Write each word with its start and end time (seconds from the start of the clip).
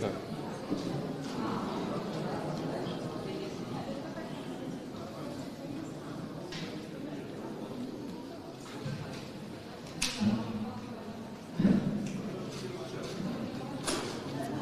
Tak. 0.00 0.10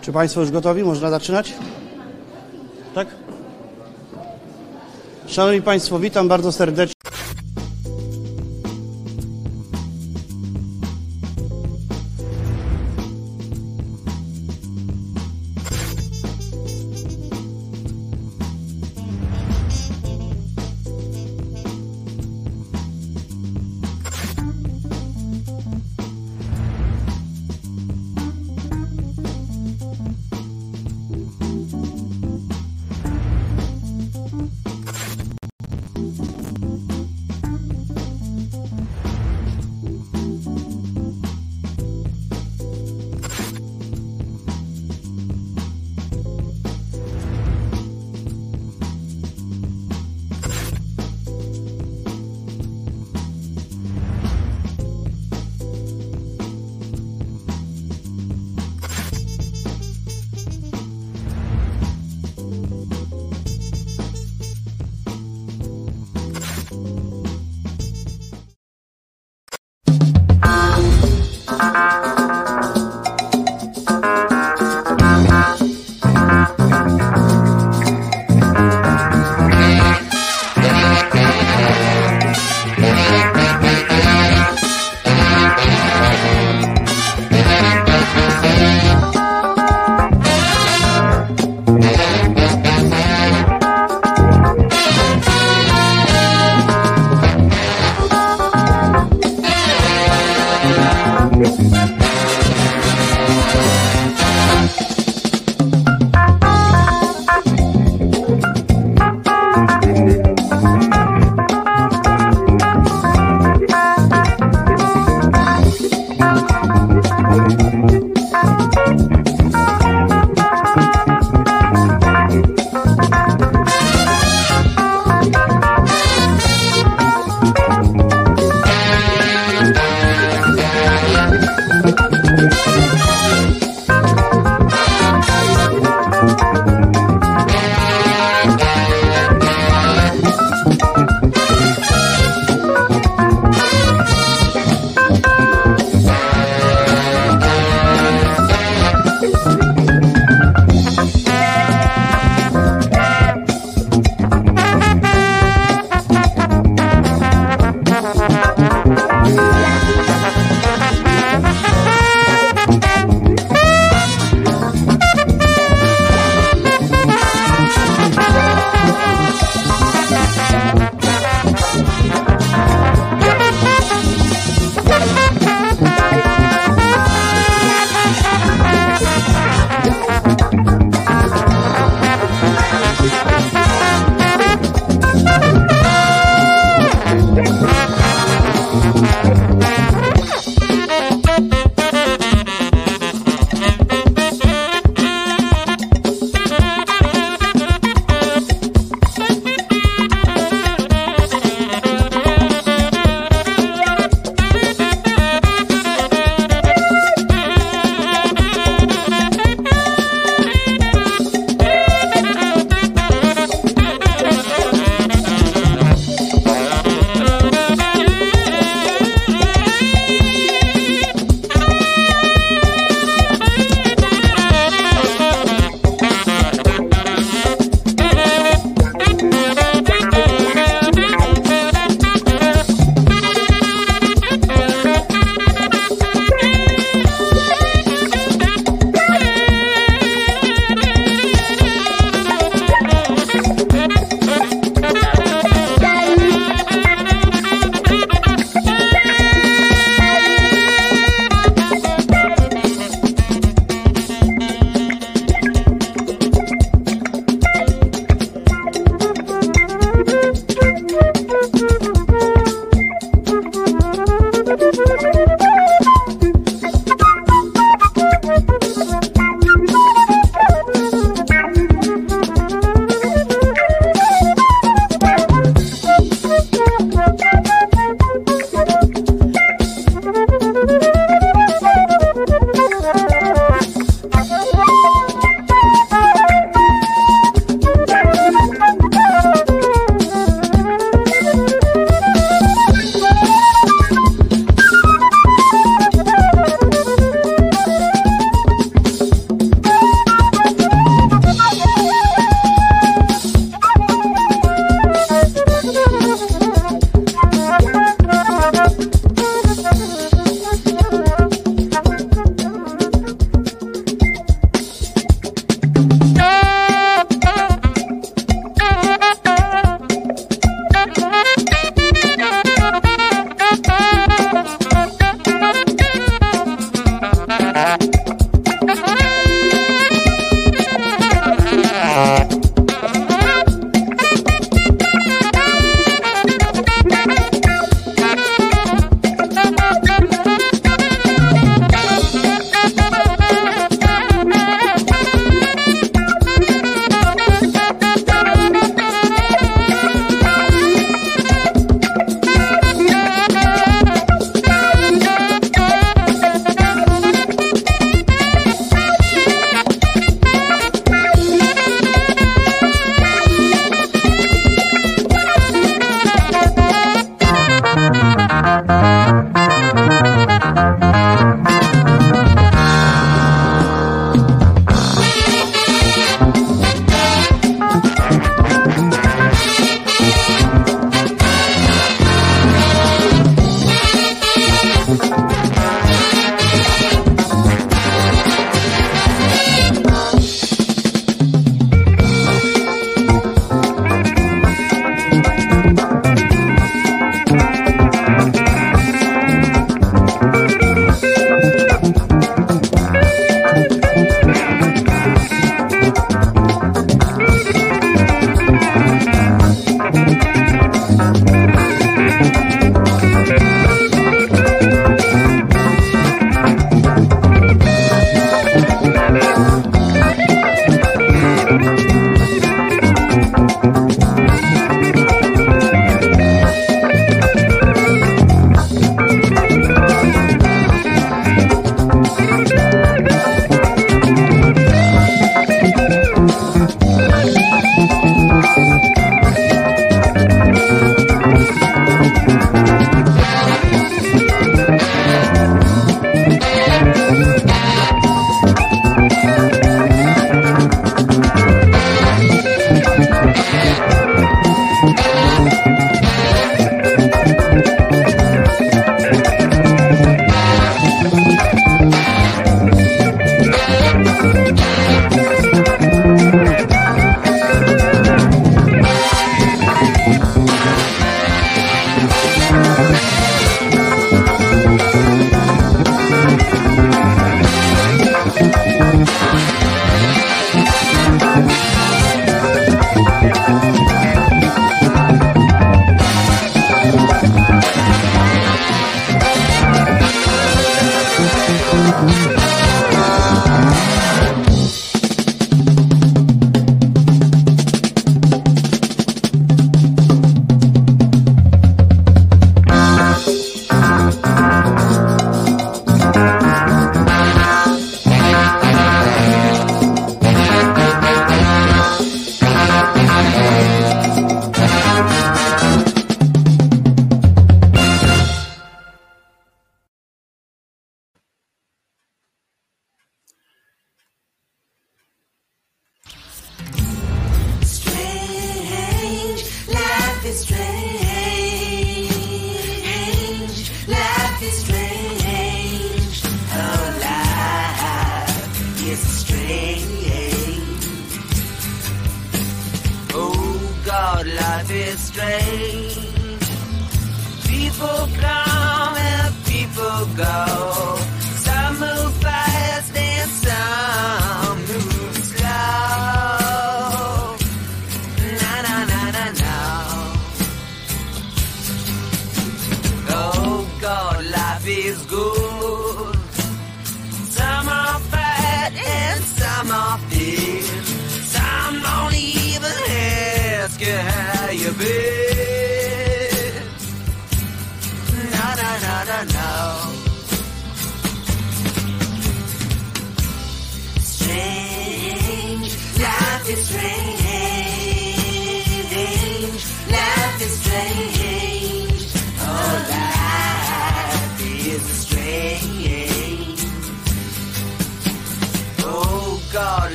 Czy 0.00 0.12
Państwo 0.12 0.40
już 0.40 0.50
gotowi? 0.50 0.84
Można 0.84 1.10
zaczynać? 1.10 1.54
Tak? 2.94 3.08
Szanowni 5.26 5.62
Państwo, 5.62 5.98
witam 5.98 6.28
bardzo 6.28 6.52
serdecznie. 6.52 6.95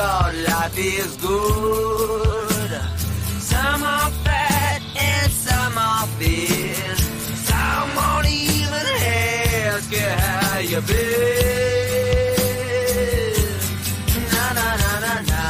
God, 0.00 0.34
life 0.48 0.78
is 0.78 1.16
good. 1.16 2.70
Some 3.52 3.82
are 3.82 4.10
fat 4.24 4.80
and 4.96 5.30
some 5.30 5.76
are 5.76 6.06
thin. 6.18 6.96
Some 7.50 7.88
won't 7.98 8.26
even 8.26 8.86
ask 9.68 9.92
you 9.92 10.10
how 10.24 10.58
you 10.70 10.80
been. 10.88 12.14
Na 14.32 14.44
na 14.58 14.68
na 14.82 14.92
na 15.04 15.14
na. 15.30 15.44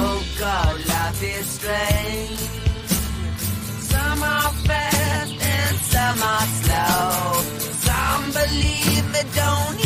Oh 0.00 0.18
God, 0.42 0.76
life 0.92 1.22
is 1.22 1.46
strange. 1.56 2.40
Some 3.92 4.20
are 4.22 4.52
fast 4.68 5.34
and 5.56 5.76
some 5.92 6.20
are 6.34 6.48
slow. 6.60 7.40
Some 7.86 8.24
believe 8.38 9.06
they 9.14 9.26
don't. 9.40 9.85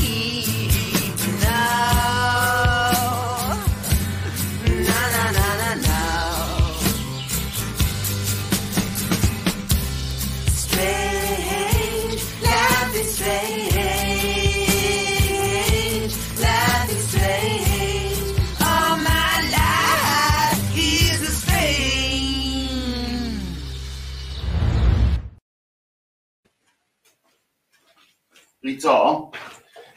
co? 28.80 29.30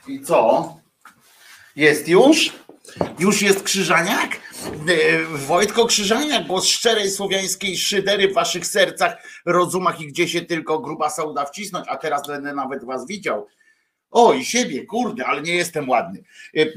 I 0.07 0.21
co? 0.21 0.75
Jest 1.75 2.07
już? 2.07 2.53
Już 3.19 3.41
jest 3.41 3.63
Krzyżaniak? 3.63 4.39
E, 4.87 5.23
Wojtko 5.37 5.85
Krzyżaniak, 5.85 6.47
głos 6.47 6.67
szczerej 6.67 7.11
słowiańskiej 7.11 7.77
szydery 7.77 8.27
w 8.27 8.33
waszych 8.33 8.67
sercach, 8.67 9.41
rozumach 9.45 10.01
i 10.01 10.07
gdzie 10.07 10.27
się 10.27 10.41
tylko 10.41 10.79
gruba 10.79 11.09
sauda 11.09 11.45
wcisnąć, 11.45 11.85
a 11.89 11.97
teraz 11.97 12.27
będę 12.27 12.53
nawet 12.53 12.85
was 12.85 13.07
widział. 13.07 13.47
O, 14.11 14.33
i 14.33 14.45
siebie, 14.45 14.85
kurde, 14.85 15.25
ale 15.25 15.41
nie 15.41 15.55
jestem 15.55 15.89
ładny. 15.89 16.23
E, 16.57 16.61
e, 16.61 16.67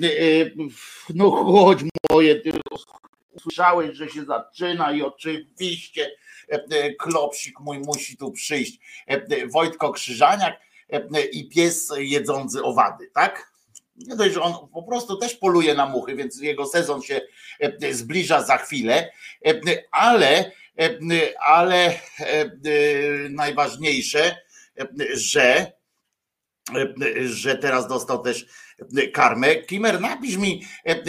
no 1.14 1.30
chodź 1.30 1.78
moje, 2.10 2.42
usłyszałeś, 3.32 3.96
że 3.96 4.08
się 4.08 4.24
zaczyna 4.24 4.92
i 4.92 5.02
oczywiście 5.02 6.10
klopsik 6.98 7.60
mój 7.60 7.78
musi 7.78 8.16
tu 8.16 8.32
przyjść. 8.32 8.78
Wojtko 9.52 9.92
Krzyżaniak, 9.92 10.60
i 11.32 11.48
pies 11.48 11.92
jedzący 11.96 12.62
owady, 12.62 13.10
tak? 13.14 13.52
Nie 13.96 14.16
dość, 14.16 14.34
że 14.34 14.42
on 14.42 14.68
po 14.72 14.82
prostu 14.82 15.16
też 15.16 15.34
poluje 15.34 15.74
na 15.74 15.86
muchy, 15.86 16.16
więc 16.16 16.40
jego 16.40 16.66
sezon 16.66 17.02
się 17.02 17.20
zbliża 17.90 18.42
za 18.42 18.56
chwilę, 18.56 19.12
ale, 19.90 20.52
ale 21.46 21.98
najważniejsze, 23.30 24.36
że, 25.12 25.72
że 27.24 27.58
teraz 27.58 27.88
dostał 27.88 28.22
też 28.22 28.46
karmę. 29.12 29.56
Kimer, 29.56 30.00
napisz 30.00 30.36
mi, 30.36 30.62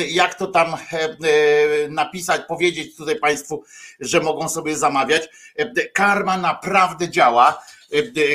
jak 0.07 0.35
to 0.35 0.47
tam 0.47 0.75
napisać, 1.89 2.41
powiedzieć 2.47 2.95
tutaj 2.95 3.19
Państwu, 3.19 3.63
że 3.99 4.19
mogą 4.19 4.49
sobie 4.49 4.77
zamawiać. 4.77 5.29
Karma 5.93 6.37
naprawdę 6.37 7.09
działa. 7.09 7.63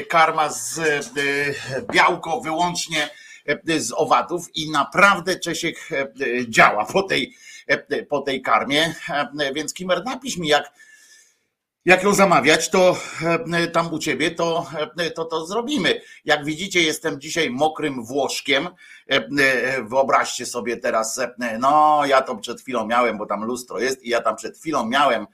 Karma 0.09 0.49
z 0.51 0.81
białko 1.93 2.41
wyłącznie 2.41 3.11
z 3.79 3.93
owadów 3.93 4.57
i 4.57 4.71
naprawdę 4.71 5.39
Czesiek 5.39 5.89
działa 6.49 6.85
po 6.85 7.03
tej, 7.03 7.37
po 8.09 8.21
tej 8.21 8.43
karmie. 8.43 8.95
Więc 9.55 9.75
Kimer, 9.75 10.05
napisz 10.05 10.37
mi, 10.37 10.49
jak 10.49 10.73
jak 11.85 12.03
ją 12.03 12.15
zamawiać, 12.15 12.71
to 12.71 12.97
e, 13.53 13.67
tam 13.67 13.95
u 13.95 13.99
ciebie, 13.99 14.31
to, 14.31 14.67
e, 14.99 15.11
to 15.11 15.25
to 15.25 15.47
zrobimy. 15.47 16.01
Jak 16.25 16.45
widzicie, 16.45 16.83
jestem 16.83 17.21
dzisiaj 17.21 17.51
mokrym 17.51 18.05
Włoszkiem. 18.05 18.69
E, 19.07 19.83
wyobraźcie 19.83 20.47
sobie 20.47 20.77
teraz, 20.77 21.21
no 21.59 22.03
ja 22.07 22.23
to 22.23 22.37
przed 22.37 22.61
chwilą 22.61 22.87
miałem, 22.87 23.19
bo 23.19 23.27
tam 23.27 23.45
lustro 23.45 23.79
jest 23.79 24.03
i 24.03 24.09
ja 24.09 24.21
tam 24.21 24.37
przed 24.37 24.59
chwilą 24.59 24.87
miałem 24.87 25.27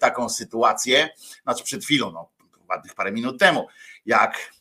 taką 0.00 0.28
sytuację, 0.28 1.08
znaczy 1.42 1.64
przed 1.64 1.84
chwilą, 1.84 2.12
no 2.12 2.30
ładnych 2.72 2.94
parę 2.94 3.12
minut 3.12 3.38
temu, 3.40 3.66
jak 4.06 4.52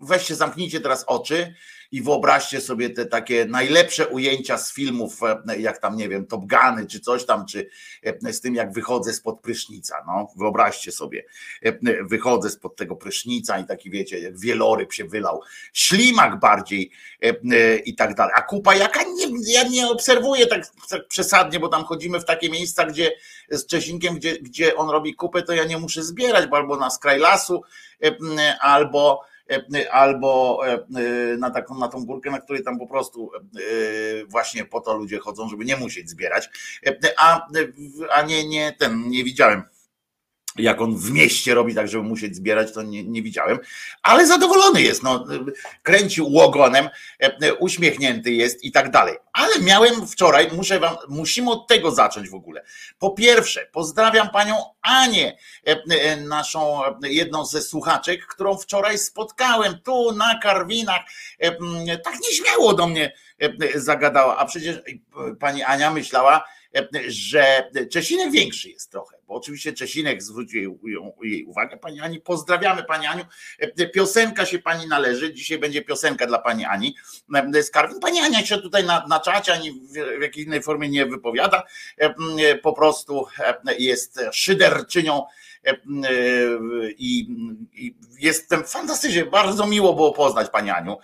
weźcie, 0.00 0.34
zamknijcie 0.34 0.80
teraz 0.80 1.04
oczy 1.06 1.54
i 1.92 2.02
wyobraźcie 2.02 2.60
sobie 2.60 2.90
te 2.90 3.06
takie 3.06 3.46
najlepsze 3.46 4.08
ujęcia 4.08 4.58
z 4.58 4.72
filmów, 4.72 5.20
e, 5.22 5.60
jak 5.60 5.78
tam, 5.78 5.96
nie 5.96 6.08
wiem, 6.08 6.26
Top 6.26 6.44
czy 6.88 7.00
coś 7.00 7.24
tam, 7.26 7.46
czy 7.46 7.68
e, 8.02 8.32
z 8.32 8.40
tym, 8.40 8.54
jak 8.54 8.72
wychodzę 8.72 9.12
spod 9.12 9.40
prysznica. 9.40 9.96
No, 10.06 10.28
wyobraźcie 10.36 10.92
sobie, 10.92 11.24
e, 11.62 12.04
wychodzę 12.04 12.50
spod 12.50 12.76
tego 12.76 12.96
prysznica 12.96 13.58
i 13.58 13.66
taki, 13.66 13.90
wiecie, 13.90 14.32
wieloryb 14.32 14.92
się 14.92 15.04
wylał, 15.04 15.40
ślimak 15.72 16.40
bardziej 16.40 16.90
i 17.84 17.94
tak 17.94 18.14
dalej. 18.14 18.32
A 18.36 18.42
kupa 18.42 18.74
jaka? 18.74 19.02
Nie, 19.02 19.52
ja 19.52 19.68
nie 19.68 19.88
obserwuję 19.88 20.46
tak, 20.46 20.62
tak 20.90 21.08
przesadnie, 21.08 21.60
bo 21.60 21.68
tam 21.68 21.84
chodzimy 21.84 22.20
w 22.20 22.24
takie 22.24 22.50
miejsca, 22.50 22.84
gdzie 22.86 23.12
z 23.50 23.66
Czesinkiem, 23.66 24.14
gdzie, 24.14 24.38
gdzie 24.38 24.76
on 24.76 24.90
robi 24.90 25.14
kupę, 25.14 25.42
to 25.42 25.52
ja 25.52 25.64
nie 25.64 25.78
muszę 25.78 26.02
zbierać, 26.02 26.46
bo 26.46 26.56
albo 26.56 26.76
na 26.76 26.90
skraj 26.90 27.18
lasu, 27.18 27.62
albo 28.60 29.20
albo 29.90 30.60
e, 30.66 30.72
e, 30.72 31.36
na 31.38 31.50
taką 31.50 31.78
na 31.78 31.88
tą 31.88 32.04
górkę, 32.04 32.30
na 32.30 32.40
której 32.40 32.64
tam 32.64 32.78
po 32.78 32.86
prostu 32.86 33.30
właśnie 34.28 34.64
po 34.64 34.80
to 34.80 34.96
ludzie 34.96 35.18
chodzą, 35.18 35.48
żeby 35.48 35.64
nie 35.64 35.76
musieć 35.76 36.10
zbierać. 36.10 36.50
A, 37.18 37.48
a 38.10 38.22
nie, 38.22 38.48
nie 38.48 38.72
ten 38.72 39.08
nie 39.08 39.24
widziałem 39.24 39.62
jak 40.58 40.80
on 40.80 40.96
w 40.96 41.10
mieście 41.10 41.54
robi 41.54 41.74
tak, 41.74 41.88
żeby 41.88 42.04
musieć 42.04 42.36
zbierać, 42.36 42.72
to 42.72 42.82
nie, 42.82 43.04
nie 43.04 43.22
widziałem, 43.22 43.58
ale 44.02 44.26
zadowolony 44.26 44.82
jest, 44.82 45.02
no, 45.02 45.24
kręcił 45.82 46.32
łogonem, 46.32 46.88
uśmiechnięty 47.58 48.32
jest 48.32 48.64
i 48.64 48.72
tak 48.72 48.90
dalej. 48.90 49.16
Ale 49.32 49.58
miałem 49.60 50.06
wczoraj, 50.06 50.48
muszę 50.52 50.80
wam, 50.80 50.96
musimy 51.08 51.50
od 51.50 51.66
tego 51.66 51.90
zacząć 51.90 52.28
w 52.28 52.34
ogóle. 52.34 52.64
Po 52.98 53.10
pierwsze, 53.10 53.66
pozdrawiam 53.72 54.30
panią 54.30 54.54
Anię, 54.82 55.38
naszą 56.26 56.80
jedną 57.02 57.44
ze 57.44 57.62
słuchaczek, 57.62 58.26
którą 58.26 58.58
wczoraj 58.58 58.98
spotkałem 58.98 59.78
tu 59.84 60.12
na 60.12 60.38
Karwinach. 60.38 61.00
Tak 62.04 62.14
nieśmiało 62.30 62.74
do 62.74 62.86
mnie 62.86 63.12
zagadała, 63.74 64.36
a 64.36 64.44
przecież 64.44 64.76
pani 65.40 65.62
Ania 65.62 65.90
myślała, 65.90 66.44
że 67.08 67.70
Czesinek 67.90 68.32
większy 68.32 68.70
jest 68.70 68.90
trochę 68.90 69.18
bo 69.28 69.34
oczywiście 69.34 69.72
Czesinek 69.72 70.22
zwrócił 70.22 70.80
jej 71.22 71.44
uwagę. 71.44 71.76
Pani 71.76 72.00
Ani, 72.00 72.20
pozdrawiamy 72.20 72.84
Pani 72.84 73.06
Aniu. 73.06 73.24
Piosenka 73.94 74.46
się 74.46 74.58
Pani 74.58 74.86
należy. 74.86 75.34
Dzisiaj 75.34 75.58
będzie 75.58 75.82
piosenka 75.82 76.26
dla 76.26 76.38
Pani 76.38 76.64
Ani 76.64 76.96
z 77.62 77.70
Karwin. 77.70 78.00
Pani 78.00 78.20
Ania 78.20 78.46
się 78.46 78.58
tutaj 78.58 78.84
na, 78.84 79.06
na 79.08 79.20
czacie 79.20 79.52
ani 79.52 79.72
w 80.18 80.22
jakiej 80.22 80.44
innej 80.44 80.62
formie 80.62 80.88
nie 80.88 81.06
wypowiada. 81.06 81.62
Po 82.62 82.72
prostu 82.72 83.26
jest 83.78 84.20
szyderczynią 84.32 85.22
i, 86.98 87.28
i 87.72 87.94
jestem 88.18 88.64
fantastycznie, 88.64 89.24
bardzo 89.24 89.66
miło 89.66 89.94
było 89.94 90.12
poznać 90.12 90.50
Pani 90.50 90.70
Aniu. 90.70 90.98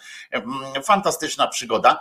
Fantastyczna 0.84 1.46
przygoda, 1.46 2.00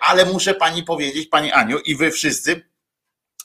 ale 0.00 0.24
muszę 0.24 0.54
Pani 0.54 0.82
powiedzieć, 0.82 1.28
Pani 1.28 1.52
Aniu 1.52 1.78
i 1.78 1.96
Wy 1.96 2.10
wszyscy, 2.10 2.67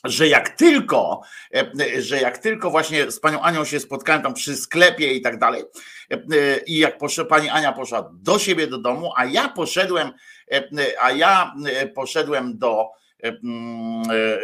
że 0.03 0.27
jak 0.27 0.49
tylko, 0.49 1.21
e, 1.55 2.01
że 2.01 2.21
jak 2.21 2.37
tylko 2.37 2.71
właśnie 2.71 3.11
z 3.11 3.19
panią 3.19 3.41
Anią 3.41 3.65
się 3.65 3.79
spotkałem 3.79 4.21
tam 4.21 4.33
przy 4.33 4.55
sklepie 4.55 5.13
i 5.13 5.21
tak 5.21 5.39
dalej, 5.39 5.63
e, 6.11 6.17
i 6.65 6.77
jak 6.77 6.97
poszła, 6.97 7.25
pani 7.25 7.49
Ania 7.49 7.71
poszła 7.71 8.11
do 8.13 8.39
siebie 8.39 8.67
do 8.67 8.77
domu, 8.77 9.11
a 9.15 9.25
ja 9.25 9.49
poszedłem, 9.49 10.11
e, 10.51 10.63
a 11.01 11.11
ja 11.11 11.53
poszedłem 11.95 12.57
do, 12.57 12.89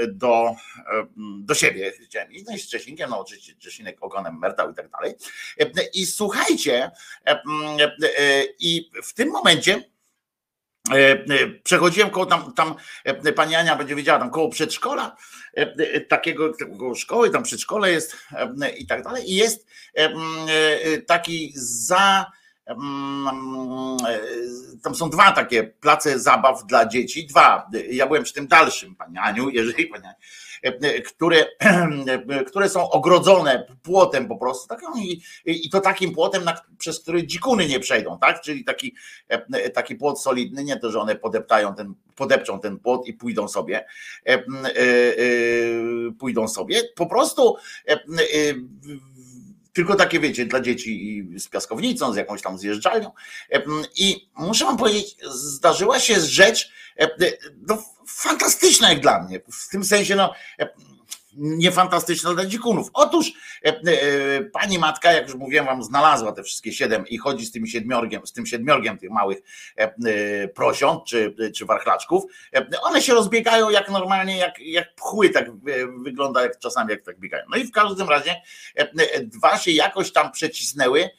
do, 0.07 0.55
do 1.39 1.53
siebie, 1.53 1.91
chciałem 2.05 2.31
iść 2.31 2.45
no 2.47 2.57
z 2.57 2.69
Czesinkiem, 2.69 3.09
no 3.09 3.19
oczywiście 3.19 3.55
Czesinek 3.55 3.97
ogonem 4.01 4.39
merdał 4.39 4.71
i 4.71 4.75
tak 4.75 4.89
dalej. 4.89 5.13
I 5.93 6.05
słuchajcie, 6.05 6.91
i 8.59 8.91
w 9.03 9.13
tym 9.13 9.29
momencie 9.29 9.83
E, 9.83 9.83
e, 9.83 9.98
przechodziłem 11.63 12.09
koło 12.09 12.25
tam, 12.25 12.53
tam 12.53 12.75
e, 13.03 13.33
pani 13.33 13.55
Ania 13.55 13.75
będzie 13.75 13.95
wiedziała, 13.95 14.19
tam 14.19 14.29
koło 14.31 14.49
przedszkola, 14.49 15.15
takiego 16.07 16.53
koło 16.79 16.95
szkoły, 16.95 17.29
tam 17.29 17.43
przedszkole 17.43 17.91
jest 17.91 18.17
i 18.77 18.87
tak 18.87 19.03
dalej. 19.03 19.31
I 19.31 19.35
jest 19.35 19.67
taki 21.07 21.53
za. 21.55 22.31
Tam 24.83 24.95
są 24.95 25.09
dwa 25.09 25.31
takie 25.31 25.63
place 25.63 26.19
zabaw 26.19 26.65
dla 26.65 26.85
dzieci. 26.85 27.27
Dwa. 27.27 27.69
Ja 27.91 28.07
byłem 28.07 28.23
przy 28.23 28.33
tym 28.33 28.47
dalszym, 28.47 28.95
pani 28.95 29.17
Aniu, 29.17 29.49
jeżeli 29.49 29.85
pani 29.85 30.05
Aniu 30.05 30.15
które, 31.07 31.45
które 32.49 32.69
są 32.69 32.89
ogrodzone 32.89 33.67
płotem 33.83 34.27
po 34.27 34.37
prostu, 34.37 34.67
tak, 34.67 34.81
i, 34.97 35.21
i 35.45 35.69
to 35.69 35.81
takim 35.81 36.11
płotem, 36.13 36.43
na, 36.43 36.61
przez 36.77 36.99
który 36.99 37.27
dzikuny 37.27 37.67
nie 37.67 37.79
przejdą, 37.79 38.19
tak? 38.19 38.41
Czyli 38.41 38.63
taki, 38.63 38.95
taki 39.73 39.95
płot 39.95 40.21
solidny, 40.21 40.63
nie 40.63 40.77
to, 40.77 40.91
że 40.91 40.99
one 40.99 41.15
podeptają 41.15 41.75
ten, 41.75 41.93
podepczą 42.15 42.59
ten 42.59 42.79
płot 42.79 43.07
i 43.07 43.13
pójdą 43.13 43.47
sobie, 43.47 43.85
e, 44.25 44.33
e, 44.33 44.43
pójdą 46.19 46.47
sobie, 46.47 46.81
po 46.95 47.05
prostu 47.05 47.55
e, 47.87 47.99
tylko 49.73 49.95
takie 49.95 50.19
wiecie, 50.19 50.45
dla 50.45 50.61
dzieci 50.61 51.25
z 51.37 51.47
piaskownicą, 51.47 52.13
z 52.13 52.15
jakąś 52.15 52.41
tam 52.41 52.57
zjeżdżalnią. 52.57 53.11
I 53.95 54.29
muszę 54.35 54.65
wam 54.65 54.77
powiedzieć, 54.77 55.17
zdarzyła 55.31 55.99
się 55.99 56.21
rzecz 56.21 56.71
no, 57.67 57.83
fantastyczna 58.07 58.89
jak 58.89 59.01
dla 59.01 59.23
mnie. 59.23 59.39
W 59.51 59.69
tym 59.69 59.85
sensie, 59.85 60.15
no 60.15 60.33
niefantastyczna 61.39 62.33
dla 62.33 62.45
dzikunów. 62.45 62.89
Otóż 62.93 63.31
e, 63.65 63.67
e, 63.67 64.41
pani 64.41 64.79
matka, 64.79 65.11
jak 65.11 65.27
już 65.27 65.35
mówiłem 65.35 65.65
wam, 65.65 65.83
znalazła 65.83 66.31
te 66.31 66.43
wszystkie 66.43 66.71
siedem 66.71 67.07
i 67.07 67.17
chodzi 67.17 67.45
z 67.45 67.51
tym 67.51 67.67
siedmiorgiem, 67.67 68.27
z 68.27 68.33
tym 68.33 68.45
siedmiorgiem 68.45 68.97
tych 68.97 69.09
małych 69.09 69.37
e, 69.75 70.47
prosiąt 70.47 71.03
czy, 71.05 71.35
czy 71.55 71.65
warchlaczków. 71.65 72.23
One 72.81 73.01
się 73.01 73.13
rozbiegają 73.13 73.69
jak 73.69 73.89
normalnie, 73.89 74.37
jak, 74.37 74.59
jak 74.59 74.95
pchły, 74.95 75.29
tak 75.29 75.51
wygląda 76.03 76.41
jak 76.41 76.59
czasami 76.59 76.91
jak 76.91 77.01
tak 77.01 77.19
biegają. 77.19 77.45
No 77.49 77.57
i 77.57 77.63
w 77.63 77.71
każdym 77.71 78.09
razie 78.09 78.41
dwa 79.23 79.57
się 79.57 79.71
jakoś 79.71 80.11
tam 80.11 80.31
przecisnęły 80.31 81.09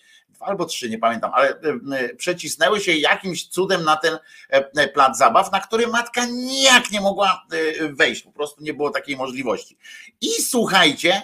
albo 0.40 0.64
trzy, 0.64 0.90
nie 0.90 0.98
pamiętam, 0.98 1.30
ale 1.34 1.48
e, 1.48 1.54
e, 1.96 2.14
przecisnęły 2.14 2.80
się 2.80 2.92
jakimś 2.92 3.46
cudem 3.46 3.84
na 3.84 3.96
ten 3.96 4.18
e, 4.48 4.88
plac 4.88 5.18
zabaw, 5.18 5.52
na 5.52 5.60
który 5.60 5.86
matka 5.86 6.24
nijak 6.24 6.90
nie 6.90 7.00
mogła 7.00 7.46
wejść, 7.90 8.22
po 8.22 8.32
prostu 8.32 8.62
nie 8.62 8.74
było 8.74 8.90
takiej 8.90 9.16
możliwości. 9.16 9.76
I 10.20 10.30
słuchajcie, 10.30 11.22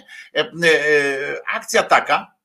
akcja 1.53 1.83
taka, 1.83 2.36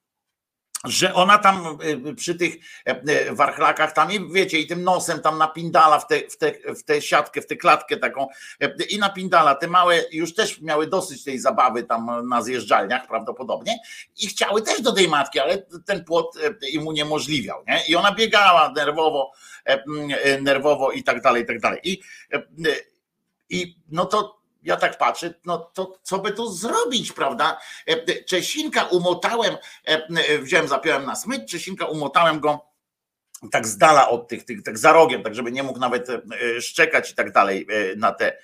że 0.85 1.15
ona 1.15 1.39
tam 1.39 1.79
y, 2.11 2.15
przy 2.15 2.35
tych 2.35 2.55
e, 2.87 2.91
e, 2.91 3.35
warchlakach 3.35 3.93
tam 3.93 4.13
i 4.13 4.33
wiecie 4.33 4.59
i 4.59 4.67
tym 4.67 4.85
nosem 4.85 5.21
tam 5.21 5.39
napindala 5.39 5.99
w 5.99 6.07
tę 6.07 6.21
w 6.31 6.37
te, 6.37 6.75
w 6.75 6.83
te 6.83 7.03
siatkę, 7.03 7.43
w 7.43 7.47
tę 7.47 7.57
klatkę 7.57 7.97
taką 7.97 8.29
e, 8.61 8.75
i 8.91 8.99
napindala. 8.99 9.55
Te 9.55 9.69
małe 9.69 10.03
już 10.13 10.35
też 10.35 10.61
miały 10.61 10.87
dosyć 10.87 11.25
tej 11.25 11.39
zabawy 11.39 11.83
tam 11.83 12.29
na 12.29 12.43
zjeżdżalniach 12.43 13.07
prawdopodobnie 13.07 13.79
i 14.23 14.27
chciały 14.27 14.63
też 14.63 14.81
do 14.81 14.93
tej 14.93 15.09
matki, 15.09 15.41
ale 15.41 15.59
ten 15.87 16.05
płot 16.05 16.39
im 16.73 16.87
uniemożliwiał, 16.87 17.65
nie? 17.69 17.83
I 17.89 17.97
ona 17.97 18.15
biegała 18.15 18.73
nerwowo, 18.73 19.33
nerwowo 20.41 20.93
i 20.93 21.03
tak 21.03 21.23
dalej, 21.23 21.43
i 21.43 21.47
tak 21.47 21.61
dalej. 21.61 21.81
I, 21.85 22.01
i 23.51 23.77
no 23.89 24.05
to 24.05 24.42
ja 24.63 24.77
tak 24.77 24.99
patrzę, 24.99 25.35
no 25.45 25.59
to 25.59 25.99
co 26.03 26.19
by 26.19 26.33
tu 26.33 26.53
zrobić, 26.53 27.13
prawda? 27.13 27.61
Czesinka 28.27 28.85
umotałem, 28.85 29.57
wziąłem, 30.41 30.69
zapiąłem 30.69 31.05
na 31.05 31.17
smycz, 31.17 31.51
Czesinka 31.51 31.87
umotałem 31.87 32.41
go 32.41 32.73
tak 33.51 33.67
z 33.67 33.77
dala 33.77 34.09
od 34.09 34.29
tych, 34.29 34.45
tych 34.45 34.63
tak 34.63 34.79
za 34.79 34.93
rogiem, 34.93 35.23
tak 35.23 35.35
żeby 35.35 35.53
nie 35.53 35.63
mógł 35.63 35.79
nawet 35.79 36.07
szczekać 36.61 37.11
i 37.11 37.15
tak 37.15 37.33
dalej 37.33 37.67
na 37.97 38.13
te 38.13 38.39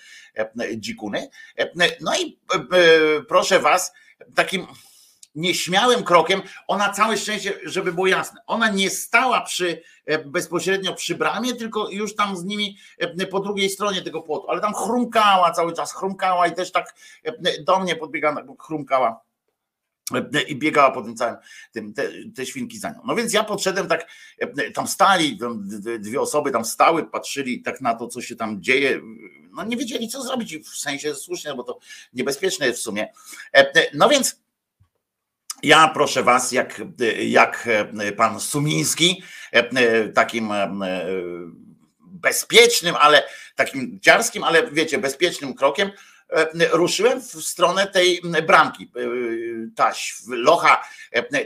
dzikuny. 0.76 1.28
No 2.00 2.16
i 2.18 2.38
proszę 3.28 3.60
was, 3.60 3.92
takim 4.34 4.66
nieśmiałym 5.38 6.04
krokiem, 6.04 6.42
ona 6.66 6.92
całe 6.92 7.16
szczęście, 7.16 7.60
żeby 7.64 7.92
było 7.92 8.06
jasne, 8.06 8.40
ona 8.46 8.70
nie 8.70 8.90
stała 8.90 9.40
przy 9.40 9.82
e, 10.06 10.18
bezpośrednio 10.18 10.94
przy 10.94 11.14
bramie, 11.14 11.54
tylko 11.54 11.90
już 11.90 12.14
tam 12.14 12.36
z 12.36 12.44
nimi 12.44 12.76
e, 12.98 13.26
po 13.26 13.40
drugiej 13.40 13.70
stronie 13.70 14.02
tego 14.02 14.22
płotu, 14.22 14.50
ale 14.50 14.60
tam 14.60 14.74
chrumkała 14.74 15.50
cały 15.50 15.72
czas, 15.72 15.94
chrumkała 15.94 16.46
i 16.46 16.54
też 16.54 16.72
tak 16.72 16.94
e, 17.24 17.62
do 17.62 17.80
mnie 17.80 17.96
podbiegała, 17.96 18.42
chrumkała 18.60 19.20
i 20.48 20.56
biegała 20.56 20.90
po 20.90 21.02
tym 21.02 21.16
całym, 21.16 21.36
tym, 21.72 21.92
te, 21.94 22.08
te, 22.36 22.46
świnki 22.46 22.78
za 22.78 22.90
nią. 22.90 23.00
No 23.04 23.14
więc 23.14 23.32
ja 23.32 23.44
podszedłem 23.44 23.88
tak, 23.88 24.06
tam 24.74 24.88
stali, 24.88 25.38
dwie 25.98 26.20
osoby 26.20 26.50
tam 26.50 26.64
stały, 26.64 27.06
patrzyli 27.06 27.62
tak 27.62 27.80
na 27.80 27.94
to, 27.94 28.08
co 28.08 28.22
się 28.22 28.36
tam 28.36 28.62
dzieje, 28.62 29.00
no 29.52 29.64
nie 29.64 29.76
wiedzieli, 29.76 30.08
co 30.08 30.22
zrobić, 30.22 30.56
w 30.56 30.76
sensie 30.76 31.14
słusznie, 31.14 31.54
bo 31.54 31.62
to 31.62 31.78
niebezpieczne 32.12 32.66
jest 32.66 32.78
w 32.78 32.82
sumie. 32.82 33.12
No 33.94 34.08
więc 34.08 34.40
ja 35.62 35.88
proszę 35.94 36.22
was, 36.22 36.52
jak, 36.52 36.80
jak 37.18 37.68
pan 38.16 38.40
Sumiński, 38.40 39.22
takim 40.14 40.52
bezpiecznym, 42.00 42.94
ale 42.98 43.22
takim 43.56 43.98
dziarskim, 44.02 44.44
ale 44.44 44.70
wiecie, 44.70 44.98
bezpiecznym 44.98 45.54
krokiem, 45.54 45.90
ruszyłem 46.72 47.20
w 47.20 47.24
stronę 47.26 47.86
tej 47.86 48.22
bramki. 48.46 48.92
Taś 49.76 50.14
locha 50.28 50.84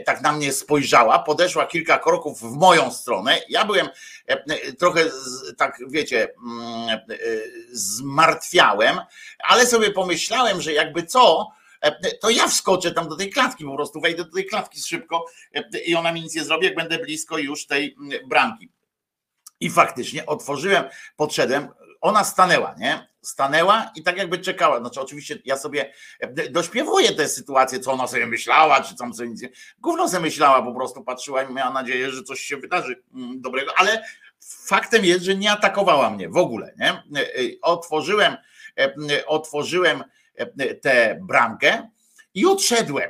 tak 0.05 0.21
na 0.21 0.31
mnie 0.31 0.53
spojrzała, 0.53 1.19
podeszła 1.19 1.65
kilka 1.65 1.99
kroków 1.99 2.39
w 2.39 2.55
moją 2.57 2.91
stronę. 2.91 3.39
Ja 3.49 3.65
byłem 3.65 3.89
trochę 4.79 5.05
tak, 5.57 5.77
wiecie, 5.87 6.27
zmartwiałem, 7.71 8.99
ale 9.39 9.67
sobie 9.67 9.91
pomyślałem, 9.91 10.61
że 10.61 10.73
jakby 10.73 11.03
co, 11.03 11.51
to 12.21 12.29
ja 12.29 12.47
wskoczę 12.47 12.91
tam 12.91 13.09
do 13.09 13.15
tej 13.15 13.29
klatki, 13.29 13.65
po 13.65 13.75
prostu 13.75 14.01
wejdę 14.01 14.23
do 14.23 14.31
tej 14.31 14.45
klatki 14.45 14.81
szybko 14.81 15.25
i 15.85 15.95
ona 15.95 16.11
mi 16.11 16.21
nic 16.21 16.35
nie 16.35 16.43
zrobi, 16.43 16.65
jak 16.65 16.75
będę 16.75 16.97
blisko 16.97 17.37
już 17.37 17.65
tej 17.65 17.95
bramki. 18.27 18.69
I 19.59 19.69
faktycznie 19.69 20.25
otworzyłem, 20.25 20.83
podszedłem, 21.15 21.67
ona 22.01 22.23
stanęła, 22.23 22.75
nie? 22.77 23.07
Stanęła 23.21 23.91
i 23.95 24.03
tak 24.03 24.17
jakby 24.17 24.37
czekała. 24.37 24.79
Znaczy, 24.79 25.01
oczywiście 25.01 25.41
ja 25.45 25.57
sobie 25.57 25.93
dośpiewuję 26.49 27.11
tę 27.11 27.29
sytuację, 27.29 27.79
co 27.79 27.91
ona 27.91 28.07
sobie 28.07 28.25
myślała, 28.25 28.81
czy 28.81 28.95
tam 28.95 29.13
sobie 29.13 29.29
nic. 29.29 29.41
Gówno 29.79 30.09
sobie 30.09 30.21
myślała, 30.21 30.61
po 30.61 30.73
prostu 30.73 31.03
patrzyła 31.03 31.43
i 31.43 31.53
miała 31.53 31.71
nadzieję, 31.71 32.11
że 32.11 32.23
coś 32.23 32.39
się 32.39 32.57
wydarzy 32.57 33.03
dobrego, 33.35 33.71
ale 33.75 34.03
faktem 34.65 35.05
jest, 35.05 35.23
że 35.23 35.35
nie 35.35 35.51
atakowała 35.51 36.09
mnie 36.09 36.29
w 36.29 36.37
ogóle, 36.37 36.73
nie? 36.79 37.03
Otworzyłem, 37.61 38.37
otworzyłem 39.25 40.03
tę 40.81 41.19
bramkę 41.21 41.89
i 42.33 42.45
odszedłem. 42.45 43.09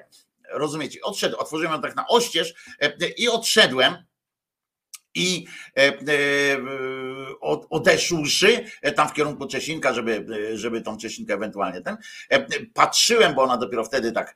Rozumiecie? 0.50 1.02
Odszedłem, 1.02 1.42
otworzyłem 1.42 1.74
ją 1.74 1.82
tak 1.82 1.96
na 1.96 2.08
oścież 2.08 2.54
i 3.18 3.30
odszedłem. 3.30 3.96
I 5.16 5.48
odeszłszy 7.70 8.66
tam 8.96 9.10
w 9.10 9.14
kierunku 9.14 9.48
Czesinka, 9.48 9.94
żeby, 9.94 10.26
żeby 10.54 10.82
tą 10.82 10.98
Czesinkę 10.98 11.34
ewentualnie 11.34 11.82
ten, 11.82 11.98
patrzyłem, 12.74 13.36
bo 13.36 13.44
ona 13.44 13.58
dopiero 13.58 13.84
wtedy 13.84 14.12
tak 14.12 14.36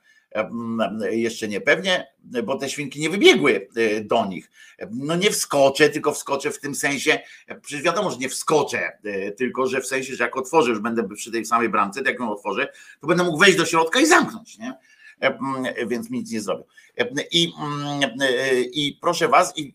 jeszcze 1.10 1.48
niepewnie, 1.48 2.06
bo 2.44 2.58
te 2.58 2.70
świnki 2.70 3.00
nie 3.00 3.10
wybiegły 3.10 3.68
e, 3.76 4.00
do 4.00 4.26
nich. 4.26 4.50
No 4.90 5.16
nie 5.16 5.30
wskoczę, 5.30 5.88
tylko 5.88 6.12
wskoczę 6.12 6.50
w 6.50 6.60
tym 6.60 6.74
sensie, 6.74 7.18
przecież 7.62 7.84
wiadomo, 7.84 8.10
że 8.10 8.18
nie 8.18 8.28
wskoczę, 8.28 8.92
e, 9.04 9.32
tylko 9.32 9.66
że 9.66 9.80
w 9.80 9.86
sensie, 9.86 10.14
że 10.14 10.24
jak 10.24 10.36
otworzę, 10.36 10.70
już 10.70 10.80
będę 10.80 11.08
przy 11.08 11.32
tej 11.32 11.44
samej 11.44 11.68
bramce, 11.68 12.02
jak 12.06 12.20
ją 12.20 12.32
otworzę, 12.32 12.72
to 13.00 13.06
będę 13.06 13.24
mógł 13.24 13.38
wejść 13.38 13.58
do 13.58 13.66
środka 13.66 14.00
i 14.00 14.06
zamknąć, 14.06 14.58
nie? 14.58 14.74
Więc 15.86 16.10
mi 16.10 16.18
nic 16.18 16.32
nie 16.32 16.40
zrobią. 16.40 16.64
I, 17.30 17.52
i 18.72 18.98
proszę 19.00 19.28
was, 19.28 19.58
i 19.58 19.74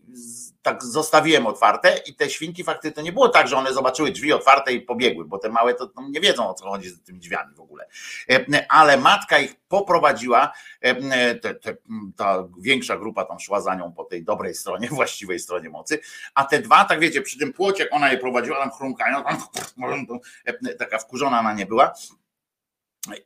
tak 0.64 0.84
zostawiłem 0.84 1.46
otwarte 1.46 1.96
i 2.06 2.14
te 2.14 2.30
świnki 2.30 2.64
faktycznie 2.64 2.92
to 2.92 3.02
nie 3.02 3.12
było 3.12 3.28
tak, 3.28 3.48
że 3.48 3.56
one 3.56 3.72
zobaczyły 3.72 4.10
drzwi 4.10 4.32
otwarte 4.32 4.72
i 4.72 4.80
pobiegły, 4.80 5.24
bo 5.24 5.38
te 5.38 5.48
małe 5.48 5.74
to 5.74 5.90
nie 6.10 6.20
wiedzą 6.20 6.48
o 6.48 6.54
co 6.54 6.70
chodzi 6.70 6.88
z 6.88 7.02
tymi 7.02 7.18
drzwiami 7.18 7.54
w 7.54 7.60
ogóle. 7.60 7.86
E, 8.30 8.66
ale 8.68 8.96
matka 8.96 9.38
ich 9.38 9.54
poprowadziła, 9.68 10.52
e, 10.80 11.34
te, 11.34 11.54
te, 11.54 11.76
ta 12.16 12.48
większa 12.60 12.96
grupa 12.96 13.24
tam 13.24 13.40
szła 13.40 13.60
za 13.60 13.74
nią 13.74 13.92
po 13.92 14.04
tej 14.04 14.24
dobrej 14.24 14.54
stronie, 14.54 14.88
właściwej 14.98 15.38
stronie 15.38 15.70
mocy, 15.70 15.98
a 16.34 16.44
te 16.44 16.58
dwa, 16.58 16.84
tak 16.84 17.00
wiecie, 17.00 17.22
przy 17.22 17.38
tym 17.38 17.52
płocie, 17.52 17.90
ona 17.90 18.12
je 18.12 18.18
prowadziła, 18.18 18.58
tam 18.58 18.70
chrumkają, 18.70 19.24
e, 20.44 20.74
taka 20.74 20.98
wkurzona 20.98 21.42
na 21.42 21.52
nie 21.52 21.66
była, 21.66 21.92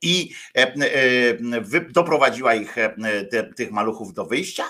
i 0.03 0.35
doprowadziła 1.91 2.55
ich 2.55 2.77
tych 3.57 3.71
maluchów 3.71 4.13
do 4.13 4.27
wyjścia 4.27 4.65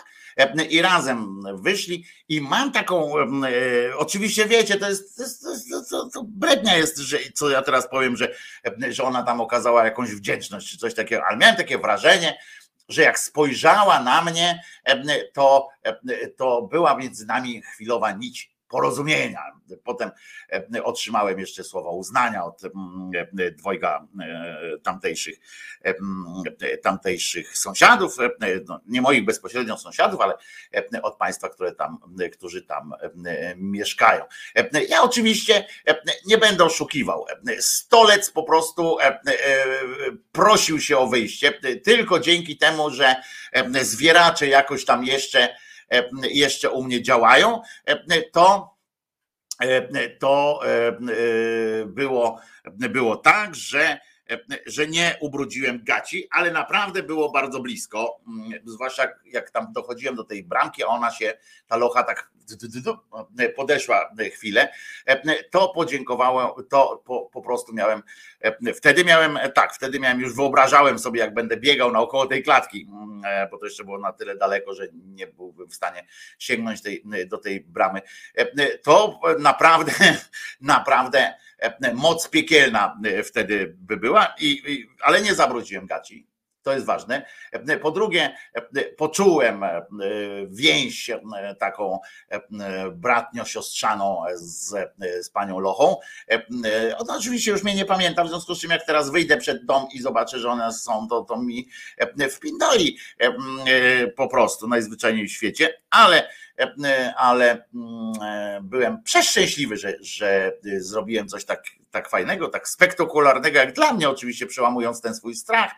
i 0.70 0.82
razem 0.82 1.42
wyszli. 1.54 2.04
I 2.28 2.40
mam 2.40 2.72
taką, 2.72 3.12
oczywiście 3.96 4.46
wiecie, 4.46 4.76
to 4.76 4.88
jest, 4.88 5.16
to, 5.16 5.22
jest, 5.22 5.90
to, 5.90 6.08
to 6.08 6.24
brednia 6.28 6.76
jest, 6.76 6.98
że, 6.98 7.18
co 7.34 7.50
ja 7.50 7.62
teraz 7.62 7.88
powiem, 7.90 8.16
że, 8.16 8.34
że 8.90 9.02
ona 9.02 9.22
tam 9.22 9.40
okazała 9.40 9.84
jakąś 9.84 10.10
wdzięczność 10.10 10.70
czy 10.70 10.78
coś 10.78 10.94
takiego, 10.94 11.22
ale 11.24 11.36
miałem 11.36 11.56
takie 11.56 11.78
wrażenie, 11.78 12.38
że 12.88 13.02
jak 13.02 13.18
spojrzała 13.18 14.02
na 14.02 14.22
mnie, 14.22 14.62
to, 15.32 15.68
to 16.36 16.62
była 16.62 16.96
między 16.96 17.26
nami 17.26 17.62
chwilowa 17.62 18.12
nić 18.12 18.57
porozumienia. 18.68 19.42
Potem 19.84 20.10
e, 20.74 20.84
otrzymałem 20.84 21.38
jeszcze 21.38 21.64
słowa 21.64 21.90
uznania 21.90 22.44
od 22.44 22.64
mm, 22.64 23.10
e, 23.38 23.50
dwojga 23.50 24.06
e, 24.20 24.78
tamtejszych, 24.82 25.38
tamtejszych 26.82 27.58
sąsiadów, 27.58 28.16
no, 28.68 28.80
nie 28.86 29.02
moich 29.02 29.24
bezpośrednio 29.24 29.78
sąsiadów, 29.78 30.20
ale 30.20 30.34
od 31.02 31.16
państwa, 31.16 31.48
które 31.48 31.74
tam, 31.74 31.98
którzy 32.32 32.62
tam 32.62 32.94
mieszkają. 33.56 34.24
Ja 34.88 35.02
oczywiście 35.02 35.66
nie 36.26 36.38
będę 36.38 36.64
oszukiwał. 36.64 37.26
Stolec 37.60 38.30
po 38.30 38.42
prostu 38.42 38.96
prosił 40.32 40.80
się 40.80 40.98
o 40.98 41.06
wyjście, 41.06 41.52
tylko 41.84 42.20
dzięki 42.20 42.56
temu, 42.56 42.90
że 42.90 43.16
zwieracze 43.82 44.46
jakoś 44.46 44.84
tam 44.84 45.04
jeszcze 45.04 45.48
jeszcze 46.22 46.70
u 46.70 46.84
mnie 46.84 47.02
działają, 47.02 47.62
e, 47.84 48.22
to 48.22 48.74
e, 49.62 50.08
to 50.08 50.60
było, 51.86 52.40
było 52.64 53.16
tak, 53.16 53.54
że 53.54 53.98
że 54.66 54.86
nie 54.86 55.16
ubrudziłem 55.20 55.84
gaci, 55.84 56.28
ale 56.30 56.50
naprawdę 56.50 57.02
było 57.02 57.30
bardzo 57.30 57.60
blisko, 57.60 58.20
mm, 58.26 58.60
zwłaszcza 58.64 59.08
jak 59.24 59.50
tam 59.50 59.72
dochodziłem 59.72 60.14
do 60.14 60.24
tej 60.24 60.44
bramki, 60.44 60.82
a 60.82 60.86
ona 60.86 61.10
się, 61.10 61.38
ta 61.66 61.76
locha 61.76 62.02
tak 62.02 62.30
podeszła 63.56 64.10
chwilę, 64.32 64.68
to 65.50 65.68
podziękowało, 65.68 66.62
to 66.62 67.02
po, 67.06 67.30
po 67.32 67.42
prostu 67.42 67.74
miałem, 67.74 68.02
wtedy 68.74 69.04
miałem, 69.04 69.38
tak, 69.54 69.74
wtedy 69.74 70.00
miałem, 70.00 70.20
już 70.20 70.34
wyobrażałem 70.34 70.98
sobie, 70.98 71.20
jak 71.20 71.34
będę 71.34 71.56
biegał 71.56 71.92
naokoło 71.92 72.26
tej 72.26 72.42
klatki, 72.42 72.88
mm, 72.90 73.48
bo 73.50 73.58
to 73.58 73.66
jeszcze 73.66 73.84
było 73.84 73.98
na 73.98 74.12
tyle 74.12 74.36
daleko, 74.36 74.74
że 74.74 74.88
nie 74.92 75.26
byłbym 75.26 75.68
w 75.68 75.74
stanie 75.74 76.06
sięgnąć 76.38 76.82
tej, 76.82 77.02
do 77.26 77.38
tej 77.38 77.60
bramy. 77.60 78.00
To 78.82 79.20
naprawdę, 79.38 79.92
naprawdę 80.60 81.34
moc 81.94 82.28
piekielna 82.28 83.00
wtedy 83.24 83.76
by 83.78 83.96
była, 83.96 84.34
i, 84.40 84.86
ale 85.02 85.20
nie 85.20 85.34
zabrudziłem 85.34 85.86
gaci 85.86 86.26
to 86.68 86.74
jest 86.74 86.86
ważne. 86.86 87.22
Po 87.82 87.90
drugie, 87.90 88.34
poczułem 88.96 89.64
e, 89.64 89.86
więź 90.50 91.10
e, 91.10 91.20
taką 91.58 91.98
e, 92.28 92.40
bratnio-siostrzaną 92.90 94.24
z, 94.34 94.74
z 95.20 95.30
panią 95.30 95.58
Lochą. 95.58 95.96
Ona 96.98 97.16
oczywiście 97.16 97.50
już 97.50 97.62
mnie 97.62 97.74
nie 97.74 97.84
pamięta, 97.84 98.24
w 98.24 98.28
związku 98.28 98.54
z 98.54 98.60
czym 98.60 98.70
jak 98.70 98.86
teraz 98.86 99.10
wyjdę 99.10 99.36
przed 99.36 99.64
dom 99.64 99.86
i 99.92 100.00
zobaczę, 100.00 100.38
że 100.38 100.50
one 100.50 100.72
są, 100.72 101.08
to, 101.08 101.22
to 101.22 101.42
mi 101.42 101.68
wpindoli 102.30 102.98
po 104.16 104.28
prostu 104.28 104.68
najzwyczajniej 104.68 105.28
w 105.28 105.32
świecie, 105.32 105.74
ale 105.90 106.28
ale 107.16 107.64
byłem 108.62 109.02
przeszczęśliwy, 109.02 109.76
że, 109.76 109.94
że 110.00 110.52
zrobiłem 110.78 111.28
coś 111.28 111.44
tak 111.44 111.62
tak 111.90 112.08
fajnego, 112.08 112.48
tak 112.48 112.68
spektakularnego, 112.68 113.58
jak 113.58 113.72
dla 113.72 113.92
mnie 113.92 114.10
oczywiście, 114.10 114.46
przełamując 114.46 115.00
ten 115.00 115.14
swój 115.14 115.34
strach. 115.34 115.72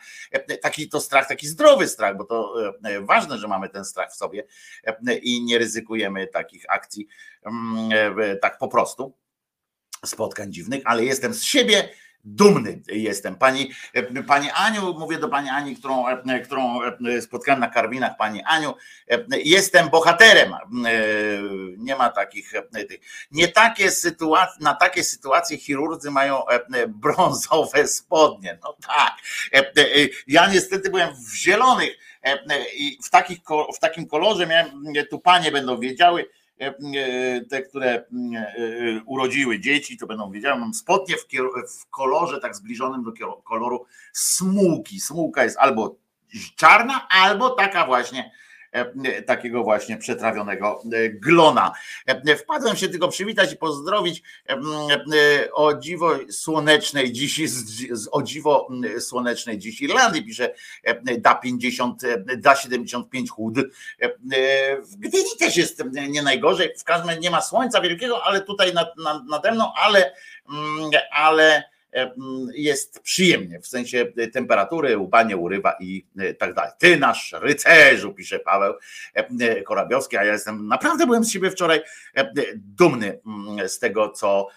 Taki 0.63 0.89
to 0.89 1.01
strach, 1.01 1.29
taki 1.29 1.49
zdrowy 1.49 1.89
strach, 1.89 2.17
bo 2.17 2.25
to 2.25 2.55
e, 2.85 3.01
ważne, 3.01 3.39
że 3.39 3.49
mamy 3.49 3.69
ten 3.69 3.85
strach 3.85 4.11
w 4.11 4.17
sobie 4.17 4.45
e, 4.85 5.15
i 5.15 5.45
nie 5.45 5.59
ryzykujemy 5.59 6.27
takich 6.27 6.65
akcji 6.69 7.07
mm, 7.43 8.19
e, 8.21 8.37
tak 8.37 8.59
po 8.59 8.69
prostu, 8.69 9.19
spotkań 10.07 10.53
dziwnych, 10.53 10.83
ale 10.85 11.05
jestem 11.05 11.35
z 11.35 11.43
siebie 11.43 11.89
dumny 12.25 12.83
jestem. 12.89 13.37
Pani, 13.37 13.71
pani 14.27 14.51
Aniu, 14.51 14.95
mówię 14.99 15.19
do 15.19 15.29
pani 15.29 15.49
Ani, 15.49 15.77
którą, 15.77 16.05
którą 16.45 16.79
spotkałem 17.21 17.61
na 17.61 17.69
Karwinach, 17.69 18.17
pani 18.17 18.43
Aniu, 18.43 18.75
jestem 19.31 19.89
bohaterem. 19.89 20.55
Nie 21.79 21.97
ma 21.97 22.09
takich, 22.11 22.53
nie 23.31 23.49
takie 23.49 23.91
sytuacje, 23.91 24.65
na 24.65 24.75
takie 24.75 25.05
sytuacje 25.05 25.59
chirurdzy 25.59 26.11
mają 26.11 26.43
brązowe 26.89 27.89
spodnie. 27.89 28.59
No 28.63 28.77
tak. 28.87 29.17
Ja 30.27 30.51
niestety 30.51 30.91
byłem 30.91 31.15
w 31.15 31.35
zielonych 31.35 31.99
i 32.75 32.99
w, 33.05 33.11
takich, 33.11 33.39
w 33.77 33.79
takim 33.79 34.07
kolorze 34.07 34.47
miałem, 34.47 34.85
tu 35.11 35.19
panie 35.19 35.53
będą 35.53 35.81
wiedziały, 35.81 36.31
te, 37.51 37.63
które 37.63 37.91
e, 37.91 38.05
urodziły 39.07 39.61
dzieci, 39.61 39.99
to 39.99 40.07
będą 40.07 40.31
wiedziały, 40.31 40.61
mam 40.61 40.75
spodnie 40.75 41.17
w, 41.17 41.27
w 41.81 41.91
kolorze 41.91 42.41
tak 42.41 42.57
zbliżonym 42.57 43.05
do 43.05 43.13
koloru 43.37 43.87
smułki. 44.13 45.01
Smułka 45.01 45.45
jest 45.45 45.59
albo 45.59 45.97
czarna, 46.57 47.09
albo 47.09 47.51
taka 47.51 47.87
właśnie 47.87 48.31
E, 48.31 48.50
takiego 49.27 49.63
właśnie 49.63 49.97
przetrawionego 49.97 50.83
e, 50.93 51.09
glona. 51.09 51.73
E, 52.07 52.37
wpadłem 52.37 52.77
się 52.77 52.89
tylko 52.89 53.09
przywitać 53.09 53.53
i 53.53 53.57
pozdrowić 53.57 54.23
o 55.53 55.75
dziwo 55.75 56.19
słonecznej 56.31 57.13
dziś, 57.13 57.41
o 58.13 58.23
dziwo 58.23 58.69
słonecznej 59.01 59.59
dziś 59.59 59.83
Irlandii, 59.83 60.25
pisze 60.25 60.55
da 61.19 61.35
50, 61.35 62.03
da 62.37 62.57
75 62.57 63.31
chłód. 63.31 63.55
W 64.83 64.97
Gdyni 64.97 65.37
też 65.39 65.57
jest 65.57 65.85
nie 66.09 66.23
najgorzej, 66.23 66.75
w 66.79 66.85
każdym 66.85 67.21
nie 67.21 67.31
ma 67.31 67.43
słońca 67.43 67.81
wielkiego, 67.81 68.25
ale 68.25 68.41
tutaj 68.41 68.75
nad, 68.75 68.97
nad, 68.97 69.27
nade 69.27 69.53
mną, 69.53 69.73
ale, 69.77 70.13
ale 71.13 71.63
E, 71.63 71.70
jest 72.55 73.01
przyjemnie, 73.01 73.61
w 73.61 73.67
sensie 73.67 74.13
e, 74.17 74.29
temperatury, 74.29 74.97
łupanie 74.97 75.37
urywa 75.37 75.77
i 75.81 76.07
e, 76.19 76.35
tak 76.35 76.55
dalej. 76.55 76.71
Ty 76.79 76.97
nasz 76.97 77.35
rycerzu, 77.41 78.15
pisze 78.15 78.39
Paweł 78.39 78.75
Korabiowski, 79.65 80.17
a 80.17 80.25
ja 80.25 80.33
jestem, 80.33 80.69
naprawdę 80.69 81.07
byłem 81.07 81.25
z 81.25 81.31
siebie 81.31 81.51
wczoraj 81.51 81.81
dumny 82.55 83.21
z 83.67 83.79
tego, 83.79 84.09
co 84.09 84.49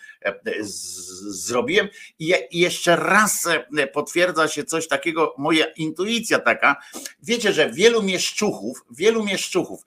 zrobiłem. 1.28 1.88
I 2.20 2.34
jeszcze 2.52 2.96
raz 2.96 3.48
potwierdza 3.94 4.48
się 4.48 4.64
coś 4.64 4.88
takiego, 4.88 5.36
moja 5.38 5.66
intuicja 5.66 6.40
taka, 6.40 6.76
wiecie, 7.24 7.54
że 7.54 7.72
wielu 7.72 8.04
mieszczuchów, 8.04 8.86
wielu 8.92 9.24
mieszczuchów, 9.24 9.82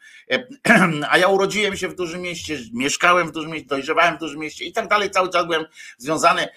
a 1.10 1.18
ja 1.18 1.28
urodziłem 1.28 1.76
się 1.76 1.88
w 1.88 1.94
dużym 1.94 2.22
mieście, 2.22 2.58
mieszkałem 2.74 3.28
w 3.28 3.32
dużym 3.32 3.50
mieście, 3.50 3.68
dojrzewałem 3.68 4.16
w 4.16 4.20
dużym 4.20 4.40
mieście 4.40 4.64
i 4.64 4.72
tak 4.72 4.88
dalej, 4.88 5.10
cały 5.10 5.30
czas 5.30 5.46
byłem 5.46 5.64
związany 5.98 6.48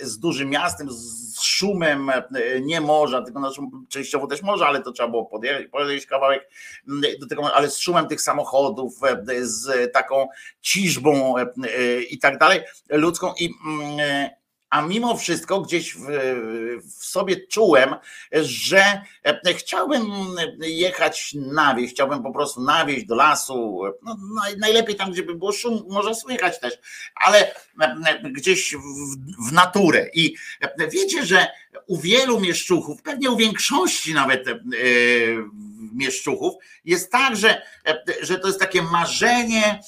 z 0.00 0.18
dużym 0.18 0.50
miastem, 0.50 0.90
z 0.90 1.40
szumem, 1.40 2.10
nie 2.60 2.80
morza, 2.80 3.22
tylko 3.22 3.40
znaczy 3.40 3.60
częściowo 3.88 4.26
też 4.26 4.42
morza, 4.42 4.66
ale 4.66 4.82
to 4.82 4.92
trzeba 4.92 5.08
było 5.08 5.26
podjechać, 5.26 5.66
podjechać 5.66 6.06
kawałek 6.06 6.50
do 7.20 7.26
tego, 7.26 7.54
ale 7.54 7.70
z 7.70 7.78
szumem 7.78 8.08
tych 8.08 8.20
samochodów, 8.20 8.94
z 9.40 9.92
taką 9.92 10.28
ciżbą 10.60 11.34
i 12.10 12.18
tak 12.18 12.38
dalej, 12.38 12.60
ludzką 13.08 13.34
i 13.38 13.54
a 14.70 14.82
mimo 14.82 15.16
wszystko 15.16 15.60
gdzieś 15.60 15.94
w, 15.94 16.06
w, 16.82 17.04
sobie 17.04 17.46
czułem, 17.46 17.94
że 18.32 19.02
chciałbym 19.56 20.06
jechać 20.60 21.34
na 21.34 21.74
wieś, 21.74 21.90
chciałbym 21.90 22.22
po 22.22 22.32
prostu 22.32 22.62
na 22.62 22.86
wieś 22.86 23.04
do 23.04 23.14
lasu, 23.14 23.80
no, 24.02 24.16
najlepiej 24.58 24.96
tam, 24.96 25.12
gdzie 25.12 25.22
by 25.22 25.34
było 25.34 25.52
szum, 25.52 25.84
może 25.88 26.14
słychać 26.14 26.60
też, 26.60 26.78
ale 27.14 27.54
gdzieś 28.22 28.74
w, 28.74 29.48
w 29.48 29.52
naturę. 29.52 30.06
I 30.14 30.34
wiecie, 30.90 31.26
że 31.26 31.46
u 31.86 31.98
wielu 31.98 32.40
mieszczuchów, 32.40 33.02
pewnie 33.02 33.30
u 33.30 33.36
większości 33.36 34.14
nawet 34.14 34.44
mieszczuchów, 35.94 36.54
jest 36.84 37.12
tak, 37.12 37.36
że, 37.36 37.62
że 38.22 38.38
to 38.38 38.46
jest 38.46 38.60
takie 38.60 38.82
marzenie, 38.82 39.80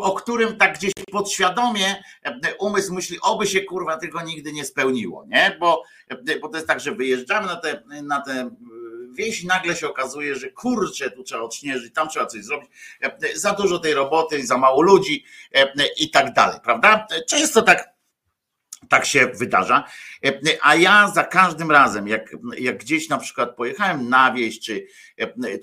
o 0.00 0.14
którym 0.14 0.56
tak 0.56 0.78
gdzieś 0.78 0.92
podświadomie 1.10 2.02
e, 2.22 2.54
umysł 2.54 2.94
myśli, 2.94 3.18
oby 3.22 3.46
się 3.46 3.60
kurwa 3.60 3.96
tylko 3.96 4.22
nigdy 4.22 4.52
nie 4.52 4.64
spełniło, 4.64 5.24
nie? 5.28 5.56
Bo, 5.60 5.82
e, 6.08 6.38
bo 6.38 6.48
to 6.48 6.56
jest 6.56 6.68
tak, 6.68 6.80
że 6.80 6.92
wyjeżdżamy 6.92 7.46
na 7.46 7.56
te, 7.56 7.82
na 8.02 8.20
te 8.20 8.32
e, 8.32 8.50
wieś 9.12 9.42
i 9.42 9.46
nagle 9.46 9.76
się 9.76 9.88
okazuje, 9.88 10.34
że 10.34 10.50
kurczę, 10.50 11.10
tu 11.10 11.22
trzeba 11.22 11.42
odśnieżyć, 11.42 11.94
tam 11.94 12.08
trzeba 12.08 12.26
coś 12.26 12.44
zrobić, 12.44 12.70
za 13.34 13.52
dużo 13.52 13.78
tej 13.78 13.94
roboty, 13.94 14.46
za 14.46 14.58
mało 14.58 14.82
ludzi 14.82 15.24
i 15.98 16.10
tak 16.10 16.32
dalej, 16.32 16.60
prawda? 16.64 17.06
Często 17.28 17.62
tak, 17.62 17.88
tak 18.88 19.04
się 19.04 19.26
wydarza, 19.26 19.84
a 20.62 20.74
ja 20.74 21.12
za 21.14 21.24
każdym 21.24 21.70
razem, 21.70 22.08
jak, 22.08 22.36
jak 22.58 22.78
gdzieś 22.78 23.08
na 23.08 23.18
przykład 23.18 23.56
pojechałem 23.56 24.08
na 24.08 24.32
wieś, 24.32 24.60
czy, 24.60 24.86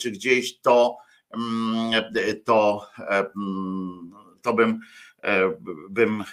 czy 0.01 0.11
gdzieś, 0.11 0.59
to 0.59 0.97
to, 2.45 2.87
e, 2.99 3.25
mm, 3.37 4.11
to 4.41 4.53
bym, 4.53 4.79
e, 5.23 5.53
bym 5.89 6.23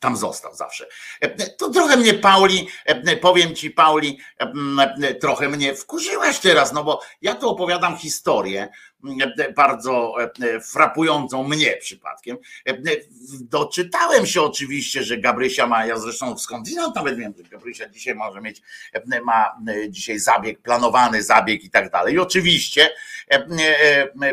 tam 0.00 0.16
został 0.16 0.54
zawsze. 0.54 0.86
E, 1.20 1.50
to 1.50 1.70
trochę 1.70 1.96
mnie 1.96 2.14
Pauli, 2.14 2.68
powiem 3.20 3.54
ci 3.54 3.70
Pauli, 3.70 4.18
trochę 5.20 5.48
mnie 5.48 5.74
wkurzyłaś 5.74 6.38
teraz, 6.38 6.72
no 6.72 6.84
bo 6.84 7.00
ja 7.22 7.34
tu 7.34 7.48
opowiadam 7.48 7.96
historię, 7.96 8.68
bardzo 9.56 10.14
frapującą 10.72 11.48
mnie 11.48 11.76
przypadkiem. 11.76 12.36
Doczytałem 13.40 14.26
się 14.26 14.42
oczywiście, 14.42 15.02
że 15.02 15.18
Gabrysia 15.18 15.66
ma, 15.66 15.86
ja 15.86 15.98
zresztą 15.98 16.38
skądinąd 16.38 16.96
nawet 16.96 17.18
wiem, 17.18 17.34
że 17.36 17.42
Gabrysia 17.42 17.88
dzisiaj 17.88 18.14
może 18.14 18.40
mieć, 18.40 18.62
ma 19.24 19.56
dzisiaj 19.88 20.18
zabieg, 20.18 20.62
planowany 20.62 21.22
zabieg 21.22 21.64
i 21.64 21.70
tak 21.70 21.90
dalej. 21.90 22.14
I 22.14 22.18
oczywiście 22.18 22.90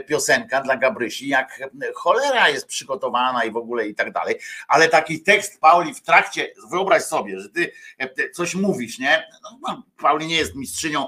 piosenka 0.08 0.62
dla 0.62 0.78
Gabrysi, 0.78 1.28
jak 1.28 1.60
cholera 1.96 2.50
jest 2.50 2.68
przygotowana 2.68 3.44
i 3.44 3.52
w 3.52 3.58
ogóle 3.58 3.88
i 3.88 3.96
tak 3.96 4.12
dalej, 4.12 4.36
ale 4.68 4.88
taki 4.88 5.24
tekst 5.24 5.60
Pauli 5.60 5.94
w 5.94 6.02
trakcie, 6.02 6.54
wyobraź 6.72 7.04
sobie, 7.04 7.40
że 7.40 7.50
ty 7.50 7.72
coś 8.34 8.56
mówisz, 8.56 9.00
nie? 9.00 9.28
No, 9.44 9.60
no 9.62 9.84
Pauli 10.02 10.28
nie 10.28 10.36
jest 10.36 10.56
mistrzynią 10.56 11.06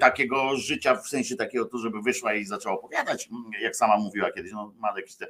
takiego 0.00 0.56
życia, 0.56 0.96
w 0.96 1.08
sensie 1.08 1.36
takiego, 1.36 1.78
żeby 1.78 2.02
wyszła 2.02 2.34
i 2.34 2.44
zaczęła 2.44 2.74
opowiadać, 2.74 3.28
jak 3.60 3.76
sama 3.76 3.96
mówiła 3.96 4.32
kiedyś, 4.32 4.52
no, 4.52 4.74
ma 4.78 4.92
jakieś 4.96 5.14
te 5.16 5.26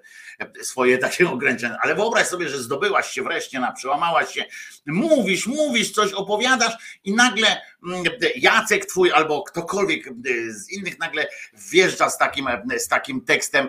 swoje 0.63 0.99
takie 0.99 1.29
ograniczenia, 1.35 1.79
ale 1.81 1.95
wyobraź 1.95 2.27
sobie, 2.27 2.49
że 2.49 2.59
zdobyłaś 2.59 3.11
się 3.11 3.23
wreszcie 3.23 3.61
na, 3.61 3.73
przełamałaś 3.73 4.35
się, 4.35 4.45
mówisz, 4.87 5.47
mówisz, 5.47 5.91
coś 5.91 6.13
opowiadasz 6.13 7.01
i 7.05 7.15
nagle 7.15 7.63
Jacek 8.37 8.87
twój 8.87 9.13
albo 9.13 9.43
ktokolwiek 9.43 10.09
z 10.49 10.71
innych 10.71 10.99
nagle 10.99 11.27
wjeżdża 11.71 12.11
z 12.11 12.19
takim, 12.19 12.49
z 12.79 12.89
takim 12.89 13.25
tekstem, 13.25 13.69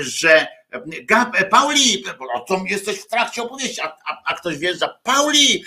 że 0.00 0.57
Pauli, 1.50 2.04
to 2.48 2.64
jesteś 2.66 3.00
w 3.00 3.08
trakcie 3.08 3.42
opowieści, 3.42 3.80
a, 3.80 3.96
a, 4.06 4.22
a 4.24 4.34
ktoś 4.34 4.58
wjeżdża, 4.58 4.98
Pauli, 5.02 5.64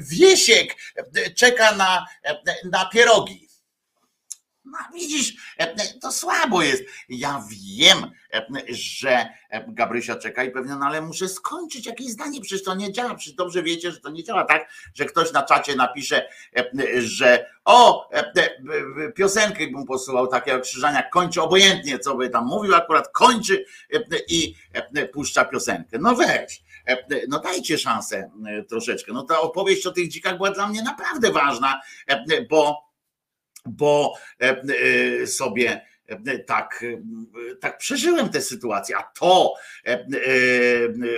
Wiesiek 0.00 0.76
czeka 1.36 1.76
na, 1.76 2.06
na 2.64 2.86
pierogi. 2.86 3.49
No 4.64 4.78
widzisz, 4.94 5.34
to 6.00 6.12
słabo 6.12 6.62
jest. 6.62 6.82
Ja 7.08 7.44
wiem, 7.50 8.10
że 8.68 9.28
Gabrysia 9.68 10.16
czeka 10.16 10.44
i 10.44 10.50
pewnie, 10.50 10.74
no 10.74 10.86
ale 10.86 11.00
muszę 11.00 11.28
skończyć 11.28 11.86
jakieś 11.86 12.08
zdanie, 12.08 12.40
przecież 12.40 12.64
to 12.64 12.74
nie 12.74 12.92
działa, 12.92 13.14
przecież 13.14 13.34
dobrze 13.34 13.62
wiecie, 13.62 13.92
że 13.92 14.00
to 14.00 14.10
nie 14.10 14.24
działa 14.24 14.44
tak, 14.44 14.70
że 14.94 15.04
ktoś 15.04 15.32
na 15.32 15.42
czacie 15.42 15.76
napisze, 15.76 16.28
że 16.98 17.46
o, 17.64 18.08
piosenkę 19.16 19.66
bym 19.66 19.84
posyłał 19.84 20.26
takiego 20.26 20.60
krzyżania, 20.60 21.02
kończy 21.02 21.42
obojętnie, 21.42 21.98
co 21.98 22.14
by 22.14 22.30
tam 22.30 22.46
mówił, 22.46 22.74
akurat 22.74 23.08
kończy 23.12 23.64
i 24.28 24.54
puszcza 25.12 25.44
piosenkę. 25.44 25.98
No 25.98 26.14
weź 26.14 26.62
no 27.28 27.40
dajcie 27.40 27.78
szansę 27.78 28.30
troszeczkę. 28.68 29.12
No 29.12 29.22
ta 29.22 29.40
opowieść 29.40 29.86
o 29.86 29.92
tych 29.92 30.08
dzikach 30.08 30.36
była 30.36 30.50
dla 30.50 30.68
mnie 30.68 30.82
naprawdę 30.82 31.32
ważna, 31.32 31.80
bo 32.50 32.89
bo 33.66 34.14
e, 34.40 34.62
e, 35.22 35.26
sobie 35.26 35.80
e, 36.06 36.38
tak, 36.38 36.84
tak 37.60 37.78
przeżyłem 37.78 38.28
tę 38.28 38.40
sytuację. 38.40 38.96
A 38.96 39.02
to, 39.02 39.54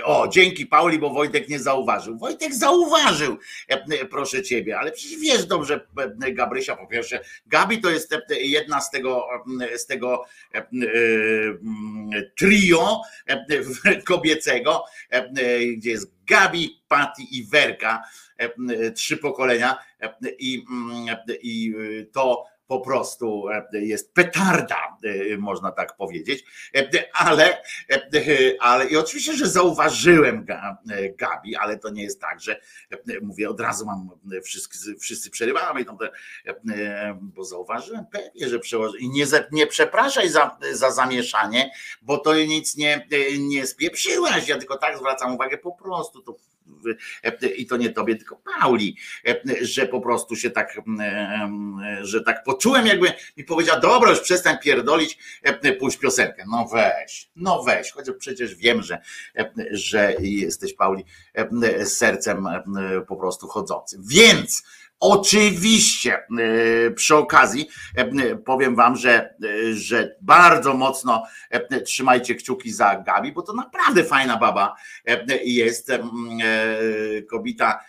o, 0.03 0.27
dzięki 0.27 0.65
Pauli, 0.65 0.99
bo 0.99 1.09
Wojtek 1.09 1.49
nie 1.49 1.59
zauważył. 1.59 2.17
Wojtek 2.17 2.53
zauważył, 2.53 3.37
proszę 4.09 4.43
ciebie, 4.43 4.79
ale 4.79 4.91
przecież 4.91 5.19
wiesz 5.19 5.45
dobrze, 5.45 5.87
Gabrysia, 6.33 6.75
po 6.75 6.87
pierwsze, 6.87 7.19
Gabi 7.45 7.81
to 7.81 7.89
jest 7.89 8.15
jedna 8.29 8.81
z 8.81 8.91
tego, 8.91 9.27
z 9.75 9.85
tego 9.85 10.25
trio 12.37 13.01
kobiecego, 14.05 14.85
gdzie 15.77 15.89
jest 15.89 16.13
Gabi, 16.25 16.83
Patty 16.87 17.21
i 17.31 17.43
Werka, 17.43 18.03
trzy 18.95 19.17
pokolenia 19.17 19.77
i, 20.39 20.65
i 21.41 21.73
to 22.11 22.45
po 22.67 22.79
prostu 22.79 23.45
jest 23.73 24.13
petarda, 24.13 24.97
można 25.37 25.71
tak 25.71 25.95
powiedzieć, 25.95 26.43
ale, 27.13 27.63
ale 28.59 28.87
i 28.87 28.97
oczywiście, 28.97 29.33
że 29.33 29.47
zauważyłem 29.47 30.45
Gabi, 31.15 31.55
ale 31.55 31.77
to 31.79 31.89
nie 31.89 32.03
jest 32.03 32.21
tak, 32.21 32.41
że 32.41 32.59
mówię 33.21 33.49
od 33.49 33.59
razu 33.59 33.85
mam 33.85 34.09
wszyscy, 34.43 34.95
wszyscy 34.95 35.29
przerywamy, 35.29 35.85
bo 37.15 37.43
zauważyłem 37.43 38.05
pewnie, 38.05 38.49
że 38.49 38.59
przełoży 38.59 38.97
i 38.99 39.09
nie, 39.09 39.25
nie 39.51 39.67
przepraszaj 39.67 40.29
za, 40.29 40.57
za 40.71 40.91
zamieszanie, 40.91 41.71
bo 42.01 42.17
to 42.17 42.35
nic 42.35 42.77
nie, 42.77 43.07
nie 43.39 43.67
spieprzyłaś, 43.67 44.47
ja 44.47 44.57
tylko 44.57 44.77
tak 44.77 44.97
zwracam 44.97 45.35
uwagę, 45.35 45.57
po 45.57 45.71
prostu 45.71 46.21
to 46.21 46.35
i 47.57 47.65
to 47.65 47.77
nie 47.77 47.89
tobie, 47.89 48.15
tylko 48.15 48.41
Pauli, 48.61 48.97
że 49.61 49.85
po 49.85 50.01
prostu 50.01 50.35
się 50.35 50.49
tak, 50.49 50.81
że 52.01 52.23
tak 52.23 52.43
poczułem, 52.43 52.87
jakby 52.87 53.13
mi 53.37 53.43
powiedział, 53.43 53.81
dobra, 53.81 54.09
już 54.09 54.19
przestań 54.19 54.57
pierdolić, 54.63 55.17
pójść 55.79 55.97
piosenkę. 55.97 56.43
No 56.51 56.67
weź, 56.73 57.29
no 57.35 57.63
weź, 57.63 57.91
chociaż 57.91 58.15
przecież 58.19 58.55
wiem, 58.55 58.81
że, 58.81 59.01
że 59.71 60.15
jesteś 60.19 60.73
Pauli 60.73 61.03
sercem 61.85 62.47
po 63.07 63.15
prostu 63.15 63.47
chodzącym. 63.47 64.03
Więc 64.07 64.63
Oczywiście 64.99 66.23
przy 66.95 67.15
okazji 67.15 67.69
powiem 68.45 68.75
wam, 68.75 68.97
że, 68.97 69.35
że 69.73 70.15
bardzo 70.21 70.73
mocno 70.73 71.23
trzymajcie 71.85 72.35
kciuki 72.35 72.71
za 72.71 72.95
Gabi, 72.95 73.31
bo 73.31 73.41
to 73.41 73.53
naprawdę 73.53 74.03
fajna 74.03 74.37
baba 74.37 74.75
jest 75.43 75.91
kobieta 77.29 77.79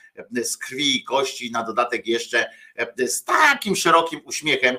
z 0.43 0.57
krwi 0.57 0.97
i 0.97 1.05
kości, 1.05 1.51
na 1.51 1.63
dodatek 1.63 2.07
jeszcze 2.07 2.51
z 3.07 3.25
takim 3.25 3.77
szerokim 3.77 4.21
uśmiechem 4.25 4.77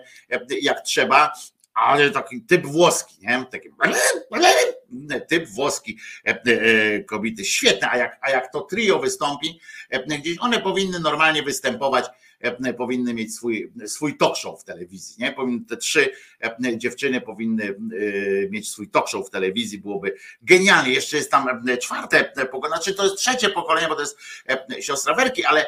jak 0.62 0.82
trzeba, 0.82 1.34
ale 1.76 2.12
taki 2.12 2.42
typ 2.42 2.66
włoski, 2.66 3.16
nie? 3.22 3.46
Taki 3.52 3.70
typ 5.30 5.50
włoski 5.50 6.00
kobiety, 7.08 7.46
świetne, 7.46 7.90
a 7.90 7.98
jak, 7.98 8.18
a 8.22 8.30
jak 8.30 8.52
to 8.52 8.62
trio 8.62 9.00
wystąpi, 9.00 9.60
gdzieś 10.20 10.38
one 10.40 10.62
powinny 10.62 11.00
normalnie 11.00 11.44
występować 11.44 12.06
E, 12.06 12.25
powinny 12.78 13.14
mieć 13.14 13.36
swój, 13.36 13.72
swój 13.86 14.18
talk 14.18 14.38
show 14.38 14.62
w 14.62 14.64
telewizji. 14.64 15.16
Nie? 15.20 15.36
Te 15.68 15.78
trzy 15.78 16.10
e, 16.42 16.78
dziewczyny 16.78 17.22
powinny 17.22 17.64
e, 17.64 17.76
mieć 18.50 18.70
swój 18.70 18.90
talk 18.90 19.08
show 19.08 19.28
w 19.28 19.30
telewizji, 19.30 19.78
byłoby 19.78 20.16
genialnie. 20.42 20.94
Jeszcze 20.94 21.18
jest 21.18 21.32
tam 21.32 21.66
czwarte 21.82 22.32
pokolenie, 22.52 22.76
znaczy 22.76 22.94
to 22.94 23.04
jest 23.04 23.18
trzecie 23.18 23.50
pokolenie, 23.50 23.88
bo 23.88 23.96
to 23.96 24.02
jest 24.02 24.18
siostra 24.80 25.14
Werki, 25.14 25.46
ale 25.46 25.66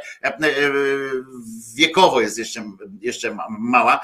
wiekowo 1.75 2.21
jest 2.21 2.37
jeszcze, 2.37 2.71
jeszcze 3.01 3.37
mała. 3.59 4.01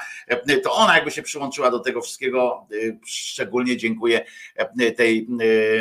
To 0.62 0.72
ona 0.72 0.94
jakby 0.94 1.10
się 1.10 1.22
przyłączyła 1.22 1.70
do 1.70 1.78
tego 1.78 2.02
wszystkiego. 2.02 2.66
Szczególnie 3.06 3.76
dziękuję 3.76 4.24
tej 4.96 5.28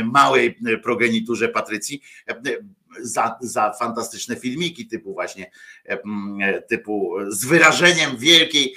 małej 0.03 0.57
progeniturze 0.83 1.49
Patrycji 1.49 2.01
za, 3.01 3.37
za 3.41 3.73
fantastyczne 3.73 4.35
filmiki 4.35 4.87
typu 4.87 5.13
właśnie 5.13 5.51
typu 6.69 7.15
z 7.27 7.45
wyrażeniem 7.45 8.17
wielkiej, 8.17 8.75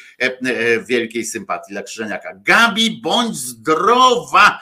wielkiej 0.88 1.24
sympatii 1.24 1.72
dla 1.72 1.83
Krzyżeniaka. 1.83 2.35
Gabi, 2.35 3.00
bądź 3.02 3.37
zdrowa! 3.37 4.61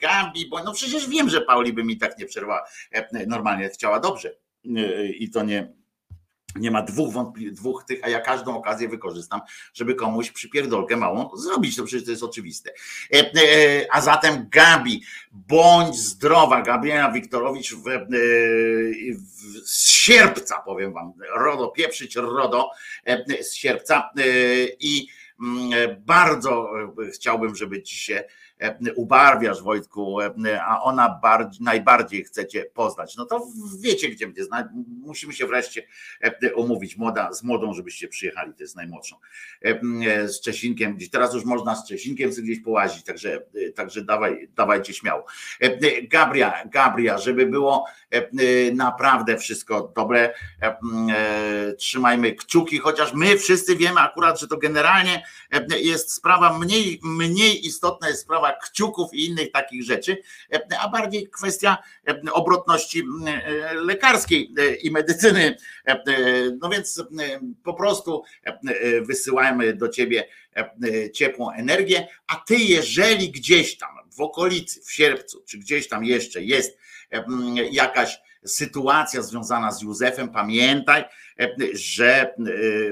Gabi, 0.00 0.48
bądź, 0.48 0.64
no 0.64 0.72
przecież 0.72 1.08
wiem, 1.08 1.28
że 1.28 1.40
Pauli 1.40 1.72
by 1.72 1.84
mi 1.84 1.96
tak 1.96 2.18
nie 2.18 2.26
przerwała. 2.26 2.64
Normalnie 3.26 3.68
chciała 3.68 4.00
dobrze. 4.00 4.34
I 5.18 5.30
to 5.30 5.42
nie, 5.42 5.72
nie 6.56 6.70
ma 6.70 6.82
dwóch 6.82 7.14
wątpli- 7.14 7.52
dwóch 7.52 7.84
tych, 7.84 8.04
a 8.04 8.08
ja 8.08 8.20
każdą 8.20 8.56
okazję 8.56 8.88
wykorzystam, 8.88 9.40
żeby 9.74 9.94
komuś 9.94 10.30
przypierdolkę 10.30 10.96
małą 10.96 11.36
zrobić. 11.36 11.76
To 11.76 11.84
przecież 11.84 12.04
to 12.04 12.10
jest 12.10 12.22
oczywiste. 12.22 12.70
E, 13.14 13.18
e, 13.18 13.86
a 13.90 14.00
zatem 14.00 14.46
Gabi, 14.50 15.02
bądź 15.32 15.96
zdrowa, 15.96 16.62
Gabriela 16.62 17.12
Wiktorowicz 17.12 17.74
w, 17.74 17.88
e, 17.88 18.06
w, 19.14 19.68
z 19.68 19.90
sierpca, 19.90 20.60
powiem 20.60 20.92
wam, 20.92 21.12
RODO, 21.36 21.68
pieprzyć 21.68 22.16
RODO 22.16 22.70
e, 23.04 23.44
z 23.44 23.54
sierpca 23.54 24.10
e, 24.16 24.22
i 24.80 25.08
mm, 25.40 25.70
bardzo 26.00 26.68
e, 26.80 27.10
chciałbym, 27.10 27.54
żeby 27.56 27.82
ci 27.82 27.96
się 27.96 28.24
E, 28.24 28.47
ubarwiasz 28.96 29.62
Wojtku, 29.62 30.20
e, 30.20 30.62
a 30.62 30.82
ona 30.82 31.18
bardziej, 31.22 31.64
najbardziej 31.64 32.24
chcecie 32.24 32.64
poznać, 32.64 33.16
no 33.16 33.24
to 33.24 33.46
wiecie 33.80 34.08
gdzie 34.08 34.26
mnie 34.28 34.44
znać, 34.44 34.66
musimy 35.00 35.32
się 35.32 35.46
wreszcie 35.46 35.82
e, 36.20 36.54
umówić. 36.54 36.96
Młoda, 36.96 37.32
z 37.32 37.42
młodą, 37.42 37.74
żebyście 37.74 38.08
przyjechali, 38.08 38.54
to 38.54 38.62
jest 38.62 38.76
najmłodszą, 38.76 39.16
z 40.26 40.40
Czesinkiem, 40.40 40.96
gdzieś 40.96 41.10
teraz 41.10 41.34
już 41.34 41.44
można 41.44 41.76
z 41.76 41.88
Czesinkiem 41.88 42.32
sobie 42.32 42.46
gdzieś 42.46 42.60
połazić, 42.60 43.04
także, 43.04 43.42
także 43.74 44.04
dawaj, 44.04 44.48
dawajcie 44.56 44.94
śmiało. 44.94 45.24
Gabria, 46.02 46.64
Gabria, 46.66 47.18
żeby 47.18 47.46
było 47.46 47.84
naprawdę 48.74 49.36
wszystko 49.36 49.92
dobre, 49.96 50.34
trzymajmy 51.78 52.32
kciuki, 52.32 52.78
chociaż 52.78 53.14
my 53.14 53.38
wszyscy 53.38 53.76
wiemy 53.76 54.00
akurat, 54.00 54.40
że 54.40 54.48
to 54.48 54.56
generalnie 54.56 55.22
jest 55.80 56.12
sprawa 56.12 56.58
mniej, 56.58 57.00
mniej 57.02 57.66
istotna 57.66 58.08
jest 58.08 58.22
sprawa 58.22 58.47
kciuków 58.52 59.14
i 59.14 59.26
innych 59.26 59.52
takich 59.52 59.84
rzeczy, 59.84 60.16
a 60.80 60.88
bardziej 60.88 61.28
kwestia 61.30 61.78
obrotności 62.32 63.02
e, 63.26 63.74
lekarskiej 63.74 64.54
e, 64.58 64.74
i 64.74 64.90
medycyny. 64.90 65.56
No 66.60 66.68
więc 66.68 67.04
po 67.64 67.74
prostu 67.74 68.22
wysyłajmy 69.02 69.74
do 69.74 69.88
ciebie 69.88 70.28
ciepłą 71.12 71.50
energię, 71.50 72.08
a 72.26 72.36
ty 72.36 72.54
jeżeli 72.56 73.30
gdzieś 73.30 73.78
tam 73.78 73.90
w 74.16 74.20
okolicy, 74.20 74.80
w 74.82 74.92
sierpcu, 74.92 75.44
czy 75.46 75.58
gdzieś 75.58 75.88
tam 75.88 76.04
jeszcze 76.04 76.42
jest 76.42 76.78
jakaś 77.70 78.20
sytuacja 78.44 79.22
związana 79.22 79.72
z 79.72 79.82
Józefem, 79.82 80.28
pamiętaj, 80.28 81.04
że, 81.72 82.34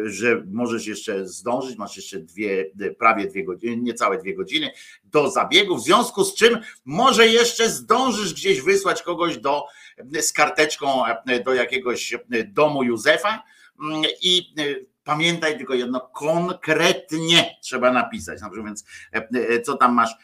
że 0.04 0.42
możesz 0.50 0.86
jeszcze 0.86 1.28
zdążyć, 1.28 1.78
masz 1.78 1.96
jeszcze 1.96 2.18
dwie, 2.18 2.70
prawie 2.98 3.26
dwie 3.26 3.44
godziny, 3.44 3.76
niecałe 3.76 4.18
dwie 4.18 4.34
godziny 4.34 4.70
do 5.04 5.30
zabiegu, 5.30 5.76
w 5.76 5.84
związku 5.84 6.24
z 6.24 6.34
czym 6.34 6.58
może 6.84 7.26
jeszcze 7.26 7.70
zdążysz 7.70 8.34
gdzieś 8.34 8.60
wysłać 8.60 9.02
kogoś 9.02 9.38
do, 9.38 9.64
z 10.20 10.32
karteczką 10.32 11.02
do 11.44 11.54
jakiegoś 11.54 12.14
domu 12.52 12.82
Józefa 12.82 13.42
i 14.22 14.54
Pamiętaj 15.06 15.56
tylko 15.56 15.74
jedno, 15.74 16.00
konkretnie 16.00 17.56
trzeba 17.62 17.92
napisać. 17.92 18.40
Na 18.40 18.50
przykład, 18.50 18.66
więc 18.66 18.84
co 19.64 19.76
tam 19.76 19.94
masz 19.94 20.14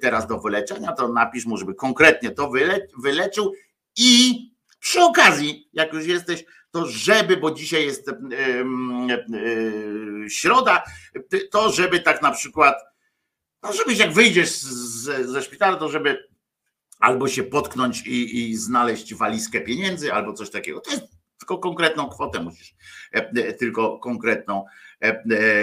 teraz 0.00 0.26
do 0.26 0.38
wyleczenia, 0.38 0.92
to 0.92 1.08
napisz 1.08 1.46
mu, 1.46 1.56
żeby 1.56 1.74
konkretnie 1.74 2.30
to 2.30 2.50
wyle, 2.50 2.86
wyleczył 2.98 3.52
i 3.96 4.53
przy 4.84 5.00
okazji, 5.02 5.68
jak 5.72 5.92
już 5.92 6.06
jesteś, 6.06 6.44
to 6.70 6.86
żeby, 6.86 7.36
bo 7.36 7.50
dzisiaj 7.50 7.84
jest 7.84 8.10
środa, 10.28 10.82
to 11.50 11.72
żeby 11.72 12.00
tak 12.00 12.22
na 12.22 12.30
przykład, 12.30 12.74
no 13.62 13.72
żebyś 13.72 13.98
jak 13.98 14.12
wyjdziesz 14.12 14.50
z, 14.50 15.30
ze 15.30 15.42
szpitala, 15.42 15.76
to 15.76 15.88
żeby 15.88 16.28
albo 16.98 17.28
się 17.28 17.42
potknąć 17.42 18.06
i, 18.06 18.50
i 18.50 18.56
znaleźć 18.56 19.14
walizkę 19.14 19.60
pieniędzy, 19.60 20.12
albo 20.12 20.32
coś 20.32 20.50
takiego. 20.50 20.80
To 20.80 20.90
jest 20.90 21.02
tylko 21.38 21.58
konkretną 21.58 22.08
kwotę 22.08 22.40
musisz, 22.40 22.74
tylko 23.58 23.98
konkretną 23.98 24.64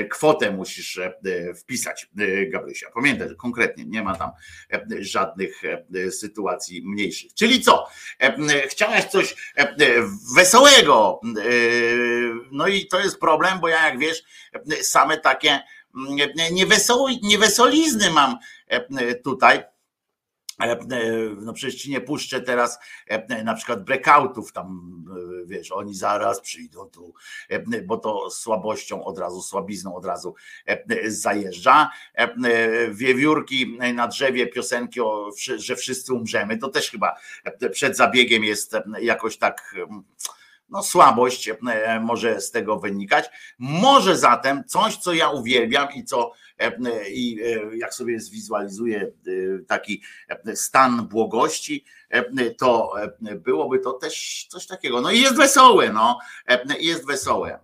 kwotę 0.10 0.52
musisz 0.52 0.98
e, 0.98 1.14
wpisać, 1.54 2.10
Gabrysia. 2.48 2.88
Pamiętaj, 2.94 3.30
że 3.30 3.36
konkretnie 3.36 3.86
nie 3.86 4.04
ma 4.04 4.16
tam 4.16 4.32
żadnych 5.00 5.62
sytuacji 6.12 6.82
mniejszych. 6.86 7.34
Czyli 7.34 7.62
co? 7.62 7.88
Chciałaś 8.68 9.06
coś 9.06 9.54
wesołego. 10.36 11.20
No 12.52 12.68
i 12.68 12.88
to 12.88 13.00
jest 13.00 13.20
problem, 13.20 13.60
bo 13.60 13.68
ja 13.68 13.88
jak 13.88 14.00
wiesz, 14.00 14.24
same 14.82 15.18
takie 15.18 15.60
niewesolizny 17.22 18.10
mam 18.10 18.38
tutaj 19.24 19.60
E, 19.60 19.72
no 21.42 21.54
przecież 21.54 21.82
ci 21.82 21.92
nie 21.92 22.02
puszczę 22.02 22.42
teraz 22.42 22.80
e, 23.08 23.44
na 23.44 23.54
przykład 23.54 23.84
breakoutów 23.84 24.52
tam, 24.52 24.96
e, 25.44 25.46
wiesz, 25.46 25.72
oni 25.72 25.96
zaraz 25.96 26.42
przyjdą 26.42 26.86
tu, 26.86 27.14
bo 27.86 27.98
to 27.98 28.30
słabością 28.30 29.04
od 29.04 29.20
razu, 29.20 29.42
słabizną 29.42 29.96
od 29.96 30.06
razu 30.06 30.36
zajeżdża. 31.08 31.90
Wiewiórki 32.92 33.78
na 33.94 34.08
drzewie, 34.08 34.48
piosenki, 34.48 35.02
o, 35.02 35.32
że 35.58 35.76
wszyscy 35.76 36.14
umrzemy, 36.14 36.58
to 36.58 36.70
też 36.70 36.92
chyba 36.92 37.16
przed 37.72 37.98
zabiegiem 37.98 38.44
jest 38.44 38.76
jakoś 39.02 39.38
tak 39.38 39.76
no, 40.72 40.84
słabość 40.84 41.50
e, 41.50 42.00
może 42.00 42.42
z 42.42 42.52
tego 42.52 42.80
wynikać. 42.80 43.30
Może 43.60 44.18
zatem 44.18 44.64
coś, 44.68 44.98
co 44.98 45.14
ja 45.14 45.30
uwielbiam 45.30 45.88
i 45.96 46.04
co 46.04 46.32
e, 46.58 46.72
i 47.10 47.40
e, 47.44 47.78
jak 47.78 47.94
sobie 47.94 48.20
zwizualizuję 48.20 49.12
taki 49.68 50.02
stan 50.56 51.08
błogości, 51.08 51.86
to 52.58 52.94
byłoby 53.36 53.80
to 53.80 53.94
też 53.94 54.46
coś 54.50 54.68
takiego. 54.68 55.02
No 55.02 55.12
i 55.12 55.22
jest 55.22 55.38
wesołe, 55.38 55.94
no, 55.94 56.20
jest 56.80 57.08
wesołe. 57.08 57.60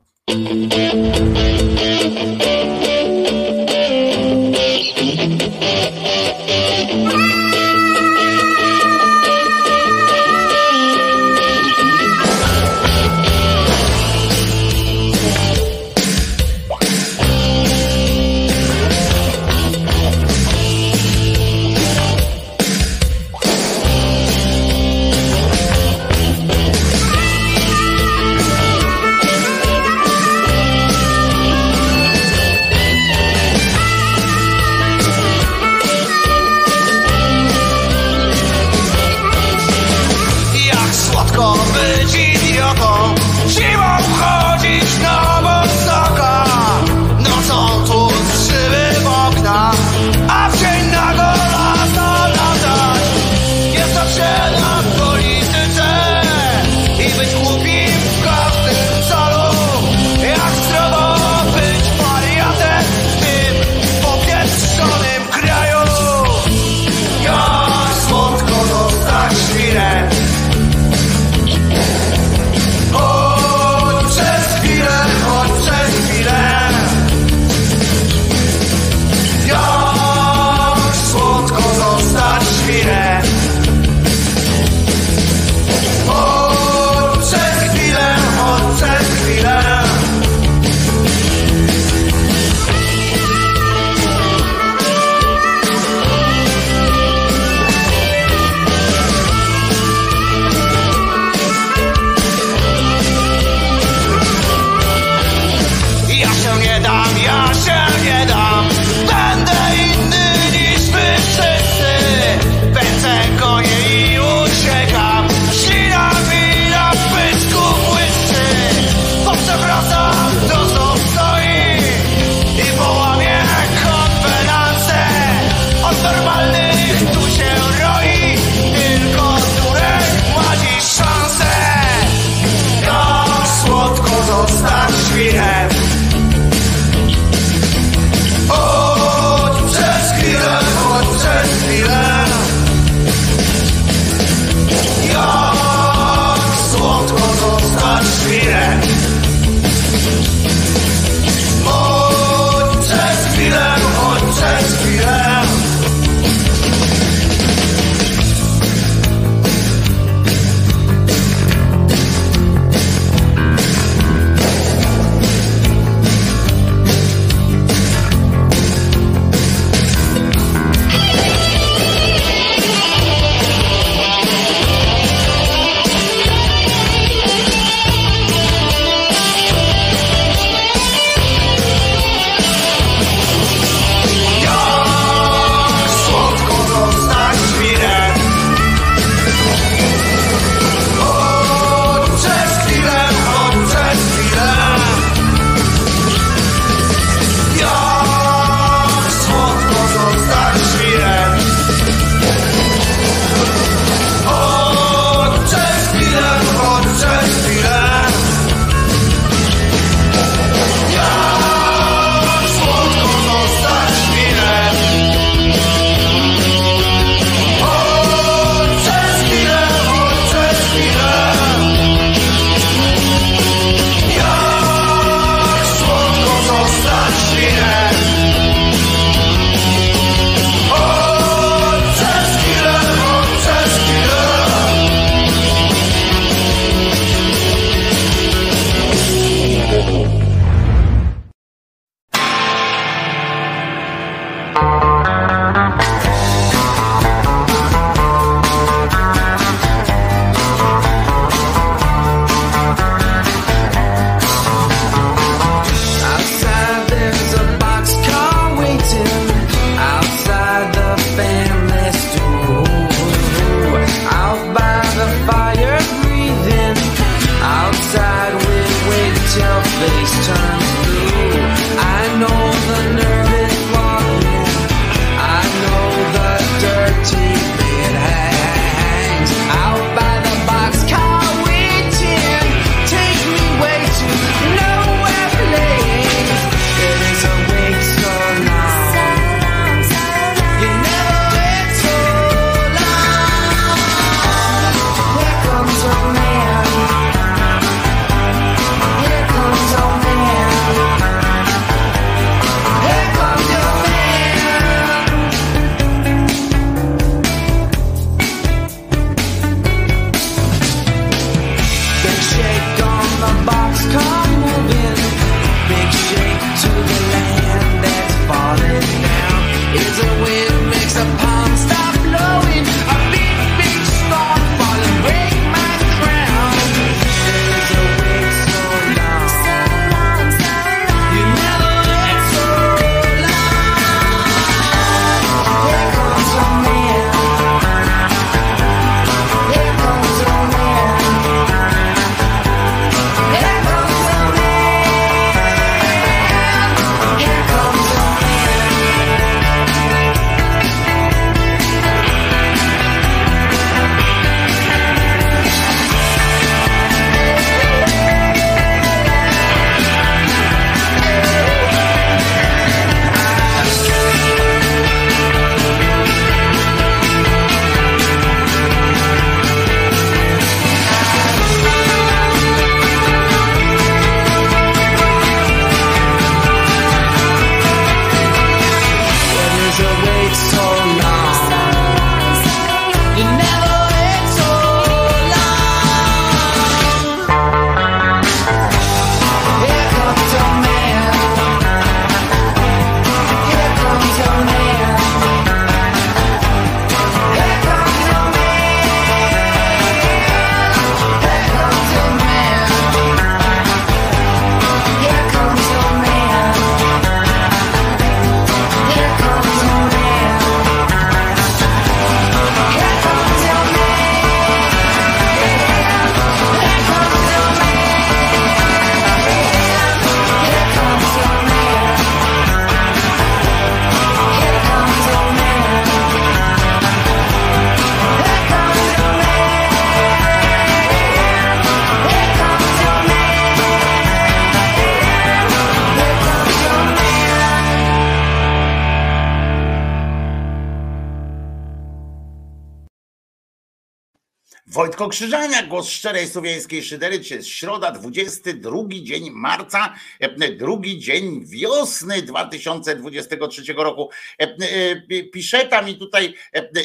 Krzyżania, 445.09 445.63
głos 445.63 445.89
szczerej 445.89 446.27
słowiańskiej 446.27 446.83
szydery. 446.83 447.19
Dzisiaj 447.19 447.37
jest 447.37 447.49
środa, 447.49 447.91
22 447.91 448.83
dzień 448.89 449.31
marca, 449.31 449.95
e, 450.19 450.51
drugi 450.51 450.99
dzień 450.99 451.45
wiosny 451.45 452.21
2023 452.21 453.73
roku. 453.73 454.09
E, 454.41 454.43
e, 454.43 455.23
pisze 455.23 455.67
tam 455.67 455.89
i 455.89 455.97
tutaj 455.97 456.33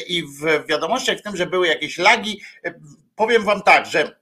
i 0.07 0.23
w 0.23 0.67
wiadomościach 0.69 1.17
w 1.17 1.21
tym, 1.21 1.37
że 1.37 1.45
były 1.45 1.67
jakieś 1.67 1.97
lagi. 1.97 2.41
Powiem 3.15 3.43
wam 3.43 3.61
tak, 3.61 3.85
że 3.85 4.15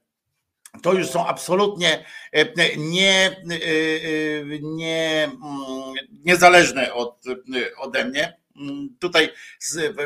to 0.82 0.94
już 0.94 1.10
są 1.10 1.28
absolutnie 1.28 2.06
nie, 2.78 3.44
nie, 4.62 5.24
mm, 5.24 5.94
niezależne 6.26 6.94
od, 6.94 7.24
ode 7.78 8.06
mnie 8.06 8.41
tutaj 9.00 9.30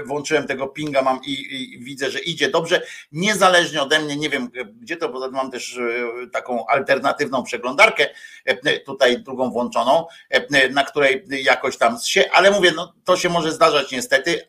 włączyłem 0.06 0.48
tego 0.48 0.68
pinga, 0.68 1.02
mam 1.02 1.20
i, 1.26 1.32
i, 1.32 1.80
widzę, 1.80 2.12
że 2.12 2.20
idzie 2.20 2.50
dobrze, 2.50 2.82
niezależnie 3.12 3.82
ode 3.82 4.00
mnie, 4.00 4.18
nie 4.18 4.30
wiem 4.30 4.50
gdzie 4.82 4.98
to, 4.98 5.10
bo 5.10 5.32
mam 5.32 5.52
też 5.52 5.78
e, 5.78 6.28
taką 6.28 6.68
alternatywną 6.68 7.44
przeglądarkę, 7.44 8.08
e, 8.46 8.80
tutaj 8.80 9.20
drugą 9.24 9.52
włączoną, 9.52 10.06
e, 10.30 10.70
na 10.70 10.84
której 10.84 11.26
jakoś 11.30 11.78
tam 11.78 11.98
się, 12.06 12.24
ale 12.34 12.52
mówię, 12.52 12.72
no 12.76 12.94
to 13.04 13.18
się 13.18 13.30
może 13.30 13.52
zdarzać 13.52 13.92
niestety 13.92 14.42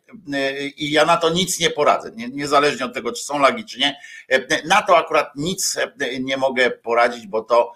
i 0.76 0.90
ja 0.90 1.04
na 1.04 1.16
to 1.16 1.30
nic 1.30 1.60
nie 1.60 1.70
poradzę, 1.70 2.10
niezależnie 2.14 2.86
od 2.86 2.94
tego, 2.94 3.12
czy 3.12 3.24
są 3.24 3.38
lagi, 3.38 3.64
czy 3.64 3.78
nie, 3.78 4.00
na 4.64 4.82
to 4.82 4.98
akurat 4.98 5.36
nic 5.36 5.76
nie 6.20 6.36
mogę 6.36 6.70
poradzić, 6.70 7.26
bo 7.26 7.42
to 7.42 7.72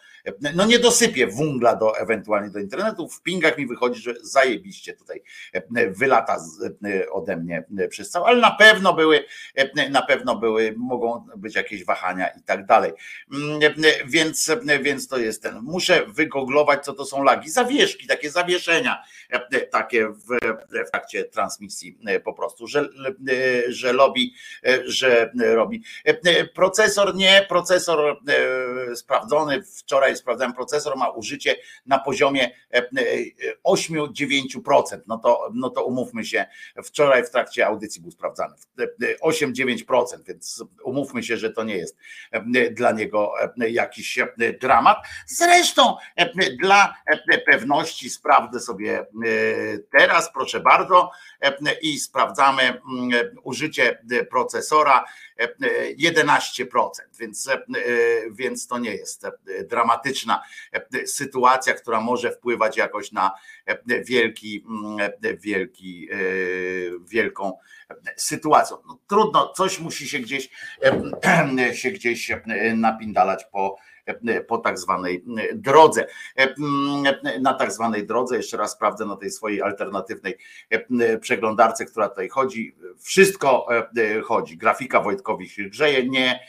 no 0.55 0.67
nie 0.67 0.79
dosypię 0.79 1.27
wungla 1.27 1.77
do 1.77 1.99
ewentualnie 1.99 2.51
do 2.51 2.59
internetu. 2.59 3.09
W 3.09 3.23
pingach 3.23 3.59
mi 3.59 3.67
wychodzi, 3.67 4.03
że 4.03 4.15
zajebiście 4.23 4.95
tutaj 4.95 5.23
e, 5.53 5.91
wylata 5.91 6.37
e, 6.85 7.11
ode 7.11 7.37
mnie 7.37 7.65
przez 7.89 8.11
cały, 8.11 8.27
ale 8.27 8.41
na 8.41 8.51
pewno 8.51 8.93
były, 8.95 9.25
e, 9.55 9.91
na 9.91 10.03
pewno 10.03 10.37
były, 10.37 10.75
mogą 10.77 11.27
być 11.37 11.55
jakieś 11.55 11.85
wahania 11.85 12.29
i 12.29 12.43
tak 12.43 12.67
dalej. 12.67 12.93
Mm, 13.33 13.61
więc, 14.07 14.51
więc 14.83 15.09
to 15.09 15.19
jest 15.19 15.43
ten. 15.43 15.61
Muszę 15.63 16.07
wygoglować, 16.07 16.85
co 16.85 16.93
to 16.93 17.05
są 17.05 17.23
lagi. 17.23 17.51
Zawieszki, 17.51 18.07
takie 18.07 18.31
zawieszenia, 18.31 19.03
takie 19.71 20.09
w, 20.09 20.27
w 20.87 20.91
trakcie 20.91 21.25
transmisji 21.25 21.99
po 22.25 22.33
prostu, 22.33 22.67
że, 22.67 22.89
że 23.69 23.93
lobby, 23.93 24.31
że 24.85 25.33
robi. 25.37 25.83
Procesor 26.55 27.15
nie, 27.15 27.47
procesor 27.49 28.21
sprawdzony 28.95 29.63
wczoraj 29.63 30.17
sprawdzałem, 30.21 30.55
procesor 30.55 30.97
ma 30.97 31.09
użycie 31.09 31.57
na 31.87 31.99
poziomie 31.99 32.51
8-9%. 33.65 34.93
E, 34.93 34.97
e, 34.97 35.01
no 35.07 35.19
to, 35.19 35.51
no 35.55 35.71
to 35.71 35.85
umówmy 35.85 36.25
się, 36.25 36.47
wczoraj 36.85 37.25
w 37.25 37.31
trakcie 37.31 37.67
audycji 37.67 38.03
był 38.03 38.11
sprawdzany 38.11 38.55
8-9%, 39.23 40.15
e, 40.15 40.23
więc 40.27 40.65
umówmy 40.85 41.23
się, 41.23 41.37
że 41.37 41.51
to 41.51 41.65
nie 41.65 41.77
jest 41.77 41.97
dla 42.71 42.93
niego 42.93 43.33
jakiś 43.57 44.19
dramat. 44.61 44.99
Zresztą 45.27 45.97
dla 46.61 46.95
pewności 47.47 48.11
sprawdzę 48.11 48.61
sobie 48.61 49.07
teraz, 49.99 50.33
proszę 50.33 50.61
bardzo, 50.61 51.11
i 51.83 51.99
sprawdzamy 51.99 52.63
mm, 52.63 52.81
użycie 53.43 54.03
procesora 54.31 55.05
11%, 55.99 56.89
więc, 57.19 57.49
więc 58.31 58.67
to 58.67 58.79
nie 58.79 58.95
jest 58.95 59.27
dramatyczna 60.01 60.43
sytuacja, 61.07 61.75
która 61.75 62.01
może 62.01 62.31
wpływać 62.33 62.77
jakoś 62.77 63.13
na 63.13 63.31
wielki, 64.07 64.65
wielki, 65.41 66.09
wielką 67.09 67.53
sytuację. 68.17 68.77
No, 68.89 68.99
trudno, 69.07 69.53
coś 69.57 69.79
musi 69.79 70.09
się 70.09 70.19
gdzieś 70.19 70.51
się 71.73 71.91
gdzieś 71.91 72.33
napindalać 72.77 73.45
po 73.53 73.77
po 74.49 74.59
tak 74.59 74.79
zwanej 74.79 75.25
drodze. 75.55 76.07
Na 77.41 77.55
tak 77.55 77.73
zwanej 77.73 78.07
drodze, 78.07 78.37
jeszcze 78.37 78.57
raz 78.57 78.73
sprawdzę 78.73 79.07
na 79.07 79.17
tej 79.17 79.31
swojej 79.31 79.63
alternatywnej 79.63 80.39
przeglądarce, 81.21 81.87
która 81.87 82.09
tutaj 82.09 82.29
chodzi. 82.29 82.75
Wszystko 82.99 83.67
chodzi. 84.25 84.57
Grafika 84.57 85.01
Wojtkowi 85.01 85.49
się 85.49 85.65
grzeje. 85.65 86.09
Nie, 86.09 86.41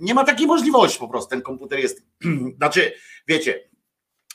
nie 0.00 0.14
ma 0.14 0.24
takiej 0.24 0.46
możliwości 0.46 0.98
po 0.98 1.08
prostu. 1.08 1.30
Ten 1.30 1.42
komputer 1.42 1.78
jest, 1.78 2.06
znaczy, 2.58 2.92
wiecie, 3.28 3.71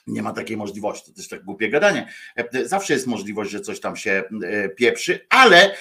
nie 0.08 0.22
ma 0.22 0.34
takiej 0.34 0.58
możliwości. 0.58 1.12
To 1.12 1.18
też 1.18 1.28
tak 1.28 1.44
głupie 1.44 1.70
gadanie. 1.70 2.08
Zawsze 2.66 2.94
jest 2.94 3.08
możliwość, 3.08 3.52
że 3.52 3.62
coś 3.62 3.80
tam 3.80 3.96
się 3.96 4.24
e, 4.44 4.70
pieprzy, 4.70 5.28
ale, 5.30 5.76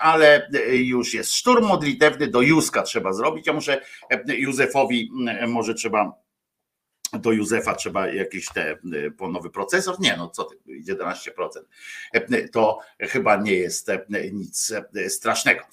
ale 0.00 0.48
już 0.72 1.14
jest 1.14 1.34
szturm 1.34 1.66
modlitewny 1.66 2.26
do 2.26 2.42
Józka 2.42 2.82
trzeba 2.82 3.12
zrobić. 3.12 3.46
Ja 3.46 3.52
muszę 3.52 3.80
Józefowi, 4.26 5.10
może 5.46 5.74
trzeba 5.74 6.27
do 7.12 7.32
Józefa 7.32 7.74
trzeba 7.74 8.08
jakiś 8.08 8.48
te 8.48 8.72
y, 8.72 9.10
po 9.10 9.28
nowy 9.28 9.50
procesor. 9.50 10.00
Nie, 10.00 10.16
no 10.16 10.30
co 10.30 10.44
ty, 10.44 10.56
11%. 10.66 11.14
E, 12.12 12.48
to 12.48 12.78
chyba 13.00 13.36
nie 13.36 13.52
jest 13.52 13.88
e, 13.88 14.06
nic 14.32 14.72
e, 14.96 15.10
strasznego. 15.10 15.64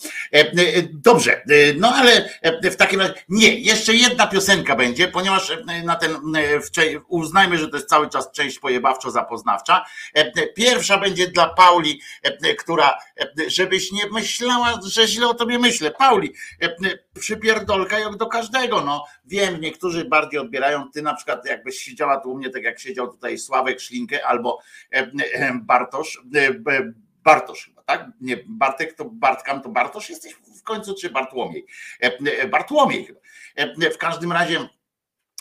Dobrze, 0.93 1.43
no 1.77 1.95
ale 1.95 2.29
w 2.63 2.75
takim 2.75 3.01
razie 3.01 3.13
nie, 3.29 3.59
jeszcze 3.59 3.93
jedna 3.93 4.27
piosenka 4.27 4.75
będzie, 4.75 5.07
ponieważ 5.07 5.57
na 5.83 5.95
ten 5.95 6.17
uznajmy, 7.07 7.57
że 7.57 7.67
to 7.67 7.77
jest 7.77 7.89
cały 7.89 8.09
czas 8.09 8.31
część 8.31 8.59
pojebawczo 8.59 9.11
zapoznawcza. 9.11 9.85
Pierwsza 10.55 10.97
będzie 10.97 11.27
dla 11.27 11.49
Pauli, 11.49 12.01
która 12.57 12.97
żebyś 13.47 13.91
nie 13.91 14.09
myślała, 14.09 14.79
że 14.85 15.07
źle 15.07 15.27
o 15.27 15.33
tobie 15.33 15.59
myślę. 15.59 15.91
Pauli, 15.91 16.33
przypierdolka 17.19 17.99
jak 17.99 18.15
do 18.15 18.27
każdego, 18.27 18.81
no 18.81 19.05
wiem, 19.25 19.61
niektórzy 19.61 20.05
bardziej 20.05 20.39
odbierają, 20.39 20.91
ty 20.91 21.01
na 21.01 21.13
przykład 21.13 21.45
jakbyś 21.45 21.77
siedziała 21.77 22.19
tu 22.19 22.31
u 22.31 22.37
mnie, 22.37 22.49
tak 22.49 22.63
jak 22.63 22.79
siedział 22.79 23.07
tutaj 23.07 23.37
Sławek 23.37 23.79
Szlinkę 23.79 24.27
albo 24.27 24.59
e, 24.93 24.97
e, 24.97 25.59
Bartosz, 25.63 26.21
e, 26.35 26.83
Bartosz 27.23 27.65
chyba, 27.65 27.83
tak? 27.83 28.07
Nie 28.21 28.37
Bartek, 28.47 28.93
to 28.93 29.05
Bartkam, 29.05 29.61
to 29.61 29.69
Bartosz 29.69 30.09
jesteś 30.09 30.33
w 30.33 30.63
końcu, 30.63 30.95
czy 31.01 31.09
Bartłomiej? 31.09 31.65
Bartłomiej 32.51 33.05
chyba. 33.05 33.19
W 33.93 33.97
każdym 33.97 34.31
razie 34.31 34.69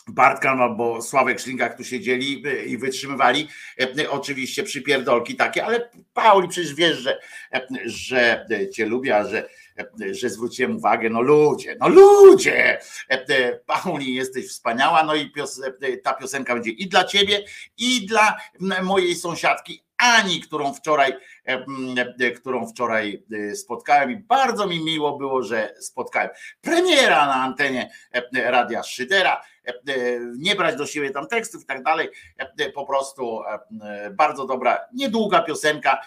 Bartka 0.09 0.51
albo 0.51 1.03
Sławek 1.03 1.41
Szlinkach 1.41 1.77
tu 1.77 1.85
siedzieli 1.85 2.43
i 2.67 2.79
wytrzymywali 2.79 3.49
oczywiście 4.11 4.63
przypierdolki 4.63 5.37
takie, 5.37 5.65
ale 5.65 5.91
Pauli 6.15 6.49
przecież 6.49 6.75
wiesz, 6.75 6.97
że, 6.97 7.19
że 7.85 8.47
cię 8.73 8.87
lubię, 8.87 9.17
a 9.17 9.25
że 9.25 9.49
że 10.11 10.31
zwróciłem 10.31 10.77
uwagę, 10.77 11.11
no 11.11 11.21
ludzie, 11.21 11.77
no 11.81 11.89
ludzie, 11.89 12.81
Pauli 13.67 14.15
jesteś 14.15 14.49
wspaniała, 14.49 15.05
no 15.05 15.15
i 15.15 15.31
pios, 15.31 15.61
ta 16.03 16.15
piosenka 16.15 16.55
będzie 16.55 16.71
i 16.71 16.89
dla 16.89 17.05
ciebie, 17.05 17.45
i 17.79 18.07
dla 18.07 18.37
mojej 18.83 19.17
sąsiadki 19.17 19.85
Ani, 19.99 20.41
którą 20.41 20.75
wczoraj, 20.75 21.13
którą 22.37 22.67
wczoraj 22.67 23.23
spotkałem 23.55 24.11
i 24.11 24.17
bardzo 24.17 24.67
mi 24.67 24.85
miło 24.85 25.19
było, 25.19 25.43
że 25.43 25.75
spotkałem. 25.81 26.31
Premiera 26.61 27.27
na 27.27 27.35
antenie 27.35 27.91
Radia 28.33 28.83
Szydera, 28.83 29.43
nie 30.39 30.57
brać 30.57 30.77
do 30.77 30.87
siebie 30.87 31.11
tam 31.11 31.27
tekstów 31.27 31.62
i 31.62 31.67
tak 31.67 31.83
dalej, 31.83 32.09
po 32.75 32.87
prostu 32.87 33.43
bardzo 34.12 34.47
dobra, 34.47 34.81
niedługa 34.93 35.43
piosenka 35.43 36.01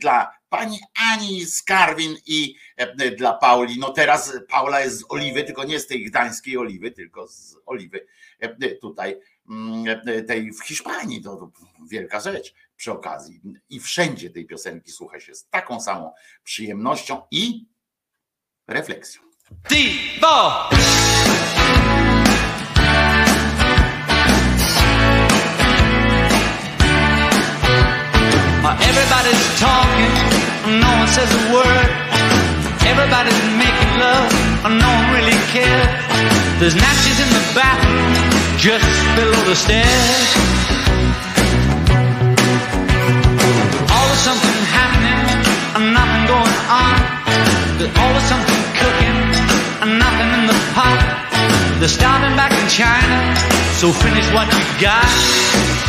dla 0.00 0.40
pani 0.50 0.80
Ani 1.12 1.46
Skarwin 1.46 2.16
i 2.26 2.54
e, 2.76 3.10
dla 3.10 3.32
Pauli. 3.32 3.78
No 3.78 3.90
teraz 3.90 4.32
Paula 4.48 4.80
jest 4.80 4.98
z 4.98 5.04
oliwy, 5.08 5.44
tylko 5.44 5.64
nie 5.64 5.80
z 5.80 5.86
tej 5.86 6.04
gdańskiej 6.04 6.58
oliwy, 6.58 6.90
tylko 6.90 7.28
z 7.28 7.56
oliwy 7.66 8.06
e, 8.38 8.74
tutaj 8.74 9.20
mm, 9.50 10.00
e, 10.06 10.22
tej 10.22 10.52
w 10.52 10.64
Hiszpanii. 10.64 11.22
To, 11.22 11.50
wielka 11.90 12.20
rzecz 12.20 12.54
przy 12.76 12.92
okazji. 12.92 13.40
I 13.68 13.80
wszędzie 13.80 14.30
tej 14.30 14.46
piosenki 14.46 14.92
słucha 14.92 15.20
się 15.20 15.34
z 15.34 15.48
taką 15.48 15.80
samą 15.80 16.12
przyjemnością 16.44 17.22
i 17.30 17.66
refleksją. 18.68 19.22
Divo! 19.68 20.68
Everybody's 28.62 29.60
talking 29.60 30.40
no 30.78 30.92
one 31.00 31.08
says 31.08 31.30
a 31.32 31.42
word. 31.56 31.88
Everybody's 32.84 33.40
making 33.56 33.92
love, 33.98 34.28
no 34.68 34.88
one 34.92 35.08
really 35.16 35.38
cares. 35.48 35.88
There's 36.60 36.76
napkins 36.76 37.18
in 37.18 37.30
the 37.32 37.44
bathroom, 37.56 38.12
just 38.60 38.84
below 39.16 39.40
the 39.48 39.56
stairs. 39.56 40.28
Always 43.88 44.20
something 44.20 44.58
happening, 44.68 45.20
and 45.74 45.84
nothing 45.96 46.24
going 46.28 46.58
on. 46.68 46.96
There's 47.80 47.94
always 47.96 48.26
something 48.28 48.60
cooking, 48.76 49.18
and 49.80 49.98
nothing 49.98 50.28
in 50.38 50.46
the 50.46 50.58
pot. 50.76 51.00
They're 51.80 51.88
starving 51.88 52.36
back 52.36 52.52
in 52.52 52.68
China, 52.68 53.16
so 53.80 53.92
finish 53.92 54.28
what 54.32 54.46
you 54.52 54.62
got. 54.80 55.79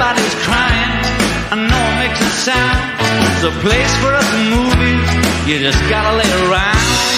Everybody's 0.00 0.34
crying, 0.44 1.04
and 1.52 1.68
no 1.68 1.76
one 1.76 1.98
makes 1.98 2.20
a 2.20 2.30
sound. 2.30 3.00
It's 3.00 3.44
a 3.44 3.50
place 3.60 3.96
for 3.96 4.14
us 4.14 4.32
movies, 4.48 5.46
you 5.46 5.58
just 5.58 5.78
gotta 5.90 6.16
lay 6.16 6.48
around. 6.48 7.09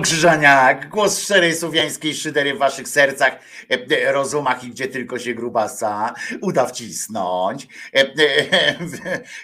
Krzyżaniak, 0.00 0.88
głos 0.88 1.22
szczerej 1.22 1.54
słowiańskiej 1.54 2.14
szydery 2.14 2.54
w 2.54 2.58
waszych 2.58 2.88
sercach, 2.88 3.38
e, 3.68 3.78
rozumach 4.06 4.64
i 4.64 4.68
gdzie 4.68 4.88
tylko 4.88 5.18
się 5.18 5.34
grubasa 5.34 6.14
uda 6.40 6.66
wcisnąć. 6.66 7.68
E, 7.94 8.00
e, 8.00 8.08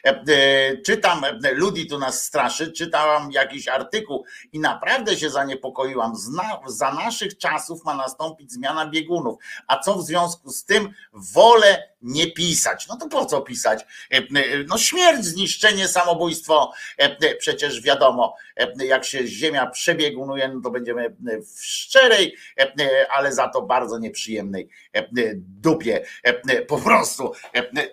e, 0.04 0.22
e, 0.28 0.76
Czytam, 0.76 1.24
e, 1.24 1.52
Ludi 1.52 1.86
tu 1.86 1.98
nas 1.98 2.22
straszy, 2.22 2.72
czytałam 2.72 3.32
jakiś 3.32 3.68
artykuł 3.68 4.24
i 4.52 4.58
naprawdę 4.60 5.16
się 5.16 5.30
zaniepokoiłam. 5.30 6.16
Zna, 6.16 6.60
za 6.66 6.92
naszych 6.94 7.38
czasów 7.38 7.84
ma 7.84 7.94
nastąpić 7.94 8.52
zmiana 8.52 8.86
biegunów. 8.86 9.38
A 9.66 9.78
co 9.78 9.94
w 9.94 10.06
związku 10.06 10.50
z 10.50 10.64
tym 10.64 10.94
wolę 11.12 11.90
nie 12.02 12.32
pisać. 12.32 12.88
No 12.88 12.96
to 12.96 13.08
po 13.08 13.26
co 13.26 13.40
pisać? 13.40 13.82
E, 14.12 14.16
e, 14.16 14.24
No 14.68 14.78
śmierć, 14.78 15.24
zniszczenie, 15.24 15.88
samobójstwo, 15.88 16.72
e, 16.98 17.02
e, 17.02 17.34
przecież 17.34 17.82
wiadomo, 17.82 18.34
e, 18.56 18.86
jak 18.86 19.04
się 19.04 19.26
ziemia 19.26 19.66
przebiegunuje, 19.66 20.48
no 20.48 20.60
to 20.60 20.70
będziemy 20.70 21.16
w 21.56 21.64
szczerej, 21.64 22.36
e, 22.58 22.72
e, 22.80 23.12
ale 23.12 23.32
za 23.32 23.48
to 23.48 23.62
bardzo 23.62 23.98
nieprzyjemnej 23.98 24.29
e, 24.38 24.98
e, 24.98 25.04
dupie. 25.36 26.04
E, 26.22 26.62
Po 26.62 26.78
prostu 26.78 27.32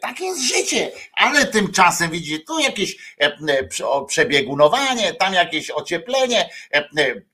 tak 0.01 0.19
jest 0.19 0.41
życie, 0.41 0.91
ale 1.13 1.45
tymczasem 1.45 2.11
widzicie, 2.11 2.45
tu 2.45 2.59
jakieś 2.59 3.15
przebiegunowanie, 4.07 5.13
tam 5.13 5.33
jakieś 5.33 5.71
ocieplenie. 5.71 6.49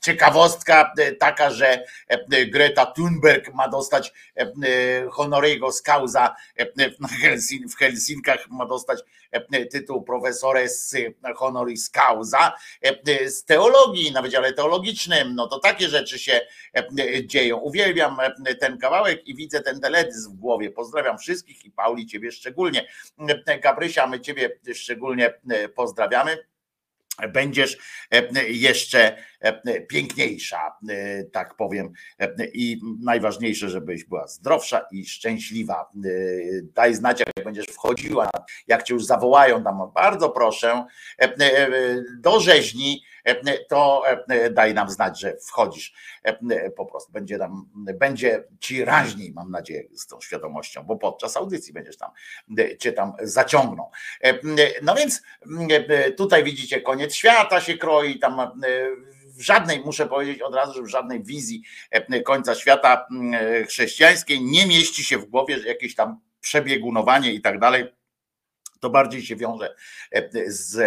Ciekawostka 0.01 0.93
taka, 1.19 1.49
że 1.51 1.83
Greta 2.47 2.85
Thunberg 2.85 3.53
ma 3.53 3.67
dostać 3.67 4.13
honorego 5.11 5.71
z 5.71 5.81
causa 5.81 6.35
w 6.99 7.23
Helsin- 7.23 7.69
w 7.69 7.75
Helsinkach 7.77 8.49
ma 8.49 8.65
dostać 8.65 8.99
tytuł 9.71 10.03
profesores 10.03 10.93
e, 10.93 11.33
honoris 11.33 11.89
causa 11.89 12.53
e, 12.85 13.01
e, 13.07 13.29
z 13.29 13.45
teologii 13.45 14.11
na 14.11 14.21
Wydziale 14.21 14.53
Teologicznym. 14.53 15.35
No 15.35 15.47
to 15.47 15.59
takie 15.59 15.89
rzeczy 15.89 16.19
się 16.19 16.33
e, 16.33 16.87
e, 16.99 17.25
dzieją. 17.25 17.57
Uwielbiam 17.57 18.17
e, 18.45 18.55
ten 18.55 18.77
kawałek 18.77 19.27
i 19.27 19.35
widzę 19.35 19.61
ten 19.61 19.79
teledysk 19.79 20.29
w 20.29 20.33
głowie. 20.33 20.71
Pozdrawiam 20.71 21.17
wszystkich 21.17 21.65
i 21.65 21.71
Pauli 21.71 22.05
ciebie 22.05 22.31
szczególnie. 22.31 22.87
E, 23.47 23.59
Gabrysia, 23.59 24.07
my 24.07 24.19
ciebie 24.19 24.59
szczególnie 24.73 25.33
e, 25.49 25.69
pozdrawiamy 25.69 26.37
będziesz 27.33 27.77
e, 28.11 28.49
jeszcze 28.49 29.17
e, 29.39 29.81
piękniejsza, 29.81 30.77
e, 30.89 31.23
tak 31.23 31.55
powiem. 31.55 31.93
I 32.53 32.81
najważniejsze, 32.99 33.69
żebyś 33.69 34.03
była 34.03 34.27
zdrowsza 34.27 34.85
i 34.91 35.05
szczęśliwa. 35.05 35.89
Daj 36.63 36.95
znać, 36.95 37.19
jak 37.19 37.45
będziesz 37.45 37.65
wchodziła, 37.65 38.29
jak 38.67 38.83
cię 38.83 38.93
już 38.93 39.05
zawołają 39.05 39.63
tam, 39.63 39.91
bardzo 39.95 40.29
proszę, 40.29 40.85
do 42.19 42.39
rzeźni, 42.39 43.03
to 43.69 44.03
e, 44.27 44.49
daj 44.49 44.73
nam 44.73 44.89
znać, 44.89 45.19
że 45.19 45.37
wchodzisz. 45.47 45.93
E, 46.23 46.69
Po 46.69 46.85
prostu 46.85 47.11
będzie 47.11 47.37
tam, 47.37 47.69
będzie 47.75 48.43
ci 48.59 48.85
raźniej, 48.85 49.33
mam 49.33 49.51
nadzieję, 49.51 49.83
z 49.93 50.07
tą 50.07 50.21
świadomością, 50.21 50.83
bo 50.83 50.95
podczas 50.95 51.37
audycji 51.37 51.73
będziesz 51.73 51.97
tam, 51.97 52.11
e, 52.59 52.77
cię 52.77 52.93
tam 52.93 53.13
zaciągną. 53.21 53.89
E, 54.23 54.39
No 54.81 54.95
więc 54.95 55.21
e, 55.69 56.11
tutaj 56.11 56.43
widzicie, 56.43 56.81
koniec 56.81 57.15
świata 57.15 57.61
się 57.61 57.77
kroi, 57.77 58.19
tam 58.19 58.39
e, 58.39 58.49
w 59.37 59.41
żadnej, 59.41 59.79
muszę 59.79 60.07
powiedzieć 60.07 60.41
od 60.41 60.55
razu, 60.55 60.73
że 60.73 60.81
w 60.81 60.87
żadnej 60.87 61.23
wizji 61.23 61.63
e, 61.91 62.21
końca 62.21 62.55
świata 62.55 63.07
e, 63.33 63.63
chrześcijańskiej 63.65 64.41
nie 64.41 64.67
mieści 64.67 65.03
się 65.03 65.17
w 65.17 65.25
głowie 65.25 65.57
jakieś 65.65 65.95
tam 65.95 66.19
przebiegunowanie 66.41 67.33
i 67.33 67.41
tak 67.41 67.59
dalej. 67.59 67.85
To 68.83 68.89
bardziej 68.89 69.21
się 69.21 69.35
wiąże 69.35 69.75
e, 70.11 70.51
z, 70.51 70.77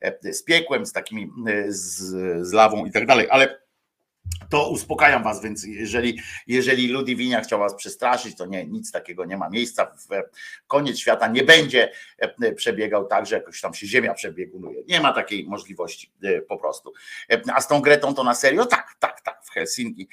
e, 0.00 0.32
z 0.32 0.44
piekłem, 0.44 0.86
z 0.86 0.92
takimi, 0.92 1.30
e, 1.48 1.72
z, 1.72 1.96
z 2.46 2.52
lawą 2.52 2.86
i 2.86 2.92
tak 2.92 3.06
dalej, 3.06 3.26
ale 3.30 3.65
to 4.48 4.70
uspokajam 4.70 5.22
was, 5.22 5.42
więc 5.42 5.64
jeżeli, 5.64 6.20
jeżeli 6.46 6.88
Ludwinia 6.88 7.40
chciał 7.40 7.58
was 7.58 7.74
przestraszyć, 7.74 8.36
to 8.36 8.46
nie, 8.46 8.66
nic 8.66 8.92
takiego 8.92 9.24
nie 9.24 9.36
ma 9.36 9.48
miejsca. 9.48 9.92
Koniec 10.66 10.98
świata 10.98 11.28
nie 11.28 11.44
będzie 11.44 11.92
e, 12.18 12.52
przebiegał 12.52 13.06
tak, 13.06 13.26
że 13.26 13.36
jakoś 13.36 13.60
tam 13.60 13.74
się 13.74 13.86
ziemia 13.86 14.14
przebiegunuje. 14.14 14.82
Nie 14.88 15.00
ma 15.00 15.12
takiej 15.12 15.46
możliwości 15.48 16.12
e, 16.22 16.42
po 16.42 16.56
prostu. 16.56 16.92
E, 17.30 17.40
A 17.54 17.60
z 17.60 17.68
tą 17.68 17.80
Gretą 17.80 18.14
to 18.14 18.24
na 18.24 18.34
serio? 18.34 18.66
Tak, 18.66 18.94
tak, 18.98 19.20
tak. 19.20 19.44
W 19.44 19.50
Helsinki, 19.50 20.08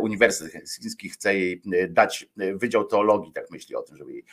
Uniwersytet 0.00 0.52
Helsiński 0.52 1.10
chce 1.10 1.34
jej 1.34 1.62
dać 1.88 2.26
Wydział 2.54 2.84
Teologii, 2.84 3.32
tak 3.32 3.50
myśli 3.50 3.76
o 3.76 3.82
tym, 3.82 3.96
żeby 3.96 4.12
jej 4.12 4.24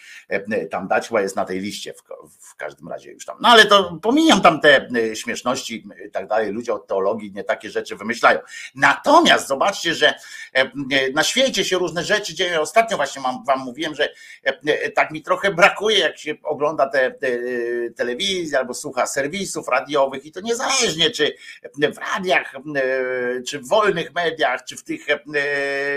tam 0.69 0.87
dać, 0.87 1.07
chyba 1.07 1.21
jest 1.21 1.35
na 1.35 1.45
tej 1.45 1.59
liście 1.59 1.93
w, 1.93 2.01
w 2.49 2.55
każdym 2.55 2.87
razie 2.87 3.11
już 3.11 3.25
tam. 3.25 3.37
No 3.41 3.49
ale 3.49 3.65
to 3.65 3.99
pomijam 4.01 4.41
tam 4.41 4.61
te 4.61 4.87
śmieszności 5.15 5.87
i 6.07 6.11
tak 6.11 6.27
dalej. 6.27 6.51
Ludzie 6.51 6.73
od 6.73 6.87
teologii 6.87 7.31
nie 7.31 7.43
takie 7.43 7.69
rzeczy 7.69 7.95
wymyślają. 7.95 8.39
Natomiast 8.75 9.20
Natomiast 9.21 9.47
zobaczcie, 9.47 9.95
że 9.95 10.13
na 11.13 11.23
świecie 11.23 11.65
się 11.65 11.77
różne 11.77 12.03
rzeczy 12.03 12.33
dzieją. 12.33 12.61
Ostatnio 12.61 12.97
właśnie 12.97 13.21
wam 13.47 13.59
mówiłem, 13.59 13.95
że 13.95 14.09
tak 14.95 15.11
mi 15.11 15.21
trochę 15.21 15.51
brakuje, 15.51 15.99
jak 15.99 16.17
się 16.17 16.35
ogląda 16.43 16.89
te, 16.89 17.11
te 17.11 17.27
telewizję 17.95 18.57
albo 18.57 18.73
słucha 18.73 19.05
serwisów 19.05 19.67
radiowych 19.67 20.25
i 20.25 20.31
to 20.31 20.41
niezależnie 20.41 21.09
czy 21.09 21.35
w 21.75 21.97
radiach, 21.97 22.53
czy 23.47 23.59
w 23.59 23.67
wolnych 23.67 24.13
mediach, 24.13 24.65
czy 24.65 24.77
w 24.77 24.83
tych 24.83 25.05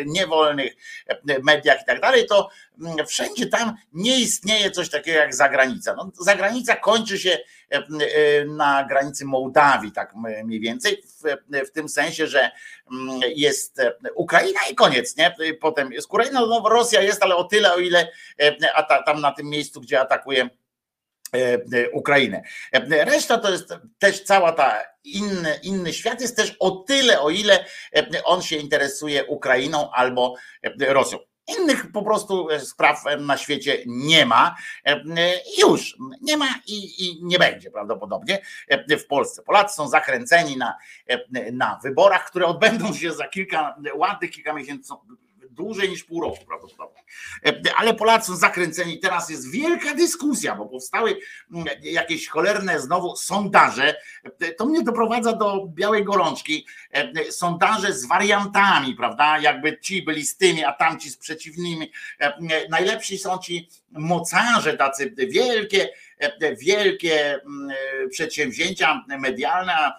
niewolnych 0.06 0.72
mediach 1.42 1.82
i 1.82 1.84
tak 1.84 2.00
dalej, 2.00 2.26
to 2.26 2.48
wszędzie 3.06 3.46
tam 3.46 3.76
nie 3.92 4.20
istnieje 4.20 4.70
coś 4.70 4.90
takiego 4.90 5.18
jak 5.18 5.34
zagranica. 5.34 5.94
No, 5.94 6.10
zagranica 6.20 6.76
kończy 6.76 7.18
się 7.18 7.38
na 8.46 8.84
granicy 8.84 9.24
Mołdawii, 9.24 9.92
tak 9.92 10.14
mniej 10.44 10.60
więcej, 10.60 11.02
w, 11.02 11.68
w 11.68 11.70
tym 11.70 11.88
sensie, 11.88 12.26
że 12.26 12.50
jest 13.36 13.80
Ukraina 14.14 14.60
i 14.70 14.74
koniec, 14.74 15.16
nie? 15.16 15.34
Potem 15.60 15.92
jest 15.92 16.06
Ukraina, 16.06 16.40
no 16.40 16.68
Rosja 16.68 17.02
jest, 17.02 17.22
ale 17.22 17.36
o 17.36 17.44
tyle, 17.44 17.72
o 17.72 17.78
ile 17.78 18.08
a 18.74 18.82
ta, 18.82 19.02
tam 19.02 19.20
na 19.20 19.32
tym 19.32 19.46
miejscu, 19.46 19.80
gdzie 19.80 20.00
atakuje 20.00 20.48
Ukrainę. 21.92 22.42
Reszta 22.90 23.38
to 23.38 23.50
jest 23.50 23.74
też 23.98 24.22
cała 24.22 24.52
ta 24.52 24.82
inny, 25.04 25.58
inny 25.62 25.92
świat, 25.92 26.20
jest 26.20 26.36
też 26.36 26.56
o 26.58 26.70
tyle, 26.70 27.20
o 27.20 27.30
ile 27.30 27.64
on 28.24 28.42
się 28.42 28.56
interesuje 28.56 29.24
Ukrainą 29.24 29.90
albo 29.90 30.34
Rosją. 30.80 31.18
Innych 31.48 31.92
po 31.92 32.02
prostu 32.02 32.48
spraw 32.58 33.04
na 33.20 33.36
świecie 33.36 33.82
nie 33.86 34.26
ma. 34.26 34.54
Już 35.62 35.96
nie 36.20 36.36
ma 36.36 36.48
i, 36.66 37.06
i, 37.06 37.24
nie 37.24 37.38
będzie 37.38 37.70
prawdopodobnie 37.70 38.38
w 38.98 39.06
Polsce. 39.06 39.42
Polacy 39.42 39.76
są 39.76 39.88
zakręceni 39.88 40.56
na, 40.56 40.76
na 41.52 41.80
wyborach, 41.82 42.26
które 42.30 42.46
odbędą 42.46 42.94
się 42.94 43.12
za 43.12 43.28
kilka 43.28 43.76
ładnych, 43.94 44.30
kilka 44.30 44.52
miesięcy, 44.52 44.94
dłużej 45.54 45.90
niż 45.90 46.04
pół 46.04 46.20
roku 46.20 46.44
prawdopodobnie. 46.46 47.02
E, 47.46 47.74
ale 47.76 47.94
Polacy 47.94 48.26
są 48.26 48.36
zakręceni. 48.36 48.98
Teraz 48.98 49.30
jest 49.30 49.50
wielka 49.50 49.94
dyskusja, 49.94 50.54
bo 50.54 50.66
powstały 50.66 51.18
mm, 51.54 51.66
jakieś 51.82 52.28
cholerne 52.28 52.80
znowu 52.80 53.16
sondaże. 53.16 53.96
E, 54.40 54.52
to 54.52 54.66
mnie 54.66 54.82
doprowadza 54.82 55.32
do 55.32 55.66
białej 55.66 56.04
gorączki. 56.04 56.66
E, 56.90 57.32
sondaże 57.32 57.92
z 57.92 58.06
wariantami, 58.06 58.94
prawda? 58.94 59.38
Jakby 59.38 59.78
ci 59.80 60.02
byli 60.02 60.26
z 60.26 60.36
tymi, 60.36 60.64
a 60.64 60.72
tamci 60.72 61.10
z 61.10 61.16
przeciwnymi. 61.16 61.92
Najlepsi 62.70 63.18
są 63.18 63.38
ci 63.38 63.68
mocarze, 63.90 64.76
tacy 64.76 65.14
wielkie, 65.28 65.88
wielkie 66.58 67.34
mm, 67.34 67.76
przedsięwzięcia 68.10 69.04
medialne 69.18 69.92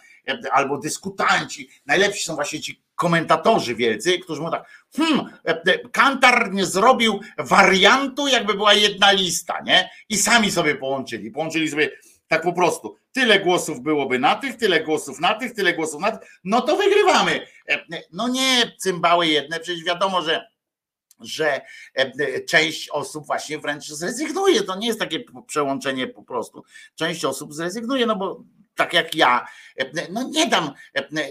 albo 0.51 0.77
dyskutanci. 0.77 1.69
Najlepsi 1.85 2.23
są 2.23 2.35
właśnie 2.35 2.61
ci 2.61 2.84
komentatorzy 2.95 3.75
wielcy, 3.75 4.19
którzy 4.19 4.41
mówią 4.41 4.51
tak, 4.51 4.69
hmm, 4.95 5.19
e, 5.47 5.51
e, 5.51 5.89
Kantar 5.89 6.53
nie 6.53 6.65
zrobił 6.65 7.19
wariantu, 7.37 8.27
jakby 8.27 8.53
była 8.53 8.73
jedna 8.73 9.11
lista, 9.11 9.61
nie? 9.61 9.89
I 10.09 10.17
sami 10.17 10.51
sobie 10.51 10.75
połączyli. 10.75 11.31
Połączyli 11.31 11.69
sobie 11.69 11.89
tak 12.27 12.41
po 12.41 12.53
prostu. 12.53 12.95
Tyle 13.11 13.39
głosów 13.39 13.81
byłoby 13.81 14.19
na 14.19 14.35
tych, 14.35 14.57
tyle 14.57 14.83
głosów 14.83 15.19
na 15.19 15.33
tych, 15.33 15.53
tyle 15.53 15.73
głosów 15.73 16.01
na 16.01 16.11
tych, 16.11 16.29
no 16.43 16.61
to 16.61 16.77
wygrywamy. 16.77 17.47
E, 17.69 17.83
no 18.11 18.27
nie, 18.27 18.71
cymbały 18.77 19.27
jedne, 19.27 19.59
przecież 19.59 19.83
wiadomo, 19.83 20.21
że 20.21 20.55
że 21.19 21.61
część 22.49 22.89
osób 22.89 23.25
właśnie 23.25 23.59
wręcz 23.59 23.87
zrezygnuje. 23.87 24.61
To 24.61 24.75
nie 24.75 24.87
jest 24.87 24.99
takie 24.99 25.23
przełączenie 25.47 26.07
po 26.07 26.23
prostu. 26.23 26.63
Część 26.95 27.25
osób 27.25 27.53
zrezygnuje, 27.53 28.05
no 28.05 28.15
bo 28.15 28.43
tak 28.75 28.93
jak 28.93 29.15
ja, 29.15 29.45
no 30.11 30.23
nie 30.23 30.47
dam, 30.47 30.71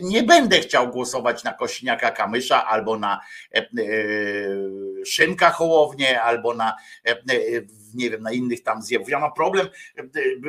nie 0.03 0.23
będę 0.23 0.61
chciał 0.61 0.89
głosować 0.89 1.45
na 1.45 1.53
Kośniaka 1.53 2.11
Kamysza 2.11 2.67
albo 2.67 2.99
na 2.99 3.21
e, 3.55 3.59
e, 3.59 3.65
Szynka 5.07 5.51
Hołownię, 5.51 6.23
albo 6.23 6.55
na 6.55 6.77
e, 7.07 7.17
nie 7.95 8.11
wiem, 8.11 8.23
na 8.23 8.33
innych 8.33 8.63
tam 8.63 8.83
zjewów. 8.83 9.09
Ja 9.09 9.19
mam 9.19 9.33
problem, 9.33 9.69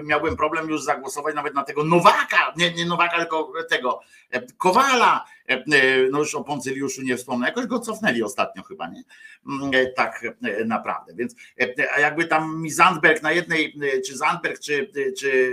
miałbym 0.03 0.37
problem 0.37 0.69
już 0.69 0.83
zagłosować 0.83 1.35
nawet 1.35 1.53
na 1.53 1.63
tego 1.63 1.83
Nowaka, 1.83 2.53
nie, 2.57 2.73
nie 2.73 2.85
Nowaka, 2.85 3.17
tylko 3.17 3.51
tego 3.69 3.99
Kowala, 4.57 5.25
no 6.11 6.19
już 6.19 6.35
o 6.35 6.43
Poncyliuszu 6.43 7.01
nie 7.01 7.17
wspomnę, 7.17 7.47
jakoś 7.47 7.65
go 7.65 7.79
cofnęli 7.79 8.23
ostatnio 8.23 8.63
chyba, 8.63 8.87
nie? 8.87 9.03
Mm, 9.47 9.71
tak 9.95 10.25
naprawdę, 10.65 11.13
więc 11.15 11.35
jakby 11.99 12.25
tam 12.25 12.61
mi 12.61 12.71
Zandberg 12.71 13.23
na 13.23 13.31
jednej, 13.31 13.75
czy 14.07 14.17
Zandberg, 14.17 14.59
czy, 14.59 14.91
czy 15.19 15.51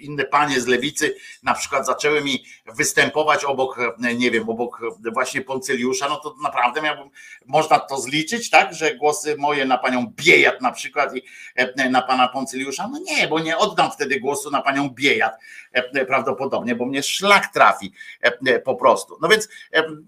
inne 0.00 0.24
panie 0.24 0.60
z 0.60 0.66
lewicy 0.66 1.16
na 1.42 1.54
przykład 1.54 1.86
zaczęły 1.86 2.20
mi 2.24 2.44
występować 2.74 3.44
obok, 3.44 3.78
nie 4.16 4.30
wiem, 4.30 4.48
obok 4.48 4.80
właśnie 5.12 5.40
Poncyliusza, 5.40 6.08
no 6.08 6.16
to 6.16 6.34
naprawdę 6.42 6.82
miałbym, 6.82 7.10
można 7.46 7.78
to 7.78 8.00
zliczyć, 8.00 8.50
tak, 8.50 8.74
że 8.74 8.94
głosy 8.94 9.36
moje 9.38 9.64
na 9.64 9.78
panią 9.78 10.06
Biejat 10.16 10.60
na 10.60 10.72
przykład 10.72 11.16
i 11.16 11.22
e, 11.54 11.90
na 11.90 12.02
pana 12.02 12.28
Poncyliusza, 12.28 12.88
no 12.88 12.98
nie, 12.98 13.28
bo 13.28 13.40
nie 13.40 13.58
oddam 13.58 13.90
wtedy 13.90 14.20
głosu 14.20 14.50
na 14.50 14.62
panią 14.62 14.90
Biejat 14.90 15.34
e, 15.72 16.06
prawdopodobnie, 16.06 16.74
bo 16.74 16.86
mnie 16.86 17.02
szlak 17.02 17.52
trafi 17.52 17.92
e, 18.20 18.60
po 18.60 18.74
prostu. 18.74 19.18
No 19.22 19.28
więc 19.28 19.48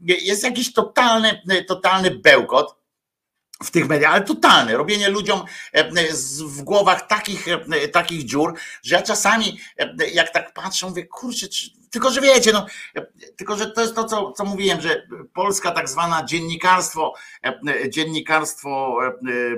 jest 0.06 0.44
jakiś 0.44 0.72
totalny, 0.72 1.40
totalny 1.66 2.10
bełkot, 2.10 2.76
w 3.62 3.70
tych 3.70 3.88
mediach, 3.88 4.12
ale 4.12 4.24
totalne, 4.24 4.76
robienie 4.76 5.08
ludziom 5.08 5.44
e, 5.72 6.12
w 6.46 6.62
głowach 6.62 7.06
takich, 7.06 7.48
e, 7.48 7.88
takich 7.88 8.24
dziur, 8.24 8.54
że 8.82 8.94
ja 8.94 9.02
czasami 9.02 9.60
e, 9.78 10.08
jak 10.08 10.32
tak 10.32 10.52
patrzę, 10.52 10.86
mówię, 10.86 11.06
kurczę, 11.06 11.46
tylko 11.90 12.10
że 12.10 12.20
wiecie, 12.20 12.52
no, 12.52 12.66
tylko 13.36 13.56
że 13.56 13.70
to 13.70 13.80
jest 13.80 13.94
to, 13.94 14.04
co, 14.04 14.32
co 14.32 14.44
mówiłem, 14.44 14.80
że 14.80 15.06
Polska 15.34 15.70
tak 15.70 15.88
zwana 15.88 16.24
dziennikarstwo, 16.24 17.14
dziennikarstwo 17.88 18.98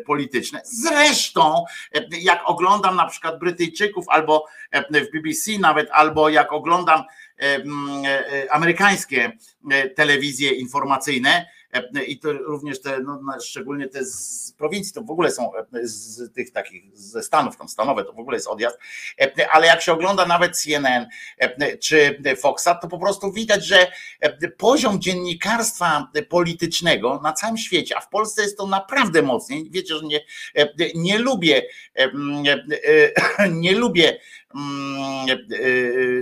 polityczne. 0.06 0.60
Zresztą, 0.64 1.64
jak 2.10 2.42
oglądam 2.44 2.96
na 2.96 3.06
przykład 3.06 3.38
Brytyjczyków 3.38 4.04
albo 4.08 4.46
w 4.90 5.12
BBC 5.12 5.58
nawet, 5.60 5.88
albo 5.92 6.28
jak 6.28 6.52
oglądam 6.52 7.04
amerykańskie 8.50 9.32
telewizje 9.96 10.50
informacyjne, 10.50 11.46
E, 11.59 11.59
i 12.06 12.18
to 12.18 12.32
również 12.32 12.80
te, 12.80 13.00
no, 13.00 13.20
szczególnie 13.40 13.88
te 13.88 14.04
z 14.04 14.54
prowincji, 14.58 14.92
to 14.92 15.02
w 15.02 15.10
ogóle 15.10 15.30
są 15.30 15.56
e, 15.56 15.64
z 15.82 16.32
tych 16.32 16.52
takich, 16.52 16.98
ze 16.98 17.22
Stanów, 17.22 17.56
tam 17.56 17.68
stanowe, 17.68 18.04
to 18.04 18.12
w 18.12 18.18
ogóle 18.18 18.36
jest 18.36 18.48
odjazd, 18.48 18.78
e, 19.20 19.50
ale 19.50 19.66
jak 19.66 19.82
się 19.82 19.92
ogląda 19.92 20.26
nawet 20.26 20.58
CNN 20.58 21.06
czy 21.80 22.22
Foxa, 22.40 22.74
to 22.82 22.88
po 22.88 22.98
prostu 22.98 23.32
widać, 23.32 23.66
że 23.66 23.92
poziom 24.58 25.00
dziennikarstwa 25.00 26.10
politycznego 26.28 27.20
na 27.22 27.32
całym 27.32 27.56
świecie, 27.56 27.96
a 27.96 28.00
w 28.00 28.08
Polsce 28.08 28.42
jest 28.42 28.58
to 28.58 28.66
naprawdę 28.66 29.22
mocniej, 29.22 29.70
wiecie, 29.70 29.94
że 29.94 30.06
nie, 30.06 30.20
nie 30.94 31.18
lubię 31.18 31.62
nie 33.62 33.72
lubię 33.72 34.20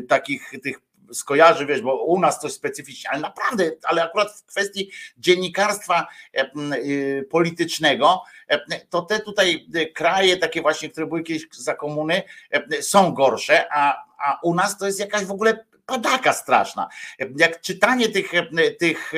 takich 0.09 0.53
tych 0.63 0.88
skojarzy, 1.13 1.67
wiesz, 1.67 1.83
bo 1.83 2.05
u 2.05 2.21
nas 2.21 2.41
coś 2.41 2.53
specyficznie, 2.53 3.11
ale 3.11 3.21
naprawdę, 3.21 3.71
ale 3.83 4.05
akurat 4.05 4.33
w 4.33 4.45
kwestii 4.45 4.91
dziennikarstwa 5.19 6.07
e, 6.35 6.51
y, 6.75 7.29
politycznego, 7.31 8.23
e, 8.49 8.81
to 8.91 9.03
te 9.03 9.21
tutaj 9.21 9.67
kraje 9.95 10.37
takie 10.37 10.63
właśnie, 10.63 10.89
które 10.89 11.07
były 11.07 11.23
kiedyś 11.23 11.47
za 11.51 11.75
komuny, 11.75 12.23
e, 12.51 12.83
są 12.83 13.13
gorsze, 13.13 13.67
a, 13.73 14.05
a 14.19 14.39
u 14.43 14.55
nas 14.55 14.79
to 14.79 14.87
jest 14.87 15.01
jakaś 15.01 15.25
w 15.25 15.31
ogóle 15.31 15.65
padaka 15.87 16.33
straszna. 16.33 16.89
Jak 17.37 17.61
czytanie 17.61 18.09
tych, 18.09 18.33
tych 18.79 19.13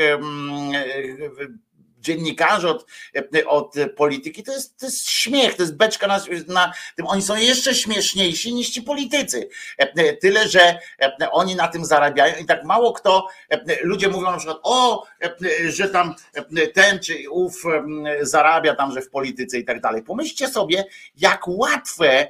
dziennikarzy, 2.01 2.69
od, 2.69 2.87
od 3.47 3.75
polityki, 3.97 4.43
to 4.43 4.53
jest, 4.53 4.79
to 4.79 4.87
jest 4.87 5.09
śmiech, 5.09 5.55
to 5.55 5.63
jest 5.63 5.77
beczka 5.77 6.07
na, 6.07 6.21
na 6.49 6.73
tym. 6.97 7.07
Oni 7.07 7.23
są 7.23 7.37
jeszcze 7.37 7.75
śmieszniejsi 7.75 8.55
niż 8.55 8.71
ci 8.71 8.83
politycy. 8.83 9.49
Tyle, 10.21 10.49
że 10.49 10.79
oni 11.31 11.57
na 11.57 11.69
tym 11.69 11.85
zarabiają 11.85 12.35
i 12.37 12.45
tak 12.45 12.65
mało 12.65 12.93
kto, 12.93 13.27
ludzie 13.83 14.09
mówią 14.09 14.31
na 14.31 14.37
przykład, 14.37 14.59
o, 14.63 15.07
że 15.69 15.89
tam 15.89 16.15
ten 16.75 16.99
czy 16.99 17.31
ów 17.31 17.63
zarabia 18.21 18.75
tam, 18.75 18.93
że 18.93 19.03
w 19.03 19.11
polityce 19.11 19.59
i 19.59 19.65
tak 19.65 19.81
dalej. 19.81 20.03
Pomyślcie 20.03 20.49
sobie, 20.49 20.85
jak 21.17 21.49
łatwe, 21.49 22.29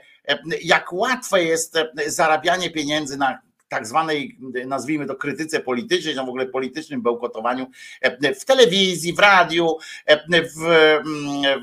jak 0.63 0.93
łatwe 0.93 1.45
jest 1.45 1.75
zarabianie 2.07 2.71
pieniędzy 2.71 3.17
na 3.17 3.50
tak 3.71 3.87
zwanej, 3.87 4.39
nazwijmy 4.67 5.07
to 5.07 5.15
krytyce 5.17 5.61
politycznej, 5.61 6.15
no 6.15 6.27
w 6.27 6.29
ogóle 6.29 6.47
politycznym 6.47 7.03
bełkotowaniu 7.03 7.71
e, 8.01 8.35
w 8.35 8.45
telewizji, 8.45 9.13
w 9.13 9.19
radiu, 9.19 9.77
e, 10.07 10.43
w, 10.43 10.55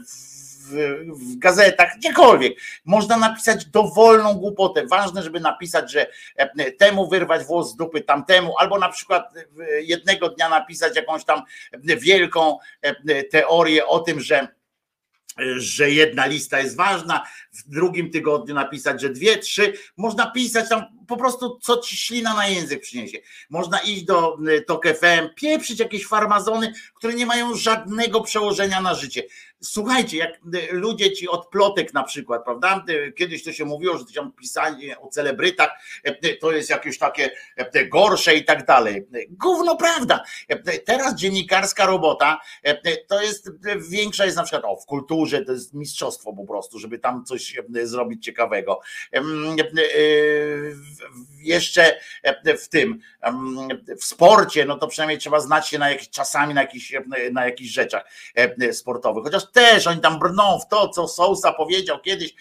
w, 0.07 0.73
w 1.07 1.37
gazetach, 1.37 1.97
gdziekolwiek. 1.97 2.57
Można 2.85 3.17
napisać 3.17 3.65
dowolną 3.65 4.33
głupotę. 4.33 4.85
Ważne, 4.85 5.23
żeby 5.23 5.39
napisać, 5.39 5.91
że 5.91 6.07
e, 6.35 6.71
temu 6.71 7.09
wyrwać 7.09 7.45
włos 7.45 7.71
z 7.71 7.75
dupy 7.75 8.01
tamtemu, 8.01 8.57
albo 8.57 8.79
na 8.79 8.89
przykład 8.89 9.33
jednego 9.81 10.29
dnia 10.29 10.49
napisać 10.49 10.95
jakąś 10.95 11.23
tam 11.25 11.41
wielką 11.83 12.57
teorię 13.31 13.87
o 13.87 13.99
tym, 13.99 14.19
że 14.19 14.47
że 15.57 15.91
jedna 15.91 16.25
lista 16.25 16.59
jest 16.59 16.75
ważna, 16.75 17.23
w 17.51 17.69
drugim 17.69 18.11
tygodniu 18.11 18.55
napisać, 18.55 19.01
że 19.01 19.09
dwie, 19.09 19.37
trzy. 19.37 19.73
Można 19.97 20.31
pisać 20.31 20.69
tam 20.69 20.83
po 21.07 21.17
prostu, 21.17 21.59
co 21.61 21.77
ci 21.77 21.97
ślina 21.97 22.33
na 22.33 22.47
język 22.47 22.81
przyniesie. 22.81 23.17
Można 23.49 23.79
iść 23.79 24.03
do 24.03 24.37
y, 24.47 24.61
TOK 24.61 24.87
FM, 24.87 25.35
pieprzyć 25.35 25.79
jakieś 25.79 26.07
farmazony, 26.07 26.73
które 26.93 27.13
nie 27.13 27.25
mają 27.25 27.55
żadnego 27.55 28.21
przełożenia 28.21 28.81
na 28.81 28.95
życie. 28.95 29.23
Słuchajcie, 29.61 30.17
jak 30.17 30.39
y, 30.55 30.67
ludzie 30.71 31.11
ci 31.11 31.27
od 31.27 31.49
plotek 31.49 31.93
na 31.93 32.03
przykład, 32.03 32.43
prawda? 32.43 32.83
Y, 32.89 33.13
Kiedyś 33.17 33.43
to 33.43 33.53
się 33.53 33.65
mówiło, 33.65 33.97
że 33.97 34.05
tam 34.15 34.31
pisanie 34.31 34.99
o 34.99 35.07
celebrytach 35.07 35.69
to 36.41 36.51
jest 36.51 36.69
jakieś 36.69 36.97
takie 36.97 37.31
gorsze 37.89 38.35
i 38.35 38.45
tak 38.45 38.65
dalej. 38.65 39.07
Gówno 39.29 39.75
prawda. 39.75 40.23
Teraz 40.85 41.15
dziennikarska 41.15 41.85
robota 41.85 42.39
to 43.07 43.21
jest 43.21 43.49
większa 43.89 44.25
jest 44.25 44.37
na 44.37 44.43
przykład 44.43 44.63
o, 44.65 44.75
w 44.75 44.85
kulturze, 44.85 45.45
to 45.45 45.51
jest 45.51 45.73
mistrzostwo 45.73 46.33
po 46.33 46.45
prostu, 46.45 46.79
żeby 46.79 46.99
tam 46.99 47.25
coś 47.25 47.55
zrobić 47.83 48.25
ciekawego. 48.25 48.79
Jeszcze 51.37 51.99
w 52.59 52.69
tym, 52.69 52.99
w 53.99 54.05
sporcie, 54.05 54.65
no 54.65 54.77
to 54.77 54.87
przynajmniej 54.87 55.19
trzeba 55.19 55.39
znać 55.39 55.67
się 55.67 55.79
na 55.79 55.89
jakich, 55.89 56.09
czasami 56.09 56.53
na 56.53 56.61
jakichś, 56.61 56.93
na 57.31 57.45
jakichś 57.45 57.71
rzeczach 57.71 58.05
sportowych. 58.71 59.23
Chociaż 59.23 59.46
też 59.53 59.87
oni 59.87 60.01
tam 60.01 60.19
brną 60.19 60.59
w 60.59 60.67
to, 60.67 60.89
co 60.89 61.07
Sousa 61.07 61.53
powiedział 61.53 61.99
kiedyś, 61.99 62.35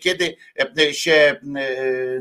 kiedy 0.00 0.36
się 0.92 1.40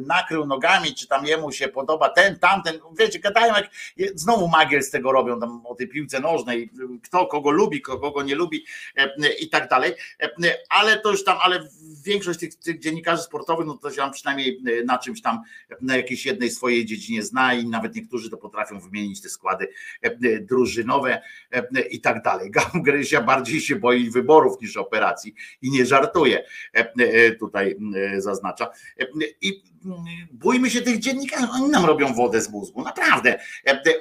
nakrył 0.02 0.46
nogami, 0.46 0.96
czy 0.96 1.08
tam 1.08 1.26
jemu 1.26 1.52
się 1.52 1.68
podoba 1.68 2.10
ten, 2.10 2.40
tamten, 2.40 2.80
wiecie, 3.00 3.20
gadają 3.20 3.54
jak 3.54 3.70
znowu 4.16 4.48
magiel 4.48 4.84
z 4.84 4.90
tego 4.90 5.12
robią 5.12 5.40
tam 5.40 5.66
o 5.66 5.76
tej 5.76 5.88
piłce 5.88 6.20
nożnej, 6.20 6.70
kto 7.04 7.26
kogo 7.26 7.52
lubi, 7.52 7.82
kogo 7.82 8.24
nie 8.24 8.36
lubi 8.36 8.66
i 9.40 9.50
tak 9.50 9.70
dalej, 9.70 9.94
ale 10.70 11.00
to 11.00 11.12
już 11.12 11.24
tam, 11.24 11.38
ale 11.42 11.68
większość 12.04 12.40
tych, 12.40 12.56
tych 12.56 12.80
dziennikarzy 12.80 13.24
sportowych, 13.24 13.68
no 13.68 13.78
to 13.78 13.90
się 13.92 13.98
tam 13.98 14.12
przynajmniej 14.12 14.62
na 14.86 14.98
czymś 14.98 15.22
tam, 15.22 15.42
na 15.82 15.98
jakiejś 15.98 16.26
jednej 16.26 16.52
swojej 16.52 16.86
dziedzinie 16.86 17.24
zna 17.24 17.54
i 17.54 17.66
nawet 17.66 17.96
niektórzy 17.96 18.30
to 18.30 18.38
potrafią 18.38 18.80
wymienić 18.80 19.22
te 19.22 19.30
składy 19.30 19.68
drużynowe 20.42 21.22
i 21.90 22.02
tak 22.02 22.24
dalej. 22.24 22.52
Gryzia 22.86 23.22
bardziej 23.22 23.62
się 23.62 23.76
boi 23.76 24.10
wyborów 24.18 24.62
niż 24.62 24.78
operacji 24.78 25.36
i 25.62 25.72
nie 25.72 25.86
żartuje, 25.86 26.44
tutaj 27.40 27.78
zaznacza. 28.18 28.70
I 29.42 29.64
bójmy 30.32 30.70
się 30.70 30.82
tych 30.82 31.00
dziennikarzy, 31.00 31.48
oni 31.54 31.70
nam 31.70 31.86
robią 31.86 32.14
wodę 32.14 32.42
z 32.42 32.50
mózgu, 32.50 32.84
naprawdę. 32.84 33.40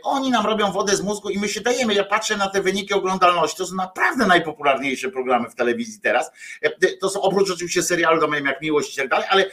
Oni 0.03 0.31
nam 0.31 0.47
robią 0.47 0.73
wodę 0.73 0.97
z 0.97 1.03
mózgu 1.03 1.31
i 1.31 1.39
my 1.39 1.49
się 1.49 1.61
dajemy. 1.61 1.95
Ja 1.95 2.05
patrzę 2.05 2.37
na 2.37 2.49
te 2.49 2.62
wyniki 2.62 2.95
oglądalności, 2.95 3.57
to 3.57 3.67
są 3.67 3.75
naprawdę 3.75 4.27
najpopularniejsze 4.27 5.11
programy 5.11 5.51
w 5.51 5.55
telewizji 5.55 6.01
teraz. 6.01 6.31
To 7.01 7.11
są 7.11 7.21
oprócz 7.21 7.51
oczywiście 7.51 7.83
serialu 7.83 8.21
domem 8.21 8.45
jak 8.45 8.62
miłość 8.62 8.95
i 8.95 8.97
tak 8.97 9.09
dalej, 9.09 9.27
ale 9.31 9.51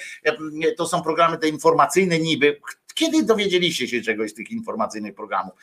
to 0.77 0.87
są 0.87 1.01
programy 1.01 1.37
te 1.37 1.47
informacyjne 1.47 2.19
niby, 2.19 2.61
kiedy 2.93 3.23
dowiedzieliście 3.23 3.87
się 3.87 4.01
czegoś 4.01 4.31
z 4.31 4.33
tych 4.33 4.51
informacyjnych 4.51 5.15
programów, 5.15 5.53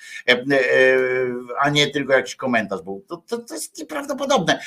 a 1.61 1.71
nie 1.71 1.91
tylko 1.91 2.13
jakiś 2.13 2.37
komentarz 2.37 2.83
był? 2.83 3.05
To, 3.09 3.17
to, 3.17 3.39
to 3.39 3.55
jest 3.55 3.79
nieprawdopodobne. 3.79 4.61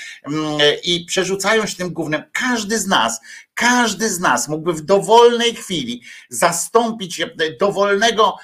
I 0.84 1.06
przerzucają 1.06 1.66
się 1.66 1.76
tym 1.76 1.94
głównym. 1.94 2.24
Każdy 2.32 2.80
z 2.80 2.88
nas, 2.88 3.22
każdy 3.54 4.10
z 4.10 4.20
nas 4.20 4.48
mógłby 4.48 4.74
w 4.74 4.82
dowolnej 4.82 5.56
chwili 5.56 6.02
zastąpić 6.30 7.22
dowolnego 7.60 8.36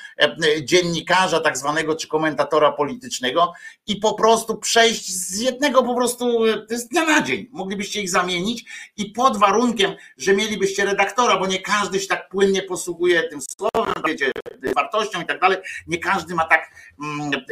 dziennikarza, 0.63 1.39
tak 1.39 1.57
zwanego, 1.57 1.95
czy 1.95 2.07
komentatora 2.07 2.71
politycznego 2.71 3.53
i 3.87 3.95
po 3.95 4.13
prostu 4.13 4.57
przejść 4.57 5.11
z 5.11 5.39
jednego 5.39 5.83
po 5.83 5.95
prostu 5.95 6.39
z 6.69 6.87
dnia 6.87 7.05
na 7.05 7.21
dzień. 7.21 7.47
Moglibyście 7.51 8.01
ich 8.01 8.09
zamienić 8.09 8.65
i 8.97 9.05
pod 9.05 9.37
warunkiem, 9.37 9.91
że 10.17 10.33
mielibyście 10.33 10.85
redaktora, 10.85 11.37
bo 11.37 11.47
nie 11.47 11.61
każdy 11.61 11.99
się 11.99 12.07
tak 12.07 12.29
płynnie 12.29 12.61
posługuje 12.61 13.23
tym 13.23 13.39
słowem, 13.41 13.78
wiecie, 14.07 14.31
wartością 14.75 15.21
i 15.21 15.25
tak 15.25 15.39
dalej. 15.39 15.57
Nie 15.87 15.97
każdy 15.97 16.35
ma 16.35 16.45
tak 16.45 16.71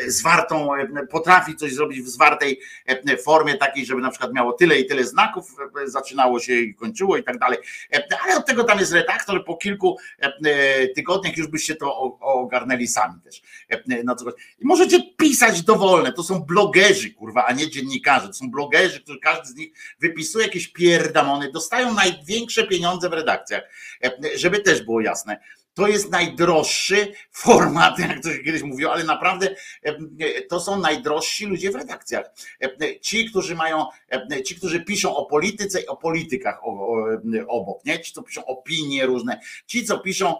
zwartą, 0.08 0.70
potrafi 1.12 1.56
coś 1.56 1.74
zrobić 1.74 2.02
w 2.02 2.08
zwartej 2.08 2.60
formie 3.24 3.58
takiej, 3.58 3.86
żeby 3.86 4.02
na 4.02 4.10
przykład 4.10 4.34
miało 4.34 4.54
tyle 4.54 4.80
i 4.80 4.86
tyle 4.86 5.04
znaków, 5.04 5.56
zaczynało 5.86 6.40
się 6.40 6.54
i 6.54 6.76
kończyło 6.76 7.18
i 7.18 7.24
tak 7.24 7.38
dalej. 7.38 7.60
Ale 8.24 8.38
od 8.38 8.46
tego 8.46 8.64
tam 8.64 8.80
jest 8.80 8.92
redaktor, 8.92 9.46
po 9.46 9.58
kilku 9.58 9.98
tygodniach 10.96 11.38
już 11.38 11.48
byście 11.48 11.76
to 11.76 12.18
ogarnęli 12.20 12.88
sami 12.88 13.22
też. 13.22 13.42
No 14.04 14.16
co, 14.16 14.26
I 14.60 14.66
możecie 14.66 15.14
pisać 15.18 15.62
dowolne, 15.62 16.14
to 16.14 16.24
są 16.24 16.40
blogerzy, 16.40 17.14
kurwa, 17.14 17.46
a 17.46 17.54
nie 17.54 17.70
dziennikarze. 17.70 18.28
To 18.28 18.34
są 18.34 18.52
blogerzy, 18.52 19.02
którzy 19.02 19.20
każdy 19.20 19.48
z 19.48 19.56
nich 19.56 19.74
wypisuje 20.00 20.46
jakieś 20.46 20.68
pierdamony, 20.68 21.52
dostają 21.52 21.94
największe 21.94 22.68
pieniądze 22.68 23.10
w 23.10 23.14
redakcjach, 23.14 23.64
żeby 24.36 24.60
też 24.60 24.82
było 24.82 25.02
jasne 25.02 25.40
to 25.78 25.88
jest 25.88 26.12
najdroższy 26.12 27.14
format, 27.32 28.00
jak 28.10 28.24
to 28.24 28.32
się 28.32 28.40
kiedyś 28.40 28.64
mówiło, 28.64 28.94
ale 28.94 29.04
naprawdę 29.04 29.56
to 30.50 30.60
są 30.60 30.80
najdrożsi 30.80 31.46
ludzie 31.46 31.72
w 31.72 31.76
redakcjach. 31.76 32.26
Ci, 33.02 33.30
którzy 33.30 33.56
mają, 33.56 33.86
ci, 34.46 34.56
którzy 34.56 34.86
piszą 34.86 35.16
o 35.16 35.26
polityce 35.26 35.82
i 35.82 35.88
o 35.88 35.98
politykach 35.98 36.62
obok, 37.48 37.86
nie? 37.86 38.00
Ci, 38.00 38.14
co 38.14 38.24
piszą 38.24 38.46
opinie 38.46 39.06
różne, 39.06 39.40
ci, 39.66 39.86
co 39.86 40.00
piszą 40.00 40.36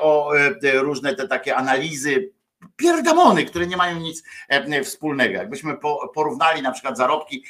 o 0.00 0.32
różne 0.74 1.14
te 1.14 1.28
takie 1.28 1.56
analizy 1.56 2.30
pierdamony, 2.76 3.44
które 3.44 3.66
nie 3.66 3.76
mają 3.76 4.00
nic 4.00 4.22
wspólnego. 4.84 5.34
Jakbyśmy 5.34 5.76
porównali 6.14 6.62
na 6.62 6.72
przykład 6.72 6.96
zarobki 6.96 7.44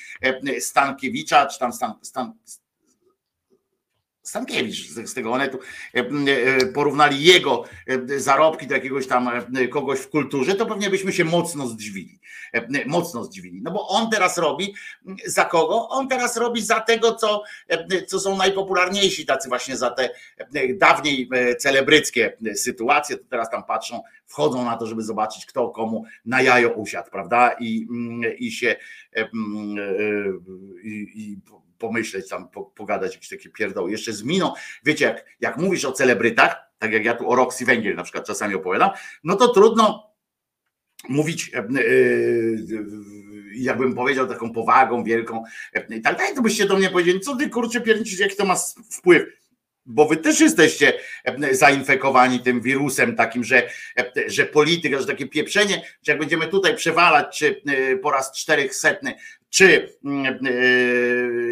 Stankiewicza, 0.61 1.47
czy 1.47 1.59
tam 1.59 1.73
Stan, 1.73 1.95
Stan, 2.03 2.33
Stankiewicz 4.31 4.89
z 4.89 5.14
tego 5.14 5.33
onetu 5.33 5.59
e, 5.95 5.99
e, 5.99 6.66
porównali 6.66 7.24
jego 7.24 7.64
e, 7.87 8.20
zarobki 8.20 8.66
do 8.66 8.74
jakiegoś 8.74 9.07
tam 9.07 9.31
kogoś 9.70 9.99
w 9.99 10.11
kulturze, 10.11 10.55
to 10.55 10.66
pewnie 10.66 10.91
byśmy 10.91 11.12
się 11.12 11.24
mocno 11.24 11.66
zdziwili. 11.66 12.20
Mocno 12.87 13.24
zdziwili. 13.24 13.62
No 13.62 13.70
bo 13.70 13.89
on 13.89 14.11
teraz 14.11 14.39
robi 14.39 14.74
za 15.26 15.45
kogo? 15.45 15.89
On 15.89 16.09
teraz 16.09 16.37
robi 16.37 16.62
za 16.62 16.81
tego, 16.81 17.14
co, 17.14 17.43
co 18.07 18.20
są 18.20 18.37
najpopularniejsi, 18.37 19.26
tacy 19.26 19.49
właśnie 19.49 19.76
za 19.76 19.91
te 19.91 20.11
dawniej 20.74 21.28
celebryckie 21.59 22.37
sytuacje, 22.55 23.16
to 23.16 23.24
teraz 23.31 23.51
tam 23.51 23.64
patrzą, 23.64 24.03
wchodzą 24.26 24.64
na 24.64 24.76
to, 24.76 24.87
żeby 24.87 25.03
zobaczyć, 25.03 25.47
kto 25.47 25.68
komu 25.68 26.05
na 26.24 26.43
jajo 26.43 26.68
usiadł, 26.68 27.11
prawda? 27.11 27.57
I, 27.61 27.87
i 28.39 28.53
się 28.53 28.76
i, 30.85 31.07
i 31.14 31.37
pomyśleć 31.81 32.28
tam, 32.28 32.49
pogadać 32.74 33.14
jakieś 33.14 33.28
takie 33.28 33.51
pierdoły. 33.51 33.91
Jeszcze 33.91 34.12
z 34.12 34.22
miną, 34.22 34.53
wiecie, 34.85 35.05
jak, 35.05 35.24
jak 35.41 35.57
mówisz 35.57 35.85
o 35.85 35.93
celebrytach, 35.93 36.57
tak 36.78 36.93
jak 36.93 37.05
ja 37.05 37.14
tu 37.14 37.31
o 37.31 37.37
Roxy 37.37 37.64
Węgiel 37.64 37.97
na 37.97 38.03
przykład 38.03 38.26
czasami 38.26 38.55
opowiadam, 38.55 38.91
no 39.24 39.37
to 39.37 39.49
trudno 39.49 40.11
mówić, 41.09 41.51
e, 41.55 41.59
e, 41.59 41.64
jakbym 43.55 43.95
powiedział 43.95 44.26
taką 44.26 44.53
powagą 44.53 45.05
wielką 45.05 45.45
e, 45.74 45.97
i 45.97 46.01
tak 46.03 46.18
dalej, 46.18 46.35
to 46.35 46.43
byście 46.43 46.66
do 46.66 46.76
mnie 46.76 46.91
powiedzieli, 46.91 47.20
co 47.20 47.37
ty 47.37 47.51
kurczę 47.51 47.81
pierniczysz, 47.81 48.18
jaki 48.18 48.37
to 48.37 48.45
ma 48.45 48.57
wpływ 48.91 49.22
bo 49.87 50.09
wy 50.09 50.16
też 50.16 50.41
jesteście 50.41 50.93
zainfekowani 51.53 52.41
tym 52.41 52.61
wirusem 52.61 53.16
takim, 53.16 53.45
że, 53.45 53.68
że 54.26 54.47
polityka, 54.47 54.99
że 54.99 55.07
takie 55.07 55.26
pieprzenie, 55.26 55.83
że 56.03 56.12
jak 56.12 56.18
będziemy 56.18 56.47
tutaj 56.47 56.76
przewalać, 56.76 57.39
czy 57.39 57.62
po 58.03 58.11
raz 58.11 58.33
czterechsetny 58.33 59.14
czy 59.51 59.96
mm, 60.05 60.38
e, 60.46 60.51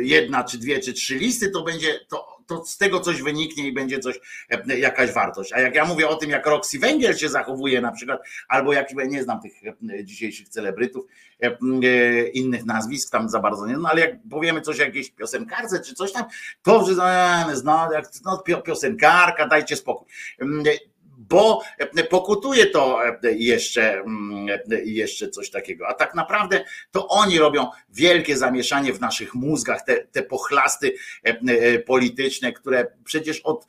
jedna, 0.03 0.45
czy 0.45 0.59
dwie, 0.59 0.79
czy 0.79 0.93
trzy 0.93 1.15
listy, 1.15 1.51
to 1.51 1.63
będzie 1.63 2.01
to, 2.09 2.39
to 2.47 2.65
z 2.65 2.79
tego 2.79 3.01
coś 3.01 3.23
wyniknie 3.23 3.69
i 3.69 3.73
będzie 3.73 3.99
coś, 3.99 4.21
e, 4.51 4.79
jakaś 4.79 5.13
wartość. 5.13 5.53
A 5.53 5.61
jak 5.61 5.75
ja 5.75 5.85
mówię 5.85 6.09
o 6.09 6.17
tym, 6.17 6.31
jak 6.31 6.47
Roxy 6.47 6.79
Węgiel 6.79 7.17
się 7.17 7.29
zachowuje 7.29 7.81
na 7.81 7.93
przykład, 7.93 8.21
albo 8.49 8.73
jak 8.73 8.89
nie 9.09 9.23
znam 9.23 9.41
tych 9.41 9.53
e, 9.65 10.05
dzisiejszych 10.05 10.49
celebrytów, 10.49 11.07
innych 12.33 12.65
nazwisk 12.65 13.13
tam 13.13 13.29
za 13.29 13.41
bardzo 13.41 13.67
nie, 13.67 13.77
no 13.77 13.89
ale 13.89 14.01
jak 14.01 14.11
powiemy 14.31 14.61
coś 14.61 14.81
o 14.81 14.85
jakiejś 14.85 15.11
piosenkarce 15.11 15.81
czy 15.81 15.95
coś 15.95 16.13
tam, 16.13 16.25
to 16.63 16.87
no, 17.65 17.93
jak, 17.93 18.05
no, 18.25 18.43
piosenkarka, 18.63 19.49
dajcie 19.49 19.77
spokój 19.77 20.07
bo 21.29 21.63
pokutuje 22.11 22.67
to 22.67 22.99
jeszcze, 23.23 23.93
mm, 23.93 24.47
jeszcze 24.85 25.29
coś 25.29 25.51
takiego. 25.51 25.89
A 25.89 25.95
tak 25.95 26.15
naprawdę 26.15 26.65
to 26.91 27.09
oni 27.09 27.39
robią 27.39 27.71
wielkie 27.89 28.37
zamieszanie 28.37 28.93
w 28.93 29.01
naszych 29.01 29.35
mózgach, 29.35 29.85
te, 29.85 29.97
te 29.97 30.23
pochlasty 30.23 30.95
e, 31.23 31.79
polityczne, 31.79 32.53
które 32.53 32.87
przecież 33.05 33.41
od 33.41 33.67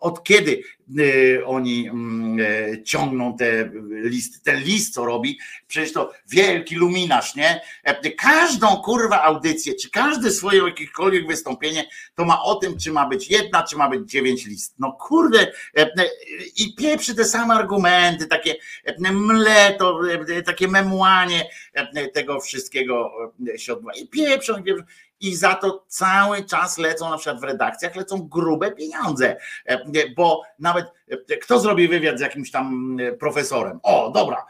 od 0.00 0.22
kiedy 0.22 0.62
y, 0.98 1.42
oni 1.46 1.88
mm, 1.88 2.40
e, 2.40 2.82
ciągną 2.82 3.36
te 3.36 3.70
listy, 3.90 4.40
ten 4.44 4.62
list, 4.62 4.94
co 4.94 5.04
robi, 5.04 5.38
przecież 5.68 5.92
to 5.92 6.12
wielki 6.28 6.74
luminarz, 6.74 7.34
nie? 7.34 7.60
E, 7.84 8.10
każdą 8.10 8.76
kurwa 8.76 9.22
audycję, 9.22 9.74
czy 9.74 9.90
każde 9.90 10.30
swoje 10.30 10.64
jakiekolwiek 10.64 11.26
wystąpienie, 11.26 11.88
to 12.14 12.24
ma 12.24 12.42
o 12.42 12.54
tym, 12.54 12.78
czy 12.78 12.92
ma 12.92 13.08
być 13.08 13.30
jedna, 13.30 13.62
czy 13.62 13.76
ma 13.76 13.88
być 13.88 14.10
dziewięć 14.10 14.46
list. 14.46 14.74
No 14.78 14.92
kurde, 14.92 15.52
e, 15.76 15.90
i 16.56 16.74
pieprzy 16.74 17.14
te 17.14 17.24
same 17.24 17.54
argumenty, 17.54 18.26
takie 18.26 18.54
mle, 18.98 19.74
to, 19.78 20.00
takie 20.46 20.68
memłanie 20.68 21.50
tego 22.14 22.40
wszystkiego 22.40 23.12
się 23.56 23.72
odbywa. 23.72 23.92
I 23.92 24.08
pieprzą, 24.08 24.58
i 24.58 24.62
pieprzą. 24.62 24.84
I 25.20 25.36
za 25.36 25.54
to 25.54 25.84
cały 25.88 26.44
czas 26.44 26.78
lecą 26.78 27.10
na 27.10 27.18
przykład 27.18 27.40
w 27.40 27.44
redakcjach, 27.44 27.96
lecą 27.96 28.28
grube 28.28 28.72
pieniądze, 28.72 29.36
e, 29.66 29.78
bo 30.16 30.42
nawet 30.58 30.86
e, 31.08 31.36
kto 31.36 31.60
zrobi 31.60 31.88
wywiad 31.88 32.18
z 32.18 32.20
jakimś 32.20 32.50
tam 32.50 32.96
e, 33.00 33.12
profesorem? 33.12 33.80
O, 33.82 34.10
dobra, 34.10 34.46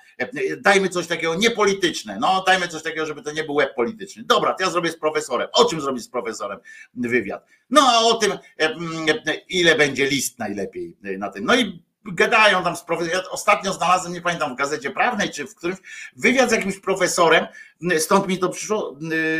dajmy 0.60 0.88
coś 0.88 1.06
takiego 1.06 1.34
niepolityczne, 1.34 2.18
no 2.20 2.44
dajmy 2.46 2.68
coś 2.68 2.82
takiego, 2.82 3.06
żeby 3.06 3.22
to 3.22 3.32
nie 3.32 3.44
był 3.44 3.54
web 3.54 3.74
polityczny. 3.74 4.22
Dobra, 4.26 4.54
to 4.54 4.64
ja 4.64 4.70
zrobię 4.70 4.90
z 4.90 4.98
profesorem. 4.98 5.48
O 5.52 5.64
czym 5.64 5.80
zrobić 5.80 6.04
z 6.04 6.08
profesorem 6.08 6.58
wywiad? 6.94 7.46
No 7.70 7.80
a 7.84 7.98
o 7.98 8.14
tym, 8.14 8.32
ile 9.48 9.74
będzie 9.74 10.06
list 10.06 10.38
najlepiej 10.38 10.96
na 11.18 11.30
tym. 11.30 11.44
No 11.44 11.56
i 11.56 11.82
gadają 12.04 12.64
tam 12.64 12.76
z 12.76 12.82
profesorem. 12.82 13.22
Ja 13.24 13.30
ostatnio 13.30 13.72
znalazłem, 13.72 14.12
nie 14.12 14.20
pamiętam, 14.20 14.54
w 14.54 14.58
gazecie 14.58 14.90
prawnej 14.90 15.30
czy 15.30 15.46
w 15.46 15.54
którymś, 15.54 15.78
wywiad 16.16 16.50
z 16.50 16.52
jakimś 16.52 16.80
profesorem, 16.80 17.46
stąd 17.98 18.28
mi 18.28 18.38
to 18.38 18.48
przyszło, 18.48 18.96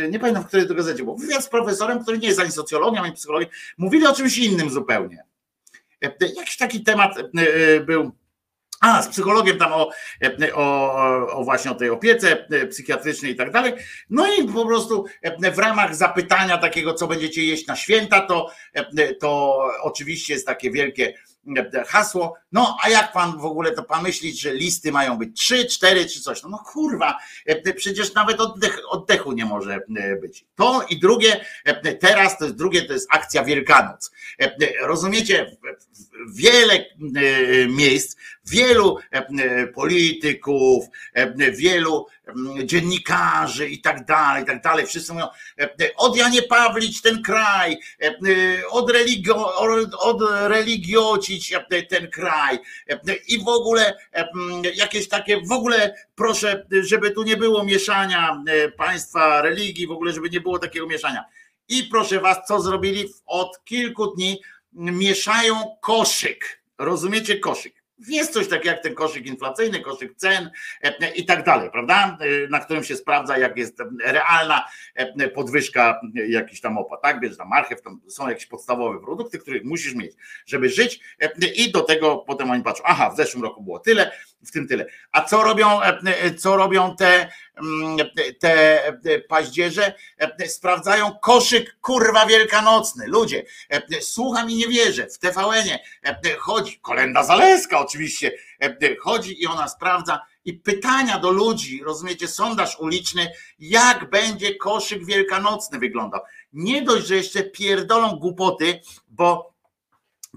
nie 0.09 0.19
pamiętam 0.19 0.43
w 0.43 0.47
której 0.47 0.67
to 0.67 0.75
gazecie 0.75 1.03
było, 1.03 1.15
wywiad 1.15 1.43
z 1.43 1.49
profesorem, 1.49 2.03
który 2.03 2.17
nie 2.17 2.27
jest 2.27 2.39
ani 2.39 2.51
socjologiem, 2.51 3.03
ani 3.03 3.13
psychologiem, 3.13 3.49
mówili 3.77 4.07
o 4.07 4.15
czymś 4.15 4.37
innym 4.37 4.69
zupełnie. 4.69 5.23
Jakiś 6.35 6.57
taki 6.57 6.83
temat 6.83 7.15
był, 7.85 8.11
a, 8.81 9.01
z 9.01 9.07
psychologiem 9.07 9.57
tam 9.57 9.73
o, 9.73 9.89
o, 10.53 11.37
o, 11.37 11.43
właśnie 11.43 11.71
o 11.71 11.75
tej 11.75 11.89
opiece 11.89 12.47
psychiatrycznej 12.69 13.31
i 13.31 13.35
tak 13.35 13.51
dalej. 13.51 13.73
No 14.09 14.33
i 14.33 14.47
po 14.47 14.65
prostu 14.65 15.05
w 15.53 15.57
ramach 15.57 15.95
zapytania 15.95 16.57
takiego, 16.57 16.93
co 16.93 17.07
będziecie 17.07 17.43
jeść 17.43 17.67
na 17.67 17.75
święta, 17.75 18.21
to, 18.21 18.51
to 19.19 19.61
oczywiście 19.81 20.33
jest 20.33 20.45
takie 20.45 20.71
wielkie 20.71 21.13
hasło. 21.87 22.37
No, 22.51 22.77
a 22.83 22.89
jak 22.89 23.13
pan 23.13 23.37
w 23.37 23.45
ogóle 23.45 23.71
to 23.71 23.83
pan 23.83 24.03
myślić, 24.03 24.41
że 24.41 24.53
listy 24.53 24.91
mają 24.91 25.17
być 25.17 25.37
trzy, 25.37 25.65
cztery 25.65 26.05
czy 26.05 26.21
coś? 26.21 26.43
No, 26.43 26.49
no 26.49 26.57
kurwa, 26.57 27.17
przecież 27.75 28.13
nawet 28.13 28.41
oddech, 28.41 28.79
oddechu 28.89 29.31
nie 29.31 29.45
może 29.45 29.79
być. 30.21 30.45
To 30.55 30.85
i 30.89 30.99
drugie, 30.99 31.45
teraz 31.99 32.37
to 32.37 32.45
jest 32.45 32.57
drugie, 32.57 32.81
to 32.81 32.93
jest 32.93 33.07
akcja 33.11 33.43
Wielkanoc. 33.43 34.11
Rozumiecie, 34.81 35.57
wiele 36.33 36.85
miejsc, 37.67 38.17
wielu 38.45 38.97
polityków, 39.75 40.85
wielu 41.51 42.05
dziennikarzy 42.63 43.69
i 43.69 43.81
tak 43.81 44.05
dalej, 44.05 44.43
i 44.43 44.45
tak 44.45 44.61
dalej. 44.61 44.85
Wszyscy 44.85 45.13
mówią, 45.13 45.27
od 45.95 46.17
Janie 46.17 46.41
Pawlić 46.41 47.01
ten 47.01 47.21
kraj, 47.21 47.77
od, 48.69 48.91
religio, 48.91 49.55
od 49.99 50.21
religiocić 50.47 51.53
ten 51.89 52.09
kraj 52.09 52.59
i 53.27 53.43
w 53.43 53.47
ogóle 53.47 53.97
jakieś 54.75 55.07
takie, 55.07 55.41
w 55.41 55.51
ogóle 55.51 55.95
proszę, 56.15 56.65
żeby 56.81 57.11
tu 57.11 57.23
nie 57.23 57.37
było 57.37 57.63
mieszania 57.63 58.43
państwa, 58.77 59.41
religii, 59.41 59.87
w 59.87 59.91
ogóle, 59.91 60.13
żeby 60.13 60.29
nie 60.29 60.41
było 60.41 60.59
takiego 60.59 60.87
mieszania. 60.87 61.25
I 61.67 61.83
proszę 61.83 62.19
was, 62.19 62.37
co 62.47 62.61
zrobili 62.61 63.13
od 63.25 63.63
kilku 63.63 64.07
dni? 64.07 64.41
Mieszają 64.73 65.77
koszyk. 65.81 66.61
Rozumiecie 66.77 67.39
koszyk? 67.39 67.78
Jest 68.07 68.33
coś 68.33 68.47
takiego 68.47 68.69
jak 68.69 68.83
ten 68.83 68.95
koszyk 68.95 69.25
inflacyjny, 69.25 69.79
koszyk 69.79 70.15
cen 70.15 70.51
e, 70.81 71.11
i 71.15 71.25
tak 71.25 71.45
dalej, 71.45 71.71
prawda? 71.71 72.17
E, 72.21 72.47
na 72.47 72.59
którym 72.59 72.83
się 72.83 72.95
sprawdza, 72.95 73.37
jak 73.37 73.57
jest 73.57 73.77
realna 74.03 74.65
e, 74.95 75.27
podwyżka 75.27 76.01
jakiś 76.13 76.61
tam 76.61 76.77
opłat, 76.77 77.01
tak? 77.01 77.19
Bierz 77.19 77.37
tam 77.37 77.47
marchew, 77.47 77.81
tam 77.81 78.01
są 78.07 78.29
jakieś 78.29 78.45
podstawowe 78.45 78.99
produkty, 78.99 79.39
których 79.39 79.63
musisz 79.63 79.95
mieć, 79.95 80.11
żeby 80.45 80.69
żyć 80.69 80.99
i 81.55 81.71
do 81.71 81.81
tego 81.81 82.17
potem 82.17 82.51
oni 82.51 82.63
patrzą, 82.63 82.83
aha, 82.85 83.09
w 83.09 83.17
zeszłym 83.17 83.43
roku 83.43 83.63
było 83.63 83.79
tyle, 83.79 84.11
w 84.45 84.51
tym 84.51 84.67
tyle. 84.67 84.85
A 85.11 85.21
co 85.21 85.43
robią, 85.43 85.79
co 86.37 86.57
robią 86.57 86.95
te, 86.95 87.29
te 88.39 89.19
paździerze? 89.27 89.93
Sprawdzają 90.47 91.11
koszyk 91.21 91.77
kurwa 91.81 92.25
wielkanocny. 92.25 93.07
Ludzie, 93.07 93.45
słucham 94.01 94.49
i 94.49 94.55
nie 94.55 94.67
wierzę. 94.67 95.07
W 95.07 95.19
TVN-ie 95.19 95.79
chodzi, 96.39 96.79
kolenda 96.79 97.23
Zaleska 97.23 97.79
oczywiście, 97.79 98.31
chodzi 99.01 99.41
i 99.43 99.47
ona 99.47 99.67
sprawdza 99.67 100.21
i 100.45 100.53
pytania 100.53 101.19
do 101.19 101.31
ludzi, 101.31 101.83
rozumiecie, 101.83 102.27
sondaż 102.27 102.79
uliczny, 102.79 103.31
jak 103.59 104.09
będzie 104.09 104.55
koszyk 104.55 105.05
wielkanocny 105.05 105.79
wyglądał. 105.79 106.21
Nie 106.53 106.81
dość, 106.81 107.07
że 107.07 107.15
jeszcze 107.15 107.43
pierdolą 107.43 108.15
głupoty, 108.15 108.81
bo 109.07 109.48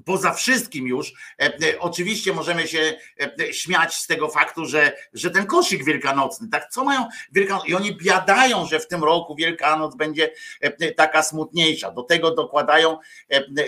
Poza 0.05 0.33
wszystkim 0.33 0.87
już, 0.87 1.13
e, 1.39 1.45
e, 1.45 1.79
oczywiście 1.81 2.33
możemy 2.33 2.69
się 2.69 2.95
e, 3.41 3.53
śmiać 3.53 3.95
z 3.95 4.07
tego 4.07 4.29
faktu, 4.29 4.67
że, 4.67 4.97
że 5.13 5.31
ten 5.31 5.47
koszyk 5.47 5.85
wielkanocny, 5.85 6.49
tak, 6.49 6.69
co 6.71 6.85
mają 6.85 7.09
Wielkanoc? 7.33 7.69
I 7.69 7.75
oni 7.75 7.97
biadają, 7.97 8.67
że 8.67 8.81
w 8.81 8.89
tym 8.89 9.05
roku 9.05 9.35
Wielkanoc 9.35 9.97
będzie 9.97 10.31
taka 10.97 11.23
smutniejsza. 11.23 11.91
Do 11.91 12.03
tego 12.03 12.35
dokładają, 12.35 12.99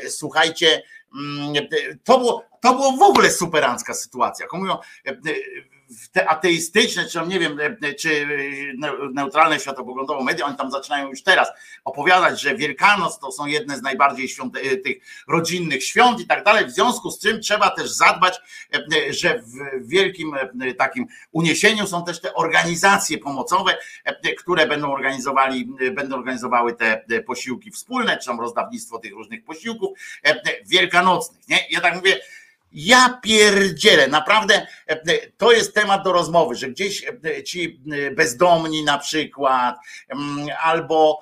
słuchajcie, 0.08 0.82
mm, 1.14 1.54
to 2.04 2.18
było, 2.18 2.44
to 2.60 2.74
było 2.74 2.92
w 2.92 3.02
ogóle 3.02 3.30
superancka 3.30 3.94
sytuacja. 3.94 4.46
Mówią, 4.52 4.78
te 6.12 6.28
ateistyczne, 6.28 7.06
czy 7.08 7.20
nie 7.26 7.38
wiem, 7.38 7.58
e, 7.60 7.94
czy 7.94 8.10
e, 8.10 8.26
neutralne 9.14 9.60
światopoglądowo 9.60 10.22
media, 10.22 10.46
oni 10.46 10.56
tam 10.56 10.70
zaczynają 10.70 11.08
już 11.08 11.22
teraz 11.22 11.48
opowiadać, 11.84 12.40
że 12.40 12.56
Wielkanoc 12.56 13.18
to 13.18 13.32
są 13.32 13.46
jedne 13.46 13.76
z 13.76 13.82
najbardziej 13.82 14.28
świąt, 14.28 14.56
e, 14.56 14.76
tych 14.76 14.96
rodzinnych 15.28 15.84
świąt 15.84 16.20
i 16.20 16.26
tak 16.26 16.44
dalej, 16.44 16.66
w 16.66 16.70
związku 16.70 17.10
z 17.10 17.20
czym 17.20 17.40
trzeba 17.40 17.70
też 17.70 17.90
zadbać, 17.90 18.40
że 19.10 19.42
w 19.42 19.88
wielkim 19.88 20.32
takim 20.78 21.06
uniesieniu 21.32 21.86
są 21.86 22.04
też 22.04 22.20
te 22.20 22.34
organizacje 22.34 23.18
pomocowe, 23.18 23.76
które 24.38 24.66
będą 24.66 24.92
organizowali, 24.92 25.68
będą 25.92 26.16
organizowały 26.16 26.74
te 26.74 27.22
posiłki 27.26 27.70
wspólne, 27.70 28.18
czy 28.18 28.26
tam 28.26 28.40
rozdawnictwo 28.40 28.98
tych 28.98 29.12
różnych 29.12 29.44
posiłków 29.44 29.98
wielkanocnych, 30.66 31.48
nie? 31.48 31.58
Ja 31.70 31.80
tak 31.80 31.94
mówię, 31.94 32.20
ja 32.74 33.20
pierdzielę, 33.22 34.08
naprawdę 34.08 34.66
e, 34.86 35.28
to 35.30 35.52
jest 35.52 35.74
temat 35.74 36.04
do 36.04 36.12
rozmowy, 36.12 36.54
że 36.54 36.68
gdzieś 36.68 37.04
e, 37.24 37.42
ci 37.42 37.80
e, 37.92 38.10
bezdomni 38.10 38.84
na 38.84 38.98
przykład, 38.98 39.76
mm, 40.08 40.46
albo 40.62 41.20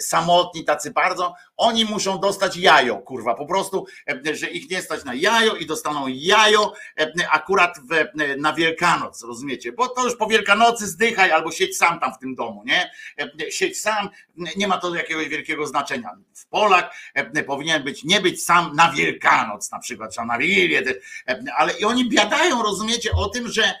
samotni 0.00 0.64
tacy 0.64 0.90
bardzo, 0.90 1.34
oni 1.56 1.84
muszą 1.84 2.20
dostać 2.20 2.56
jajo, 2.56 2.98
kurwa, 2.98 3.34
po 3.34 3.46
prostu, 3.46 3.86
że 4.32 4.50
ich 4.50 4.70
nie 4.70 4.82
stać 4.82 5.04
na 5.04 5.14
jajo 5.14 5.54
i 5.54 5.66
dostaną 5.66 6.06
jajo 6.08 6.72
akurat 7.30 7.80
na 8.38 8.52
Wielkanoc, 8.52 9.22
rozumiecie? 9.22 9.72
Bo 9.72 9.88
to 9.88 10.04
już 10.04 10.16
po 10.16 10.26
Wielkanocy 10.26 10.86
zdychaj 10.86 11.32
albo 11.32 11.50
siedź 11.50 11.76
sam 11.76 12.00
tam 12.00 12.14
w 12.14 12.18
tym 12.18 12.34
domu, 12.34 12.62
nie? 12.66 12.90
Siedź 13.50 13.80
sam, 13.80 14.08
nie 14.56 14.68
ma 14.68 14.78
to 14.78 14.94
jakiegoś 14.94 15.28
wielkiego 15.28 15.66
znaczenia. 15.66 16.10
W 16.34 16.46
Polak 16.46 16.94
powinien 17.46 17.82
być, 17.82 18.04
nie 18.04 18.20
być 18.20 18.44
sam 18.44 18.76
na 18.76 18.92
Wielkanoc 18.92 19.70
na 19.70 19.78
przykład, 19.78 20.14
czy 20.14 20.24
na 20.24 20.38
Wigilię, 20.38 20.82
ale 21.56 21.72
i 21.72 21.84
oni 21.84 22.08
biadają, 22.08 22.62
rozumiecie, 22.62 23.12
o 23.12 23.28
tym, 23.28 23.48
że 23.48 23.74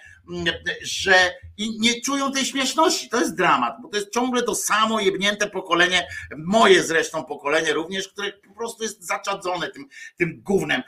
że 0.82 1.34
i 1.58 1.80
nie 1.80 2.00
czują 2.00 2.32
tej 2.32 2.44
śmieszności. 2.44 3.08
To 3.08 3.20
jest 3.20 3.36
dramat, 3.36 3.76
bo 3.82 3.88
to 3.88 3.96
jest 3.96 4.12
ciągle 4.12 4.42
to 4.42 4.54
samo 4.54 5.00
jebnięte 5.00 5.50
pokolenie, 5.50 6.06
moje 6.36 6.82
zresztą 6.82 7.24
pokolenie 7.24 7.72
również, 7.72 8.08
które 8.08 8.32
po 8.32 8.54
prostu 8.54 8.82
jest 8.82 9.06
zaczadzone 9.06 9.68
tym, 9.68 9.88
tym 10.18 10.42
gównem. 10.42 10.82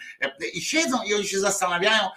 I 0.53 0.61
siedzą 0.61 1.03
i 1.03 1.15
oni 1.15 1.27
się 1.27 1.39
zastanawiają, 1.39 2.09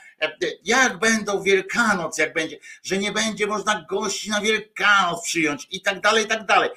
jak 0.64 1.00
będą 1.00 1.44
Wielkanoc, 1.44 2.18
jak 2.18 2.34
będzie, 2.34 2.58
że 2.84 2.98
nie 2.98 3.12
będzie 3.12 3.48
można 3.48 3.86
gości 3.90 4.30
na 4.30 4.42
Wielkanoc 4.42 5.24
przyjąć 5.24 5.68
i 5.72 5.82
tak 5.82 6.02
dalej, 6.02 6.26
i 6.26 6.28
tak 6.28 6.46
dalej. 6.46 6.70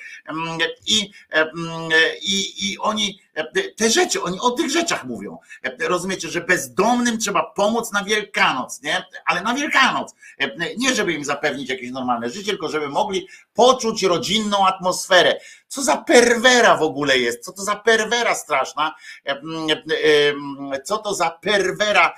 I, 0.86 1.10
i, 2.22 2.70
i 2.72 2.78
oni 2.78 3.20
te 3.76 3.90
rzeczy, 3.90 4.22
oni 4.22 4.40
o 4.40 4.50
tych 4.50 4.70
rzeczach 4.70 5.04
mówią. 5.04 5.38
Rozumiecie, 5.80 6.28
że 6.28 6.40
bezdomnym 6.40 7.18
trzeba 7.18 7.42
pomóc 7.42 7.92
na 7.92 8.04
Wielkanoc, 8.04 8.82
nie? 8.82 9.04
Ale 9.24 9.42
na 9.42 9.54
Wielkanoc. 9.54 10.14
Nie, 10.78 10.94
żeby 10.94 11.12
im 11.12 11.24
zapewnić 11.24 11.70
jakieś 11.70 11.90
normalne 11.90 12.30
życie, 12.30 12.50
tylko 12.50 12.68
żeby 12.68 12.88
mogli 12.88 13.28
poczuć 13.54 14.02
rodzinną 14.02 14.66
atmosferę. 14.66 15.40
Co 15.68 15.82
za 15.82 15.96
perwera 15.96 16.76
w 16.76 16.82
ogóle 16.82 17.18
jest? 17.18 17.44
Co 17.44 17.52
to 17.52 17.62
za 17.62 17.76
perwera 17.76 18.34
straszna? 18.34 18.94
Co 20.84 20.98
to 20.98 21.14
za 21.14 21.30
perwera 21.30 22.14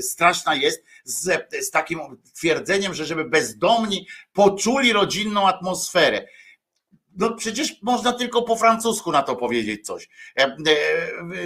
straszna 0.00 0.54
jest 0.54 0.84
z, 1.04 1.48
z 1.66 1.70
takim 1.70 2.00
twierdzeniem, 2.34 2.94
że 2.94 3.04
żeby 3.04 3.24
bezdomni 3.24 4.06
poczuli 4.32 4.92
rodzinną 4.92 5.48
atmosferę 5.48 6.26
no 7.18 7.34
przecież 7.34 7.82
można 7.82 8.12
tylko 8.12 8.42
po 8.42 8.56
francusku 8.56 9.12
na 9.12 9.22
to 9.22 9.36
powiedzieć 9.36 9.86
coś. 9.86 10.08
E, 10.38 10.42
e, 10.42 10.56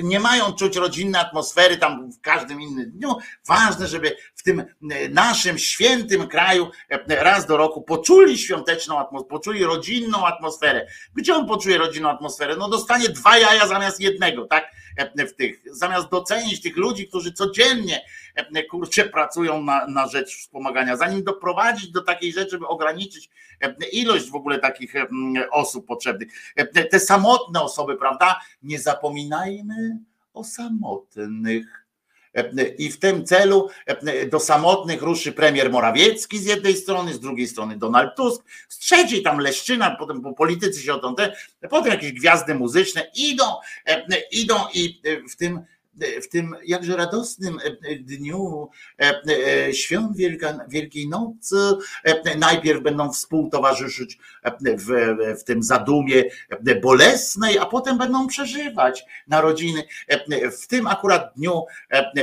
nie 0.03 0.21
mają 0.21 0.53
czuć 0.53 0.77
rodzinnej 0.77 1.21
atmosfery 1.21 1.77
tam 1.77 2.13
w 2.13 2.21
każdym 2.21 2.61
innym 2.61 2.91
dniu. 2.91 3.17
Ważne, 3.47 3.87
żeby 3.87 4.17
w 4.35 4.43
tym 4.43 4.65
naszym 5.11 5.59
świętym 5.59 6.29
kraju 6.29 6.71
e, 6.91 7.25
raz 7.25 7.47
do 7.47 7.57
roku 7.57 7.83
poczuli 7.83 8.39
świąteczną 8.39 8.99
atmosferę, 8.99 9.29
poczuli 9.31 9.65
rodzinną 9.65 10.27
atmosferę. 10.27 10.87
Gdzie 11.15 11.35
on 11.35 11.47
poczuje 11.47 11.79
rodzinną 11.79 12.11
atmosferę? 12.11 12.57
No 12.57 12.69
dostanie 12.69 13.09
dwa 13.09 13.39
jaja 13.39 13.67
zamiast 13.67 14.01
jednego, 14.01 14.47
tak? 14.47 14.71
W 15.29 15.33
tych, 15.33 15.63
zamiast 15.71 16.09
docenić 16.09 16.63
tych 16.63 16.77
ludzi, 16.77 17.09
którzy 17.09 17.33
codziennie 17.33 18.03
kurczę 18.71 19.05
pracują 19.05 19.63
na, 19.63 19.87
na 19.87 20.09
rzecz 20.09 20.39
wspomagania, 20.39 20.97
zanim 20.97 21.25
doprowadzić 21.25 21.91
do 21.91 22.03
takiej 22.03 22.33
rzeczy, 22.33 22.51
żeby 22.51 22.67
ograniczyć 22.67 23.31
ilość 23.93 24.31
w 24.31 24.35
ogóle 24.35 24.59
takich 24.59 24.95
osób 25.51 25.87
potrzebnych. 25.87 26.29
Te 26.91 27.01
samotne 27.01 27.63
osoby, 27.63 27.97
prawda? 27.97 28.41
Nie 28.63 28.81
zapominajmy 28.81 29.99
o 30.35 30.45
samotnych. 30.45 31.87
I 32.79 32.91
w 32.91 32.99
tym 32.99 33.27
celu 33.27 33.69
do 34.31 34.41
samotnych 34.41 35.03
ruszy 35.03 35.33
premier 35.33 35.71
Morawiecki 35.71 36.39
z 36.39 36.45
jednej 36.45 36.77
strony, 36.77 37.15
z 37.15 37.21
drugiej 37.21 37.49
strony 37.49 37.77
Donald 37.77 38.17
Tusk, 38.17 38.45
z 38.69 38.79
trzeciej 38.79 39.23
tam 39.23 39.39
Leszczyna, 39.39 39.97
potem 39.99 40.21
bo 40.21 40.33
politycy 40.33 40.83
się 40.83 40.95
o 40.95 40.99
tą, 40.99 41.15
potem 41.71 41.93
jakieś 41.93 42.13
gwiazdy 42.13 42.55
muzyczne 42.55 43.11
idą, 43.15 43.45
idą 44.31 44.55
i 44.75 45.03
w 45.31 45.37
tym 45.37 45.61
w 46.23 46.29
tym 46.29 46.57
jakże 46.65 46.97
radosnym 46.97 47.59
e, 47.65 47.97
dniu 47.97 48.69
e, 49.01 49.23
e, 49.67 49.75
świąt 49.75 50.17
Wielkiej 50.69 51.09
Nocy 51.09 51.57
najpierw 52.39 52.83
będą 52.83 53.13
współtowarzyszyć 53.13 54.19
w, 54.79 55.17
w 55.41 55.45
tym 55.45 55.63
zadumie 55.63 56.25
bolesnej, 56.83 57.59
a 57.59 57.67
potem 57.67 57.99
będą 57.99 58.27
przeżywać 58.27 59.05
narodziny. 59.29 59.83
W 60.63 60.67
tym 60.67 60.87
akurat 60.87 61.33
dniu, 61.37 61.65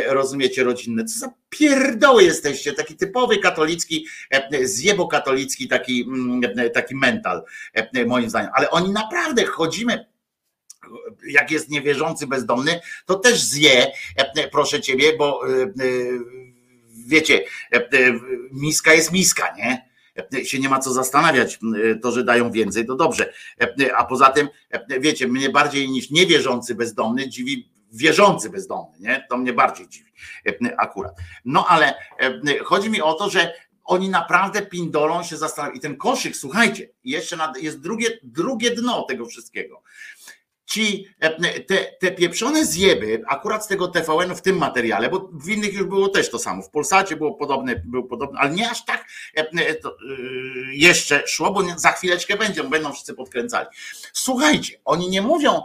rozumiecie, 0.07 0.63
rodzinne. 0.63 1.05
Co 1.05 1.19
za 1.19 1.33
pierdoły 1.49 2.23
jesteście, 2.23 2.73
taki 2.73 2.95
typowy 2.95 3.37
katolicki, 3.37 4.07
zjebokatolicki 4.63 5.67
taki, 5.67 6.01
mm, 6.01 6.41
taki 6.73 6.95
mental, 6.95 7.43
moim 8.05 8.29
zdaniem. 8.29 8.51
Ale 8.53 8.69
oni 8.69 8.91
naprawdę 8.91 9.45
chodzimy 9.45 10.05
jak 11.27 11.51
jest 11.51 11.69
niewierzący 11.69 12.27
bezdomny, 12.27 12.79
to 13.05 13.15
też 13.15 13.43
zje, 13.43 13.91
e, 14.15 14.47
proszę 14.47 14.81
ciebie, 14.81 15.17
bo 15.17 15.41
e, 15.49 15.63
e, 15.63 15.69
wiecie, 17.07 17.43
miska 18.51 18.93
jest 18.93 19.11
miska, 19.11 19.55
nie? 19.57 19.89
się 20.45 20.59
nie 20.59 20.69
ma 20.69 20.79
co 20.79 20.93
zastanawiać. 20.93 21.59
To, 22.01 22.11
że 22.11 22.23
dają 22.23 22.51
więcej, 22.51 22.85
to 22.85 22.95
dobrze. 22.95 23.33
A 23.97 24.05
poza 24.05 24.29
tym, 24.29 24.49
wiecie, 24.99 25.27
mnie 25.27 25.49
bardziej 25.49 25.89
niż 25.89 26.09
niewierzący 26.09 26.75
bezdomny 26.75 27.29
dziwi 27.29 27.71
wierzący 27.91 28.49
bezdomny, 28.49 28.97
nie? 28.99 29.25
To 29.29 29.37
mnie 29.37 29.53
bardziej 29.53 29.87
dziwi 29.87 30.11
akurat. 30.77 31.15
No 31.45 31.65
ale 31.67 31.93
chodzi 32.63 32.89
mi 32.89 33.01
o 33.01 33.13
to, 33.13 33.29
że 33.29 33.53
oni 33.89 34.09
naprawdę 34.09 34.61
pindolą 34.61 35.23
się 35.23 35.37
zastanawiają. 35.37 35.77
I 35.77 35.81
ten 35.81 35.97
koszyk, 35.97 36.35
słuchajcie, 36.35 36.89
jeszcze 37.03 37.37
jest 37.61 37.79
drugie, 37.79 38.19
drugie 38.23 38.71
dno 38.71 39.03
tego 39.03 39.25
wszystkiego 39.25 39.81
ci 40.69 41.05
e, 41.19 41.61
te, 41.61 41.77
te 41.99 42.11
pieprzone 42.11 42.65
zjeby, 42.65 43.23
akurat 43.27 43.65
z 43.65 43.67
tego 43.67 43.87
TVN 43.87 44.35
w 44.35 44.41
tym 44.41 44.57
materiale, 44.57 45.09
bo 45.09 45.29
w 45.33 45.49
innych 45.49 45.73
już 45.73 45.83
było 45.83 46.09
też 46.09 46.29
to 46.29 46.39
samo. 46.39 46.61
W 46.61 46.69
Polsacie 46.69 47.15
było 47.15 47.33
podobne, 47.33 47.75
było 47.85 48.03
podobne, 48.03 48.39
ale 48.39 48.49
nie 48.49 48.69
aż 48.69 48.85
tak 48.85 49.05
e, 49.37 49.49
e, 49.67 49.75
to, 49.75 49.97
jeszcze 50.71 51.27
szło, 51.27 51.51
bo 51.51 51.63
za 51.77 51.91
chwileczkę 51.91 52.37
będzie, 52.37 52.63
będą 52.63 52.93
wszyscy 52.93 53.13
podkręcali. 53.13 53.67
Słuchajcie, 54.13 54.79
oni 54.85 55.09
nie 55.09 55.21
mówią, 55.21 55.61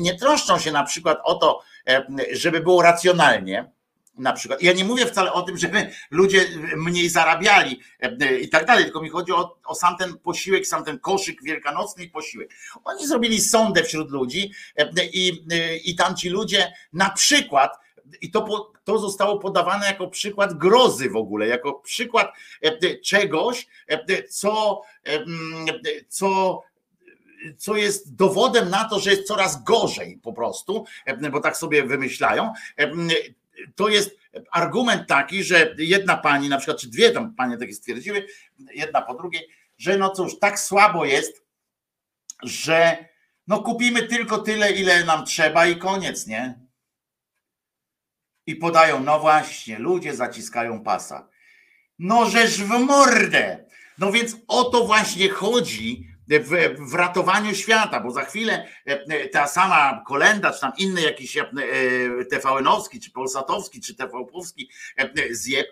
nie 0.00 0.18
troszczą 0.18 0.58
się 0.58 0.72
na 0.72 0.84
przykład 0.84 1.18
o 1.24 1.34
to, 1.34 1.60
żeby 2.32 2.60
było 2.60 2.82
racjonalnie, 2.82 3.72
na 4.18 4.32
przykład. 4.32 4.62
Ja 4.62 4.72
nie 4.72 4.84
mówię 4.84 5.06
wcale 5.06 5.32
o 5.32 5.42
tym, 5.42 5.56
żeby 5.56 5.90
ludzie 6.10 6.44
mniej 6.76 7.08
zarabiali 7.08 7.80
e, 8.02 8.16
e, 8.20 8.38
i 8.38 8.48
tak 8.48 8.66
dalej, 8.66 8.84
tylko 8.84 9.02
mi 9.02 9.08
chodzi 9.08 9.32
o, 9.32 9.58
o 9.64 9.74
sam 9.74 9.96
ten 9.96 10.18
posiłek, 10.18 10.66
sam 10.66 10.84
ten 10.84 10.98
koszyk 10.98 11.42
wielkanocny 11.42 12.04
i 12.04 12.10
posiłek. 12.10 12.50
Oni 12.84 13.06
zrobili 13.06 13.40
sondę 13.40 13.84
wśród 13.84 14.10
ludzi 14.10 14.52
e, 14.76 14.90
i, 15.12 15.46
i 15.84 15.96
tam 15.96 16.16
ci 16.16 16.28
ludzie 16.28 16.72
na 16.92 17.10
przykład 17.10 17.78
i 18.20 18.30
to, 18.30 18.72
to 18.84 18.98
zostało 18.98 19.38
podawane 19.38 19.86
jako 19.86 20.08
przykład 20.08 20.58
grozy 20.58 21.10
w 21.10 21.16
ogóle, 21.16 21.46
jako 21.46 21.72
przykład 21.72 22.32
czegoś, 23.02 23.66
co, 24.28 24.82
co 26.08 26.62
co 27.58 27.76
jest 27.76 28.14
dowodem 28.14 28.70
na 28.70 28.84
to, 28.84 29.00
że 29.00 29.10
jest 29.10 29.26
coraz 29.26 29.64
gorzej 29.64 30.18
po 30.22 30.32
prostu, 30.32 30.84
bo 31.32 31.40
tak 31.40 31.56
sobie 31.56 31.82
wymyślają 31.82 32.52
to 33.74 33.88
jest 33.88 34.16
argument 34.50 35.08
taki, 35.08 35.44
że 35.44 35.74
jedna 35.78 36.16
pani, 36.16 36.48
na 36.48 36.56
przykład, 36.56 36.80
czy 36.80 36.88
dwie 36.88 37.10
tam 37.10 37.34
panie 37.34 37.56
takie 37.56 37.74
stwierdziły, 37.74 38.26
jedna 38.74 39.02
po 39.02 39.14
drugiej, 39.14 39.48
że 39.78 39.98
no 39.98 40.10
cóż, 40.10 40.38
tak 40.38 40.60
słabo 40.60 41.04
jest, 41.04 41.44
że 42.42 43.08
no 43.46 43.62
kupimy 43.62 44.02
tylko 44.02 44.38
tyle, 44.38 44.72
ile 44.72 45.04
nam 45.04 45.26
trzeba 45.26 45.66
i 45.66 45.76
koniec, 45.76 46.26
nie? 46.26 46.60
I 48.46 48.56
podają, 48.56 49.00
no 49.00 49.20
właśnie, 49.20 49.78
ludzie 49.78 50.14
zaciskają 50.14 50.82
pasa. 50.82 51.28
No 51.98 52.30
żeż 52.30 52.62
w 52.62 52.68
mordę. 52.68 53.64
No 53.98 54.12
więc 54.12 54.36
o 54.48 54.64
to 54.64 54.84
właśnie 54.84 55.28
chodzi, 55.28 56.11
w, 56.28 56.76
w 56.90 56.94
ratowaniu 56.94 57.54
świata, 57.54 58.00
bo 58.00 58.10
za 58.10 58.24
chwilę 58.24 58.68
e, 58.86 59.04
e, 59.08 59.28
ta 59.28 59.46
sama 59.46 60.04
kolenda, 60.06 60.52
czy 60.52 60.60
tam 60.60 60.72
inny 60.78 61.02
jakiś 61.02 61.36
e, 61.36 61.44
TVN-owski, 62.30 63.00
czy 63.00 63.10
Polsatowski, 63.10 63.80
czy 63.80 63.94
TVP-owski 63.94 64.68
zjeb, 65.30 65.66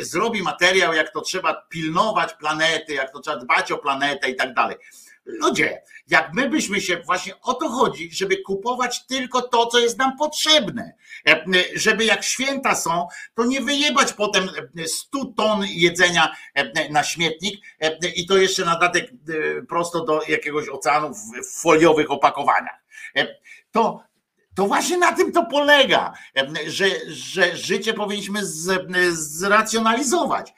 zrobi 0.00 0.42
materiał, 0.42 0.94
jak 0.94 1.12
to 1.12 1.20
trzeba 1.20 1.54
pilnować 1.68 2.34
planety, 2.34 2.94
jak 2.94 3.12
to 3.12 3.20
trzeba 3.20 3.36
dbać 3.36 3.72
o 3.72 3.78
planetę 3.78 4.30
i 4.30 4.36
tak 4.36 4.54
dalej. 4.54 4.76
Ludzie, 5.24 5.82
jak 6.08 6.34
my 6.34 6.48
byśmy 6.48 6.80
się, 6.80 6.96
właśnie 7.06 7.40
o 7.40 7.54
to 7.54 7.68
chodzi, 7.68 8.10
żeby 8.12 8.36
kupować 8.36 9.06
tylko 9.06 9.42
to, 9.42 9.66
co 9.66 9.78
jest 9.78 9.98
nam 9.98 10.16
potrzebne. 10.16 10.94
E, 11.28 11.44
żeby 11.74 12.04
jak 12.04 12.24
święta 12.24 12.74
są, 12.74 13.08
to 13.34 13.44
nie 13.44 13.60
wyjebać 13.60 14.12
potem 14.12 14.48
100 14.86 15.24
ton 15.24 15.64
jedzenia 15.68 16.36
e, 16.54 16.90
na 16.90 17.04
śmietnik 17.04 17.64
e, 17.80 18.08
i 18.08 18.26
to 18.26 18.36
jeszcze 18.36 18.64
na 18.64 18.78
datek 18.78 19.10
prosto 19.68 20.04
do 20.04 20.22
jakiegoś 20.28 20.68
oceanu 20.68 21.14
w 21.14 21.60
foliowych 21.60 22.10
opakowaniach. 22.10 22.84
To 23.70 24.09
to 24.54 24.66
właśnie 24.66 24.98
na 24.98 25.12
tym 25.12 25.32
to 25.32 25.46
polega, 25.46 26.12
że, 26.66 26.86
że 27.06 27.56
życie 27.56 27.94
powinniśmy 27.94 28.46
z, 28.46 28.88
zracjonalizować. 29.12 30.54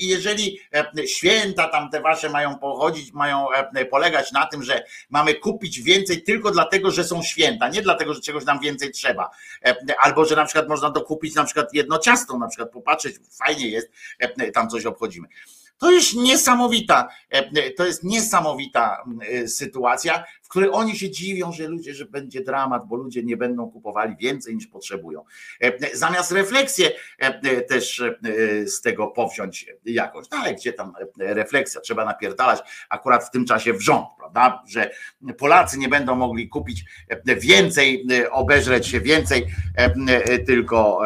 I 0.00 0.08
jeżeli 0.08 0.58
święta 1.06 1.68
tam 1.68 1.90
te 1.90 2.00
wasze 2.00 2.28
mają 2.28 2.58
pochodzić, 2.58 3.12
mają 3.12 3.46
polegać 3.90 4.32
na 4.32 4.46
tym, 4.46 4.62
że 4.62 4.84
mamy 5.10 5.34
kupić 5.34 5.80
więcej 5.80 6.22
tylko 6.22 6.50
dlatego, 6.50 6.90
że 6.90 7.04
są 7.04 7.22
święta, 7.22 7.68
nie 7.68 7.82
dlatego, 7.82 8.14
że 8.14 8.20
czegoś 8.20 8.44
nam 8.44 8.60
więcej 8.60 8.90
trzeba. 8.90 9.30
Albo 9.98 10.24
że 10.24 10.36
na 10.36 10.44
przykład 10.44 10.68
można 10.68 10.90
dokupić 10.90 11.34
na 11.34 11.44
przykład 11.44 11.74
jedno 11.74 11.98
ciasto, 11.98 12.38
na 12.38 12.48
przykład 12.48 12.70
popatrzeć, 12.70 13.16
fajnie 13.44 13.68
jest, 13.68 13.90
tam 14.54 14.68
coś 14.68 14.86
obchodzimy. 14.86 15.28
To 15.78 15.90
jest 15.90 16.14
niesamowita, 16.14 17.08
e, 17.30 17.70
to 17.70 17.86
jest 17.86 18.04
niesamowita 18.04 19.04
e, 19.28 19.48
sytuacja, 19.48 20.24
w 20.42 20.48
której 20.48 20.70
oni 20.72 20.98
się 20.98 21.10
dziwią, 21.10 21.52
że 21.52 21.68
ludzie, 21.68 21.94
że 21.94 22.04
będzie 22.04 22.44
dramat, 22.44 22.86
bo 22.86 22.96
ludzie 22.96 23.22
nie 23.22 23.36
będą 23.36 23.70
kupowali 23.70 24.16
więcej 24.16 24.54
niż 24.54 24.66
potrzebują. 24.66 25.24
E, 25.60 25.96
zamiast 25.96 26.32
refleksję 26.32 26.90
też 27.68 28.02
z 28.66 28.80
tego 28.80 29.06
powziąć 29.06 29.66
jakoś. 29.84 30.30
No 30.30 30.38
ale 30.38 30.54
gdzie 30.54 30.72
tam 30.72 30.92
refleksja? 31.16 31.80
Trzeba 31.80 32.04
napierdalać 32.04 32.86
akurat 32.88 33.24
w 33.24 33.30
tym 33.30 33.44
czasie 33.44 33.72
w 33.72 33.80
rząd, 33.80 34.06
prawda? 34.18 34.62
Że 34.66 34.90
Polacy 35.38 35.78
nie 35.78 35.88
będą 35.88 36.14
mogli 36.16 36.48
kupić 36.48 36.84
więcej, 37.26 38.06
obejrzeć 38.30 38.86
się 38.86 39.00
więcej, 39.00 39.46
tylko, 40.46 41.00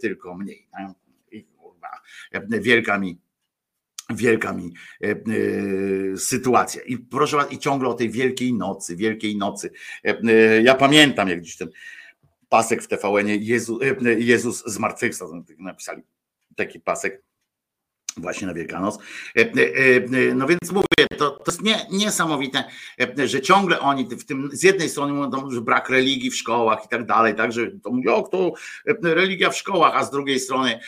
tylko 0.00 0.34
mniej. 0.34 0.68
Wielka 2.60 2.98
mi 2.98 3.18
wielka 4.10 4.52
mi 4.52 4.72
e, 5.02 5.10
e, 5.10 5.16
sytuacja. 6.16 6.82
I 6.82 6.98
proszę 6.98 7.36
was, 7.36 7.52
i 7.52 7.58
ciągle 7.58 7.88
o 7.88 7.94
tej 7.94 8.10
wielkiej 8.10 8.54
nocy, 8.54 8.96
wielkiej 8.96 9.36
nocy. 9.36 9.70
E, 10.04 10.62
ja 10.62 10.74
pamiętam, 10.74 11.28
jak 11.28 11.40
dziś 11.40 11.56
ten 11.56 11.68
pasek 12.48 12.82
w 12.82 12.88
TVN-ie 12.88 13.36
Jezu, 13.36 13.78
Jezus 14.18 14.64
zmartwychwstał, 14.66 15.44
napisali 15.58 16.02
taki 16.56 16.80
pasek 16.80 17.27
właśnie 18.16 18.46
na 18.46 18.54
Wielkanoc. 18.54 18.98
E, 19.36 19.40
e, 19.40 19.44
e, 20.30 20.34
no 20.34 20.46
więc 20.46 20.72
mówię, 20.72 20.86
to, 21.18 21.30
to 21.30 21.52
jest 21.52 21.62
nie, 21.62 21.86
niesamowite, 21.90 22.64
że 23.24 23.40
ciągle 23.40 23.80
oni 23.80 24.04
w 24.04 24.24
tym 24.24 24.50
z 24.52 24.62
jednej 24.62 24.88
strony 24.88 25.12
mówią, 25.12 25.50
że 25.50 25.60
brak 25.60 25.90
religii 25.90 26.30
w 26.30 26.36
szkołach 26.36 26.84
i 26.84 26.88
tak 26.88 27.06
dalej, 27.06 27.34
także 27.34 27.70
to 27.82 27.90
mówią, 27.90 28.14
o 28.14 28.22
to 28.22 28.52
religia 29.02 29.50
w 29.50 29.56
szkołach, 29.56 29.96
a 29.96 30.04
z 30.04 30.10
drugiej 30.10 30.40
strony 30.40 30.80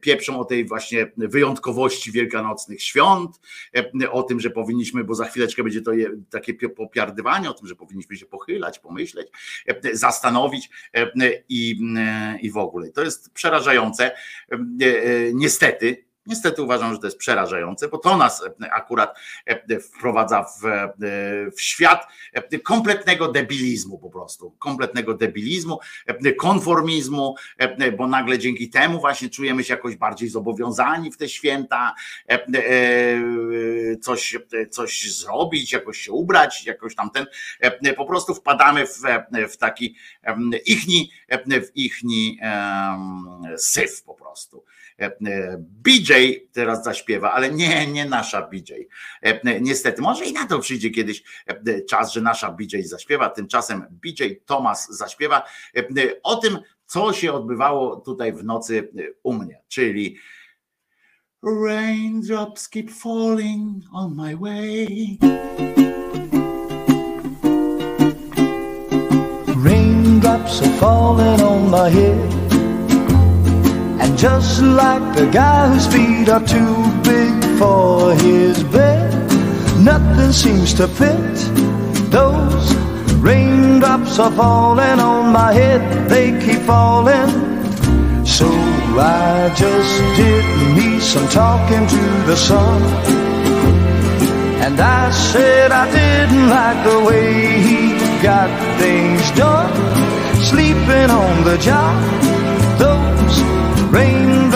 pieprzą 0.00 0.40
o 0.40 0.44
tej 0.44 0.64
właśnie 0.64 1.12
wyjątkowości 1.16 2.12
wielkanocnych 2.12 2.82
świąt, 2.82 3.40
o 4.10 4.22
tym, 4.22 4.40
że 4.40 4.50
powinniśmy, 4.50 5.04
bo 5.04 5.14
za 5.14 5.24
chwileczkę 5.24 5.62
będzie 5.62 5.82
to 5.82 5.90
takie 6.30 6.54
popiardywanie, 6.68 7.50
o 7.50 7.54
tym, 7.54 7.66
że 7.66 7.76
powinniśmy 7.76 8.16
się 8.16 8.26
pochylać, 8.26 8.78
pomyśleć, 8.78 9.28
zastanowić 9.92 10.70
i, 11.48 11.80
i 12.42 12.50
w 12.50 12.56
ogóle. 12.56 12.90
To 12.90 13.02
jest 13.02 13.32
przerażające, 13.34 14.10
niestety, 15.34 16.09
Niestety 16.26 16.62
uważam, 16.62 16.92
że 16.92 16.98
to 16.98 17.06
jest 17.06 17.18
przerażające, 17.18 17.88
bo 17.88 17.98
to 17.98 18.16
nas 18.16 18.42
akurat 18.72 19.18
wprowadza 19.82 20.42
w, 20.42 20.62
w 21.56 21.60
świat 21.60 22.06
kompletnego 22.64 23.32
debilizmu 23.32 23.98
po 23.98 24.10
prostu, 24.10 24.50
kompletnego 24.50 25.14
debilizmu, 25.14 25.78
konformizmu, 26.38 27.34
bo 27.98 28.06
nagle 28.06 28.38
dzięki 28.38 28.70
temu 28.70 29.00
właśnie 29.00 29.30
czujemy 29.30 29.64
się 29.64 29.74
jakoś 29.74 29.96
bardziej 29.96 30.28
zobowiązani 30.28 31.12
w 31.12 31.16
te 31.16 31.28
święta, 31.28 31.94
coś, 34.00 34.38
coś 34.70 35.12
zrobić, 35.12 35.72
jakoś 35.72 35.98
się 35.98 36.12
ubrać, 36.12 36.66
jakoś 36.66 36.94
tam 36.94 37.10
ten, 37.10 37.26
po 37.96 38.04
prostu 38.04 38.34
wpadamy 38.34 38.86
w, 38.86 39.00
w 39.50 39.56
taki 39.56 39.96
ichni, 40.66 41.10
w 41.46 41.76
ichni 41.76 42.38
syf 43.56 44.02
po 44.02 44.14
prostu. 44.14 44.64
BJ 46.10 46.48
teraz 46.52 46.84
zaśpiewa, 46.84 47.32
ale 47.32 47.50
nie, 47.50 47.86
nie 47.86 48.04
nasza 48.04 48.42
BJ. 48.42 48.72
Niestety, 49.60 50.02
może 50.02 50.24
i 50.24 50.32
na 50.32 50.46
to 50.46 50.58
przyjdzie 50.58 50.90
kiedyś 50.90 51.22
czas, 51.88 52.12
że 52.12 52.20
nasza 52.20 52.50
BJ 52.50 52.82
zaśpiewa. 52.82 53.30
Tymczasem 53.30 53.84
BJ 53.90 54.22
Thomas 54.46 54.88
zaśpiewa 54.96 55.42
o 56.22 56.36
tym, 56.36 56.58
co 56.86 57.12
się 57.12 57.32
odbywało 57.32 57.96
tutaj 57.96 58.32
w 58.32 58.44
nocy 58.44 58.88
u 59.22 59.32
mnie, 59.32 59.62
czyli 59.68 60.16
Raindrops 61.42 62.68
keep 62.68 62.90
falling 62.90 63.84
on 63.92 64.16
my 64.16 64.36
way. 64.36 65.18
Raindrops 69.64 70.62
are 70.62 70.78
falling 70.78 71.40
on 71.40 71.70
my 71.70 71.90
head. 71.90 72.39
Just 74.20 74.60
like 74.60 75.16
the 75.16 75.30
guy 75.32 75.66
whose 75.72 75.86
feet 75.86 76.28
are 76.28 76.46
too 76.46 76.76
big 77.02 77.32
for 77.58 78.12
his 78.16 78.62
bed, 78.64 79.10
nothing 79.80 80.30
seems 80.30 80.74
to 80.74 80.86
fit. 80.86 81.36
Those 82.10 82.74
raindrops 83.16 84.18
are 84.18 84.30
falling 84.30 85.00
on 85.00 85.32
my 85.32 85.54
head, 85.54 86.10
they 86.10 86.38
keep 86.38 86.60
falling. 86.66 87.30
So 88.26 88.46
I 88.98 89.54
just 89.56 89.96
did 90.20 90.44
me 90.76 91.00
some 91.00 91.26
talking 91.28 91.86
to 91.86 92.04
the 92.26 92.36
sun. 92.36 92.82
And 94.60 94.78
I 94.78 95.10
said 95.12 95.72
I 95.72 95.90
didn't 95.90 96.50
like 96.50 96.84
the 96.84 97.00
way 97.08 97.58
he 97.62 97.96
got 98.22 98.50
things 98.78 99.30
done. 99.30 99.72
Sleeping 100.44 101.08
on 101.08 101.42
the 101.42 101.56
job, 101.56 101.96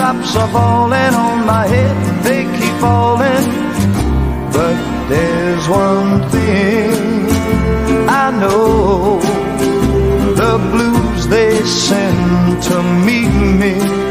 raindrops 0.05 0.35
are 0.35 0.47
falling 0.49 1.13
on 1.13 1.45
my 1.45 1.67
head, 1.67 2.23
they 2.23 2.43
keep 2.43 2.73
falling. 2.79 3.45
But 4.51 5.07
there's 5.09 5.67
one 5.67 6.29
thing 6.29 6.91
I 8.07 8.31
know 8.39 9.19
the 10.35 10.57
blues 10.71 11.27
they 11.27 11.63
send 11.65 12.63
to 12.63 12.83
meet 13.05 13.33
me 13.61 14.04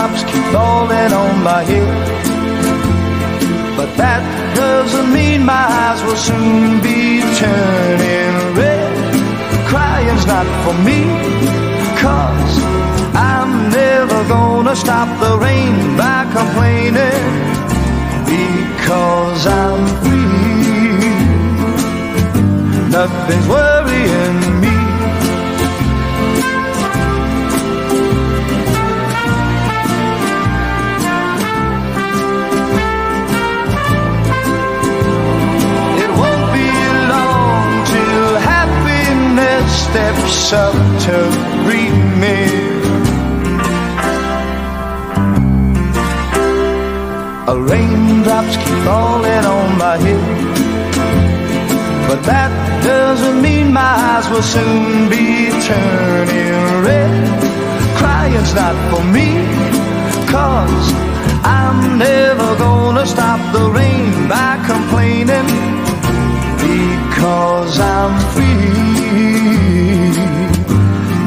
Raindrops 0.00 0.24
keep 0.32 0.44
falling 0.52 1.12
on 1.12 1.42
my 1.42 1.62
head. 1.62 1.92
But 3.76 3.94
that 3.96 4.22
doesn't 4.56 5.12
mean 5.12 5.44
my 5.44 5.66
eyes 5.82 6.02
will 6.04 6.16
soon 6.16 6.80
be 6.80 7.20
turning 7.36 8.56
red. 8.56 8.92
Crying's 9.68 10.26
not 10.26 10.46
for 10.64 10.74
me, 10.88 11.00
cause 12.00 12.54
I'm 13.14 13.70
never 13.70 14.26
gonna 14.28 14.74
stop 14.74 15.08
the 15.20 15.36
rain 15.38 15.96
by 15.98 16.24
complaining. 16.32 17.28
Because 18.24 19.46
I'm 19.46 19.82
free, 20.02 21.10
nothing's 22.88 23.48
worrying 23.48 24.60
me. 24.62 24.69
Steps 39.90 40.52
up 40.52 40.74
to 41.04 41.16
greet 41.64 41.96
me. 42.22 42.38
A 47.52 47.56
raindrops 47.70 48.54
keep 48.62 48.78
falling 48.86 49.44
on 49.58 49.68
my 49.78 49.96
head. 50.04 50.24
But 52.08 52.20
that 52.32 52.52
doesn't 52.84 53.42
mean 53.42 53.72
my 53.72 53.94
eyes 54.10 54.26
will 54.30 54.46
soon 54.56 55.08
be 55.14 55.50
turning 55.68 56.60
red. 56.86 57.12
Crying's 57.98 58.54
not 58.54 58.76
for 58.90 59.02
me, 59.16 59.28
cause 60.34 60.86
I'm 61.42 61.98
never 61.98 62.48
gonna 62.64 63.06
stop 63.06 63.40
the 63.52 63.64
rain 63.78 64.28
by 64.28 64.52
complaining. 64.72 65.50
Because 66.62 67.80
I'm 67.80 68.14
free, 68.32 68.79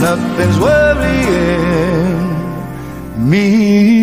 nothing's 0.04 0.60
worrying 0.60 2.20
me. 3.30 4.03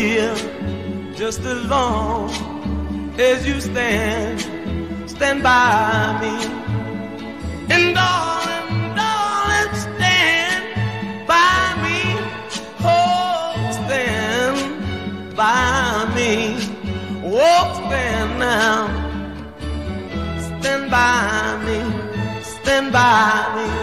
Tear 0.00 0.34
just 1.14 1.40
as 1.40 1.60
long 1.66 2.30
as 3.18 3.46
you 3.46 3.60
stand, 3.60 4.40
stand 5.14 5.42
by 5.42 6.16
me. 6.22 6.34
And 7.74 7.86
darling, 7.98 8.68
darling, 9.00 9.72
stand 9.84 10.64
by 11.32 11.60
me. 11.84 12.00
Oh, 12.80 13.52
stand 13.80 15.36
by 15.36 16.10
me. 16.16 16.32
Oh, 17.24 17.66
stand 17.78 18.30
now. 18.38 18.80
Stand 20.60 20.90
by 20.90 21.28
me. 21.66 21.78
Stand 22.42 22.90
by 22.90 23.36
me. 23.56 23.79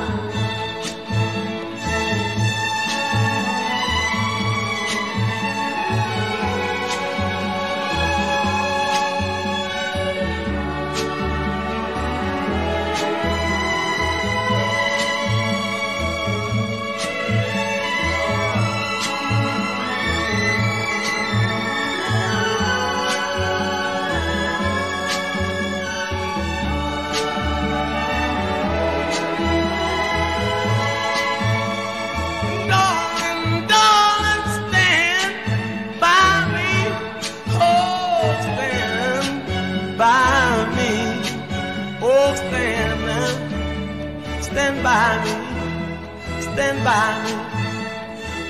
Stand 46.57 46.83
by 46.83 47.23
me. 47.23 47.33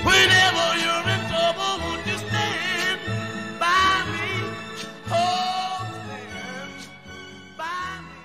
Whenever 0.02 0.66
you're 0.82 1.08
in 1.14 1.20
trouble, 1.28 1.72
won't 1.82 2.06
you 2.06 2.16
stand 2.16 3.00
by 3.60 4.02
me? 4.12 4.28
Oh, 5.12 5.84
stand 6.00 6.78
by 7.58 7.88
me. 8.08 8.16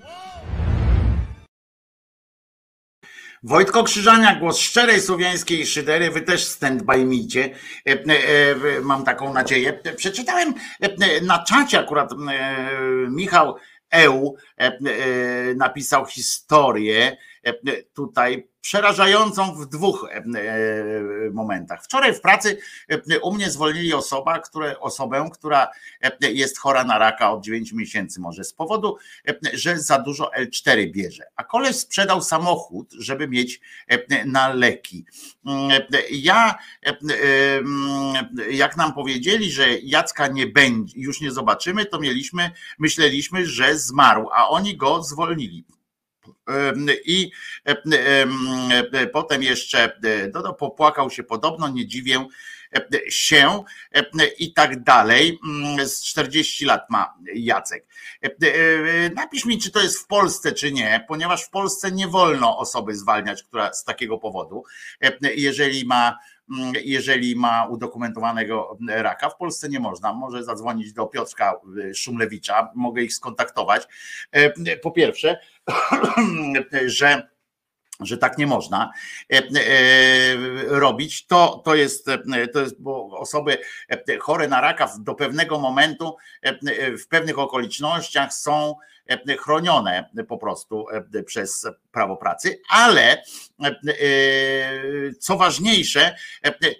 Whoa. 0.00 0.40
Wojtko 3.42 3.82
Krzyżania, 3.84 4.34
głos 4.34 4.58
szczerej 4.58 5.00
słowiańskiej 5.00 5.66
szydery, 5.66 6.10
wy 6.10 6.20
też 6.20 6.44
stand 6.44 6.82
by 6.82 7.04
micie, 7.04 7.54
E, 7.86 7.92
e, 7.92 8.80
mam 8.80 9.04
taką 9.04 9.34
nadzieję. 9.34 9.80
Przeczytałem 9.96 10.54
e, 10.82 10.86
e, 10.86 11.20
na 11.20 11.44
czacie 11.44 11.78
akurat 11.78 12.10
Michał 13.08 13.56
Eł 13.90 14.36
e, 14.58 14.64
e, 14.64 15.54
napisał 15.54 16.06
historię 16.06 17.16
tutaj 17.94 18.51
przerażającą 18.62 19.54
w 19.54 19.66
dwóch 19.66 20.06
e, 20.10 20.16
e, 20.16 20.22
momentach. 21.32 21.84
Wczoraj 21.84 22.14
w 22.14 22.20
pracy 22.20 22.58
e, 22.88 23.20
u 23.20 23.34
mnie 23.34 23.50
zwolnili 23.50 23.94
osoba, 23.94 24.38
które, 24.38 24.80
osobę, 24.80 25.30
która 25.34 25.68
jest 26.20 26.58
chora 26.58 26.84
na 26.84 26.98
raka 26.98 27.32
od 27.32 27.44
9 27.44 27.72
miesięcy 27.72 28.20
może 28.20 28.44
z 28.44 28.52
powodu, 28.52 28.96
że 29.52 29.78
za 29.78 29.98
dużo 29.98 30.30
L4 30.38 30.92
bierze. 30.92 31.24
A 31.36 31.44
koleś 31.44 31.76
sprzedał 31.76 32.22
samochód, 32.22 32.92
żeby 32.98 33.28
mieć 33.28 33.60
na 34.26 34.48
leki. 34.48 35.04
Mm, 35.46 35.82
Ja, 36.10 36.58
mm, 36.82 38.14
jak 38.50 38.76
nam 38.76 38.92
powiedzieli, 38.92 39.50
że 39.50 39.78
Jacka 39.78 40.26
nie 40.26 40.46
będzie, 40.46 41.00
już 41.00 41.20
nie 41.20 41.32
zobaczymy, 41.32 41.86
to 41.86 42.00
mieliśmy, 42.00 42.50
myśleliśmy, 42.78 43.46
że 43.46 43.78
zmarł, 43.78 44.28
a 44.32 44.48
oni 44.48 44.76
go 44.76 45.02
zwolnili. 45.02 45.64
I 47.04 47.30
em, 47.64 47.76
em, 47.92 49.08
potem 49.12 49.42
jeszcze 49.42 49.98
no, 50.34 50.42
no, 50.42 50.54
popłakał 50.54 51.10
się 51.10 51.22
podobno, 51.22 51.68
nie 51.68 51.86
dziwię 51.86 52.26
się 53.08 53.64
i 54.38 54.52
tak 54.52 54.82
dalej. 54.82 55.38
Mm, 55.44 55.88
Z 55.88 56.02
40 56.02 56.64
lat 56.64 56.90
ma 56.90 57.14
Jacek. 57.34 57.86
E, 58.22 58.30
Napisz 59.14 59.44
mi, 59.44 59.58
czy 59.58 59.70
to 59.70 59.82
jest 59.82 59.98
w 59.98 60.06
Polsce, 60.06 60.52
czy 60.52 60.72
nie, 60.72 61.04
ponieważ 61.08 61.44
w 61.44 61.50
Polsce 61.50 61.92
nie 61.92 62.08
wolno 62.08 62.58
osoby 62.58 62.94
zwalniać, 62.94 63.42
która 63.42 63.72
z 63.72 63.84
takiego 63.84 64.18
powodu, 64.18 64.64
jeżeli 65.36 65.84
ma 65.84 66.18
mm, 66.50 66.72
jeżeli 66.84 67.36
ma 67.36 67.66
udokumentowanego 67.66 68.78
raka. 68.88 69.30
W 69.30 69.36
Polsce 69.36 69.68
nie 69.68 69.80
można. 69.80 70.12
Może 70.12 70.44
zadzwonić 70.44 70.92
do 70.92 71.06
Piotrka 71.06 71.54
e, 71.90 71.94
Szumlewicza, 71.94 72.70
mogę 72.74 73.02
ich 73.02 73.14
skontaktować. 73.14 73.82
Po 74.82 74.90
pierwsze, 74.90 75.40
że 76.86 77.32
że 78.04 78.18
tak 78.18 78.38
nie 78.38 78.46
można 78.46 78.92
e, 79.32 79.36
e, 79.36 79.42
robić, 80.66 81.26
to, 81.26 81.62
to, 81.64 81.74
jest, 81.74 82.08
e, 82.08 82.48
to 82.48 82.60
jest, 82.60 82.82
bo 82.82 83.18
osoby 83.18 83.58
chore 84.20 84.48
na 84.48 84.60
raka 84.60 84.92
do 85.00 85.14
pewnego 85.14 85.58
momentu, 85.58 86.16
w 87.02 87.08
pewnych 87.08 87.38
okolicznościach 87.38 88.34
są 88.34 88.74
chronione 89.38 90.10
po 90.28 90.38
prostu 90.38 90.86
przez 91.26 91.66
prawo 91.92 92.16
pracy, 92.16 92.60
ale 92.68 93.22
co 95.20 95.36
ważniejsze, 95.36 96.16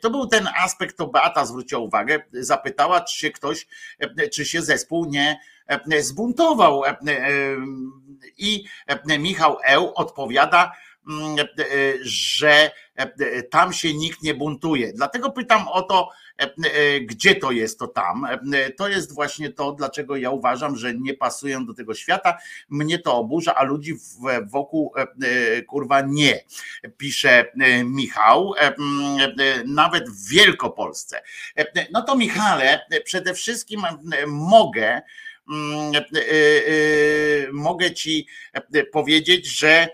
to 0.00 0.10
był 0.10 0.26
ten 0.26 0.48
aspekt, 0.56 0.96
to 0.96 1.06
Beata 1.06 1.44
zwróciła 1.44 1.80
uwagę, 1.80 2.20
zapytała, 2.32 3.00
czy 3.00 3.18
się 3.18 3.30
ktoś, 3.30 3.66
czy 4.32 4.44
się 4.44 4.62
zespół 4.62 5.04
nie 5.04 5.38
zbuntował. 6.00 6.84
E, 6.84 6.88
e, 6.88 6.96
I 8.38 8.64
e, 8.86 9.18
Michał 9.18 9.58
Eł 9.64 9.92
odpowiada, 9.94 10.72
mm, 11.08 11.38
e, 11.38 11.44
że 12.02 12.70
e, 12.96 13.42
tam 13.42 13.72
się 13.72 13.94
nikt 13.94 14.22
nie 14.22 14.34
buntuje. 14.34 14.92
Dlatego 14.92 15.30
pytam 15.30 15.68
o 15.68 15.82
to, 15.82 16.08
e, 16.40 16.44
e, 16.44 17.00
gdzie 17.00 17.34
to 17.34 17.50
jest 17.52 17.78
to 17.78 17.86
tam. 17.86 18.24
E, 18.54 18.70
To 18.70 18.88
jest 18.88 19.14
właśnie 19.14 19.50
to, 19.50 19.72
dlaczego 19.72 20.16
ja 20.16 20.30
uważam, 20.30 20.76
że 20.76 20.94
nie 20.94 21.14
pasują 21.14 21.66
do 21.66 21.74
tego 21.74 21.94
świata. 21.94 22.38
Mnie 22.68 22.98
to 22.98 23.16
oburza, 23.16 23.54
a 23.54 23.62
ludzi 23.62 23.94
wokół 24.46 24.94
e, 24.96 25.02
e, 25.02 25.62
kurwa 25.62 26.00
nie, 26.00 26.40
pisze 26.96 27.52
e, 27.60 27.84
Michał, 27.84 28.54
e, 28.54 28.60
e, 28.60 28.74
nawet 29.66 30.10
w 30.10 30.28
Wielkopolsce. 30.28 31.22
E, 31.56 31.86
No 31.92 32.02
to 32.02 32.16
Michale, 32.16 32.80
e, 32.90 33.00
przede 33.00 33.34
wszystkim 33.34 33.84
e, 33.84 34.26
mogę, 34.26 34.86
e, 34.86 34.92
e, 34.92 35.02
e, 35.02 35.31
mogę 37.52 37.94
ci 37.94 38.26
e, 38.52 38.84
powiedzieć, 38.84 39.46
że 39.46 39.88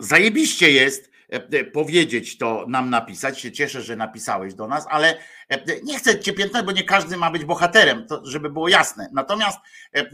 Zajebiście 0.00 0.70
jest 0.70 1.10
e, 1.32 1.36
e, 1.36 1.64
powiedzieć 1.64 2.38
to, 2.38 2.64
nam 2.68 2.90
napisać. 2.90 3.40
Się 3.40 3.52
cieszę, 3.52 3.82
że 3.82 3.96
napisałeś 3.96 4.54
do 4.54 4.68
nas, 4.68 4.86
ale 4.90 5.18
e, 5.48 5.80
nie 5.82 5.98
chcę 5.98 6.20
cię 6.20 6.32
piętnać, 6.32 6.66
bo 6.66 6.72
nie 6.72 6.84
każdy 6.84 7.16
ma 7.16 7.30
być 7.30 7.44
bohaterem, 7.44 8.06
to 8.06 8.20
żeby 8.24 8.50
było 8.50 8.68
jasne. 8.68 9.08
Natomiast 9.12 9.58
e, 9.94 10.00
e, 10.00 10.06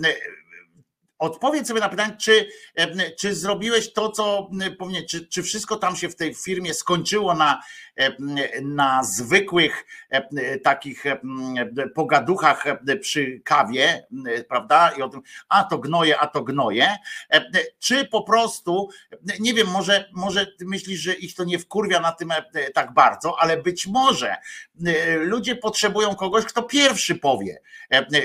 odpowiedz 1.20 1.68
sobie 1.68 1.80
na 1.80 1.88
pytanie, 1.88 2.16
czy, 2.20 2.48
czy 3.18 3.34
zrobiłeś 3.34 3.92
to, 3.92 4.10
co 4.10 4.50
powinien, 4.78 5.06
czy, 5.06 5.26
czy 5.26 5.42
wszystko 5.42 5.76
tam 5.76 5.96
się 5.96 6.08
w 6.08 6.16
tej 6.16 6.34
firmie 6.34 6.74
skończyło 6.74 7.34
na, 7.34 7.62
na 8.62 9.04
zwykłych 9.04 9.86
takich 10.64 11.04
pogaduchach 11.94 12.64
przy 13.00 13.40
kawie, 13.44 14.06
prawda? 14.48 14.90
I 14.98 15.02
o 15.02 15.08
tym, 15.08 15.20
a 15.48 15.64
to 15.64 15.78
gnoje, 15.78 16.18
a 16.18 16.26
to 16.26 16.42
gnoje, 16.42 16.88
czy 17.78 18.04
po 18.04 18.22
prostu, 18.22 18.88
nie 19.40 19.54
wiem, 19.54 19.68
może, 19.68 20.08
może 20.12 20.46
myślisz, 20.60 21.00
że 21.00 21.14
ich 21.14 21.34
to 21.34 21.44
nie 21.44 21.58
wkurwia 21.58 22.00
na 22.00 22.12
tym 22.12 22.32
tak 22.74 22.94
bardzo, 22.94 23.36
ale 23.40 23.62
być 23.62 23.86
może 23.86 24.36
ludzie 25.18 25.56
potrzebują 25.56 26.14
kogoś, 26.14 26.44
kto 26.44 26.62
pierwszy 26.62 27.14
powie 27.14 27.60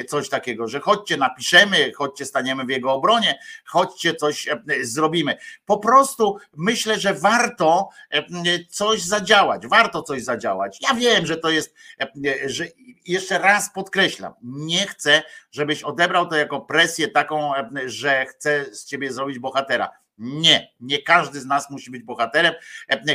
coś 0.08 0.30
takiego, 0.30 0.68
że 0.68 0.80
chodźcie, 0.80 1.18
napiszemy, 1.18 1.92
chodźcie, 1.94 2.26
staniemy 2.26 2.66
w 2.66 2.70
jego 2.70 2.85
jego 2.86 2.94
obronie, 2.94 3.40
chodźcie, 3.66 4.16
coś 4.16 4.48
e, 4.48 4.60
zrobimy. 4.82 5.38
Po 5.66 5.78
prostu 5.78 6.38
myślę, 6.58 7.00
że 7.00 7.14
warto 7.14 7.90
e, 8.12 8.24
coś 8.70 9.02
zadziałać, 9.02 9.68
warto 9.68 10.02
coś 10.02 10.24
zadziałać. 10.24 10.80
Ja 10.82 10.94
wiem, 10.94 11.26
że 11.26 11.38
to 11.38 11.50
jest, 11.50 11.76
e, 12.02 12.50
że 12.50 12.66
jeszcze 13.06 13.40
raz 13.40 13.74
podkreślam, 13.74 14.34
nie 14.44 14.88
chcę, 14.88 15.24
żebyś 15.52 15.84
odebrał 15.84 16.28
to 16.28 16.36
jako 16.36 16.62
presję 16.62 17.08
taką, 17.08 17.52
że 17.86 18.26
chcę 18.26 18.66
z 18.76 18.86
ciebie 18.86 19.14
zrobić 19.14 19.40
bohatera. 19.40 20.05
Nie, 20.18 20.74
nie 20.80 21.02
każdy 21.02 21.42
z 21.42 21.46
nas 21.46 21.70
musi 21.70 21.92
być 21.92 22.04
bohaterem. 22.04 22.54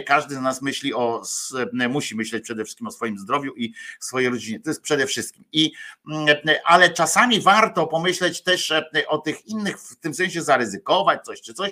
Każdy 0.07 0.35
z 0.35 0.39
nas 0.39 0.63
myśli 0.63 0.95
o, 0.95 1.23
musi 1.89 2.17
myśleć 2.17 2.45
przede 2.45 2.65
wszystkim 2.65 2.87
o 2.87 2.91
swoim 2.91 3.19
zdrowiu 3.19 3.55
i 3.57 3.75
swojej 4.01 4.29
rodzinie. 4.29 4.61
To 4.61 4.71
jest 4.71 4.83
przede 4.83 5.07
wszystkim. 5.07 5.45
I, 5.53 5.73
ale 6.65 6.91
czasami 6.91 7.41
warto 7.41 7.87
pomyśleć 7.87 8.43
też 8.43 8.73
o 9.09 9.19
tych 9.19 9.47
innych, 9.47 9.79
w 9.79 9.97
tym 9.97 10.15
sensie 10.15 10.43
zaryzykować 10.43 11.25
coś 11.25 11.41
czy 11.41 11.55
coś. 11.55 11.71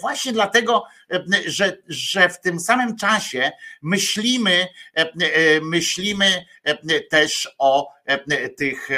Właśnie 0.00 0.32
dlatego, 0.32 0.84
że, 1.46 1.78
że 1.88 2.28
w 2.28 2.40
tym 2.40 2.60
samym 2.60 2.96
czasie 2.96 3.52
myślimy, 3.82 4.68
myślimy 5.62 6.44
też 7.10 7.54
o 7.58 7.88
tych 8.56 8.88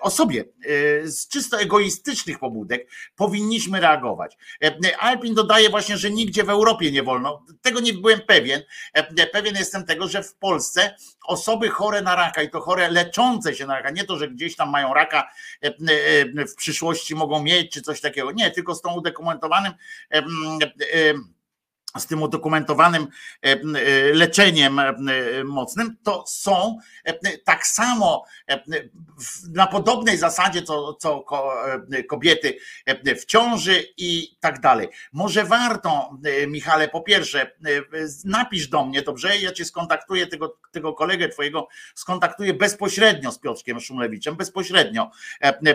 o 0.00 0.10
sobie. 0.10 0.44
Z 1.04 1.28
czysto 1.28 1.60
egoistycznych 1.60 2.38
pobudek 2.38 2.90
powinniśmy 3.16 3.80
reagować. 3.80 4.36
Alpin 4.98 5.34
dodaje 5.34 5.70
właśnie, 5.70 5.96
że 5.96 6.10
nigdzie 6.10 6.44
w 6.44 6.50
Europie 6.50 6.92
nie 6.92 7.02
wolno. 7.02 7.44
Tego 7.62 7.80
nie 7.80 7.92
byłem 7.92 8.20
pewien. 8.20 8.62
Pewien 9.32 9.56
jestem 9.56 9.86
tego, 9.86 10.08
że 10.08 10.22
w 10.22 10.34
Polsce 10.34 10.96
osoby 11.26 11.68
chore 11.68 12.02
na 12.02 12.16
raka 12.16 12.42
i 12.42 12.50
to 12.50 12.60
chore 12.60 12.90
leczące 12.90 13.54
się 13.54 13.66
na 13.66 13.74
raka, 13.74 13.90
nie 13.90 14.04
to, 14.04 14.18
że 14.18 14.28
gdzieś 14.28 14.56
tam 14.56 14.70
mają 14.70 14.94
raka 14.94 15.30
w 16.48 16.54
przyszłości 16.56 17.14
mogą 17.14 17.42
mieć 17.42 17.72
czy 17.72 17.82
coś 17.82 18.00
takiego. 18.00 18.32
Nie, 18.32 18.50
tylko 18.50 18.74
z 18.74 18.82
tą 18.82 18.94
udokumentowanym 18.94 19.72
z 21.98 22.06
tym 22.06 22.22
udokumentowanym 22.22 23.02
e, 23.02 23.52
e, 23.52 23.58
leczeniem 24.14 24.78
e, 24.78 24.94
mocnym, 25.44 25.96
to 26.02 26.24
są 26.26 26.78
tak 27.44 27.66
samo 27.66 28.24
na 29.52 29.66
podobnej 29.66 30.18
zasadzie, 30.18 30.62
co, 30.62 30.94
co 30.94 31.24
kobiety 32.08 32.58
w 33.20 33.24
ciąży 33.24 33.84
i 33.96 34.36
tak 34.40 34.60
dalej. 34.60 34.88
Może 35.12 35.44
warto, 35.44 36.18
Michale, 36.48 36.88
po 36.88 37.00
pierwsze, 37.00 37.50
napisz 38.24 38.68
do 38.68 38.86
mnie, 38.86 39.02
dobrze? 39.02 39.38
Ja 39.38 39.52
cię 39.52 39.64
skontaktuję, 39.64 40.26
tego, 40.26 40.56
tego 40.72 40.92
kolegę 40.92 41.28
twojego 41.28 41.68
skontaktuję 41.94 42.54
bezpośrednio 42.54 43.32
z 43.32 43.38
Piotrkiem 43.38 43.80
Szumlewiczem, 43.80 44.36
bezpośrednio, 44.36 45.10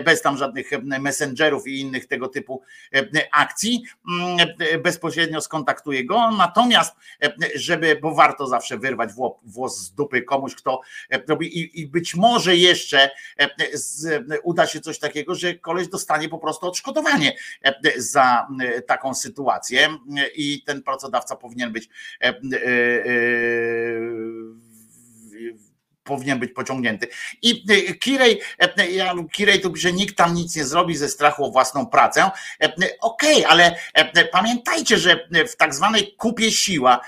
bez 0.04 0.22
tam 0.22 0.36
żadnych 0.36 0.70
messengerów 0.82 1.66
i 1.66 1.80
innych 1.80 2.06
tego 2.06 2.28
typu 2.28 2.62
akcji, 3.32 3.84
mm, 4.08 4.48
bezpośrednio 4.82 5.40
skontaktuję 5.40 6.05
go, 6.06 6.30
natomiast 6.30 6.96
e, 7.22 7.32
żeby, 7.54 7.98
bo 8.02 8.14
warto 8.14 8.46
zawsze 8.46 8.78
wyrwać 8.78 9.10
włos 9.44 9.78
z 9.78 9.94
dupy 9.94 10.22
komuś, 10.22 10.54
kto 10.54 10.80
e, 11.10 11.18
robi 11.28 11.58
i, 11.60 11.80
i 11.80 11.86
być 11.86 12.14
może 12.14 12.56
jeszcze 12.56 13.10
e, 13.38 13.48
uda 14.42 14.66
się 14.66 14.80
coś 14.80 14.98
takiego, 14.98 15.34
że 15.34 15.54
koleś 15.54 15.88
dostanie 15.88 16.28
po 16.28 16.38
prostu 16.38 16.66
odszkodowanie 16.66 17.36
za 17.96 18.48
taką 18.86 19.14
sytuację. 19.14 19.88
I 20.36 20.62
ten 20.62 20.82
pracodawca 20.82 21.36
powinien 21.36 21.72
być 21.72 21.88
powinien 26.06 26.38
być 26.38 26.52
pociągnięty. 26.52 27.08
I 27.42 27.64
y, 27.70 27.94
Kirej, 27.94 28.40
e, 28.58 28.90
ja, 28.90 29.14
Kirej 29.32 29.60
tu 29.60 29.70
pisze, 29.70 29.92
nikt 29.92 30.16
tam 30.16 30.34
nic 30.34 30.56
nie 30.56 30.64
zrobi 30.64 30.96
ze 30.96 31.08
strachu 31.08 31.44
o 31.44 31.50
własną 31.50 31.86
pracę. 31.86 32.30
E, 32.62 32.72
okej, 33.00 33.44
okay, 33.44 33.46
ale 33.46 33.76
e, 33.94 34.24
pamiętajcie, 34.24 34.98
że 34.98 35.28
w 35.48 35.56
tak 35.56 35.74
zwanej 35.74 36.14
kupie 36.16 36.52
siła 36.52 37.00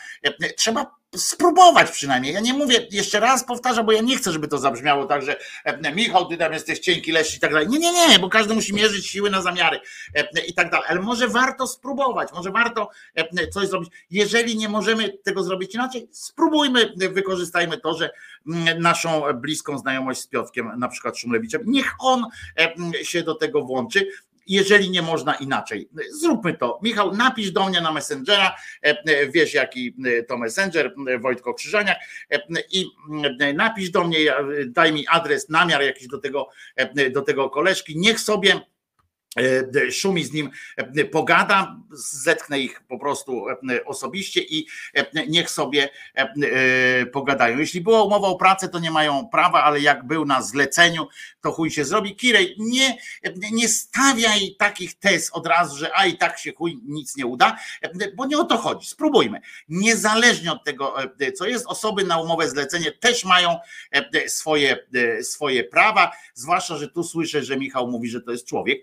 trzeba 0.56 0.97
spróbować 1.16 1.90
przynajmniej. 1.90 2.34
Ja 2.34 2.40
nie 2.40 2.54
mówię, 2.54 2.86
jeszcze 2.90 3.20
raz 3.20 3.44
powtarzam, 3.44 3.86
bo 3.86 3.92
ja 3.92 4.00
nie 4.02 4.16
chcę, 4.16 4.32
żeby 4.32 4.48
to 4.48 4.58
zabrzmiało 4.58 5.06
tak, 5.06 5.22
że 5.22 5.36
e, 5.64 5.92
Michał, 5.92 6.28
ty 6.28 6.36
tam 6.36 6.52
jesteś 6.52 6.78
cienki, 6.78 7.12
leś 7.12 7.36
i 7.36 7.40
tak 7.40 7.52
dalej. 7.52 7.68
Nie, 7.68 7.78
nie, 7.78 8.08
nie, 8.08 8.18
bo 8.18 8.28
każdy 8.28 8.54
musi 8.54 8.74
mierzyć 8.74 9.06
siły 9.06 9.30
na 9.30 9.42
zamiary 9.42 9.80
e, 10.14 10.46
i 10.46 10.54
tak 10.54 10.70
dalej. 10.70 10.86
Ale 10.90 11.00
może 11.00 11.28
warto 11.28 11.66
spróbować, 11.66 12.32
może 12.32 12.50
warto 12.50 12.90
e, 13.14 13.48
coś 13.48 13.68
zrobić. 13.68 13.90
Jeżeli 14.10 14.56
nie 14.56 14.68
możemy 14.68 15.18
tego 15.24 15.42
zrobić 15.42 15.74
inaczej, 15.74 16.08
spróbujmy, 16.12 16.92
wykorzystajmy 16.96 17.78
to, 17.78 17.94
że 17.94 18.10
naszą 18.78 19.22
bliską 19.34 19.78
znajomość 19.78 20.20
z 20.20 20.26
Piotrkiem, 20.26 20.72
na 20.78 20.88
przykład 20.88 21.18
Szumlewiczem, 21.18 21.62
niech 21.66 21.94
on 21.98 22.26
się 23.02 23.22
do 23.22 23.34
tego 23.34 23.64
włączy 23.64 24.08
jeżeli 24.48 24.90
nie 24.90 25.02
można 25.02 25.34
inaczej. 25.34 25.88
Zróbmy 26.10 26.54
to. 26.54 26.78
Michał, 26.82 27.16
napisz 27.16 27.50
do 27.50 27.68
mnie 27.68 27.80
na 27.80 27.92
Messengera, 27.92 28.54
e, 28.84 28.88
e, 28.90 29.28
wiesz 29.28 29.54
jaki 29.54 29.94
e, 30.04 30.22
to 30.22 30.38
Messenger, 30.38 30.94
Wojtko 31.20 31.54
Krzyżaniak 31.54 31.98
i 32.70 32.86
napisz 33.54 33.90
do 33.90 34.04
mnie, 34.04 34.18
daj 34.66 34.92
mi 34.92 35.06
adres, 35.08 35.48
namiar 35.48 35.82
jakiś 35.82 36.08
do 36.08 36.18
tego, 36.18 36.48
do 37.10 37.22
tego 37.22 37.50
koleżki, 37.50 37.98
niech 37.98 38.20
sobie 38.20 38.60
Szumi 39.90 40.24
z 40.24 40.32
nim 40.32 40.50
e, 40.76 41.04
pogada, 41.04 41.76
zetknę 41.90 42.60
ich 42.60 42.82
po 42.88 42.98
prostu 42.98 43.48
e, 43.48 43.84
osobiście 43.84 44.40
i 44.40 44.66
niech 45.28 45.50
sobie 45.50 45.88
pogadają. 47.12 47.58
Jeśli 47.58 47.80
była 47.80 48.02
umowa 48.02 48.28
o 48.28 48.36
pracę, 48.36 48.68
to 48.68 48.78
nie 48.78 48.90
mają 48.90 49.28
prawa, 49.28 49.62
ale 49.62 49.80
jak 49.80 50.06
był 50.06 50.24
na 50.24 50.42
zleceniu, 50.42 51.08
to 51.40 51.52
chuj 51.52 51.70
się 51.70 51.84
zrobi. 51.84 52.16
Kirej, 52.16 52.54
nie, 52.58 52.98
nie 53.52 53.68
stawiaj 53.68 54.56
takich 54.58 54.98
tez 54.98 55.30
od 55.30 55.46
razu, 55.46 55.76
że 55.76 55.90
a 55.96 56.06
i 56.06 56.16
tak 56.16 56.38
się 56.38 56.52
chuj 56.52 56.78
nic 56.84 57.16
nie 57.16 57.26
uda, 57.26 57.56
bo 58.14 58.26
nie 58.26 58.38
o 58.38 58.44
to 58.44 58.56
chodzi. 58.56 58.88
Spróbujmy. 58.88 59.40
Niezależnie 59.68 60.52
od 60.52 60.64
tego, 60.64 60.94
co 61.36 61.46
jest, 61.46 61.66
osoby 61.66 62.04
na 62.04 62.20
umowę 62.20 62.48
zlecenie 62.48 62.92
też 62.92 63.24
mają 63.24 63.58
swoje, 64.26 64.86
swoje 65.22 65.64
prawa, 65.64 66.12
zwłaszcza, 66.34 66.76
że 66.76 66.88
tu 66.88 67.04
słyszę, 67.04 67.42
że 67.44 67.56
Michał 67.56 67.90
mówi, 67.90 68.08
że 68.08 68.20
to 68.20 68.32
jest 68.32 68.46
człowiek 68.46 68.82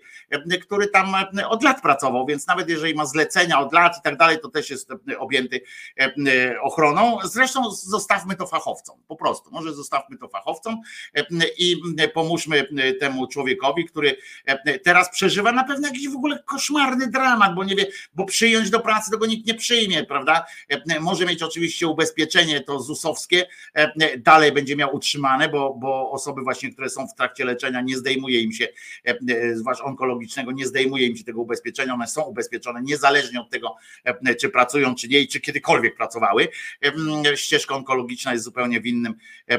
który 0.62 0.88
tam 0.88 1.14
e, 1.38 1.48
od 1.48 1.62
lat 1.62 1.82
pracował, 1.82 2.26
więc 2.26 2.46
nawet 2.46 2.68
jeżeli 2.68 2.94
ma 2.94 3.06
zlecenia 3.06 3.60
od 3.60 3.72
lat 3.72 3.98
i 3.98 4.02
tak 4.02 4.16
dalej, 4.16 4.38
to 4.42 4.48
też 4.48 4.70
jest 4.70 4.90
e, 4.90 5.18
objęty 5.18 5.60
e, 6.00 6.60
ochroną. 6.60 7.18
Zresztą 7.24 7.70
zostawmy 7.70 8.36
to 8.36 8.46
fachowcom, 8.46 8.98
po 9.08 9.16
prostu. 9.16 9.50
Może 9.50 9.74
zostawmy 9.74 10.18
to 10.18 10.28
fachowcom 10.28 10.80
i 11.58 11.76
pomóżmy 12.14 12.68
temu 13.00 13.26
człowiekowi, 13.26 13.84
który 13.84 14.16
teraz 14.84 15.10
przeżywa 15.10 15.52
na 15.52 15.64
pewno 15.64 15.88
jakiś 15.88 16.08
w 16.08 16.16
ogóle 16.16 16.42
koszmarny 16.46 17.06
dramat, 17.06 17.54
bo 17.54 17.64
nie 17.64 17.76
wie, 17.76 17.86
bo 18.14 18.24
przyjąć 18.24 18.70
do 18.70 18.80
pracy 18.80 19.10
tego 19.10 19.26
nikt 19.26 19.46
nie 19.46 19.54
przyjmie, 19.54 20.04
prawda? 20.04 20.46
Może 21.00 21.26
mieć 21.26 21.42
oczywiście 21.42 21.86
ubezpieczenie 21.86 22.60
to 22.60 22.80
ZUS-owskie, 22.80 23.46
dalej 24.18 24.52
będzie 24.52 24.76
miał 24.76 24.96
utrzymane, 24.96 25.48
bo, 25.48 25.74
bo 25.74 26.10
osoby 26.10 26.42
właśnie, 26.42 26.72
które 26.72 26.90
są 26.90 27.08
w 27.08 27.14
trakcie 27.14 27.44
leczenia, 27.44 27.80
nie 27.80 27.96
zdejmuje 27.96 28.40
im 28.40 28.52
się, 28.52 28.68
zwłaszcza 29.54 29.84
onkologiczne, 29.84 30.25
onkologicznego, 30.26 30.52
nie 30.52 30.66
zdejmuje 30.66 31.06
im 31.06 31.16
się 31.16 31.24
tego 31.24 31.40
ubezpieczenia, 31.40 31.94
one 31.94 32.06
są 32.06 32.22
ubezpieczone 32.22 32.82
niezależnie 32.82 33.40
od 33.40 33.50
tego, 33.50 33.76
e, 34.04 34.34
czy 34.34 34.48
pracują, 34.48 34.94
czy 34.94 35.08
nie 35.08 35.26
czy 35.26 35.40
kiedykolwiek 35.40 35.96
pracowały. 35.96 36.48
E, 36.84 37.36
ścieżka 37.36 37.74
onkologiczna 37.74 38.32
jest 38.32 38.44
zupełnie 38.44 38.80
w 38.80 38.86
innym, 38.86 39.14
e, 39.48 39.58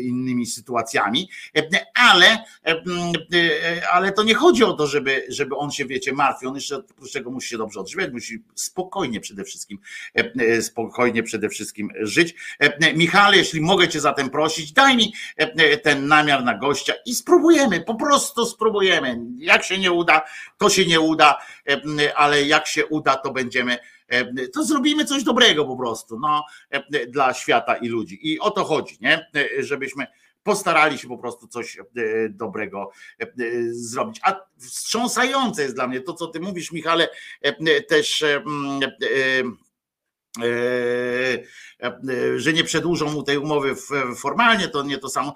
innymi 0.00 0.46
sytuacjami, 0.46 1.28
ale, 1.94 2.44
ale 3.92 4.12
to 4.12 4.22
nie 4.22 4.34
chodzi 4.34 4.64
o 4.64 4.72
to, 4.72 4.86
żeby, 4.86 5.26
żeby 5.28 5.56
on 5.56 5.70
się, 5.70 5.84
wiecie, 5.84 6.12
martwił, 6.12 6.48
on 6.48 6.54
jeszcze 6.54 6.76
oprócz 6.76 7.12
tego 7.12 7.30
musi 7.30 7.48
się 7.48 7.58
dobrze 7.58 7.80
odżywiać, 7.80 8.12
musi 8.12 8.42
spokojnie 8.54 9.20
przede 9.20 9.44
wszystkim, 9.44 9.78
spokojnie 10.60 11.22
przede 11.22 11.48
wszystkim 11.48 11.88
żyć. 12.00 12.34
Michale, 12.94 13.36
jeśli 13.36 13.60
mogę 13.60 13.88
cię 13.88 14.00
zatem 14.00 14.30
prosić, 14.30 14.72
daj 14.72 14.96
mi 14.96 15.12
ten 15.82 16.06
namiar 16.06 16.44
na 16.44 16.58
gościa 16.58 16.92
i 17.06 17.14
spróbujemy, 17.14 17.80
po 17.80 17.94
prostu 17.94 18.46
spróbujemy. 18.46 19.20
Jak 19.38 19.64
się 19.64 19.78
nie 19.78 19.92
uda, 19.92 20.22
to 20.58 20.70
się 20.70 20.86
nie 20.86 21.00
uda, 21.00 21.38
ale 22.16 22.42
jak 22.42 22.66
się 22.66 22.86
uda, 22.86 23.16
to 23.16 23.32
będziemy 23.32 23.78
to 24.52 24.64
zrobimy 24.64 25.04
coś 25.04 25.24
dobrego 25.24 25.64
po 25.64 25.76
prostu 25.76 26.18
no, 26.18 26.44
dla 27.08 27.34
świata 27.34 27.76
i 27.76 27.88
ludzi. 27.88 28.32
I 28.32 28.40
o 28.40 28.50
to 28.50 28.64
chodzi, 28.64 28.98
nie? 29.00 29.30
żebyśmy 29.58 30.06
postarali 30.42 30.98
się 30.98 31.08
po 31.08 31.18
prostu 31.18 31.48
coś 31.48 31.78
dobrego 32.30 32.90
zrobić. 33.70 34.20
A 34.22 34.40
wstrząsające 34.58 35.62
jest 35.62 35.74
dla 35.74 35.86
mnie 35.86 36.00
to, 36.00 36.12
co 36.12 36.26
ty 36.26 36.40
mówisz, 36.40 36.72
Michale, 36.72 37.08
też 37.88 38.24
że 42.36 42.52
nie 42.52 42.64
przedłużą 42.64 43.12
mu 43.12 43.22
tej 43.22 43.38
umowy 43.38 43.74
formalnie, 44.16 44.68
to 44.68 44.82
nie 44.82 44.98
to 44.98 45.08
samo 45.08 45.34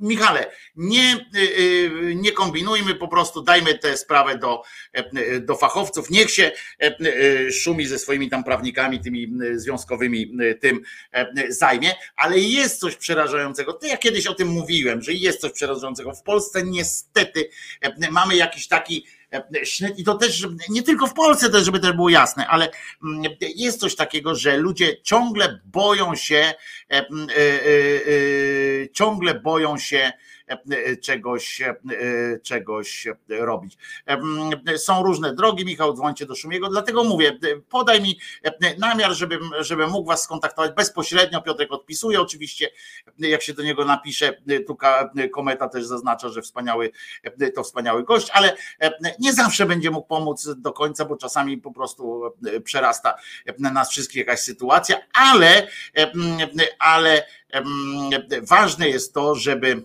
Michale, 0.00 0.50
nie, 0.76 1.26
y, 1.36 1.38
y, 1.38 2.14
nie 2.14 2.32
kombinujmy, 2.32 2.94
po 2.94 3.08
prostu 3.08 3.42
dajmy 3.42 3.78
tę 3.78 3.96
sprawę 3.96 4.38
do, 4.38 4.62
e, 4.92 5.40
do 5.40 5.56
fachowców. 5.56 6.10
Niech 6.10 6.30
się 6.30 6.52
szumi 7.52 7.86
ze 7.86 7.98
swoimi 7.98 8.30
tam 8.30 8.44
prawnikami, 8.44 9.00
tymi 9.00 9.32
związkowymi, 9.54 10.36
tym 10.60 10.80
zajmie, 11.48 11.94
ale 12.16 12.38
jest 12.38 12.80
coś 12.80 12.96
przerażającego. 12.96 13.78
Ja 13.82 13.96
kiedyś 13.96 14.26
o 14.26 14.34
tym 14.34 14.48
mówiłem, 14.48 15.02
że 15.02 15.12
jest 15.12 15.40
coś 15.40 15.52
przerażającego. 15.52 16.14
W 16.14 16.22
Polsce 16.22 16.62
niestety 16.62 17.50
mamy 18.10 18.36
jakiś 18.36 18.68
taki 18.68 19.06
i 19.96 20.04
to 20.04 20.14
też 20.14 20.46
nie 20.68 20.82
tylko 20.82 21.06
w 21.06 21.14
Polsce 21.14 21.50
też, 21.50 21.64
żeby 21.64 21.80
też 21.80 21.92
było 21.92 22.08
jasne, 22.08 22.46
ale 22.46 22.70
mm, 23.04 23.22
jest 23.56 23.80
coś 23.80 23.96
takiego, 23.96 24.34
że 24.34 24.56
ludzie 24.56 24.96
ciągle 25.02 25.60
boją 25.64 26.14
się, 26.14 26.54
ciągle 28.92 29.34
boją 29.34 29.78
się 29.78 30.12
E, 30.39 30.39
czegoś, 31.02 31.62
e, 31.62 31.74
czegoś 32.42 33.08
robić. 33.28 33.78
E, 34.66 34.78
są 34.78 35.02
różne 35.02 35.34
drogi, 35.34 35.64
Michał, 35.64 35.94
dzwońcie 35.94 36.26
do 36.26 36.34
Szumiego, 36.34 36.68
dlatego 36.68 37.04
mówię, 37.04 37.38
podaj 37.68 38.02
mi 38.02 38.20
namiar, 38.78 39.12
żebym, 39.12 39.50
żebym 39.60 39.90
mógł 39.90 40.08
was 40.08 40.22
skontaktować 40.22 40.72
bezpośrednio. 40.72 41.42
Piotrek 41.42 41.72
odpisuje 41.72 42.20
oczywiście, 42.20 42.70
jak 43.18 43.42
się 43.42 43.54
do 43.54 43.62
niego 43.62 43.84
napisze, 43.84 44.32
tu 44.66 44.76
kometa 45.32 45.68
też 45.68 45.86
zaznacza, 45.86 46.28
że 46.28 46.42
wspaniały, 46.42 46.90
to 47.54 47.62
wspaniały 47.62 48.04
gość, 48.04 48.30
ale 48.32 48.56
nie 49.18 49.32
zawsze 49.32 49.66
będzie 49.66 49.90
mógł 49.90 50.08
pomóc 50.08 50.48
do 50.56 50.72
końca, 50.72 51.04
bo 51.04 51.16
czasami 51.16 51.58
po 51.58 51.72
prostu 51.72 52.22
przerasta 52.64 53.14
nas 53.58 53.90
wszystkich 53.90 54.16
jakaś 54.16 54.40
sytuacja, 54.40 54.96
ale, 55.12 55.68
ale 56.78 57.26
ważne 58.42 58.88
jest 58.88 59.14
to, 59.14 59.34
żeby 59.34 59.82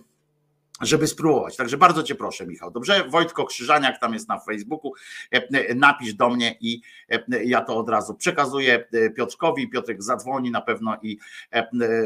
żeby 0.80 1.06
spróbować. 1.06 1.56
Także 1.56 1.76
bardzo 1.76 2.02
Cię 2.02 2.14
proszę, 2.14 2.46
Michał. 2.46 2.70
Dobrze? 2.70 3.04
Wojtko 3.08 3.44
Krzyżaniak 3.44 4.00
tam 4.00 4.14
jest 4.14 4.28
na 4.28 4.40
Facebooku. 4.40 4.92
E, 5.34 5.36
e, 5.36 5.74
napisz 5.74 6.14
do 6.14 6.30
mnie 6.30 6.56
i 6.60 6.80
e, 7.10 7.44
ja 7.44 7.60
to 7.60 7.76
od 7.76 7.88
razu 7.88 8.14
przekazuję 8.14 8.88
Piotrkowi. 9.16 9.68
Piotrek 9.68 10.02
zadzwoni 10.02 10.50
na 10.50 10.60
pewno 10.60 10.96
i 11.02 11.18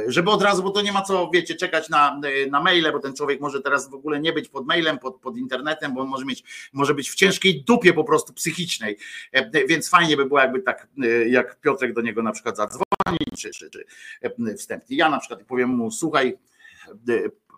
żeby 0.06 0.30
od 0.30 0.42
razu, 0.42 0.62
bo 0.62 0.70
to 0.70 0.82
nie 0.82 0.92
ma 0.92 1.02
co, 1.02 1.30
wiecie, 1.34 1.54
czekać 1.54 1.88
na, 1.88 2.20
na 2.50 2.60
maile, 2.60 2.92
bo 2.92 2.98
ten 2.98 3.14
człowiek 3.14 3.40
może 3.40 3.60
teraz 3.60 3.90
w 3.90 3.94
ogóle 3.94 4.20
nie 4.20 4.32
być 4.32 4.48
pod 4.48 4.66
mailem, 4.66 4.98
pod, 4.98 5.20
pod 5.20 5.36
internetem, 5.36 5.94
bo 5.94 6.00
on 6.00 6.08
może 6.08 6.24
mieć, 6.24 6.70
może 6.72 6.94
być 6.94 7.10
w 7.10 7.14
ciężkiej 7.14 7.64
dupie 7.64 7.92
po 7.92 8.04
prostu 8.04 8.32
psychicznej. 8.32 8.96
Więc 9.68 9.88
fajnie 9.88 10.16
by 10.16 10.26
było, 10.26 10.40
jakby 10.40 10.62
tak, 10.62 10.88
jak 11.26 11.60
Piotrek 11.60 11.92
do 11.92 12.00
niego 12.00 12.22
na 12.22 12.32
przykład 12.32 12.56
zadzwoni, 12.56 13.18
czy, 13.38 13.50
czy, 13.50 13.70
czy 13.70 13.84
wstępnie. 14.58 14.96
Ja 14.96 15.10
na 15.10 15.18
przykład 15.18 15.42
powiem 15.42 15.68
mu, 15.68 15.90
słuchaj, 15.90 16.38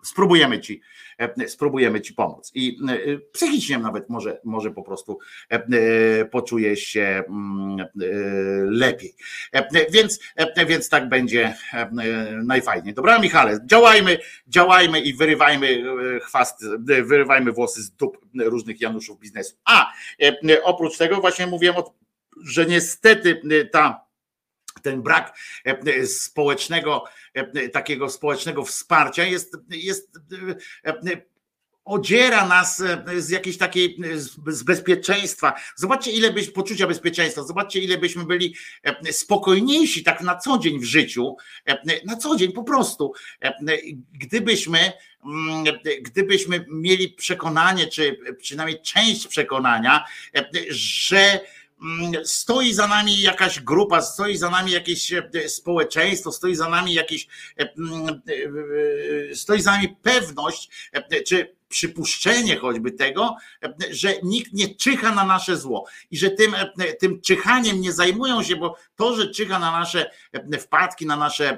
spróbujemy 0.03 0.59
ci, 0.59 0.81
e, 1.17 1.47
spróbujemy 1.47 2.01
ci 2.01 2.13
pomóc. 2.13 2.51
I 2.55 2.77
e, 2.89 3.17
psychicznie 3.17 3.77
nawet 3.77 4.09
może, 4.09 4.41
może 4.43 4.71
po 4.71 4.83
prostu 4.83 5.19
e, 5.49 6.25
poczuje 6.25 6.77
się 6.77 7.23
mm, 7.27 7.87
lepiej. 8.65 9.15
Więc, 9.91 10.19
więc 10.67 10.89
tak 10.89 11.09
będzie 11.09 11.55
najfajniej. 12.43 12.93
Dobra, 12.93 13.19
Michale, 13.19 13.59
działajmy, 13.65 14.17
działajmy 14.47 14.99
i 15.01 15.13
wyrywajmy 15.13 15.83
chwast, 16.21 16.65
wyrywajmy 16.79 17.51
włosy 17.51 17.83
z 17.83 17.91
dup 17.91 18.17
różnych 18.35 18.81
Januszów 18.81 19.19
biznesu. 19.19 19.55
A 19.65 19.93
oprócz 20.63 20.97
tego 20.97 21.21
właśnie 21.21 21.47
mówiłem, 21.47 21.75
że 22.45 22.65
niestety 22.65 23.41
ta 23.71 24.02
ten 24.81 25.01
brak 25.01 25.37
społecznego, 26.05 27.03
takiego 27.73 28.09
społecznego 28.09 28.65
wsparcia 28.65 29.23
jest, 29.23 29.57
jest 29.69 30.19
odziera 31.85 32.47
nas 32.47 32.83
z 33.17 33.29
jakiejś 33.29 33.57
takiej 33.57 33.97
z 34.47 34.63
bezpieczeństwa. 34.63 35.53
Zobaczcie, 35.75 36.11
ile 36.11 36.33
byś 36.33 36.51
poczucia 36.51 36.87
bezpieczeństwa, 36.87 37.43
zobaczcie, 37.43 37.79
ile 37.79 37.97
byśmy 37.97 38.25
byli 38.25 38.55
spokojniejsi 39.11 40.03
tak 40.03 40.21
na 40.21 40.35
co 40.37 40.57
dzień 40.57 40.79
w 40.79 40.83
życiu, 40.83 41.35
na 42.05 42.15
co 42.15 42.35
dzień 42.35 42.51
po 42.51 42.63
prostu, 42.63 43.13
gdybyśmy 44.13 44.93
gdybyśmy 46.01 46.65
mieli 46.71 47.09
przekonanie, 47.09 47.87
czy 47.87 48.17
przynajmniej 48.41 48.81
część 48.81 49.27
przekonania, 49.27 50.05
że 50.69 51.39
Mm, 51.39 51.62
stoi 52.23 52.73
za 52.73 52.87
nami 52.87 53.21
jakaś 53.21 53.59
grupa, 53.59 54.01
stoi 54.01 54.37
za 54.37 54.49
nami 54.49 54.71
jakieś 54.71 55.13
e, 55.13 55.49
społeczeństwo, 55.49 56.31
stoi 56.31 56.55
za 56.55 56.69
nami 56.69 56.93
jakieś, 56.93 57.27
e, 57.57 57.73
mm, 57.77 58.21
e, 59.31 59.35
stoi 59.35 59.61
za 59.61 59.71
nami 59.71 59.95
pewność, 60.01 60.69
czy 61.25 61.55
przypuszczenie 61.73 62.57
choćby 62.57 62.91
tego, 62.91 63.35
że 63.91 64.13
nikt 64.23 64.53
nie 64.53 64.75
czyha 64.75 65.15
na 65.15 65.25
nasze 65.25 65.57
zło 65.57 65.85
i 66.11 66.17
że 66.17 66.29
tym, 66.29 66.55
tym 66.99 67.21
czyhaniem 67.21 67.81
nie 67.81 67.91
zajmują 67.91 68.43
się, 68.43 68.55
bo 68.55 68.75
to, 68.95 69.15
że 69.15 69.31
czyha 69.31 69.59
na 69.59 69.71
nasze 69.71 70.11
wpadki, 70.59 71.05
na 71.05 71.15
nasze, 71.15 71.57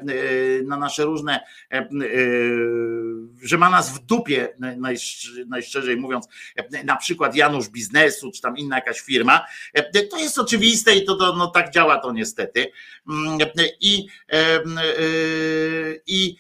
na 0.64 0.78
nasze 0.78 1.04
różne, 1.04 1.40
że 3.44 3.58
ma 3.58 3.70
nas 3.70 3.90
w 3.90 4.06
dupie, 4.06 4.56
najszczerzej 5.48 5.98
mówiąc, 5.98 6.26
na 6.84 6.96
przykład 6.96 7.36
Janusz 7.36 7.70
Biznesu, 7.70 8.32
czy 8.32 8.42
tam 8.42 8.58
inna 8.58 8.76
jakaś 8.76 9.00
firma, 9.00 9.46
to 10.12 10.18
jest 10.18 10.40
oczywiste 10.40 10.96
i 10.96 11.06
to, 11.06 11.16
to 11.16 11.36
no, 11.36 11.48
tak 11.48 11.72
działa 11.72 12.00
to 12.00 12.12
niestety. 12.12 12.72
I, 13.80 14.08
i, 16.08 16.38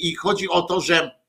i 0.00 0.14
chodzi 0.14 0.48
o 0.48 0.62
to, 0.62 0.80
że 0.80 1.21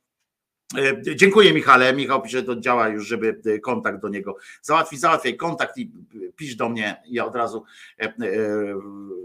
dziękuję 1.02 1.54
Michale. 1.54 1.94
Michał 1.94 2.22
pisze, 2.22 2.44
to 2.44 2.56
działa 2.56 2.88
już, 2.88 3.08
żeby 3.08 3.41
e, 3.45 3.60
kontakt 3.60 4.02
do 4.02 4.10
niego 4.10 4.38
załatwić. 4.62 5.00
Załatwiaj 5.00 5.38
kontakt 5.38 5.78
i 5.78 5.91
pisz 6.36 6.56
do 6.56 6.70
mnie. 6.70 7.02
Ja 7.08 7.26
od 7.26 7.36
razu 7.36 7.64
e, 8.00 8.14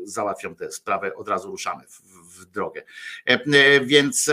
załatwiam 0.05 0.55
tę 0.55 0.73
sprawę, 0.73 1.15
od 1.15 1.29
razu 1.29 1.51
ruszamy 1.51 1.85
w, 1.87 2.45
drogę. 2.45 2.83
Więc, 3.83 4.31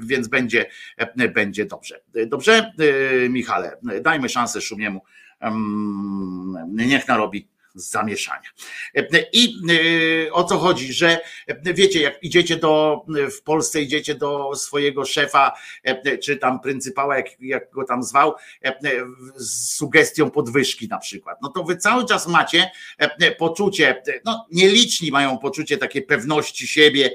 więc 0.00 0.28
będzie, 0.28 0.66
będzie 1.34 1.66
dobrze. 1.66 2.00
Dobrze, 2.26 2.72
Michale, 3.30 3.76
dajmy 4.02 4.28
szansę 4.28 4.60
Szumiemu. 4.60 5.00
Niech 6.68 7.08
narobi 7.08 7.48
zamieszania. 7.74 8.48
I 9.32 9.54
y, 9.70 10.32
o 10.32 10.44
co 10.44 10.58
chodzi, 10.58 10.92
że 10.92 11.20
wiecie, 11.64 12.02
jak 12.02 12.22
idziecie 12.22 12.56
do, 12.56 13.04
w 13.38 13.42
Polsce 13.42 13.82
idziecie 13.82 14.14
do 14.14 14.54
swojego 14.56 15.04
szefa, 15.04 15.52
czy 16.22 16.36
tam 16.36 16.60
pryncypała, 16.60 17.16
jak, 17.16 17.26
jak 17.40 17.70
go 17.70 17.84
tam 17.84 18.02
zwał, 18.02 18.34
z 19.36 19.76
sugestią 19.76 20.30
podwyżki 20.30 20.88
na 20.88 20.98
przykład, 20.98 21.38
no 21.42 21.48
to 21.48 21.64
wy 21.64 21.76
cały 21.76 22.06
czas 22.06 22.26
macie 22.26 22.70
poczucie, 23.38 24.02
no 24.24 24.46
nieliczni 24.52 25.10
mają 25.10 25.38
poczucie 25.38 25.78
takiej 25.78 26.02
pewności 26.02 26.66
siebie, 26.66 27.10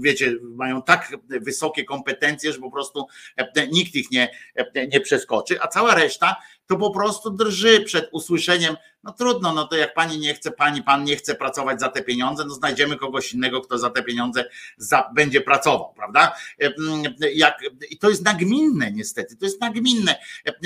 wiecie, 0.00 0.34
mają 0.42 0.82
tak 0.82 1.16
wysokie 1.28 1.84
kompetencje, 1.84 2.52
że 2.52 2.58
po 2.58 2.70
prostu 2.70 3.06
nikt 3.72 3.94
ich 3.94 4.10
nie, 4.10 4.28
nie 4.92 5.00
przeskoczy, 5.00 5.60
a 5.60 5.68
cała 5.68 5.94
reszta 5.94 6.36
to 6.66 6.76
po 6.76 6.90
prostu 6.90 7.30
drży 7.30 7.80
przed 7.80 8.08
usłyszeniem, 8.12 8.76
no 9.04 9.12
trudno, 9.12 9.52
no 9.52 9.66
to 9.66 9.76
jak 9.76 9.94
pani 9.94 10.18
nie 10.18 10.34
chce, 10.34 10.50
pani, 10.50 10.82
pan 10.82 11.04
nie 11.04 11.16
chce 11.16 11.34
pracować 11.34 11.80
za 11.80 11.88
te 11.88 12.02
pieniądze, 12.02 12.44
no 12.44 12.54
znajdziemy 12.54 12.96
kogoś 12.96 13.34
innego, 13.34 13.60
kto 13.60 13.78
za 13.78 13.90
te 13.90 14.02
pieniądze 14.02 14.44
za, 14.76 15.10
będzie 15.14 15.40
pracował, 15.40 15.92
prawda? 15.96 16.32
Jak, 17.34 17.58
I 17.90 17.98
to 17.98 18.10
jest 18.10 18.24
nagminne 18.24 18.92
niestety, 18.92 19.36
to 19.36 19.44
jest 19.44 19.60
nagminne, 19.60 20.18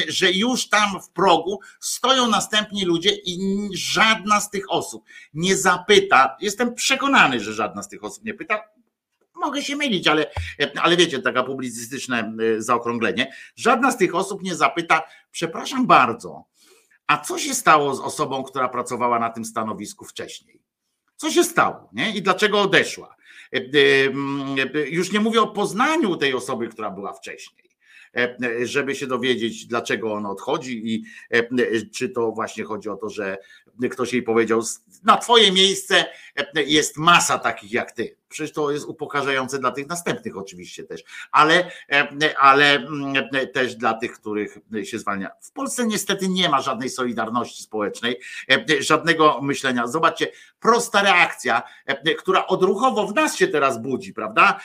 że 0.08 0.32
już 0.32 0.68
tam 0.68 1.00
w 1.02 1.10
progu 1.10 1.60
stoją 1.80 2.28
następni 2.28 2.84
ludzie 2.84 3.10
i 3.10 3.68
żadna 3.72 4.40
z 4.40 4.50
tych 4.50 4.64
osób 4.68 5.04
nie 5.34 5.56
zapyta, 5.56 6.36
jestem 6.40 6.74
przekonany, 6.74 7.40
że 7.40 7.52
żadna 7.52 7.82
z 7.82 7.88
tych 7.88 8.04
osób 8.04 8.24
nie 8.24 8.34
pyta, 8.34 8.75
mogę 9.46 9.62
się 9.62 9.76
mylić, 9.76 10.08
ale, 10.08 10.30
ale 10.82 10.96
wiecie, 10.96 11.18
taka 11.18 11.42
publicystyczne 11.42 12.32
e, 12.56 12.62
zaokrąglenie. 12.62 13.32
Żadna 13.56 13.90
z 13.90 13.98
tych 13.98 14.14
osób 14.14 14.42
nie 14.42 14.54
zapyta, 14.54 15.02
przepraszam 15.30 15.86
bardzo, 15.86 16.44
a 17.06 17.18
co 17.18 17.38
się 17.38 17.54
stało 17.54 17.94
z 17.94 18.00
osobą, 18.00 18.42
która 18.42 18.68
pracowała 18.68 19.18
na 19.18 19.30
tym 19.30 19.44
stanowisku 19.44 20.04
wcześniej? 20.04 20.60
Co 21.16 21.30
się 21.30 21.44
stało 21.44 21.90
nie? 21.92 22.16
i 22.16 22.22
dlaczego 22.22 22.60
odeszła? 22.60 23.16
E, 23.54 23.58
e, 24.74 24.88
już 24.88 25.12
nie 25.12 25.20
mówię 25.20 25.42
o 25.42 25.46
poznaniu 25.46 26.16
tej 26.16 26.34
osoby, 26.34 26.68
która 26.68 26.90
była 26.90 27.12
wcześniej 27.12 27.66
żeby 28.62 28.94
się 28.94 29.06
dowiedzieć, 29.06 29.66
dlaczego 29.66 30.12
on 30.12 30.26
odchodzi 30.26 30.94
i 30.94 31.04
czy 31.94 32.08
to 32.08 32.32
właśnie 32.32 32.64
chodzi 32.64 32.88
o 32.88 32.96
to, 32.96 33.10
że 33.10 33.38
ktoś 33.90 34.12
jej 34.12 34.22
powiedział, 34.22 34.62
na 35.04 35.16
twoje 35.16 35.52
miejsce 35.52 36.04
jest 36.54 36.96
masa 36.96 37.38
takich 37.38 37.72
jak 37.72 37.92
ty 37.92 38.15
przecież 38.28 38.52
to 38.52 38.70
jest 38.70 38.86
upokarzające 38.86 39.58
dla 39.58 39.70
tych 39.70 39.88
następnych 39.88 40.36
oczywiście 40.36 40.84
też, 40.84 41.04
ale, 41.32 41.70
ale 42.38 42.74
mm, 42.74 43.28
też 43.54 43.74
dla 43.74 43.94
tych, 43.94 44.12
których 44.12 44.58
się 44.82 44.98
zwalnia. 44.98 45.30
W 45.40 45.52
Polsce 45.52 45.86
niestety 45.86 46.28
nie 46.28 46.48
ma 46.48 46.60
żadnej 46.62 46.90
solidarności 46.90 47.62
społecznej, 47.62 48.20
żadnego 48.80 49.40
myślenia. 49.42 49.86
Zobaczcie, 49.86 50.28
prosta 50.60 51.02
reakcja, 51.02 51.62
która 52.18 52.46
odruchowo 52.46 53.06
w 53.06 53.14
nas 53.14 53.36
się 53.36 53.48
teraz 53.48 53.82
budzi, 53.82 54.12
prawda? 54.12 54.60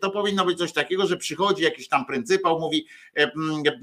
To 0.00 0.10
powinno 0.10 0.44
być 0.44 0.58
coś 0.58 0.72
takiego, 0.72 1.06
że 1.06 1.16
przychodzi 1.16 1.62
jakiś 1.62 1.88
tam 1.88 2.06
pryncypał, 2.06 2.60
mówi, 2.60 2.86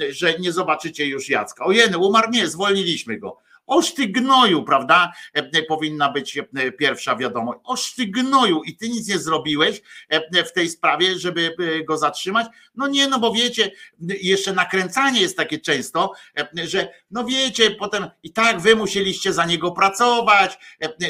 że 0.09 0.39
nie 0.39 0.51
zobaczycie 0.51 1.05
już 1.05 1.29
Jacka. 1.29 1.65
Ojeny, 1.65 1.97
umarł, 1.97 2.31
nie, 2.31 2.47
zwolniliśmy 2.47 3.17
go. 3.17 3.37
Oż 3.67 3.93
ty 3.93 4.07
prawda? 4.63 5.13
E, 5.35 5.39
e, 5.39 5.63
powinna 5.63 6.11
być 6.11 6.37
e, 6.37 6.71
pierwsza 6.71 7.15
wiadomość. 7.15 7.59
Oż 7.63 7.93
i 8.63 8.77
ty 8.77 8.89
nic 8.89 9.07
nie 9.07 9.19
zrobiłeś 9.19 9.81
w 10.45 10.51
tej 10.51 10.69
sprawie, 10.69 11.19
żeby 11.19 11.55
go 11.87 11.97
zatrzymać. 11.97 12.47
No 12.75 12.87
nie, 12.87 13.07
no 13.07 13.19
bo 13.19 13.33
wiecie, 13.33 13.71
jeszcze 14.21 14.53
nakręcanie 14.53 15.21
jest 15.21 15.37
takie 15.37 15.59
często, 15.59 16.11
że 16.63 16.93
no 17.11 17.25
wiecie, 17.25 17.71
potem 17.71 18.07
i 18.23 18.33
tak 18.33 18.61
wy 18.61 18.75
musieliście 18.75 19.33
za 19.33 19.45
niego 19.45 19.71
pracować, 19.71 20.57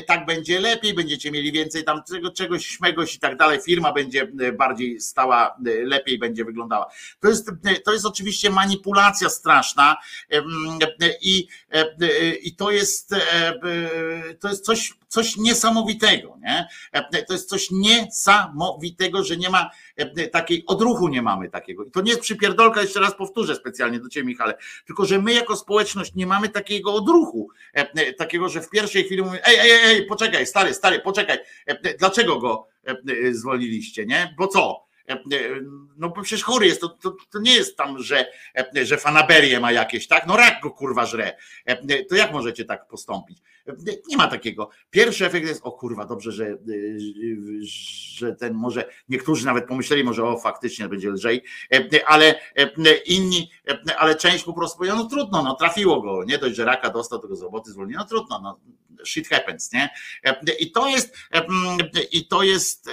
tak 0.08 0.26
będzie 0.26 0.60
lepiej, 0.60 0.94
będziecie 0.94 1.32
mieli 1.32 1.52
więcej 1.52 1.84
tam 1.84 2.02
czegoś 2.36 2.66
śmegoś 2.66 3.16
i 3.16 3.20
tak 3.20 3.38
dalej, 3.38 3.60
firma 3.66 3.94
będzie 3.94 4.28
bardziej 4.58 5.00
stała, 5.00 5.58
lepiej 5.84 6.20
będzie 6.20 6.46
wyglądała. 6.46 6.92
To 7.20 7.28
jest, 7.28 7.52
to 7.86 7.94
jest 7.94 8.06
oczywiście 8.06 8.50
manipulacja 8.50 9.30
straszna 9.30 9.96
i 11.22 11.48
i 12.44 12.56
to 12.56 12.72
jest, 12.72 13.14
e, 13.14 13.18
e, 13.48 14.34
to 14.40 14.50
jest 14.50 14.66
coś, 14.66 14.94
coś 15.08 15.38
niesamowitego, 15.38 16.38
nie? 16.42 16.68
E, 16.92 17.24
to 17.24 17.34
jest 17.34 17.50
coś 17.50 17.72
niesamowitego, 17.72 19.24
że 19.24 19.38
nie 19.38 19.50
ma 19.50 19.70
takiej 20.32 20.64
odruchu, 20.66 21.08
nie 21.08 21.22
mamy 21.22 21.50
takiego. 21.50 21.84
I 21.84 21.92
to 21.92 22.02
nie 22.02 22.10
jest 22.10 22.22
przypierdolka, 22.22 22.82
jeszcze 22.82 23.00
raz 23.00 23.16
powtórzę 23.16 23.56
specjalnie 23.56 24.00
do 24.00 24.10
Ciebie, 24.10 24.28
Michale, 24.28 24.54
tylko 24.86 25.06
że 25.06 25.22
my 25.22 25.34
jako 25.34 25.56
społeczność 25.56 26.16
nie 26.16 26.28
mamy 26.28 26.50
takiego 26.50 26.94
odruchu, 26.94 27.50
takiego, 28.18 28.50
że 28.50 28.62
w 28.62 28.70
pierwszej 28.70 29.04
chwili 29.04 29.22
mówimy, 29.22 29.44
ej, 29.46 29.60
ej, 29.60 29.72
ej, 29.84 30.06
poczekaj, 30.06 30.46
stary, 30.46 30.74
stary, 30.74 31.00
poczekaj, 31.00 31.38
dlaczego 32.00 32.40
go 32.40 32.68
zwolniliście, 33.32 34.06
nie? 34.06 34.36
Bo 34.38 34.48
co? 34.48 34.83
E, 35.10 35.14
e, 35.14 35.20
no 35.98 36.10
bo 36.10 36.22
przecież 36.22 36.44
chory 36.44 36.68
jest, 36.68 36.82
to, 36.82 36.90
to, 36.90 37.16
to, 37.30 37.40
nie 37.40 37.54
jest 37.54 37.78
tam, 37.78 38.00
że, 38.00 38.26
e, 38.76 38.86
że 38.86 38.98
fanaberię 38.98 39.60
ma 39.60 39.72
jakieś, 39.72 40.08
tak? 40.08 40.28
No 40.28 40.38
rak 40.38 40.62
go 40.62 40.72
kurwa 40.72 41.06
żre. 41.06 41.38
To 42.10 42.16
jak 42.16 42.34
możecie 42.34 42.66
tak 42.66 42.88
postąpić? 42.88 43.38
Nie 44.08 44.18
ma 44.18 44.28
takiego. 44.28 44.70
Pierwszy 44.90 45.26
efekt 45.26 45.48
jest, 45.48 45.62
o 45.64 45.72
kurwa, 45.72 46.06
dobrze, 46.06 46.32
że, 46.32 46.58
że 48.18 48.36
ten 48.36 48.54
może, 48.54 48.90
niektórzy 49.10 49.46
nawet 49.46 49.68
pomyśleli, 49.68 50.04
może 50.04 50.24
o 50.24 50.38
faktycznie 50.38 50.88
będzie 50.88 51.10
lżej, 51.10 51.44
ale 52.06 52.40
inni, 53.06 53.52
ale 53.98 54.16
część 54.16 54.44
po 54.44 54.54
prostu 54.54 54.78
powiedziała, 54.78 55.02
no 55.04 55.10
trudno, 55.10 55.44
no 55.44 55.56
trafiło 55.56 56.02
go, 56.02 56.24
nie 56.24 56.38
dość, 56.38 56.56
że 56.56 56.66
raka 56.66 56.90
dostał, 56.90 57.20
tego 57.20 57.36
z 57.36 57.42
roboty 57.42 57.72
zwolnił, 57.72 57.98
no 57.98 58.06
trudno, 58.06 58.40
no 58.40 58.60
shit 59.06 59.28
happens, 59.28 59.72
nie? 59.72 59.90
I 60.60 60.72
to 60.72 60.88
jest, 60.88 61.18
i 62.12 62.28
to 62.28 62.44
jest, 62.44 62.90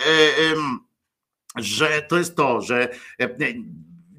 że 1.57 2.03
to 2.03 2.19
jest 2.19 2.37
to, 2.37 2.61
że 2.61 2.89
e, 3.19 3.29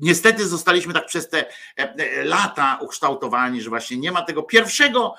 niestety 0.01 0.47
zostaliśmy 0.47 0.93
tak 0.93 1.05
przez 1.05 1.29
te 1.29 1.45
e, 1.49 1.49
e, 1.77 2.23
lata 2.23 2.77
ukształtowani, 2.81 3.61
że 3.61 3.69
właśnie 3.69 3.97
nie 3.97 4.11
ma 4.11 4.21
tego 4.21 4.43
pierwszego, 4.43 5.15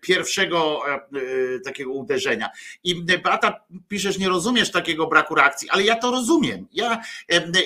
pierwszego 0.00 0.82
takiego 1.64 1.92
uderzenia. 1.92 2.50
I 2.84 3.02
Beata 3.04 3.60
piszesz, 3.88 4.18
nie 4.18 4.28
rozumiesz 4.28 4.70
takiego 4.70 5.06
braku 5.06 5.34
reakcji, 5.34 5.70
ale 5.70 5.82
ja 5.82 5.96
to 5.96 6.10
rozumiem. 6.10 6.66
Ja, 6.72 7.02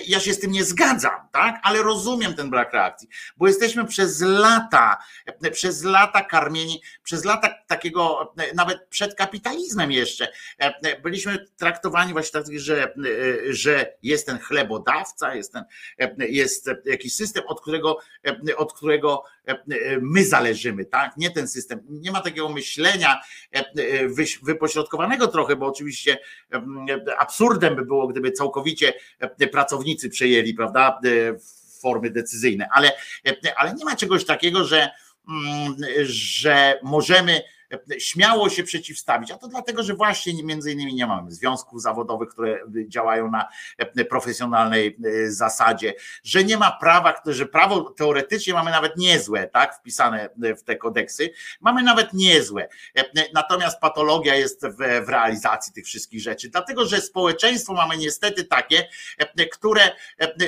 ja 0.07 0.21
się 0.21 0.33
z 0.33 0.41
tym 0.41 0.51
nie 0.51 0.65
zgadzam, 0.65 1.29
tak? 1.33 1.61
Ale 1.63 1.83
rozumiem 1.83 2.35
ten 2.35 2.51
brak 2.51 2.73
reakcji, 2.73 3.09
bo 3.37 3.47
jesteśmy 3.47 3.85
przez 3.85 4.21
lata, 4.21 4.97
przez 5.53 5.85
lata 5.85 6.21
karmieni, 6.25 6.83
przez 7.03 7.25
lata 7.25 7.55
takiego, 7.67 8.35
nawet 8.55 8.89
przed 8.89 9.15
kapitalizmem 9.15 9.93
jeszcze, 9.93 10.29
byliśmy 11.03 11.47
traktowani 11.57 12.13
właśnie 12.13 12.43
tak, 12.43 12.59
że, 12.59 12.95
że 13.49 13.93
jest 14.03 14.27
ten 14.27 14.39
chlebodawca, 14.39 15.35
jest 15.35 15.53
ten 15.53 15.65
jest 16.19 16.71
jakiś 16.85 17.15
system, 17.15 17.45
od 17.47 17.61
którego, 17.61 17.99
od 18.57 18.73
którego 18.73 19.23
my 20.01 20.25
zależymy, 20.25 20.85
tak? 20.85 21.17
Nie 21.17 21.31
ten 21.31 21.49
system. 21.49 21.81
Nie 21.89 22.11
ma 22.11 22.21
takiego 22.21 22.49
myślenia 22.49 23.21
wypośrodkowanego 24.43 25.29
trochę, 25.29 25.57
bo 25.57 25.67
oczywiście 25.67 26.19
absurdem 27.19 27.77
by 27.77 27.85
było, 27.85 28.09
gdyby 28.09 28.33
całkowicie 28.33 28.93
pracownicy 29.53 30.09
przejęli, 30.09 30.55
prawda, 30.55 31.01
formy 31.81 32.11
decyzyjne, 32.11 32.69
ale, 32.73 32.93
ale 33.57 33.75
nie 33.75 33.85
ma 33.85 33.97
czegoś 33.97 34.25
takiego, 34.25 34.65
że, 34.65 34.91
że 36.03 36.79
możemy 36.83 37.43
śmiało 37.99 38.49
się 38.49 38.63
przeciwstawić, 38.63 39.31
a 39.31 39.39
to 39.39 39.49
dlatego, 39.49 39.83
że 39.83 39.95
właśnie 39.95 40.45
między 40.45 40.73
innymi 40.73 40.95
nie 40.95 41.07
mamy 41.07 41.33
związków 41.33 41.83
zawodowych, 41.83 42.29
które 42.29 42.59
działają 42.89 43.31
na 43.31 43.49
profesjonalnej 44.09 44.97
e, 45.05 45.31
zasadzie, 45.31 45.95
że 46.25 46.45
nie 46.45 46.57
ma 46.57 46.71
prawa, 46.81 47.15
że 47.27 47.47
prawo 47.47 47.81
teoretycznie 47.81 48.55
mamy 48.55 48.71
nawet 48.71 48.97
niezłe, 48.97 49.47
tak, 49.47 49.77
wpisane 49.77 50.29
w 50.59 50.63
te 50.63 50.77
kodeksy, 50.77 51.31
mamy 51.61 51.83
nawet 51.83 52.13
niezłe. 52.13 52.69
Natomiast 53.35 53.81
patologia 53.81 54.35
jest 54.35 54.67
w 55.05 55.09
realizacji 55.09 55.73
tych 55.73 55.85
wszystkich 55.85 56.21
rzeczy, 56.21 56.49
dlatego, 56.49 56.87
że 56.87 57.01
społeczeństwo 57.01 57.73
mamy 57.73 57.97
niestety 57.97 58.45
takie, 58.45 58.89
które 59.53 59.91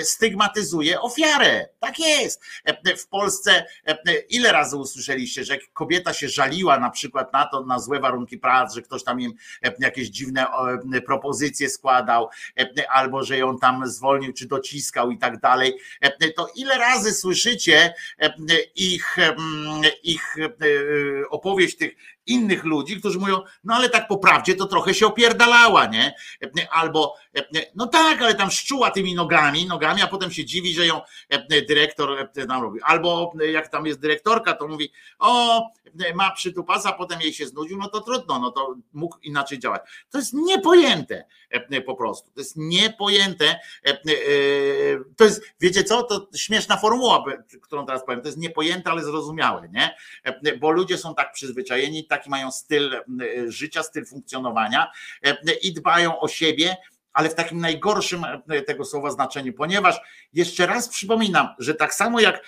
stygmatyzuje 0.02 1.00
ofiarę. 1.00 1.68
Tak 1.78 1.98
jest. 1.98 2.42
W 2.98 3.08
Polsce 3.08 3.66
ile 4.28 4.52
razy 4.52 4.76
usłyszeliście, 4.76 5.44
że 5.44 5.58
kobieta 5.72 6.12
się 6.12 6.28
żaliła 6.28 6.78
na 6.78 6.90
przykład 6.90 7.17
przykład 7.18 7.32
na 7.32 7.46
to, 7.46 7.66
na 7.66 7.78
złe 7.78 8.00
warunki 8.00 8.38
pracy, 8.38 8.74
że 8.74 8.82
ktoś 8.82 9.04
tam 9.04 9.20
im 9.20 9.32
e, 9.62 9.72
jakieś 9.78 10.08
dziwne 10.08 10.46
e, 10.94 11.00
propozycje 11.00 11.70
składał, 11.70 12.28
e, 12.58 12.90
albo 12.90 13.24
że 13.24 13.38
ją 13.38 13.58
tam 13.58 13.86
zwolnił, 13.86 14.32
czy 14.32 14.46
dociskał 14.46 15.10
i 15.10 15.18
tak 15.18 15.40
dalej, 15.40 15.78
to 16.36 16.48
ile 16.56 16.78
razy 16.78 17.14
słyszycie 17.14 17.94
ich, 18.74 19.16
ich 20.02 20.36
opowieść 21.30 21.76
tych 21.76 21.96
innych 22.28 22.64
ludzi, 22.64 23.00
którzy 23.00 23.18
mówią, 23.18 23.42
no 23.64 23.74
ale 23.74 23.88
tak 23.88 24.08
po 24.08 24.18
prawdzie 24.18 24.54
to 24.54 24.66
trochę 24.66 24.94
się 24.94 25.06
opierdalała, 25.06 25.86
nie? 25.86 26.14
Albo, 26.70 27.14
no 27.74 27.86
tak, 27.86 28.22
ale 28.22 28.34
tam 28.34 28.50
szczuła 28.50 28.90
tymi 28.90 29.14
nogami, 29.14 29.66
nogami, 29.66 30.02
a 30.02 30.06
potem 30.06 30.30
się 30.30 30.44
dziwi, 30.44 30.74
że 30.74 30.86
ją 30.86 31.00
dyrektor 31.68 32.30
tam 32.48 32.62
robi. 32.62 32.80
Albo 32.82 33.32
jak 33.52 33.68
tam 33.68 33.86
jest 33.86 34.00
dyrektorka, 34.00 34.54
to 34.54 34.68
mówi, 34.68 34.92
o, 35.18 35.62
ma 36.14 36.30
przytupasa, 36.30 36.92
potem 36.92 37.20
jej 37.20 37.32
się 37.32 37.46
znudził, 37.46 37.78
no 37.78 37.88
to 37.88 38.00
trudno, 38.00 38.38
no 38.38 38.50
to 38.50 38.74
mógł 38.92 39.18
inaczej 39.22 39.58
działać. 39.58 39.82
To 40.10 40.18
jest 40.18 40.34
niepojęte 40.34 41.24
po 41.86 41.94
prostu. 41.94 42.30
To 42.34 42.40
jest 42.40 42.56
niepojęte. 42.56 43.58
To 45.16 45.24
jest, 45.24 45.42
wiecie 45.60 45.84
co, 45.84 46.02
to 46.02 46.28
śmieszna 46.36 46.76
formuła, 46.76 47.24
którą 47.62 47.86
teraz 47.86 48.04
powiem, 48.04 48.20
to 48.20 48.28
jest 48.28 48.38
niepojęte, 48.38 48.90
ale 48.90 49.04
zrozumiałe, 49.04 49.68
nie? 49.72 49.96
Bo 50.60 50.70
ludzie 50.70 50.98
są 50.98 51.14
tak 51.14 51.32
przyzwyczajeni, 51.32 52.06
tak 52.06 52.17
taki 52.18 52.30
mają 52.30 52.50
styl 52.50 52.94
e, 52.94 53.02
życia, 53.48 53.82
styl 53.82 54.06
funkcjonowania 54.06 54.92
e, 55.22 55.36
i 55.62 55.72
dbają 55.72 56.20
o 56.20 56.28
siebie, 56.28 56.76
ale 57.12 57.28
w 57.28 57.34
takim 57.34 57.60
najgorszym 57.60 58.24
e, 58.24 58.62
tego 58.62 58.84
słowa 58.84 59.10
znaczeniu, 59.10 59.52
ponieważ 59.52 60.00
jeszcze 60.32 60.66
raz 60.66 60.88
przypominam, 60.88 61.48
że 61.58 61.74
tak 61.74 61.94
samo 61.94 62.20
jak 62.20 62.44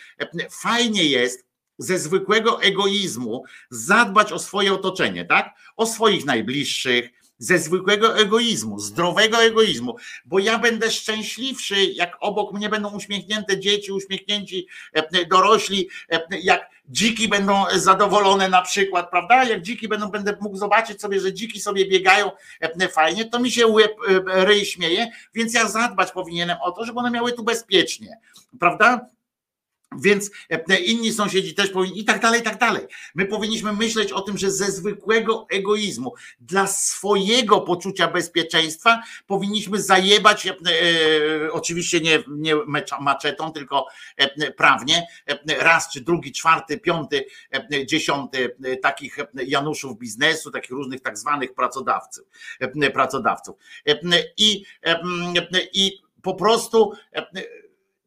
fajnie 0.63 1.05
jest 1.05 1.47
ze 1.79 1.99
zwykłego 1.99 2.63
egoizmu 2.63 3.45
zadbać 3.71 4.33
o 4.33 4.39
swoje 4.39 4.75
otoczenie, 4.75 5.25
tak? 5.25 5.55
O 5.77 5.87
swoich 5.87 6.25
najbliższych, 6.25 7.11
ze 7.41 7.59
zwykłego 7.59 8.19
egoizmu, 8.19 8.79
zdrowego 8.79 9.43
egoizmu, 9.43 9.97
bo 10.25 10.39
ja 10.39 10.59
będę 10.59 10.91
szczęśliwszy, 10.91 11.85
jak 11.85 12.17
obok 12.21 12.53
mnie 12.53 12.69
będą 12.69 12.91
uśmiechnięte 12.91 13.61
dzieci, 13.61 13.93
uśmiechnięci 13.93 14.67
dorośli, 15.31 15.89
jak 16.43 16.71
dziki 16.89 17.29
będą 17.29 17.65
zadowolone 17.75 18.49
na 18.49 18.63
przykład, 18.63 19.11
prawda? 19.11 19.45
Jak 19.45 19.63
dziki 19.63 19.89
będą, 19.89 20.11
będę 20.11 20.37
mógł 20.41 20.57
zobaczyć 20.57 21.01
sobie, 21.01 21.21
że 21.21 21.33
dziki 21.33 21.61
sobie 21.61 21.89
biegają 21.89 22.31
e, 22.61 22.89
fajnie, 22.89 23.25
to 23.25 23.41
mi 23.41 23.51
się 23.51 23.67
łeb, 23.67 23.97
e, 24.09 24.45
ryj 24.45 24.65
śmieje, 24.65 25.07
więc 25.35 25.55
ja 25.55 25.69
zadbać 25.69 26.13
powinienem 26.13 26.59
o 26.63 26.73
to, 26.73 26.85
żeby 26.85 26.99
one 26.99 27.11
miały 27.11 27.33
tu 27.33 27.45
bezpiecznie, 27.45 28.19
prawda? 28.59 29.07
Więc 29.99 30.31
e, 30.51 30.81
inni 30.81 31.13
sąsiedzi 31.13 31.55
też 31.55 31.71
powinni 31.71 32.01
i 32.01 32.05
tak 32.05 32.21
dalej, 32.21 32.41
i 32.41 32.45
tak 32.45 32.59
dalej. 32.59 32.87
My 33.15 33.27
powinniśmy 33.27 33.73
myśleć 33.73 34.13
o 34.13 34.21
tym, 34.21 34.39
że 34.39 34.51
ze 34.51 34.73
zwykłego 34.73 35.47
egoizmu, 35.51 36.15
dla 36.41 36.67
swojego 36.67 37.61
poczucia 37.61 38.09
bezpieczeństwa 38.09 39.03
powinniśmy 39.27 39.83
zajebać, 39.83 40.47
e, 40.47 40.51
e, 40.51 41.53
oczywiście 41.53 42.01
nie, 42.01 42.23
nie 42.29 42.55
maczetą, 43.01 43.53
tylko 43.53 43.87
e, 44.17 44.53
prawnie, 44.53 45.07
e, 45.27 45.65
raz 45.65 45.93
czy 45.93 46.01
drugi, 46.01 46.33
czwarty, 46.33 46.79
piąty, 46.79 47.25
e, 47.53 47.87
dziesiąty 47.87 48.57
takich 48.83 49.19
Januszów 49.35 49.99
biznesu, 49.99 50.51
takich 50.51 50.71
różnych 50.71 51.01
tak 51.01 51.19
zwanych 51.19 51.55
pracodawców. 51.55 52.27
pracodawców. 52.93 53.57
I, 54.37 54.65
i 55.73 56.03
po 56.23 56.35
prostu 56.35 56.93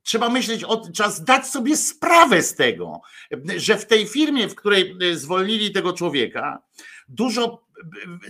trzeba 0.03 0.29
myśleć 0.29 0.63
o 0.63 0.77
trzeba 0.77 1.09
zdać 1.09 1.47
sobie 1.47 1.77
sprawę 1.77 2.41
z 2.41 2.55
tego, 2.55 3.01
że 3.57 3.77
w 3.77 3.85
tej 3.85 4.07
firmie, 4.07 4.47
w 4.47 4.55
której 4.55 4.97
e, 5.11 5.15
zwolnili 5.15 5.71
tego 5.71 5.93
człowieka, 5.93 6.61
dużo 7.07 7.63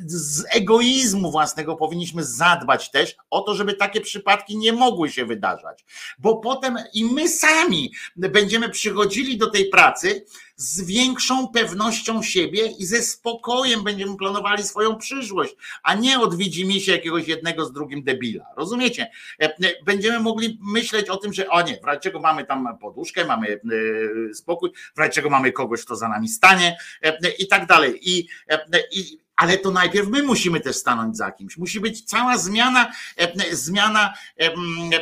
z 0.05 0.45
egoizmu 0.49 1.31
własnego 1.31 1.75
powinniśmy 1.75 2.23
zadbać 2.23 2.91
też 2.91 3.15
o 3.29 3.41
to, 3.41 3.55
żeby 3.55 3.73
takie 3.73 4.01
przypadki 4.01 4.57
nie 4.57 4.73
mogły 4.73 5.11
się 5.11 5.25
wydarzać. 5.25 5.85
Bo 6.19 6.37
potem 6.37 6.77
i 6.93 7.05
my 7.05 7.29
sami 7.29 7.93
będziemy 8.15 8.69
przychodzili 8.69 9.37
do 9.37 9.49
tej 9.49 9.69
pracy 9.69 10.25
z 10.63 10.81
większą 10.81 11.47
pewnością 11.47 12.23
siebie 12.23 12.65
i 12.67 12.85
ze 12.85 13.01
spokojem 13.01 13.83
będziemy 13.83 14.17
planowali 14.17 14.63
swoją 14.63 14.95
przyszłość, 14.95 15.55
a 15.83 15.93
nie 15.93 16.19
od 16.19 16.35
widzimisię 16.35 16.91
jakiegoś 16.91 17.27
jednego 17.27 17.65
z 17.65 17.73
drugim 17.73 18.03
debila. 18.03 18.45
Rozumiecie? 18.57 19.11
E, 19.39 19.53
Będziemy 19.85 20.19
mogli 20.19 20.59
myśleć 20.61 21.09
o 21.09 21.17
tym, 21.17 21.33
że 21.33 21.49
o 21.49 21.61
nie, 21.61 21.77
w 21.97 21.99
czego 21.99 22.19
mamy 22.19 22.45
tam 22.45 22.77
poduszkę, 22.81 23.25
mamy 23.25 23.47
e, 23.47 24.33
spokój, 24.33 24.69
w 24.95 25.09
czego 25.09 25.29
mamy 25.29 25.51
kogoś, 25.51 25.85
kto 25.85 25.95
za 25.95 26.09
nami 26.09 26.27
stanie 26.27 26.77
e, 27.01 27.31
i 27.39 27.47
tak 27.47 27.65
dalej. 27.65 27.99
I, 28.01 28.27
e, 28.49 28.59
i 28.91 29.23
ale 29.35 29.57
to 29.57 29.71
najpierw 29.71 30.07
my 30.07 30.23
musimy 30.23 30.59
też 30.59 30.75
stanąć 30.75 31.17
za 31.17 31.31
kimś. 31.31 31.57
Musi 31.57 31.79
być 31.79 32.01
cała 32.03 32.37
zmiana, 32.37 32.91
e, 33.17 33.55
zmiana 33.55 34.13
e, 34.39 34.53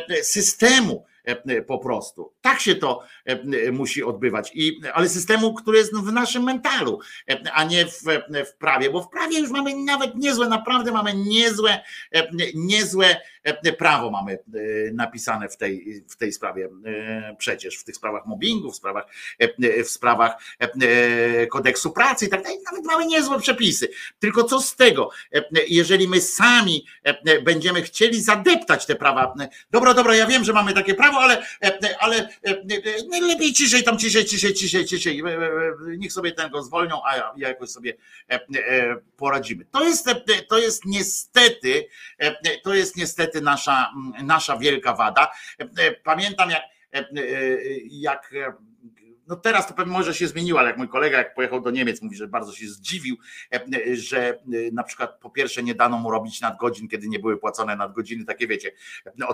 e, 0.08 0.24
systemu 0.24 1.04
e, 1.06 1.11
po 1.66 1.78
prostu. 1.78 2.32
Tak 2.40 2.60
się 2.60 2.74
to 2.74 3.02
e, 3.24 3.72
musi 3.72 4.02
odbywać. 4.02 4.50
I, 4.54 4.80
ale 4.94 5.08
systemu, 5.08 5.54
który 5.54 5.78
jest 5.78 5.94
w 5.96 6.12
naszym 6.12 6.42
mentalu, 6.42 7.00
e, 7.28 7.52
a 7.52 7.64
nie 7.64 7.86
w, 7.86 8.02
w 8.52 8.56
prawie, 8.58 8.90
bo 8.90 9.02
w 9.02 9.08
prawie 9.08 9.38
już 9.38 9.50
mamy 9.50 9.76
nawet 9.76 10.14
niezłe, 10.14 10.48
naprawdę 10.48 10.92
mamy 10.92 11.14
niezłe, 11.14 11.82
e, 12.14 12.28
niezłe 12.54 13.06
e, 13.06 13.20
prawo 13.78 14.10
mamy 14.10 14.32
e, 14.32 14.38
napisane 14.92 15.48
w 15.48 15.56
tej, 15.56 16.02
w 16.08 16.16
tej 16.16 16.32
sprawie 16.32 16.68
e, 16.86 17.36
przecież, 17.38 17.76
w 17.76 17.84
tych 17.84 17.96
sprawach 17.96 18.26
mobbingu, 18.26 18.72
w 18.72 18.76
sprawach, 18.76 19.06
e, 19.38 19.84
w 19.84 19.90
sprawach 19.90 20.32
e, 20.58 21.46
kodeksu 21.46 21.90
pracy 21.90 22.26
i 22.26 22.28
tak 22.28 22.42
dalej, 22.42 22.58
nawet 22.72 22.84
mamy 22.84 23.06
niezłe 23.06 23.40
przepisy. 23.40 23.88
Tylko 24.18 24.44
co 24.44 24.60
z 24.60 24.76
tego, 24.76 25.10
e, 25.34 25.42
jeżeli 25.68 26.08
my 26.08 26.20
sami 26.20 26.86
e, 27.02 27.42
będziemy 27.42 27.82
chcieli 27.82 28.22
zadeptać 28.22 28.86
te 28.86 28.94
prawa. 28.94 29.34
Dobra, 29.70 29.94
dobra, 29.94 30.14
ja 30.14 30.26
wiem, 30.26 30.44
że 30.44 30.52
mamy 30.52 30.72
takie 30.72 30.94
prawo, 30.94 31.18
ale, 31.18 31.42
e, 31.64 31.96
ale 32.00 32.28
e, 32.42 33.20
lepiej 33.20 33.52
ciszej, 33.52 33.84
tam 33.84 33.98
ciszej, 33.98 34.24
ciszej, 34.24 34.54
ciszej, 34.54 34.84
ciszej. 34.84 35.20
E, 35.20 35.24
e, 35.24 35.96
Niech 35.98 36.12
sobie 36.12 36.32
ten 36.32 36.50
go 36.50 36.62
zwolnią, 36.62 37.00
a 37.04 37.16
ja, 37.16 37.32
ja 37.36 37.48
jakoś 37.48 37.70
sobie 37.70 37.94
e, 38.30 38.34
e, 38.34 38.96
poradzimy. 39.16 39.64
To 39.70 39.84
jest, 39.84 40.08
e, 40.08 40.14
to 40.48 40.58
jest 40.58 40.84
niestety, 40.84 41.88
e, 42.18 42.58
to 42.58 42.74
jest 42.74 42.96
niestety 42.96 43.31
nasza, 43.40 43.92
nasza 44.22 44.58
wielka 44.58 44.94
wada. 44.94 45.30
E, 45.60 45.64
e, 45.78 45.92
Pamiętam 45.92 46.50
jak, 46.50 46.62
e, 46.92 47.04
jak 47.90 48.34
no 49.26 49.36
teraz 49.36 49.68
to 49.68 49.74
pewnie 49.74 49.92
może 49.92 50.14
się 50.14 50.28
zmieniło, 50.28 50.58
ale 50.58 50.68
jak 50.68 50.78
mój 50.78 50.88
kolega 50.88 51.18
jak 51.18 51.34
pojechał 51.34 51.60
do 51.60 51.70
Niemiec, 51.70 52.02
mówi, 52.02 52.16
że 52.16 52.28
bardzo 52.28 52.52
się 52.52 52.66
zdziwił, 52.66 53.16
że 53.92 54.38
na 54.72 54.82
przykład 54.82 55.18
po 55.20 55.30
pierwsze 55.30 55.62
nie 55.62 55.74
dano 55.74 55.98
mu 55.98 56.10
robić 56.10 56.40
nadgodzin, 56.40 56.88
kiedy 56.88 57.08
nie 57.08 57.18
były 57.18 57.36
płacone 57.38 57.76
nadgodziny, 57.76 58.24
takie 58.24 58.46
wiecie, 58.46 58.72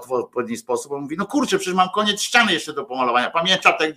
w 0.07 0.13
odpowiedni 0.13 0.57
sposób. 0.57 0.93
On 0.93 1.03
mówi, 1.03 1.17
no 1.17 1.27
kurczę, 1.27 1.59
przecież 1.59 1.75
mam 1.75 1.89
koniec 1.95 2.23
ściany 2.23 2.53
jeszcze 2.53 2.73
do 2.73 2.85
pomalowania. 2.85 3.31
Pamiętam 3.31 3.73
tak, 3.79 3.91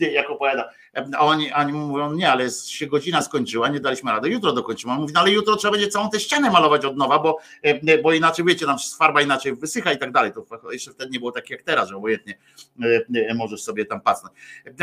jak 0.00 0.30
opowiada. 0.30 0.70
E, 0.96 1.08
A 1.18 1.20
oni, 1.20 1.52
oni 1.52 1.72
mówią, 1.72 2.12
nie, 2.12 2.32
ale 2.32 2.50
się 2.50 2.86
godzina 2.86 3.22
skończyła, 3.22 3.68
nie 3.68 3.80
daliśmy 3.80 4.10
rady, 4.10 4.28
jutro 4.28 4.52
dokończymy. 4.52 4.92
On 4.92 5.00
mówi, 5.00 5.12
no 5.14 5.20
ale 5.20 5.30
jutro 5.30 5.56
trzeba 5.56 5.72
będzie 5.72 5.88
całą 5.88 6.10
tę 6.10 6.20
ścianę 6.20 6.50
malować 6.50 6.84
od 6.84 6.96
nowa, 6.96 7.18
bo, 7.18 7.38
e, 7.62 7.98
bo 7.98 8.12
inaczej 8.12 8.44
wiecie, 8.44 8.66
tam 8.66 8.76
farba 8.98 9.22
inaczej 9.22 9.56
wysycha 9.56 9.92
i 9.92 9.98
tak 9.98 10.12
dalej. 10.12 10.32
To 10.32 10.72
jeszcze 10.72 10.90
wtedy 10.90 11.10
nie 11.10 11.18
było 11.18 11.32
tak 11.32 11.50
jak 11.50 11.62
teraz, 11.62 11.88
że 11.88 11.96
obojętnie 11.96 12.38
e, 12.82 13.28
e, 13.28 13.34
możesz 13.34 13.62
sobie 13.62 13.84
tam 13.84 14.00
pasnąć. 14.00 14.34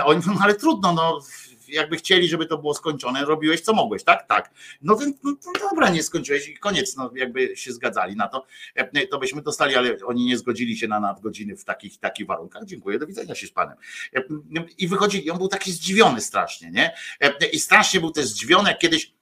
Oni 0.06 0.18
mówią, 0.20 0.34
no 0.34 0.40
ale 0.44 0.56
trudno, 0.56 0.94
no 0.94 1.20
jakby 1.70 1.98
chcieli, 1.98 2.28
żeby 2.28 2.46
to 2.46 2.58
było 2.58 2.74
skończone, 2.74 3.26
robiłeś 3.26 3.62
co 3.62 3.74
mogłeś, 3.74 4.04
tak? 4.04 4.28
Tak. 4.28 4.52
No 4.82 4.96
to, 4.96 5.06
no, 5.24 5.36
to 5.44 5.70
dobra, 5.70 5.90
nie 5.90 6.04
skończyłeś 6.04 6.48
i 6.48 6.58
koniec, 6.58 6.96
no 6.96 7.12
jakby 7.16 7.56
się 7.56 7.74
zgadzali 7.74 8.16
na 8.16 8.28
to, 8.28 8.46
e, 8.76 9.08
to 9.08 9.20
byśmy 9.20 9.42
dostali, 9.42 9.76
ale 9.76 9.98
oni 10.06 10.26
nie 10.26 10.38
zgodzili 10.38 10.78
się 10.78 10.88
na 10.88 11.00
nadgodziny 11.00 11.56
w 11.58 11.64
takich, 11.64 12.00
takich 12.00 12.28
warunkach. 12.28 12.66
Dziękuję, 12.66 13.00
do 13.00 13.08
widzenia 13.08 13.36
się 13.36 13.48
z 13.48 13.52
panem. 13.52 13.78
E, 14.16 14.24
I 14.78 14.88
wychodzili, 14.88 15.32
on 15.32 15.38
był 15.38 15.48
taki 15.48 15.72
zdziwiony 15.72 16.22
strasznie, 16.22 16.72
nie? 16.72 16.94
E, 17.22 17.46
I 17.46 17.60
strasznie 17.60 18.00
był 18.00 18.12
też 18.12 18.26
zdziwiony, 18.26 18.70
jak 18.70 18.80
kiedyś 18.80 19.17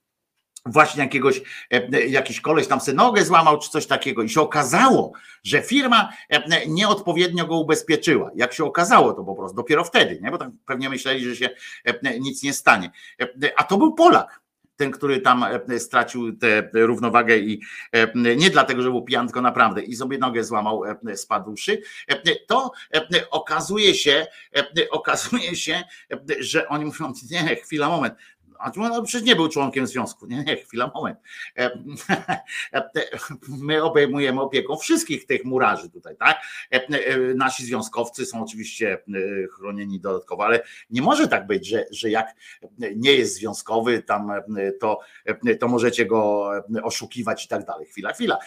właśnie 0.66 1.04
jakiegoś, 1.04 1.42
e, 1.72 2.06
jakiś 2.06 2.42
koleś 2.42 2.68
tam 2.68 2.82
sobie 2.82 2.96
nogę 2.96 3.26
złamał, 3.26 3.60
czy 3.60 3.70
coś 3.70 3.88
takiego 3.88 4.24
i 4.24 4.30
się 4.30 4.42
okazało, 4.42 5.12
że 5.44 5.62
firma 5.62 6.10
e, 6.30 6.68
nieodpowiednio 6.68 7.46
go 7.46 7.56
ubezpieczyła. 7.56 8.32
Jak 8.36 8.54
się 8.54 8.66
okazało 8.66 9.14
to 9.14 9.24
po 9.24 9.36
prostu, 9.36 9.56
dopiero 9.56 9.84
wtedy, 9.84 10.20
nie? 10.22 10.32
bo 10.32 10.38
tam 10.38 10.52
pewnie 10.66 10.90
myśleli, 10.90 11.26
że 11.26 11.36
się 11.36 11.50
e, 11.86 12.20
nic 12.20 12.44
nie 12.44 12.54
stanie. 12.54 12.92
E, 13.22 13.28
A 13.58 13.64
to 13.64 13.78
był 13.78 13.94
Polak, 13.94 14.46
ten, 14.76 14.92
który 14.92 15.22
tam 15.22 15.44
e, 15.44 15.80
stracił 15.80 16.38
tę 16.38 16.70
równowagę 16.74 17.38
i 17.38 17.62
e, 17.92 18.36
nie 18.36 18.50
dlatego, 18.50 18.82
że 18.82 18.90
był 18.90 19.04
pijany, 19.04 19.28
tylko 19.28 19.42
naprawdę 19.42 19.82
i 19.82 19.96
sobie 19.96 20.18
nogę 20.18 20.44
złamał 20.44 20.86
e, 20.86 21.18
spadłszy, 21.18 21.82
e, 22.08 22.36
to 22.48 22.72
e, 22.96 23.30
okazuje 23.30 23.96
się, 23.96 24.26
e, 24.56 24.90
okazuje 24.90 25.56
się, 25.56 25.84
e, 26.12 26.20
że 26.40 26.68
oni 26.68 26.86
mówią, 26.86 27.14
nie, 27.32 27.56
chwila, 27.56 27.90
moment, 27.90 28.14
a 28.60 29.02
przecież 29.02 29.28
nie 29.28 29.36
był 29.36 29.50
członkiem 29.50 29.88
związku. 29.88 30.26
Nie, 30.26 30.44
nie, 30.44 30.58
chwila, 30.58 30.92
moment. 30.96 31.20
E, 31.58 31.72
e, 32.74 32.90
My 33.48 33.84
obejmujemy 33.84 34.42
opieką 34.42 34.78
wszystkich 34.78 35.26
tych 35.26 35.46
murarzy 35.46 35.90
tutaj, 35.90 36.16
tak? 36.18 36.38
E, 36.72 36.88
Nasi 37.36 37.66
związkowcy 37.66 38.26
są 38.26 38.44
oczywiście 38.44 38.98
chronieni 39.56 40.00
dodatkowo, 40.00 40.46
ale 40.46 40.64
nie 40.90 41.02
może 41.02 41.28
tak 41.28 41.48
być, 41.48 41.68
że, 41.68 41.86
że 41.92 42.10
jak 42.10 42.36
nie 42.96 43.14
jest 43.14 43.36
związkowy, 43.36 44.04
tam 44.04 44.32
to, 44.80 45.00
to 45.60 45.68
możecie 45.68 46.06
go 46.06 46.52
oszukiwać 46.84 47.46
i 47.46 47.48
tak 47.48 47.66
dalej. 47.66 47.86
Chwila, 47.86 48.14
chwila. 48.14 48.38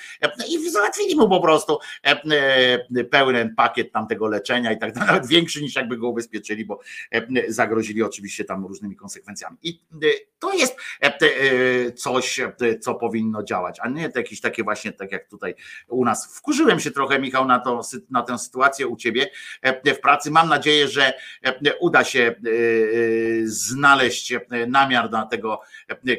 I 0.48 0.70
załatwili 0.70 1.16
mu 1.16 1.28
po 1.28 1.40
prostu 1.40 1.78
pełen 3.10 3.54
pakiet 3.54 3.92
tam 3.92 4.06
tego 4.06 4.28
leczenia 4.28 4.72
i 4.72 4.78
tak 4.78 4.92
dalej, 4.92 5.08
nawet 5.12 5.26
większy 5.26 5.62
niż 5.62 5.76
jakby 5.76 5.96
go 5.96 6.08
ubezpieczyli, 6.08 6.64
bo 6.64 6.80
zagrozili 7.48 8.02
oczywiście 8.02 8.44
tam 8.44 8.66
różnymi 8.66 8.96
konsekwencjami. 8.96 9.56
I 9.62 9.80
to 10.38 10.52
jest 10.52 10.76
e, 11.02 11.06
e, 11.06 11.92
coś, 11.92 12.40
e, 12.40 12.52
co 12.80 12.94
powinno 12.94 13.42
działać, 13.42 13.78
a 13.82 13.88
nie 13.88 14.10
jakieś 14.16 14.40
takie 14.40 14.64
właśnie, 14.64 14.92
tak 14.92 15.12
jak 15.12 15.28
tutaj 15.28 15.54
u 15.88 16.04
nas. 16.04 16.36
Wkurzyłem 16.36 16.80
się 16.80 16.90
trochę, 16.90 17.18
Michał, 17.18 17.46
na, 17.46 17.58
to, 17.58 17.80
na 18.10 18.22
tę 18.22 18.38
sytuację 18.38 18.86
u 18.86 18.96
ciebie 18.96 19.30
w 19.84 20.00
pracy. 20.00 20.30
Mam 20.30 20.48
nadzieję, 20.48 20.88
że 20.88 21.12
uda 21.80 22.04
się 22.04 22.34
znaleźć 23.44 24.34
namiar 24.68 25.10
na 25.10 25.26
tego 25.26 25.60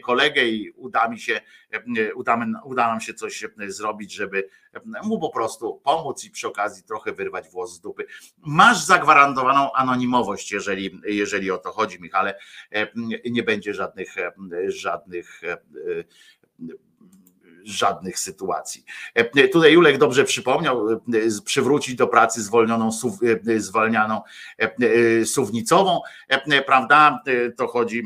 kolegę 0.03 0.45
i 0.45 0.71
uda 0.71 1.09
mi 1.09 1.19
się, 1.19 1.41
e, 1.71 2.13
udamy, 2.13 2.45
uda 2.63 2.87
nam 2.87 3.01
się 3.01 3.13
coś 3.13 3.43
e, 3.43 3.49
zrobić, 3.67 4.13
żeby 4.13 4.49
e, 4.73 4.79
mu 5.03 5.19
po 5.19 5.29
prostu 5.29 5.81
pomóc 5.83 6.25
i 6.25 6.31
przy 6.31 6.47
okazji 6.47 6.83
trochę 6.83 7.11
wyrwać 7.11 7.49
włos 7.49 7.73
z 7.73 7.79
dupy. 7.79 8.05
Masz 8.37 8.85
zagwarantowaną 8.85 9.71
anonimowość, 9.73 10.51
jeżeli, 10.51 11.01
jeżeli 11.05 11.51
o 11.51 11.57
to 11.57 11.71
chodzi, 11.71 12.01
Michale. 12.01 12.39
Nie 13.31 13.43
będzie 13.43 13.73
żadnych, 13.73 14.15
żadnych 14.67 15.41
żadnych 17.63 18.19
sytuacji. 18.19 18.83
Tutaj 19.51 19.73
Julek 19.73 19.97
dobrze 19.97 20.23
przypomniał, 20.23 21.01
przywrócić 21.45 21.95
do 21.95 22.07
pracy 22.07 22.43
zwolnioną, 22.43 22.89
zwalnianą 23.57 24.21
suwnicową, 25.25 26.01
prawda? 26.65 27.23
To 27.57 27.67
chodzi 27.67 28.03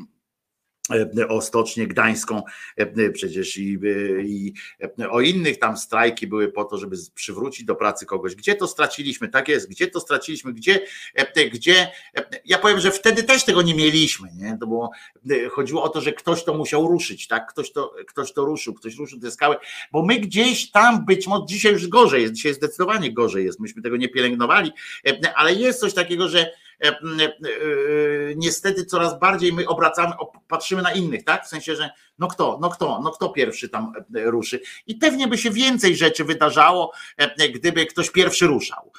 o 1.29 1.41
Stocznię 1.41 1.87
Gdańską 1.87 2.43
e, 2.75 3.09
przecież 3.09 3.57
i, 3.57 3.79
e, 3.83 4.21
i 4.21 4.53
e, 4.99 5.09
o 5.09 5.21
innych 5.21 5.59
tam 5.59 5.77
strajki 5.77 6.27
były 6.27 6.47
po 6.47 6.65
to, 6.65 6.77
żeby 6.77 6.95
przywrócić 7.15 7.65
do 7.65 7.75
pracy 7.75 8.05
kogoś. 8.05 8.35
Gdzie 8.35 8.55
to 8.55 8.67
straciliśmy? 8.67 9.27
Tak 9.27 9.47
jest, 9.47 9.69
gdzie 9.69 9.87
to 9.87 9.99
straciliśmy? 9.99 10.53
Gdzie, 10.53 10.79
e, 11.15 11.49
gdzie 11.49 11.91
e, 12.17 12.25
ja 12.45 12.57
powiem, 12.57 12.79
że 12.79 12.91
wtedy 12.91 13.23
też 13.23 13.43
tego 13.43 13.61
nie 13.61 13.75
mieliśmy, 13.75 14.29
nie? 14.35 14.57
To 14.59 14.67
było, 14.67 14.91
e, 15.29 15.49
chodziło 15.49 15.83
o 15.83 15.89
to, 15.89 16.01
że 16.01 16.13
ktoś 16.13 16.43
to 16.43 16.53
musiał 16.53 16.87
ruszyć, 16.87 17.27
tak? 17.27 17.49
Ktoś 17.49 17.71
to, 17.71 17.95
ktoś 18.07 18.33
to 18.33 18.45
ruszył, 18.45 18.73
ktoś 18.73 18.95
ruszył 18.95 19.19
te 19.19 19.31
skały, 19.31 19.55
bo 19.91 20.05
my 20.05 20.19
gdzieś 20.19 20.71
tam 20.71 21.05
być 21.05 21.27
może 21.27 21.45
dzisiaj 21.47 21.73
już 21.73 21.87
gorzej 21.87 22.21
jest, 22.21 22.33
dzisiaj 22.33 22.53
zdecydowanie 22.53 23.13
gorzej 23.13 23.45
jest, 23.45 23.59
myśmy 23.59 23.81
tego 23.81 23.97
nie 23.97 24.09
pielęgnowali, 24.09 24.71
e, 25.07 25.33
ale 25.35 25.53
jest 25.53 25.79
coś 25.79 25.93
takiego, 25.93 26.29
że 26.29 26.62
niestety 28.35 28.85
coraz 28.85 29.19
bardziej 29.19 29.53
my 29.53 29.67
obracamy, 29.67 30.13
patrzymy 30.47 30.81
na 30.81 30.91
innych, 30.91 31.23
tak? 31.23 31.45
W 31.45 31.47
sensie, 31.47 31.75
że 31.75 31.89
no 32.19 32.27
kto, 32.27 32.57
no 32.61 32.69
kto, 32.69 33.01
no 33.03 33.11
kto 33.11 33.29
pierwszy 33.29 33.69
tam 33.69 33.93
ruszy. 34.13 34.59
I 34.87 34.95
pewnie 34.95 35.27
by 35.27 35.37
się 35.37 35.51
więcej 35.51 35.95
rzeczy 35.95 36.23
wydarzało, 36.25 36.93
gdyby 37.53 37.85
ktoś 37.85 38.09
pierwszy 38.09 38.47
ruszał. 38.47 38.91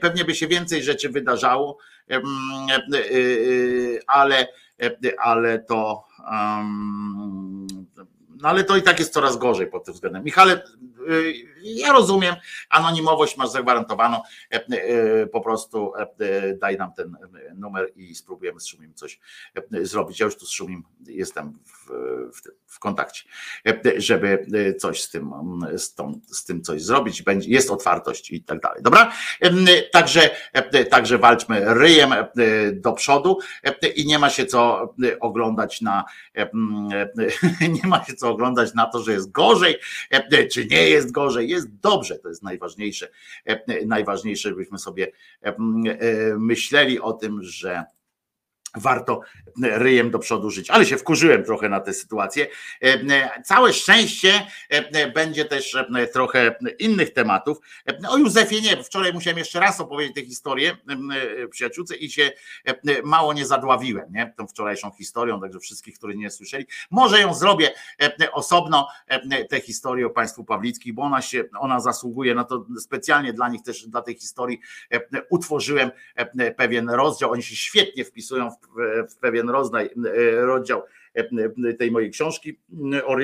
Pewnie 0.00 0.24
by 0.24 0.34
się 0.34 0.46
więcej 0.46 0.82
rzeczy 0.82 1.08
wydarzało, 1.08 1.78
ale, 4.06 4.48
ale 5.18 5.58
to. 5.58 6.04
Um, 6.30 7.66
no 8.42 8.48
ale 8.48 8.64
to 8.64 8.76
i 8.76 8.82
tak 8.82 8.98
jest 8.98 9.12
coraz 9.12 9.36
gorzej 9.36 9.66
pod 9.66 9.84
tym 9.84 9.94
względem. 9.94 10.24
Michale, 10.24 10.62
ja 11.62 11.92
rozumiem, 11.92 12.34
anonimowość 12.68 13.36
masz 13.36 13.50
zagwarantowaną, 13.50 14.22
e, 14.52 14.66
e, 14.66 15.26
po 15.26 15.40
prostu 15.40 15.92
e, 15.94 16.54
daj 16.54 16.76
nam 16.76 16.92
ten 16.92 17.16
numer 17.54 17.92
i 17.96 18.14
spróbujemy 18.14 18.60
z 18.60 18.66
Szumim 18.66 18.94
coś 18.94 19.20
zrobić. 19.82 20.20
Ja 20.20 20.26
już 20.26 20.36
tu 20.36 20.46
z 20.46 20.50
Szumim 20.50 20.84
jestem 21.06 21.58
w, 21.64 21.85
w, 21.86 22.40
w 22.66 22.78
kontakcie, 22.78 23.24
żeby 23.96 24.46
coś 24.78 25.02
z 25.02 25.10
tym, 25.10 25.32
z, 25.76 25.94
tą, 25.94 26.20
z 26.26 26.44
tym 26.44 26.62
coś 26.62 26.82
zrobić. 26.82 27.22
Będzie, 27.22 27.50
jest 27.50 27.70
otwartość 27.70 28.30
i 28.30 28.42
tak 28.42 28.60
dalej. 28.60 28.82
Dobra? 28.82 29.12
Także, 29.92 30.30
także 30.90 31.18
walczmy 31.18 31.74
ryjem 31.74 32.10
do 32.72 32.92
przodu 32.92 33.38
i 33.96 34.06
nie 34.06 34.18
ma 34.18 34.30
się 34.30 34.46
co 34.46 34.94
oglądać 35.20 35.80
na 35.80 36.04
nie 37.82 37.88
ma 37.88 38.04
się 38.04 38.14
co 38.14 38.30
oglądać 38.30 38.74
na 38.74 38.86
to, 38.86 39.02
że 39.02 39.12
jest 39.12 39.32
gorzej, 39.32 39.78
czy 40.52 40.66
nie 40.66 40.88
jest 40.88 41.12
gorzej, 41.12 41.48
jest 41.48 41.80
dobrze, 41.80 42.18
to 42.18 42.28
jest 42.28 42.42
najważniejsze. 42.42 43.08
Najważniejsze, 43.86 44.48
żebyśmy 44.48 44.78
sobie 44.78 45.12
myśleli 46.38 47.00
o 47.00 47.12
tym, 47.12 47.42
że 47.42 47.84
warto 48.76 49.20
ryjem 49.62 50.10
do 50.10 50.18
przodu 50.18 50.50
żyć. 50.50 50.70
Ale 50.70 50.86
się 50.86 50.96
wkurzyłem 50.96 51.44
trochę 51.44 51.68
na 51.68 51.80
tę 51.80 51.92
sytuację. 51.92 52.46
Całe 53.44 53.72
szczęście 53.72 54.46
będzie 55.14 55.44
też 55.44 55.76
trochę 56.12 56.54
innych 56.78 57.12
tematów. 57.12 57.58
O 58.08 58.18
Józefie 58.18 58.62
nie, 58.62 58.82
wczoraj 58.82 59.12
musiałem 59.12 59.38
jeszcze 59.38 59.60
raz 59.60 59.80
opowiedzieć 59.80 60.14
tę 60.14 60.24
historię 60.24 60.76
przyjaciółce 61.50 61.96
i 61.96 62.10
się 62.10 62.30
mało 63.04 63.32
nie 63.32 63.46
zadławiłem, 63.46 64.12
nie? 64.12 64.34
Tą 64.36 64.46
wczorajszą 64.46 64.90
historią, 64.90 65.40
także 65.40 65.60
wszystkich, 65.60 65.98
którzy 65.98 66.16
nie 66.16 66.30
słyszeli. 66.30 66.66
Może 66.90 67.20
ją 67.20 67.34
zrobię 67.34 67.70
osobno, 68.32 68.88
tę 69.50 69.60
historię 69.60 70.06
o 70.06 70.10
państwu 70.10 70.44
Pawlickich, 70.44 70.94
bo 70.94 71.02
ona 71.02 71.22
się, 71.22 71.44
ona 71.58 71.80
zasługuje 71.80 72.34
na 72.34 72.44
to 72.44 72.66
specjalnie 72.80 73.32
dla 73.32 73.48
nich 73.48 73.62
też, 73.62 73.86
dla 73.86 74.02
tej 74.02 74.14
historii 74.14 74.60
utworzyłem 75.30 75.90
pewien 76.56 76.90
rozdział. 76.90 77.32
Oni 77.32 77.42
się 77.42 77.56
świetnie 77.56 78.04
wpisują 78.04 78.50
w 78.50 78.58
w 79.10 79.16
pewien 79.16 79.50
rozdaj, 79.50 79.86
e, 79.86 80.30
rozdział 80.40 80.82
e, 81.14 81.74
tej 81.74 81.90
mojej 81.90 82.10
książki 82.10 82.60
o 83.04 83.16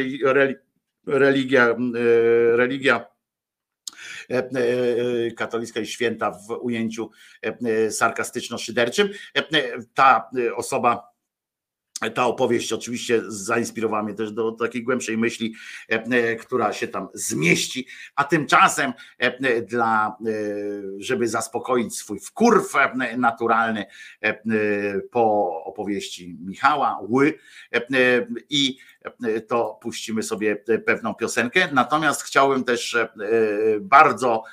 religia, 1.07 1.69
e, 1.69 1.77
religia 2.57 3.13
katolicka 5.37 5.81
i 5.81 5.87
święta 5.87 6.31
w 6.31 6.51
ujęciu 6.61 7.11
sarkastyczno-szyderczym. 7.91 9.09
Ta 9.95 10.31
osoba 10.57 11.12
ta 12.11 12.27
opowieść 12.27 12.73
oczywiście 12.73 13.23
zainspirowała 13.29 14.03
mnie 14.03 14.15
też 14.15 14.33
do 14.33 14.53
takiej 14.53 14.83
głębszej 14.83 15.19
myśli, 15.19 15.55
e, 15.91 15.95
e, 15.95 16.37
która 16.37 16.73
się 16.73 16.89
tam 16.89 17.09
zmieści, 17.15 17.87
a 18.17 18.25
tymczasem 18.25 18.93
e, 19.19 19.63
dla, 19.63 20.17
żeby 20.99 21.29
zaspokoić 21.29 21.97
swój 21.97 22.21
wkurw 22.21 22.73
naturalny 23.17 23.87
po 25.11 25.57
opowieści 25.65 26.37
Michała 26.41 26.99
Ły 27.09 27.39
i 28.51 28.79
to 29.49 29.79
puścimy 29.83 30.23
sobie 30.23 30.57
pewną 30.87 31.15
piosenkę. 31.15 31.69
Natomiast 31.73 32.23
chciałbym 32.23 32.65
też 32.65 32.97
bardzo 33.81 34.45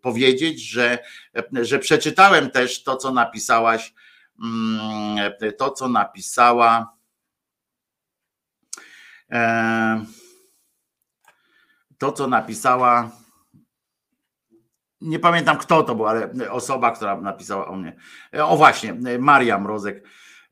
powiedzieć, 0.00 0.62
że, 0.62 0.98
że 1.52 1.78
przeczytałem 1.78 2.50
też 2.50 2.82
to, 2.82 2.96
co 2.96 3.12
napisałaś 3.12 3.94
to, 5.58 5.70
co 5.70 5.88
napisała. 5.88 6.98
E, 9.30 10.04
to, 11.98 12.12
co 12.12 12.26
napisała. 12.26 13.10
Nie 15.00 15.18
pamiętam 15.18 15.58
kto 15.58 15.82
to 15.82 15.94
był, 15.94 16.06
ale 16.06 16.30
osoba, 16.50 16.90
która 16.90 17.20
napisała 17.20 17.68
o 17.68 17.76
mnie. 17.76 17.96
O 18.32 18.56
właśnie, 18.56 18.94
Maria 19.18 19.58
Mrozek 19.58 20.04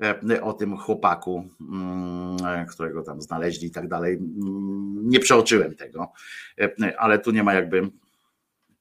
e, 0.02 0.42
o 0.42 0.52
tym 0.52 0.76
chłopaku, 0.76 1.48
mm, 1.60 2.66
którego 2.66 3.02
tam 3.02 3.22
znaleźli 3.22 3.68
i 3.68 3.70
tak 3.70 3.88
dalej. 3.88 4.14
Mm, 4.14 5.08
nie 5.08 5.20
przeoczyłem 5.20 5.74
tego, 5.74 6.12
e, 6.60 7.00
ale 7.00 7.18
tu 7.18 7.30
nie 7.30 7.42
ma 7.42 7.54
jakby 7.54 7.90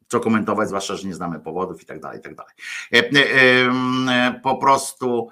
co 0.07 0.19
komentować, 0.19 0.67
zwłaszcza, 0.67 0.95
że 0.95 1.07
nie 1.07 1.13
znamy 1.13 1.39
powodów 1.39 1.81
i 1.81 1.85
tak 1.85 1.99
dalej, 1.99 2.19
i 2.19 2.21
tak 2.21 2.35
dalej. 2.35 2.53
E, 2.93 2.97
e, 2.97 3.69
e, 4.09 4.39
po 4.43 4.57
prostu, 4.57 5.29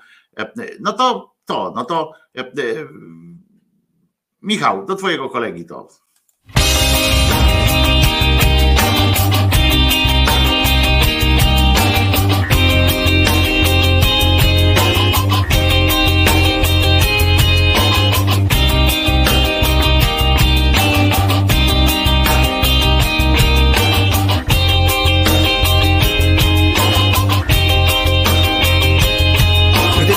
no 0.79 0.93
to 0.93 1.33
to, 1.45 1.73
no 1.75 1.85
to 1.85 2.13
Michał, 4.41 4.85
do 4.85 4.95
twojego 4.95 5.29
kolegi 5.29 5.65
to. 5.65 5.87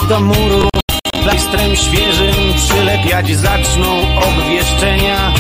Do 0.08 0.20
muru. 0.20 0.68
Plajstrem 1.22 1.76
świeżym 1.76 2.34
przylepiać 2.56 3.36
zaczną 3.36 3.86
obwieszczenia. 4.18 5.32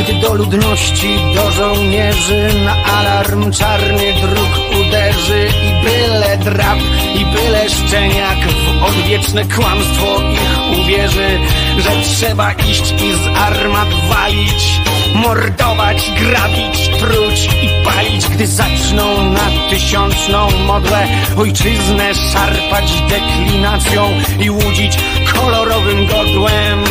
Gdy 0.00 0.14
do 0.14 0.34
ludności, 0.34 1.16
do 1.34 1.50
żołnierzy 1.50 2.48
Na 2.64 2.92
alarm 2.98 3.52
czarny 3.52 4.12
dróg 4.20 4.80
uderzy 4.80 5.48
I 5.62 5.84
byle 5.84 6.38
drap, 6.38 6.78
i 7.14 7.24
byle 7.24 7.68
szczeniak 7.68 8.38
W 8.38 8.84
odwieczne 8.84 9.44
kłamstwo 9.44 10.22
ich 10.32 10.80
uwierzy 10.80 11.38
Że 11.78 11.90
trzeba 12.02 12.52
iść 12.52 12.94
i 13.02 13.12
z 13.14 13.38
armat 13.38 13.88
walić 14.08 14.80
Mordować, 15.14 16.10
grabić, 16.20 16.88
truć 16.98 17.48
i 17.62 17.84
palić 17.84 18.28
Gdy 18.28 18.46
zaczną 18.46 19.30
na 19.30 19.70
tysiączną 19.70 20.50
modłę 20.66 21.06
Ojczyznę 21.38 22.14
szarpać 22.14 22.92
deklinacją 23.08 24.12
I 24.40 24.50
łudzić 24.50 24.98
kolorowym 25.34 26.06
godłem 26.06 26.84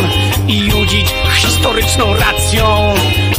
I 0.48 0.60
judzić 0.60 1.14
historyczną 1.34 2.14
racją 2.14 2.94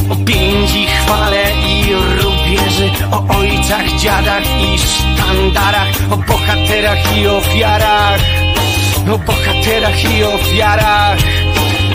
O 0.09 0.15
piędzi, 0.15 0.85
chwale 0.85 1.43
i 1.67 1.93
rubieży 1.93 2.89
O 3.11 3.37
ojcach, 3.37 3.99
dziadach 3.99 4.43
i 4.43 4.79
sztandarach 4.79 5.87
O 6.11 6.17
bohaterach 6.17 7.17
i 7.17 7.27
ofiarach 7.27 8.50
O 9.09 9.17
bohaterach 9.17 10.03
i 10.03 10.23
ofiarach. 10.23 11.17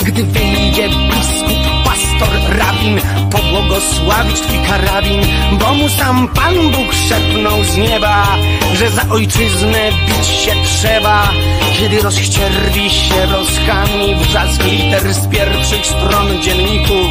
Gdy 0.05 0.25
wyjdzie 0.25 0.89
biskup 0.89 1.67
pastor, 1.85 2.59
rabin 2.59 3.01
Pobłogosławić 3.31 4.41
twój 4.41 4.59
karabin 4.69 5.21
Bo 5.59 5.75
mu 5.75 5.89
sam 5.89 6.29
Pan 6.29 6.55
Bóg 6.71 6.95
szepnął 7.09 7.65
z 7.65 7.77
nieba 7.77 8.27
Że 8.75 8.91
za 8.91 9.09
ojczyznę 9.11 9.91
bić 10.07 10.27
się 10.27 10.53
trzeba. 10.65 11.31
Kiedy 11.79 12.03
rozścierwi 12.03 12.91
się 12.91 13.27
rozchami 13.27 14.15
Wrzask 14.15 14.65
liter 14.65 15.15
z 15.15 15.27
pierwszych 15.27 15.87
stron 15.87 16.43
dzienników 16.43 17.11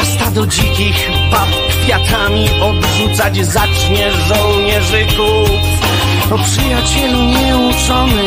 A 0.00 0.04
stado 0.04 0.46
dzikich 0.46 1.10
bab 1.30 1.48
kwiatami 1.82 2.48
Odrzucać 2.62 3.46
zacznie 3.46 4.12
żołnierzyków. 4.12 5.50
O 6.30 6.38
przyjacielu 6.38 7.22
nieuczony 7.22 8.22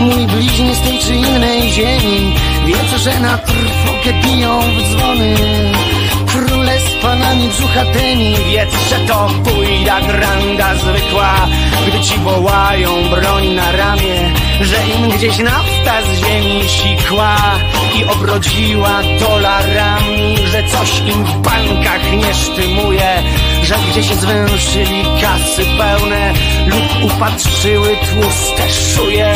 Mój 0.00 0.26
bliźni 0.26 0.74
z 0.74 0.80
tej 0.80 0.98
czy 0.98 1.14
innej 1.14 1.70
ziemi 1.72 2.34
Wie, 2.66 2.98
że 2.98 3.20
na 3.20 3.38
trwokę 3.38 4.12
piją 4.22 4.60
w 4.60 4.82
dzwony 4.82 5.34
Króle 6.26 6.80
z 6.80 7.02
panami 7.02 7.48
brzuchatymi 7.48 8.34
Wiedz, 8.50 8.88
że 8.90 8.96
to 9.06 9.28
pójda 9.44 10.00
granda 10.00 10.74
zwykła 10.74 11.34
Gdy 11.86 12.00
ci 12.00 12.18
wołają 12.18 13.08
broń 13.10 13.48
na 13.48 13.72
ramię 13.72 14.30
że 14.60 14.76
im 14.96 15.10
gdzieś 15.10 15.38
nafta 15.38 16.02
z 16.02 16.26
ziemi 16.26 16.68
sikła 16.68 17.36
i 17.98 18.04
obrodziła 18.04 19.00
dolarami, 19.20 20.36
że 20.46 20.62
coś 20.62 20.98
im 20.98 21.24
w 21.24 21.38
bankach 21.38 22.12
nie 22.12 22.34
sztymuje, 22.34 23.22
że 23.62 23.74
gdzieś 23.90 24.06
zwęszyli 24.06 25.04
kasy 25.20 25.64
pełne 25.78 26.32
lub 26.66 27.12
upatrzyły 27.12 27.88
tłuste 27.96 28.70
szuje. 28.70 29.34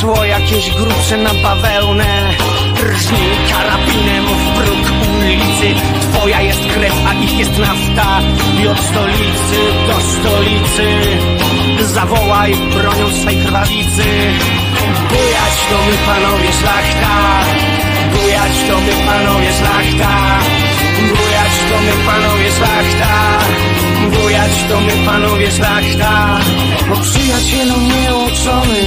Cło 0.00 0.24
jakieś 0.24 0.70
grubsze 0.70 1.16
na 1.16 1.34
bawełnę, 1.34 2.30
rżnij 2.82 3.30
karabinem 3.50 4.24
w 4.24 4.56
próg 4.56 4.92
ulicy. 5.18 5.80
Twoja 6.00 6.40
jest 6.40 6.60
krew, 6.74 6.94
a 7.08 7.14
ich 7.14 7.38
jest 7.38 7.58
nafta. 7.58 8.20
I 8.62 8.68
od 8.68 8.80
stolicy 8.80 9.60
do 9.86 10.00
stolicy. 10.00 10.86
Zawołaj 11.80 12.54
bronią 12.54 13.10
swej 13.22 13.36
krwawicy. 13.36 14.04
Bujać 15.08 15.56
to 15.70 15.78
my 15.86 15.96
panowie 16.06 16.52
szlachta, 16.52 17.44
bujać 18.12 18.52
to 18.68 18.80
my 18.80 19.06
panowie 19.06 19.52
szlachta, 19.52 20.38
my 21.88 22.04
panowie 22.04 22.50
szlachta, 22.52 23.38
bujać 24.10 24.52
to 24.68 24.80
my 24.80 25.06
panowie 25.06 25.50
szlachta. 25.50 26.38
Bo 26.88 26.96
przyjacielu 26.96 27.74
nieuczony, 27.80 28.82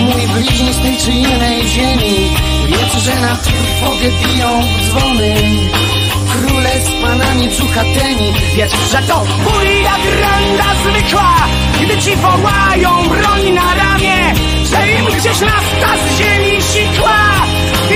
mój 0.00 0.26
bliźni 0.34 0.72
z 0.72 0.82
tej 0.82 0.96
czy 0.96 1.10
innej 1.10 1.68
ziemi, 1.68 2.30
wiedz, 2.66 3.02
że 3.04 3.20
na 3.20 3.36
trwogę 3.36 4.08
biją 4.20 4.62
dzwony. 4.88 5.34
Króle 6.32 6.70
z 6.80 7.02
panami 7.02 7.48
czuchatemi 7.56 8.32
Wiedz, 8.56 8.72
że 8.90 8.98
to 8.98 9.24
buja 9.44 9.96
granda 10.04 10.64
zwykła 10.82 11.34
Gdy 11.82 11.98
ci 11.98 12.16
wołają 12.16 13.08
broń 13.08 13.50
na 13.54 13.74
ramię 13.74 14.34
Że 14.72 14.92
im 14.92 15.04
gdzieś 15.04 15.40
nafta 15.40 15.96
z 15.96 16.18
ziemi 16.18 16.62
sikła 16.62 17.18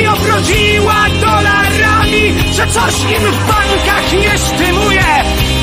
I 0.03 0.07
obrodziła 0.07 1.07
dolarami 1.21 2.35
Że 2.53 2.67
coś 2.67 2.95
im 3.03 3.33
w 3.33 3.47
bankach 3.47 4.13
nie 4.13 4.39
sztymuje 4.39 5.05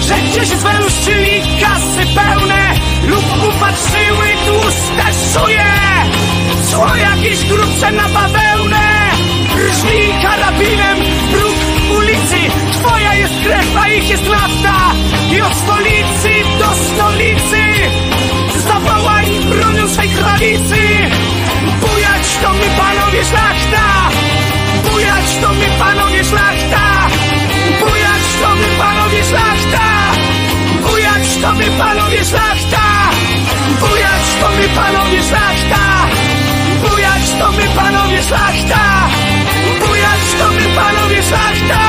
Że 0.07 0.15
gdzieś 0.15 0.47
zwęszyli 0.47 1.41
kasy 1.61 2.05
pełne 2.15 2.73
Lub 3.07 3.25
upatrzyły 3.47 4.27
tłuste 4.47 5.05
szuje 5.33 5.65
Cło 6.71 6.95
jakieś 6.95 7.45
grubsze 7.45 7.91
na 7.91 8.09
bawełnę 8.09 9.09
Rżnij 9.57 10.13
karabinem 10.21 10.97
próg 11.31 11.55
ulicy. 11.97 12.39
Twoja 12.71 13.13
jest 13.13 13.33
krew, 13.43 13.77
a 13.77 13.87
ich 13.89 14.09
jest 14.09 14.29
nafta 14.29 14.75
I 15.31 15.41
od 15.41 15.53
stolicy 15.53 16.29
do 16.59 16.65
stolicy 16.65 17.12
bronią 19.45 19.87
swej 19.87 20.09
krawicy 20.09 20.77
Bujać 21.81 22.37
to 22.41 22.53
my 22.53 22.67
panowie 22.77 23.23
szlachta. 23.25 23.85
Bujać 24.91 25.37
to 25.41 25.49
my 25.53 25.67
panowie 25.79 26.23
szlachta. 26.23 26.83
Bujać 27.79 28.25
to 28.41 28.55
my 28.55 28.67
panowie 28.79 29.23
szlachta. 29.23 29.85
Bujać 30.81 31.27
to 31.41 31.53
my 31.53 31.65
panowie 31.79 32.23
szlachta. 32.25 32.83
Bujać 33.79 34.25
to 34.41 34.51
my 34.57 34.67
panowie 34.75 35.23
szlachta. 35.23 35.83
Bujać 36.81 37.25
to 37.39 37.51
my 37.51 37.67
panowie 37.75 38.23
szlachta. 38.23 38.81
Bujać 39.79 40.25
to 40.39 40.47
my 40.51 40.75
panowie 40.75 41.23
szlachta. 41.23 41.81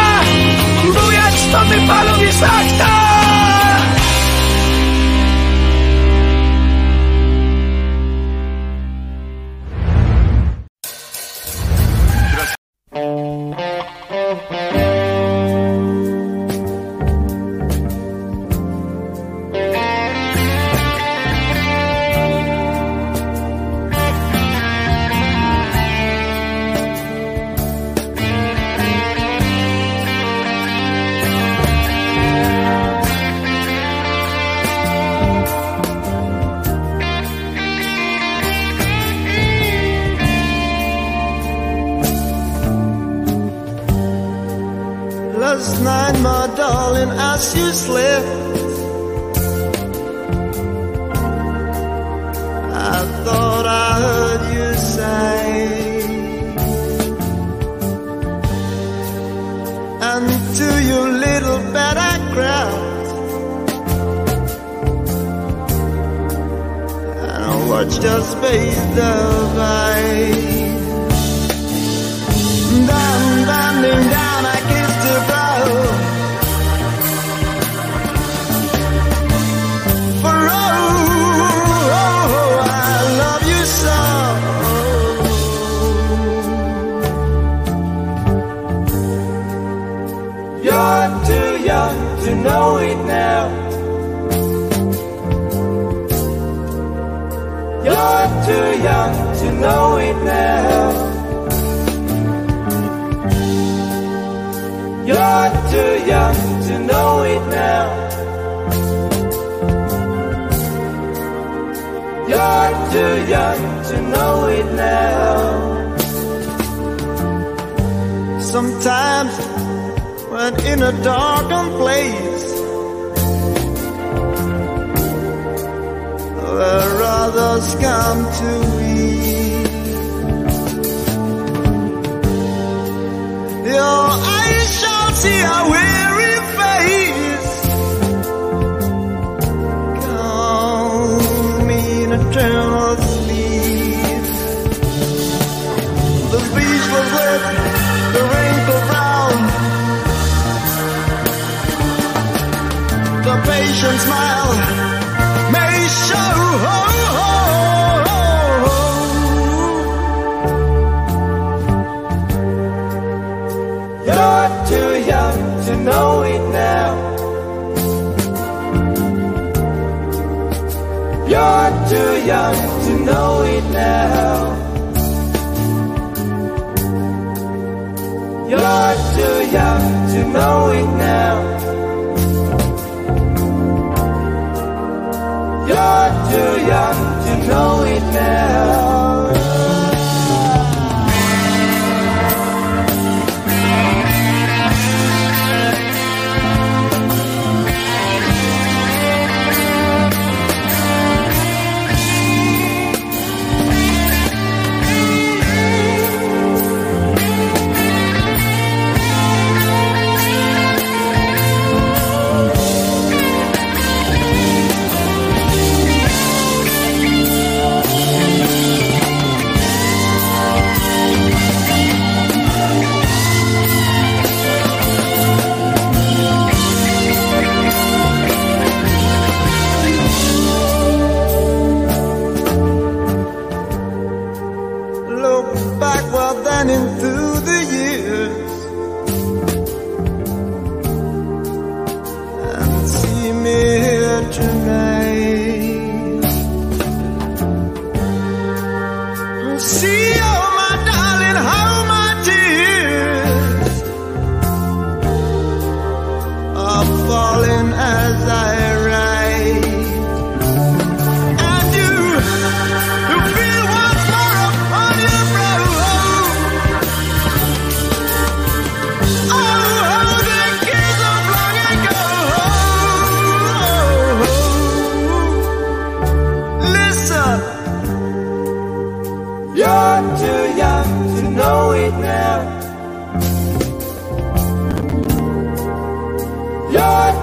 Bujać 0.84 1.36
to 1.52 1.64
my 1.64 1.88
panowie 1.88 2.32
szlachta 2.32 3.13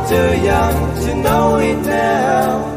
too 0.07 0.31
young 0.43 0.95
to 1.03 1.15
know 1.15 1.57
it 1.57 1.77
now. 1.85 2.71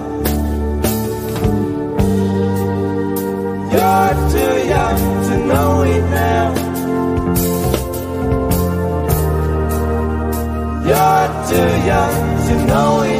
You're 3.72 4.14
too 4.34 4.54
young 4.74 5.00
to 5.28 5.36
know 5.50 5.82
it 5.82 6.04
now. 6.20 6.48
You're 10.88 11.28
too 11.50 11.72
young 11.90 12.16
to 12.46 12.54
know 12.66 13.02
it 13.02 13.13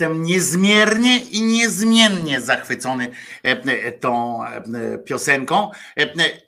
Jestem 0.00 0.22
niezmiernie 0.22 1.18
i 1.18 1.42
niezmiennie 1.42 2.40
zachwycony 2.40 3.10
e, 3.44 3.48
e, 3.48 3.92
tą 3.92 4.44
e, 4.44 4.98
piosenką. 4.98 5.70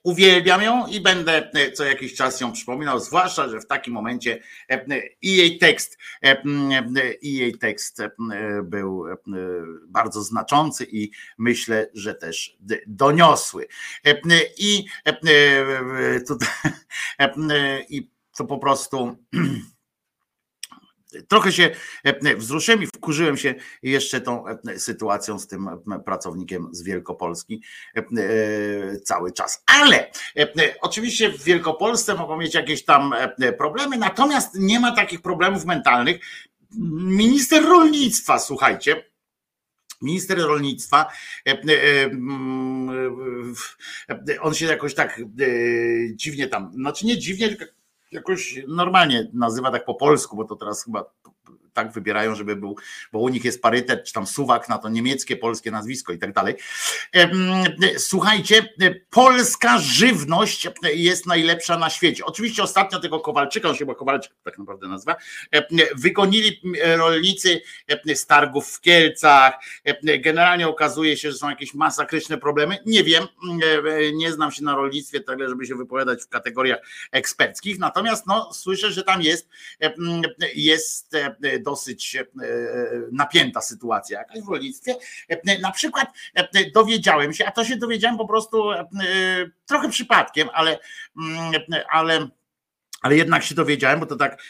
Uwielbiam 0.02 0.62
ją 0.62 0.86
i 0.86 1.00
będę 1.00 1.50
co 1.74 1.84
jakiś 1.84 2.14
czas 2.14 2.40
ją 2.40 2.52
przypominał, 2.52 3.00
zwłaszcza, 3.00 3.48
że 3.48 3.60
w 3.60 3.66
takim 3.66 3.94
momencie 3.94 4.42
i 5.22 5.36
jej 5.36 5.58
tekst, 5.58 5.98
i 7.22 7.34
jej 7.34 7.58
tekst 7.58 8.02
był 8.62 9.04
bardzo 9.88 10.22
znaczący 10.22 10.86
i 10.90 11.10
myślę, 11.38 11.90
że 11.94 12.14
też 12.14 12.56
doniosły. 12.86 13.66
I 14.58 14.84
tutaj, 16.28 16.48
i 17.88 18.10
to 18.36 18.44
po 18.44 18.58
prostu 18.58 19.16
Trochę 21.28 21.52
się 21.52 21.70
e, 22.04 22.36
wzruszyłem 22.36 22.82
i 22.82 22.86
wkurzyłem 22.86 23.36
się 23.36 23.54
jeszcze 23.82 24.20
tą 24.20 24.44
e, 24.48 24.78
sytuacją 24.78 25.38
z 25.38 25.46
tym 25.46 25.68
e, 25.68 25.98
pracownikiem 26.04 26.68
z 26.72 26.82
Wielkopolski 26.82 27.62
e, 27.96 28.00
e, 28.00 29.00
cały 29.00 29.32
czas. 29.32 29.62
Ale 29.66 30.10
e, 30.36 30.48
oczywiście 30.80 31.32
w 31.32 31.44
Wielkopolsce 31.44 32.14
mogą 32.14 32.36
mieć 32.36 32.54
jakieś 32.54 32.84
tam 32.84 33.12
e, 33.12 33.52
problemy, 33.52 33.98
natomiast 33.98 34.54
nie 34.54 34.80
ma 34.80 34.96
takich 34.96 35.22
problemów 35.22 35.64
mentalnych. 35.64 36.20
Minister 37.00 37.64
rolnictwa, 37.64 38.38
słuchajcie, 38.38 39.12
Minister 40.02 40.38
rolnictwa, 40.38 41.12
e, 41.46 41.50
e, 41.50 42.10
e, 44.08 44.40
on 44.40 44.54
się 44.54 44.66
jakoś 44.66 44.94
tak 44.94 45.18
e, 45.18 45.22
dziwnie 46.14 46.48
tam, 46.48 46.72
znaczy 46.72 47.06
nie 47.06 47.18
dziwnie, 47.18 47.48
tylko 47.48 47.64
jakoś 48.12 48.62
normalnie 48.68 49.30
nazywa 49.32 49.70
tak 49.70 49.84
po 49.84 49.94
polsku, 49.94 50.36
bo 50.36 50.44
to 50.44 50.56
teraz 50.56 50.84
chyba 50.84 51.04
tak 51.72 51.92
wybierają, 51.92 52.34
żeby 52.34 52.56
był, 52.56 52.76
bo 53.12 53.18
u 53.18 53.28
nich 53.28 53.44
jest 53.44 53.62
parytet, 53.62 54.04
czy 54.04 54.12
tam 54.12 54.26
suwak 54.26 54.68
na 54.68 54.78
to 54.78 54.88
niemieckie, 54.88 55.36
polskie 55.36 55.70
nazwisko 55.70 56.12
i 56.12 56.18
tak 56.18 56.32
dalej. 56.32 56.54
Słuchajcie, 57.98 58.68
polska 59.10 59.78
żywność 59.78 60.68
jest 60.94 61.26
najlepsza 61.26 61.78
na 61.78 61.90
świecie. 61.90 62.24
Oczywiście 62.24 62.62
ostatnio 62.62 63.00
tego 63.00 63.20
Kowalczyka, 63.20 63.68
on 63.68 63.74
się 63.74 63.78
chyba 63.78 63.94
Kowalczyk 63.94 64.32
tak 64.44 64.58
naprawdę 64.58 64.88
nazywa, 64.88 65.16
wygonili 65.96 66.60
rolnicy 66.96 67.60
z 68.14 68.26
targów 68.26 68.68
w 68.68 68.80
Kielcach. 68.80 69.54
Generalnie 70.18 70.68
okazuje 70.68 71.16
się, 71.16 71.32
że 71.32 71.38
są 71.38 71.50
jakieś 71.50 71.74
masakryczne 71.74 72.38
problemy. 72.38 72.78
Nie 72.86 73.04
wiem, 73.04 73.24
nie 74.14 74.32
znam 74.32 74.52
się 74.52 74.64
na 74.64 74.74
rolnictwie 74.74 75.20
tyle, 75.20 75.48
żeby 75.48 75.66
się 75.66 75.74
wypowiadać 75.74 76.22
w 76.22 76.28
kategoriach 76.28 76.78
eksperckich, 77.12 77.78
natomiast 77.78 78.26
no, 78.26 78.52
słyszę, 78.52 78.92
że 78.92 79.02
tam 79.02 79.22
jest, 79.22 79.48
jest 80.54 81.16
dosyć 81.62 82.16
napięta 83.12 83.60
sytuacja 83.60 84.18
jakaś 84.18 84.40
w 84.40 84.48
rolnictwie. 84.48 84.94
Na 85.60 85.70
przykład 85.70 86.08
dowiedziałem 86.74 87.32
się, 87.32 87.46
a 87.46 87.50
to 87.50 87.64
się 87.64 87.76
dowiedziałem 87.76 88.18
po 88.18 88.26
prostu 88.26 88.64
trochę 89.66 89.88
przypadkiem, 89.88 90.48
ale, 90.52 90.78
ale 91.90 92.28
ale 93.02 93.16
jednak 93.16 93.44
się 93.44 93.54
dowiedziałem, 93.54 94.00
bo 94.00 94.06
to 94.06 94.16
tak 94.16 94.42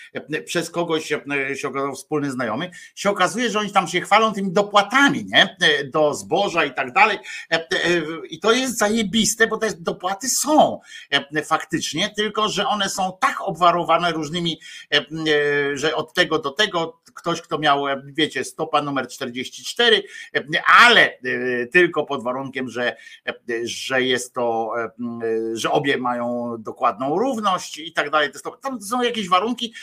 przez 0.45 0.70
kogoś 0.70 1.05
się, 1.05 1.20
się 1.55 1.69
okazał 1.69 1.95
wspólny 1.95 2.31
znajomy, 2.31 2.70
się 2.95 3.11
okazuje, 3.11 3.51
że 3.51 3.59
oni 3.59 3.73
tam 3.73 3.89
się 3.89 4.01
chwalą 4.01 4.33
tymi 4.33 4.53
dopłatami, 4.53 5.24
nie? 5.24 5.57
Do 5.93 6.15
zboża 6.15 6.65
i 6.65 6.74
tak 6.74 6.93
dalej. 6.93 7.19
I 8.31 8.41
to 8.41 8.53
jest 8.53 8.79
zajebiste, 8.79 9.47
bo 9.47 9.57
te 9.57 9.69
dopłaty 9.79 10.29
są 10.29 10.81
faktycznie, 11.45 12.11
tylko 12.16 12.49
że 12.49 12.66
one 12.66 12.89
są 12.89 13.12
tak 13.20 13.41
obwarowane 13.41 14.12
różnymi, 14.12 14.61
że 15.74 15.95
od 15.95 16.15
tego 16.15 16.39
do 16.39 16.51
tego 16.51 17.03
ktoś, 17.15 17.43
kto 17.43 17.59
miał, 17.59 17.85
wiecie, 18.05 18.45
stopa 18.45 18.83
numer 18.83 19.09
44, 19.09 20.03
ale 20.83 21.19
tylko 21.73 22.05
pod 22.05 22.24
warunkiem, 22.24 22.69
że, 22.69 22.97
że 23.65 24.03
jest 24.03 24.35
to, 24.35 24.73
że 25.53 25.70
obie 25.70 25.99
mają 25.99 26.57
dokładną 26.59 27.19
równość 27.19 27.79
i 27.79 27.93
tak 27.93 28.11
dalej. 28.11 28.31
Tam 28.51 28.82
są 28.82 29.02
jakieś 29.02 29.28
warunki 29.28 29.74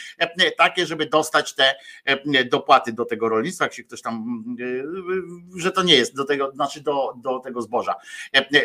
takie, 0.58 0.86
żeby 0.86 1.06
dostać 1.06 1.54
te 1.54 1.74
dopłaty 2.44 2.92
do 2.92 3.04
tego 3.04 3.28
rolnictwa, 3.28 3.64
jak 3.64 3.74
się 3.74 3.84
ktoś 3.84 4.02
tam, 4.02 4.44
że 5.56 5.72
to 5.72 5.82
nie 5.82 5.94
jest 5.94 6.16
do 6.16 6.24
tego, 6.24 6.52
znaczy 6.54 6.80
do, 6.80 7.12
do 7.16 7.38
tego 7.38 7.62
zboża, 7.62 7.94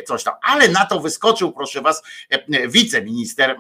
coś 0.07 0.23
tam. 0.23 0.33
Ale 0.41 0.69
na 0.69 0.85
to 0.85 0.99
wyskoczył, 0.99 1.51
proszę 1.51 1.81
was, 1.81 2.03
wiceminister, 2.67 3.57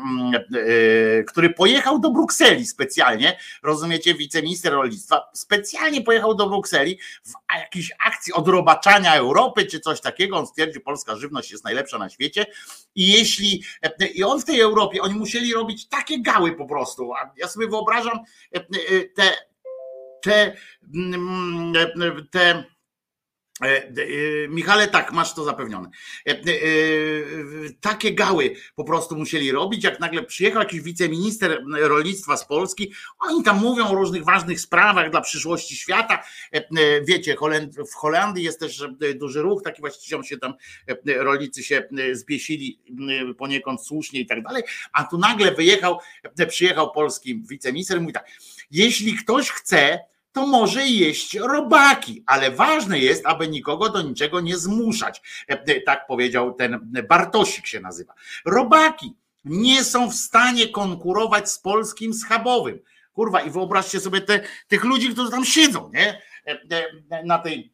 który 1.27 1.49
pojechał 1.49 1.99
do 1.99 2.11
Brukseli 2.11 2.65
specjalnie, 2.65 3.37
rozumiecie, 3.63 4.13
wiceminister 4.15 4.73
rolnictwa, 4.73 5.29
specjalnie 5.33 6.01
pojechał 6.01 6.35
do 6.35 6.49
Brukseli 6.49 6.99
w 7.23 7.31
jakiejś 7.59 7.91
akcji 8.07 8.33
odrobaczania 8.33 9.15
Europy, 9.15 9.65
czy 9.65 9.79
coś 9.79 10.01
takiego. 10.01 10.37
On 10.37 10.47
stwierdził, 10.47 10.81
polska 10.81 11.15
żywność 11.15 11.51
jest 11.51 11.63
najlepsza 11.63 11.97
na 11.97 12.09
świecie. 12.09 12.45
I 12.95 13.07
jeśli, 13.07 13.63
i 14.13 14.23
on 14.23 14.41
w 14.41 14.45
tej 14.45 14.59
Europie, 14.59 15.01
oni 15.01 15.13
musieli 15.13 15.53
robić 15.53 15.87
takie 15.87 16.19
gały 16.25 16.51
po 16.51 16.65
prostu. 16.65 17.13
A 17.13 17.31
ja 17.37 17.47
sobie 17.47 17.67
wyobrażam 17.67 18.19
te, 18.51 18.59
te, 19.15 19.33
te 20.21 20.55
E, 20.93 21.71
d- 21.73 21.93
e, 22.33 22.63
Michale, 24.49 24.87
tak, 24.87 25.11
masz 25.11 25.33
to 25.33 25.43
zapewnione. 25.43 25.89
E, 26.27 26.31
e, 26.31 26.35
e, 26.35 26.39
Takie 27.81 28.13
gały 28.13 28.55
po 28.75 28.83
prostu 28.83 29.15
musieli 29.15 29.51
robić, 29.51 29.83
jak 29.83 29.99
nagle 29.99 30.23
przyjechał 30.23 30.61
jakiś 30.61 30.81
wiceminister 30.81 31.63
rolnictwa 31.79 32.37
z 32.37 32.45
Polski, 32.47 32.93
oni 33.19 33.43
tam 33.43 33.59
mówią 33.59 33.87
o 33.87 33.95
różnych 33.95 34.23
ważnych 34.23 34.61
sprawach 34.61 35.11
dla 35.11 35.21
przyszłości 35.21 35.75
świata. 35.75 36.23
E, 36.53 36.57
e, 36.57 37.01
Wiecie, 37.01 37.35
w 37.91 37.93
Holandii 37.95 38.43
jest 38.43 38.59
też 38.59 38.81
e, 38.81 39.13
duży 39.13 39.41
ruch, 39.41 39.63
taki 39.63 39.81
właściwie 39.81 40.23
się 40.23 40.37
tam 40.37 40.53
e, 40.87 41.23
rolnicy 41.23 41.63
się 41.63 41.83
e, 41.97 42.15
zbiesili 42.15 42.79
e, 43.29 43.33
poniekąd 43.33 43.85
słusznie 43.85 44.19
i 44.19 44.25
tak 44.25 44.43
dalej, 44.43 44.63
a 44.93 45.03
tu 45.03 45.17
nagle 45.17 45.51
wyjechał, 45.51 45.99
e, 46.39 46.47
przyjechał 46.47 46.91
polski 46.91 47.43
wiceminister 47.49 47.97
i 47.97 48.01
mówi 48.01 48.13
tak, 48.13 48.27
jeśli 48.71 49.15
ktoś 49.17 49.49
chce, 49.49 49.99
to 50.35 50.47
może 50.47 50.87
jeść 50.87 51.33
robaki, 51.33 52.23
ale 52.25 52.51
ważne 52.51 52.99
jest, 52.99 53.25
aby 53.25 53.47
nikogo 53.47 53.89
do 53.89 54.01
niczego 54.01 54.41
nie 54.41 54.57
zmuszać. 54.57 55.21
E, 55.47 55.81
Tak 55.81 56.07
powiedział 56.07 56.53
ten 56.53 56.91
Bartosik 57.09 57.67
się 57.67 57.79
nazywa. 57.79 58.13
Robaki 58.45 59.13
nie 59.45 59.83
są 59.83 60.09
w 60.11 60.15
stanie 60.15 60.67
konkurować 60.67 61.51
z 61.51 61.59
polskim 61.59 62.13
schabowym. 62.13 62.79
Kurwa, 63.13 63.41
i 63.41 63.49
wyobraźcie 63.49 63.99
sobie 63.99 64.21
te, 64.21 64.39
tych 64.67 64.83
ludzi, 64.83 65.09
którzy 65.09 65.31
tam 65.31 65.45
siedzą, 65.45 65.91
nie? 65.93 66.21
E, 66.47 66.59
e, 67.11 67.23
Na 67.23 67.39
tej, 67.39 67.73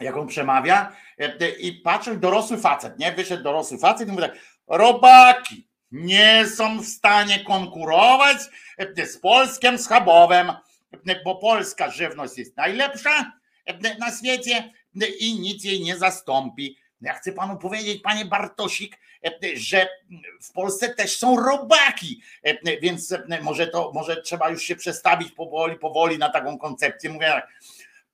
jak 0.00 0.16
on 0.16 0.26
przemawia, 0.26 0.96
e, 1.20 1.40
e, 1.40 1.48
i 1.48 1.72
patrzę, 1.72 2.16
dorosły 2.16 2.58
facet, 2.58 2.98
nie? 2.98 3.12
Wyszedł 3.12 3.42
dorosły 3.42 3.78
facet 3.78 4.08
i 4.08 4.10
mówi 4.12 4.22
tak, 4.22 4.36
robaki 4.66 5.68
nie 5.90 6.46
są 6.46 6.80
w 6.82 6.86
stanie 6.86 7.44
konkurować 7.44 8.38
e, 8.78 9.06
z 9.06 9.18
polskim 9.18 9.78
schabowym 9.78 10.52
bo 11.24 11.36
polska 11.36 11.90
żywność 11.90 12.38
jest 12.38 12.56
najlepsza 12.56 13.32
na 13.98 14.16
świecie 14.18 14.72
i 15.18 15.40
nic 15.40 15.64
jej 15.64 15.80
nie 15.80 15.96
zastąpi. 15.96 16.78
Ja 17.00 17.14
chcę 17.14 17.32
panu 17.32 17.58
powiedzieć, 17.58 18.02
panie 18.02 18.24
Bartosik, 18.24 18.98
że 19.54 19.88
w 20.42 20.52
Polsce 20.52 20.94
też 20.94 21.18
są 21.18 21.36
robaki, 21.36 22.22
więc 22.82 23.14
może 23.42 23.66
to, 23.66 23.92
może 23.94 24.22
trzeba 24.22 24.50
już 24.50 24.62
się 24.62 24.76
przestawić 24.76 25.32
powoli, 25.32 25.78
powoli 25.78 26.18
na 26.18 26.28
taką 26.28 26.58
koncepcję. 26.58 27.10
Mówię 27.10 27.26
tak, 27.26 27.48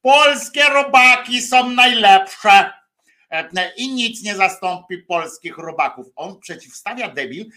polskie 0.03 0.65
robaki 0.65 1.43
są 1.43 1.71
najlepsze 1.71 2.73
i 3.77 3.93
nic 3.93 4.23
nie 4.23 4.35
zastąpi 4.35 4.99
polskich 4.99 5.59
robaków. 5.59 6.07
On 6.17 6.41
przeciwstawia 6.41 7.09
debil, 7.09 7.51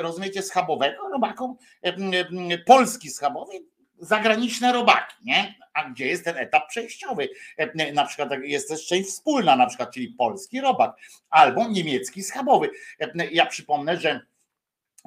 rozumiecie, 0.00 0.42
schabowego 0.42 1.08
robakom, 1.08 1.56
polski 2.66 3.10
schabowy, 3.10 3.52
zagraniczne 4.00 4.72
robaki, 4.72 5.14
nie? 5.24 5.54
A 5.74 5.90
gdzie 5.90 6.06
jest 6.06 6.24
ten 6.24 6.36
etap 6.36 6.68
przejściowy? 6.68 7.28
E, 7.58 7.92
Na 7.92 8.04
przykład 8.04 8.30
jest 8.42 8.68
też 8.68 8.86
część 8.86 9.08
wspólna, 9.08 9.56
na 9.56 9.66
przykład, 9.66 9.90
czyli 9.94 10.08
polski 10.08 10.60
robak 10.60 10.96
albo 11.30 11.68
niemiecki 11.68 12.22
schabowy. 12.22 12.70
E, 13.00 13.26
Ja 13.30 13.46
przypomnę, 13.46 13.96
że 13.96 14.20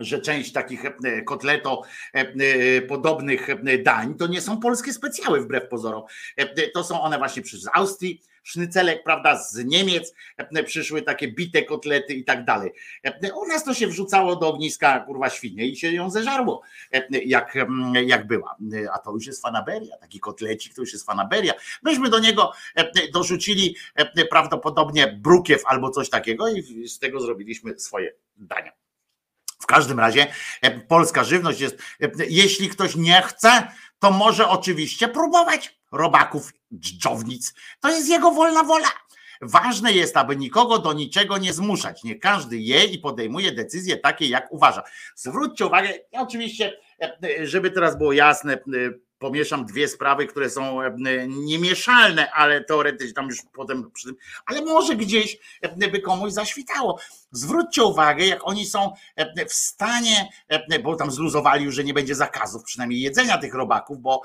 że 0.01 0.21
część 0.21 0.51
takich 0.51 0.85
e, 0.85 1.21
kotleto 1.21 1.81
e, 2.13 2.81
podobnych 2.81 3.49
e, 3.49 3.77
dań 3.77 4.15
to 4.15 4.27
nie 4.27 4.41
są 4.41 4.59
polskie 4.59 4.93
specjały 4.93 5.41
wbrew 5.41 5.67
pozorom. 5.67 6.03
To 6.73 6.83
są 6.83 7.01
one 7.01 7.17
właśnie 7.17 7.41
przyszły 7.41 7.59
z 7.59 7.69
Austrii, 7.73 8.21
sznycelek, 8.43 9.03
prawda, 9.03 9.43
z 9.43 9.65
Niemiec 9.65 10.13
przyszły 10.65 11.01
takie 11.01 11.27
bite 11.27 11.63
kotlety 11.63 12.13
i 12.13 12.23
tak 12.23 12.45
dalej. 12.45 12.71
U 13.35 13.47
nas 13.47 13.63
to 13.63 13.73
się 13.73 13.87
wrzucało 13.87 14.35
do 14.35 14.47
ogniska 14.47 14.99
kurwa 14.99 15.29
świnie 15.29 15.65
i 15.65 15.75
się 15.75 15.91
ją 15.91 16.09
zeżarło, 16.09 16.61
jak, 17.25 17.55
mm, 17.55 18.07
jak 18.07 18.27
była. 18.27 18.55
A 18.93 18.99
to 18.99 19.11
już 19.11 19.27
jest 19.27 19.41
fanaberia, 19.41 19.97
taki 19.97 20.19
kotlecik 20.19 20.73
to 20.73 20.81
już 20.81 20.93
jest 20.93 21.05
fanaberia. 21.05 21.53
Myśmy 21.83 22.09
do 22.09 22.19
niego 22.19 22.51
dorzucili 23.13 23.75
prawdopodobnie 24.29 25.07
brukiew 25.07 25.61
albo 25.65 25.89
coś 25.89 26.09
takiego 26.09 26.47
i 26.47 26.87
z 26.87 26.99
tego 26.99 27.19
zrobiliśmy 27.19 27.79
swoje 27.79 28.13
dania. 28.37 28.71
W 29.61 29.65
każdym 29.65 29.99
razie 29.99 30.27
e, 30.61 30.79
polska 30.79 31.23
żywność 31.23 31.59
jest, 31.59 31.77
e, 32.01 32.09
jeśli 32.29 32.69
ktoś 32.69 32.95
nie 32.95 33.21
chce, 33.21 33.67
to 33.99 34.11
może 34.11 34.49
oczywiście 34.49 35.07
próbować 35.07 35.79
robaków, 35.91 36.53
dżdżownic. 36.79 37.53
To 37.79 37.89
jest 37.89 38.09
jego 38.09 38.31
wolna 38.31 38.63
wola. 38.63 38.87
Ważne 39.41 39.91
jest, 39.91 40.17
aby 40.17 40.35
nikogo 40.35 40.79
do 40.79 40.93
niczego 40.93 41.37
nie 41.37 41.53
zmuszać. 41.53 42.03
Nie 42.03 42.15
każdy 42.15 42.57
je 42.57 42.83
i 42.83 42.99
podejmuje 42.99 43.51
decyzje 43.51 43.97
takie, 43.97 44.25
jak 44.25 44.51
uważa. 44.51 44.83
Zwróćcie 45.15 45.65
uwagę, 45.65 45.89
ja 46.11 46.21
oczywiście, 46.21 46.77
e, 47.01 47.47
żeby 47.47 47.71
teraz 47.71 47.97
było 47.97 48.13
jasne, 48.13 48.57
pomieszam 49.21 49.65
dwie 49.65 49.87
sprawy, 49.87 50.27
które 50.27 50.49
są 50.49 50.79
niemieszalne, 51.27 52.31
ale 52.31 52.63
teoretycznie 52.63 53.13
tam 53.13 53.27
już 53.27 53.39
potem 53.53 53.91
ale 54.45 54.61
może 54.61 54.95
gdzieś 54.95 55.37
e, 55.61 55.87
by 55.87 56.01
komuś 56.01 56.31
zaświtało. 56.31 56.99
Zwróćcie 57.31 57.83
uwagę, 57.83 58.25
jak 58.25 58.47
oni 58.47 58.65
są 58.65 58.93
e, 59.15 59.45
w 59.45 59.53
stanie, 59.53 60.29
e, 60.47 60.79
bo 60.79 60.95
tam 60.95 61.11
zluzowali 61.11 61.65
już, 61.65 61.75
że 61.75 61.83
nie 61.83 61.93
będzie 61.93 62.15
zakazów 62.15 62.63
przynajmniej 62.63 63.01
jedzenia 63.01 63.37
tych 63.37 63.53
robaków, 63.53 63.99
bo 64.01 64.21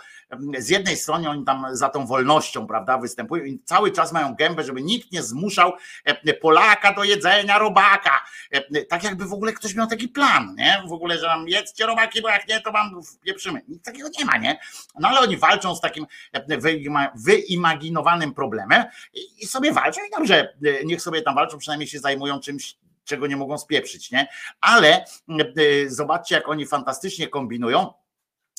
e, 0.56 0.62
z 0.62 0.68
jednej 0.68 0.96
strony 0.96 1.30
oni 1.30 1.44
tam 1.44 1.66
za 1.72 1.88
tą 1.88 2.06
wolnością, 2.06 2.66
prawda, 2.66 2.98
występują 2.98 3.44
i 3.44 3.58
cały 3.64 3.92
czas 3.92 4.12
mają 4.12 4.34
gębę, 4.34 4.64
żeby 4.64 4.82
nikt 4.82 5.12
nie 5.12 5.22
zmuszał 5.22 5.72
e, 6.04 6.34
Polaka 6.34 6.94
do 6.94 7.04
jedzenia 7.04 7.58
robaka. 7.58 8.24
E, 8.50 8.84
Tak 8.84 9.04
jakby 9.04 9.24
w 9.24 9.32
ogóle 9.32 9.52
ktoś 9.52 9.74
miał 9.74 9.86
taki 9.86 10.08
plan, 10.08 10.54
nie? 10.58 10.82
W 10.88 10.92
ogóle, 10.92 11.18
że 11.18 11.26
nam 11.26 11.48
jedzcie 11.48 11.86
robaki, 11.86 12.22
bo 12.22 12.28
jak 12.28 12.48
nie, 12.48 12.60
to 12.60 12.72
wam 12.72 13.02
wpieprzymy. 13.02 13.62
Nic 13.68 13.82
takiego 13.82 14.08
nie 14.18 14.24
ma, 14.24 14.36
nie? 14.36 14.58
No 15.00 15.08
ale 15.08 15.20
oni 15.20 15.36
walczą 15.36 15.76
z 15.76 15.80
takim 15.80 16.06
e, 16.32 16.58
wyima- 16.58 17.10
wyimaginowanym 17.14 18.34
problemem 18.34 18.84
i 19.40 19.46
sobie 19.46 19.72
walczą 19.72 20.00
i 20.08 20.10
dobrze, 20.16 20.54
e, 20.64 20.84
niech 20.84 21.02
sobie 21.02 21.22
tam 21.22 21.34
walczą, 21.34 21.58
przynajmniej 21.58 21.88
się 21.88 21.98
zajmują 21.98 22.40
czymś, 22.40 22.76
czego 23.06 23.26
nie 23.26 23.36
mogą 23.36 23.58
spieprzyć, 23.58 24.10
nie? 24.10 24.28
Ale 24.60 25.04
e, 25.28 25.44
zobaczcie, 25.86 26.34
jak 26.34 26.48
oni 26.48 26.66
fantastycznie 26.66 27.28
kombinują 27.28 27.92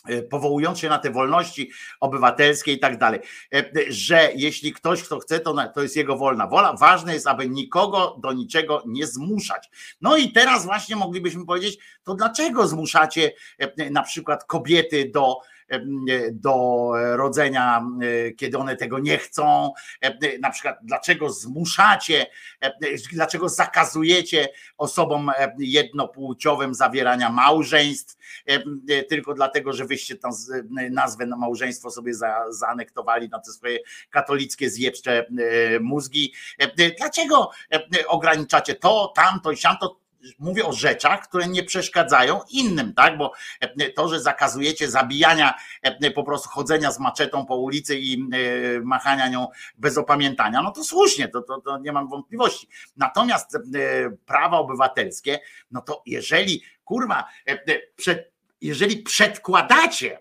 e, 0.05 0.21
powołując 0.21 0.79
się 0.79 0.89
na 0.89 0.99
te 0.99 1.11
wolności 1.11 1.71
obywatelskie 1.99 2.73
i 2.73 2.79
tak 2.79 2.97
dalej, 2.97 3.19
e, 3.53 3.63
że 3.87 4.29
jeśli 4.35 4.73
ktoś, 4.73 5.03
kto 5.03 5.19
chce, 5.19 5.39
to, 5.39 5.55
to 5.75 5.81
jest 5.81 5.95
jego 5.95 6.17
wolna 6.17 6.47
wola. 6.47 6.73
Ważne 6.73 7.13
jest, 7.13 7.27
aby 7.27 7.49
nikogo 7.49 8.17
do 8.19 8.33
niczego 8.33 8.83
nie 8.85 9.07
zmuszać. 9.07 9.69
No 10.01 10.17
i 10.17 10.31
teraz 10.31 10.65
właśnie 10.65 10.95
moglibyśmy 10.95 11.45
powiedzieć, 11.45 11.77
to 12.03 12.15
dlaczego 12.15 12.67
zmuszacie 12.67 13.33
na 13.91 14.03
przykład 14.03 14.43
kobiety 14.43 15.11
do 15.13 15.37
do 16.31 16.91
rodzenia, 17.15 17.85
e, 18.01 18.31
kiedy 18.31 18.57
one 18.57 18.75
tego 18.75 18.99
nie 18.99 19.17
chcą, 19.17 19.71
e, 20.01 20.39
na 20.39 20.49
przykład 20.49 20.77
dlaczego 20.83 21.29
zmuszacie, 21.29 22.25
e, 22.61 22.71
dlaczego 23.13 23.49
zakazujecie 23.49 24.49
osobom 24.77 25.29
e, 25.29 25.55
jednopłciowym 25.59 26.73
zawierania 26.73 27.29
małżeństw, 27.29 28.17
e, 28.47 28.63
e, 28.89 29.03
tylko 29.03 29.33
dlatego, 29.33 29.73
że 29.73 29.85
wyście 29.85 30.15
tam 30.15 30.31
e, 30.79 30.89
nazwę 30.89 31.25
na 31.25 31.37
małżeństwo 31.37 31.91
sobie 31.91 32.13
za, 32.13 32.45
zaanektowali 32.49 33.29
na 33.29 33.39
te 33.39 33.51
swoje 33.51 33.79
katolickie 34.09 34.69
zjebcze 34.69 35.27
e, 35.27 35.79
mózgi. 35.79 36.33
E, 36.59 36.91
Dlaczego 36.97 37.51
e, 37.71 38.07
ograniczacie 38.07 38.75
to, 38.75 39.13
tamto 39.15 39.51
i 39.51 39.57
siamto? 39.57 40.06
Mówię 40.39 40.65
o 40.65 40.73
rzeczach, 40.73 41.27
które 41.27 41.47
nie 41.47 41.63
przeszkadzają 41.63 42.39
innym, 42.49 42.93
tak? 42.93 43.17
Bo 43.17 43.31
e, 43.59 43.89
to, 43.89 44.09
że 44.09 44.19
zakazujecie 44.19 44.89
zabijania, 44.89 45.53
e, 45.81 46.11
po 46.11 46.23
prostu 46.23 46.49
chodzenia 46.49 46.91
z 46.91 46.99
maczetą 46.99 47.45
po 47.45 47.55
ulicy 47.55 47.99
i 47.99 48.13
e, 48.13 48.79
machania 48.81 49.27
nią 49.27 49.47
bez 49.77 49.97
opamiętania, 49.97 50.61
no 50.61 50.71
to 50.71 50.83
słusznie, 50.83 51.27
to, 51.27 51.41
to, 51.41 51.61
to 51.61 51.77
nie 51.77 51.91
mam 51.91 52.07
wątpliwości. 52.07 52.67
Natomiast 52.97 53.57
prawa 54.25 54.57
obywatelskie, 54.57 55.39
no 55.71 55.81
to 55.81 56.03
jeżeli, 56.05 56.63
kurwa, 56.85 57.25
jeżeli 58.61 58.97
przedkładacie 58.97 60.19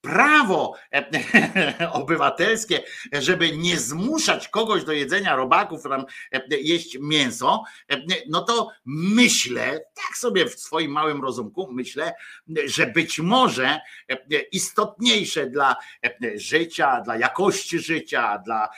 prawo 0.00 0.74
e, 0.92 1.92
obywatelskie, 1.92 2.82
żeby 3.12 3.56
nie 3.56 3.76
zmuszać 3.76 4.48
kogoś 4.48 4.84
do 4.84 4.92
jedzenia 4.92 5.36
robaków, 5.36 5.82
tam 5.82 6.04
e, 6.32 6.58
jeść 6.60 6.98
mięso, 7.00 7.64
e, 7.90 8.00
no 8.28 8.42
to 8.42 8.70
myślę, 8.86 9.80
tak 9.94 10.16
sobie 10.16 10.46
w 10.46 10.60
swoim 10.60 10.92
małym 10.92 11.22
rozumku 11.22 11.68
myślę, 11.72 12.12
że 12.64 12.86
być 12.86 13.18
może 13.18 13.80
istotniejsze 14.52 15.46
dla 15.46 15.76
życia, 16.34 17.00
dla 17.00 17.16
jakości 17.16 17.78
życia, 17.78 18.38
dla 18.44 18.68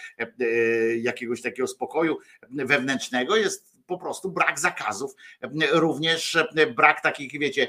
jakiegoś 0.97 1.43
takiego 1.43 1.69
spokoju 1.69 2.19
wewnętrznego 2.51 3.37
jest 3.37 3.71
po 3.91 3.99
prostu 3.99 4.33
brak 4.33 4.61
zakazów, 4.61 5.15
również 5.73 6.39
brak 6.77 7.01
takich, 7.01 7.33
wiecie, 7.33 7.69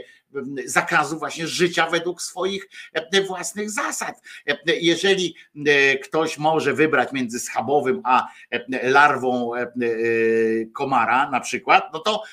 zakazu 0.66 1.20
właśnie 1.20 1.48
życia 1.48 1.90
według 1.90 2.22
swoich 2.22 2.70
własnych 3.28 3.70
zasad. 3.70 4.22
Jeżeli 4.66 5.36
ktoś 6.04 6.38
może 6.38 6.74
wybrać 6.74 7.12
między 7.12 7.40
schabowym 7.40 8.02
a 8.04 8.28
larwą 8.84 9.52
komara 10.74 11.30
na 11.30 11.40
przykład, 11.40 11.90
no 11.94 12.00
to 12.00 12.24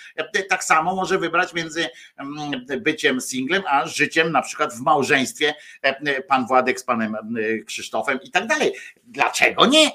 tak 0.48 0.64
samo 0.64 0.94
może 0.94 1.18
wybrać 1.18 1.54
między 1.54 1.88
byciem 2.80 3.20
singlem, 3.20 3.62
a 3.66 3.86
życiem 3.86 4.32
na 4.32 4.42
przykład 4.42 4.74
w 4.74 4.80
małżeństwie 4.80 5.54
pan 6.28 6.46
Władek 6.46 6.80
z 6.80 6.84
panem 6.84 7.16
Krzysztofem 7.66 8.18
i 8.22 8.30
tak 8.30 8.46
dalej. 8.46 8.74
Dlaczego 9.04 9.66
nie 9.66 9.90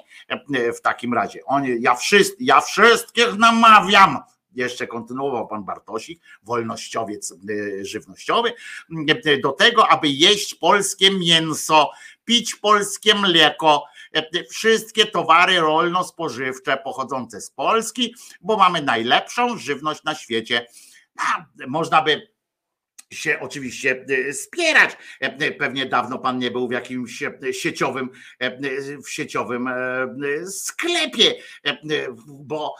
w 0.77 0.81
takim 0.81 1.13
razie? 1.13 1.39
On, 1.45 1.65
ja, 1.80 1.95
wszyscy, 1.95 2.35
ja 2.39 2.61
wszystkich 2.61 3.38
namawiam, 3.38 4.19
jeszcze 4.55 4.88
kontynuował 4.88 5.47
pan 5.47 5.63
Bartosik, 5.63 6.21
wolnościowiec 6.43 7.34
żywnościowy, 7.81 8.53
do 9.43 9.51
tego, 9.51 9.88
aby 9.88 10.07
jeść 10.07 10.55
polskie 10.55 11.11
mięso, 11.11 11.91
pić 12.25 12.55
polskie 12.55 13.15
mleko, 13.15 13.85
wszystkie 14.49 15.05
towary 15.05 15.59
rolno-spożywcze 15.59 16.77
pochodzące 16.77 17.41
z 17.41 17.49
Polski, 17.49 18.15
bo 18.41 18.57
mamy 18.57 18.81
najlepszą 18.81 19.57
żywność 19.57 20.03
na 20.03 20.15
świecie. 20.15 20.67
Można 21.67 22.01
by 22.01 22.32
się 23.14 23.40
oczywiście 23.40 24.06
spierać. 24.31 24.98
Pewnie 25.60 25.85
dawno 25.85 26.19
pan 26.19 26.38
nie 26.38 26.52
był 26.52 26.68
w 26.68 26.72
jakimś 26.72 27.23
sieciowym, 27.52 28.10
w 29.06 29.10
sieciowym 29.10 29.69
sklepie, 30.48 31.35
bo, 32.27 32.76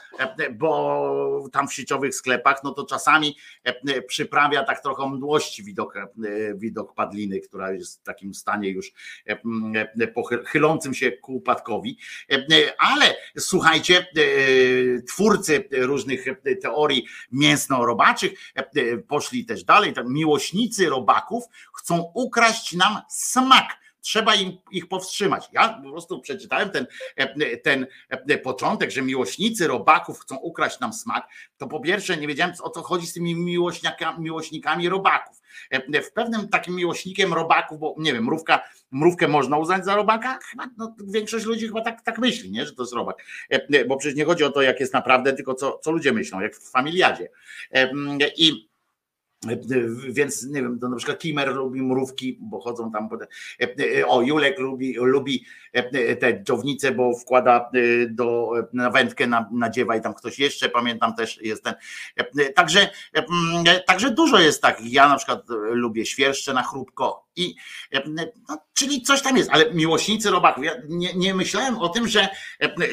bo 0.52 1.50
tam 1.52 1.68
w 1.68 1.74
sieciowych 1.74 2.16
sklepach, 2.16 2.64
no 2.64 2.72
to 2.72 2.86
czasami 2.86 3.38
przyprawia 4.08 4.64
tak 4.64 4.82
trochę 4.84 5.10
mdłości 5.10 5.64
widok, 5.64 5.94
widok 6.56 6.96
padliny, 6.96 7.40
która 7.40 7.72
jest 7.72 8.02
w 8.02 8.04
takim 8.04 8.34
stanie 8.34 8.70
już 8.70 8.92
chylącym 10.46 10.94
się 10.94 11.12
ku 11.12 11.36
upadkowi. 11.36 11.98
Ale 12.78 13.16
słuchajcie, 13.38 14.08
twórcy 15.08 15.70
różnych 15.72 16.26
teorii 16.62 17.08
mięsno-robaczych 17.32 18.32
poszli 19.08 19.46
też 19.46 19.64
dalej, 19.64 19.94
miłośnicy 20.24 20.90
robaków 20.90 21.44
chcą 21.74 22.12
ukraść 22.14 22.74
nam 22.74 23.02
smak. 23.10 23.84
Trzeba 24.02 24.36
im, 24.36 24.58
ich 24.72 24.88
powstrzymać. 24.88 25.50
Ja 25.52 25.82
po 25.84 25.90
prostu 25.90 26.22
przeczytałem 26.22 26.70
ten, 26.70 26.88
ten 27.64 27.88
początek, 28.44 28.92
że 28.92 29.02
miłośnicy 29.02 29.68
robaków 29.68 30.20
chcą 30.20 30.36
ukraść 30.36 30.80
nam 30.80 30.94
smak. 30.94 31.28
To 31.58 31.68
po 31.68 31.80
pierwsze 31.80 32.18
nie 32.18 32.28
wiedziałem 32.28 32.54
o 32.62 32.70
co 32.70 32.82
chodzi 32.82 33.08
z 33.08 33.14
tymi 33.14 33.36
miłośnikami 34.20 34.90
robaków. 34.90 35.42
W 36.04 36.12
pewnym 36.14 36.50
takim 36.50 36.76
miłośnikiem 36.76 37.34
robaków, 37.34 37.80
bo 37.80 37.96
nie 37.98 38.14
wiem, 38.14 38.24
mrówka, 38.24 38.64
mrówkę 38.92 39.28
można 39.28 39.58
uznać 39.58 39.86
za 39.86 39.96
robaka? 39.96 40.40
Chyba, 40.52 40.70
no, 40.78 40.96
większość 41.08 41.46
ludzi 41.46 41.68
chyba 41.68 41.82
tak, 41.82 42.02
tak 42.02 42.18
myśli, 42.20 42.52
nie? 42.52 42.66
że 42.66 42.74
to 42.74 42.84
jest 42.84 42.94
robak. 42.94 43.24
Bo 43.88 43.98
przecież 43.98 44.18
nie 44.18 44.26
chodzi 44.26 44.44
o 44.44 44.52
to, 44.52 44.62
jak 44.62 44.80
jest 44.80 44.94
naprawdę, 44.94 45.34
tylko 45.34 45.54
co, 45.54 45.80
co 45.84 45.92
ludzie 45.92 46.14
myślą, 46.14 46.42
jak 46.42 46.56
w 46.56 46.72
familiadzie. 46.72 47.30
I 48.38 48.73
więc 50.10 50.46
nie 50.46 50.62
wiem, 50.62 50.80
to 50.80 50.90
na 50.90 50.96
przykład 50.96 51.20
Kimer 51.20 51.56
lubi 51.56 51.82
mrówki, 51.82 52.38
bo 52.42 52.60
chodzą 52.60 52.92
tam. 52.92 53.10
O, 54.08 54.22
Julek 54.22 54.60
lubi, 54.60 54.96
lubi 54.98 55.46
te 56.20 56.44
dżownice, 56.44 56.92
bo 56.92 57.14
wkłada 57.18 57.72
do, 58.10 58.52
na 58.74 58.90
wędkę 58.90 59.28
na, 59.28 59.50
nadziewa 59.52 59.96
i 59.96 60.02
tam 60.02 60.14
ktoś 60.14 60.40
jeszcze, 60.40 60.70
pamiętam 60.70 61.16
też 61.16 61.42
jest 61.42 61.64
ten. 61.64 61.74
Także, 62.56 62.90
także 63.88 64.12
dużo 64.12 64.40
jest 64.40 64.62
tak. 64.62 64.82
Ja 64.82 65.10
na 65.10 65.18
przykład 65.18 65.46
lubię 65.72 66.06
świerszcze 66.06 66.54
na 66.54 66.64
chrupko 66.64 67.24
i 67.36 67.56
no, 68.50 68.58
czyli 68.74 69.02
coś 69.02 69.22
tam 69.22 69.38
jest, 69.38 69.50
ale 69.50 69.74
miłośnicy 69.74 70.30
robaków. 70.30 70.66
Ja 70.66 70.74
nie, 70.90 71.14
nie 71.14 71.36
myślałem 71.36 71.78
o 71.78 71.90
tym, 71.90 72.08
że, 72.08 72.28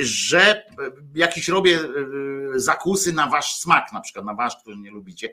że 0.01 0.65
jakiś 1.15 1.49
robię 1.49 1.79
zakusy 2.55 3.13
na 3.13 3.27
wasz 3.27 3.55
smak, 3.55 3.93
na 3.93 4.01
przykład 4.01 4.25
na 4.25 4.35
wasz, 4.35 4.57
który 4.57 4.77
nie 4.77 4.91
lubicie. 4.91 5.33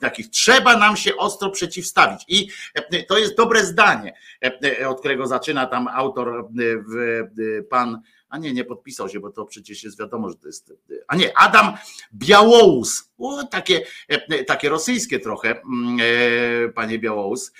Takich 0.00 0.30
trzeba 0.30 0.76
nam 0.76 0.96
się 0.96 1.16
ostro 1.16 1.50
przeciwstawić. 1.50 2.24
I 2.28 2.48
to 3.08 3.18
jest 3.18 3.36
dobre 3.36 3.64
zdanie, 3.64 4.14
od 4.86 4.98
którego 4.98 5.26
zaczyna 5.26 5.66
tam 5.66 5.88
autor 5.88 6.48
pan. 7.70 8.02
A 8.28 8.38
nie, 8.38 8.52
nie 8.52 8.64
podpisał 8.64 9.08
się, 9.08 9.20
bo 9.20 9.30
to 9.30 9.44
przecież 9.44 9.84
jest 9.84 9.98
wiadomo, 9.98 10.28
że 10.28 10.34
to 10.34 10.46
jest. 10.46 10.72
A 11.08 11.16
nie, 11.16 11.38
Adam 11.38 11.74
Białołus. 12.14 13.10
O, 13.18 13.44
takie, 13.44 13.86
takie 14.46 14.68
rosyjskie 14.68 15.18
trochę, 15.18 15.62
panie 16.74 16.98
Białołus. 16.98 17.52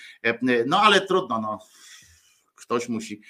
No 0.66 0.80
ale 0.80 1.00
trudno, 1.00 1.40
no 1.40 1.58
ktoś 2.68 2.88
musi, 2.88 3.20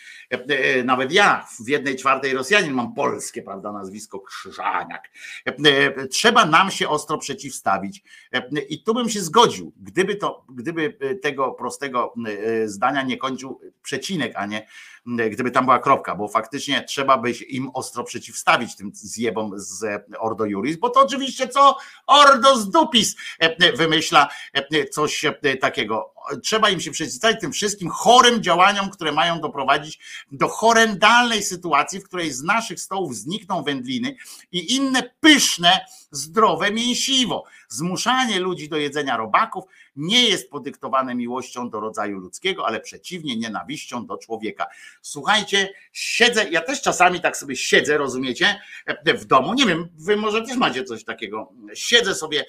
nawet 0.85 1.13
ja 1.13 1.47
w 1.65 1.69
jednej 1.69 1.97
czwartej 1.97 2.35
Rosjanin 2.35 2.73
mam 2.73 2.95
polskie, 2.95 3.43
prawda, 3.43 3.73
nazwisko 3.73 4.21
Krzyżaniak. 4.21 5.11
Trzeba 6.11 6.47
nam 6.47 6.71
się 6.71 6.89
ostro 6.89 7.19
przeciwstawić 7.19 8.03
i 8.69 8.83
tu 8.83 8.95
bym 8.95 9.09
się 9.09 9.21
zgodził, 9.21 9.73
gdyby 9.77 10.17
to, 10.17 10.45
gdyby 10.49 10.99
tego 11.23 11.53
prostego 11.53 12.15
zdania 12.65 13.03
nie 13.03 13.17
kończył 13.17 13.61
przecinek, 13.83 14.33
a 14.37 14.47
nie 14.47 14.67
gdyby 15.31 15.51
tam 15.51 15.65
była 15.65 15.79
kropka, 15.79 16.15
bo 16.15 16.29
faktycznie 16.29 16.85
trzeba 16.85 17.19
by 17.19 17.31
im 17.31 17.71
ostro 17.75 18.05
przeciwstawić 18.05 18.77
tym 18.77 18.91
zjebom 18.95 19.53
z 19.55 20.05
Ordo 20.19 20.45
Juris, 20.45 20.77
bo 20.77 20.91
to 20.91 21.01
oczywiście 21.01 21.49
co 21.49 21.77
Ordo 22.07 22.57
z 22.57 22.71
Dupis 22.71 23.17
wymyśla 23.77 24.29
coś 24.91 25.25
takiego. 25.61 26.15
Trzeba 26.43 26.71
im 26.71 26.81
się 26.81 26.91
przeciwstawić 26.91 27.41
tym 27.41 27.53
wszystkim 27.53 27.91
chorym 27.91 28.43
działaniom, 28.43 28.91
które 28.91 29.13
mają 29.13 29.41
doprowadzić 29.41 29.99
do 30.33 30.49
horrendalnej 30.49 31.43
sytuacji, 31.43 32.01
w 32.01 32.05
której 32.05 32.33
z 32.33 32.43
naszych 32.43 32.81
stołów 32.81 33.17
znikną 33.17 33.63
wędliny 33.63 34.17
i 34.53 34.75
inne 34.75 35.11
pyszne, 35.21 35.81
zdrowe 36.11 36.71
mięsiwo. 36.71 37.45
Zmuszanie 37.69 38.41
ludzi 38.41 38.69
do 38.69 38.77
jedzenia 38.77 39.17
robaków 39.17 39.65
nie 39.97 40.29
jest 40.29 40.51
podyktowane 40.51 41.15
miłością 41.15 41.71
do 41.71 41.81
rodzaju 41.81 42.19
ludzkiego, 42.19 42.67
ale 42.67 42.81
przeciwnie 42.81 43.37
nienawiścią 43.37 44.07
do 44.07 44.19
człowieka. 44.19 44.67
Słuchajcie, 45.03 45.69
siedzę, 45.93 46.51
ja 46.51 46.61
też 46.61 46.83
czasami 46.83 47.21
tak 47.21 47.37
sobie 47.37 47.57
siedzę, 47.57 47.99
rozumiecie, 47.99 48.61
w 49.05 49.25
domu. 49.25 49.55
Nie 49.55 49.67
wiem, 49.67 49.89
wy 49.95 50.17
może 50.17 50.43
też 50.43 50.57
macie 50.57 50.85
coś 50.85 51.05
takiego. 51.05 51.53
Siedzę 51.75 52.15
sobie 52.15 52.45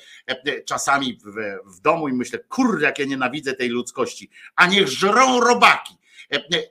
czasami 0.65 1.19
w, 1.25 1.33
w 1.75 1.79
domu 1.79 2.07
i 2.07 2.13
myślę, 2.13 2.39
kurde, 2.39 2.85
jak 2.85 2.99
ja 2.99 3.05
nienawidzę 3.05 3.53
tej 3.53 3.69
ludzkości, 3.69 4.29
a 4.55 4.67
niech 4.67 4.87
żrą 4.87 5.39
robaki. 5.39 5.93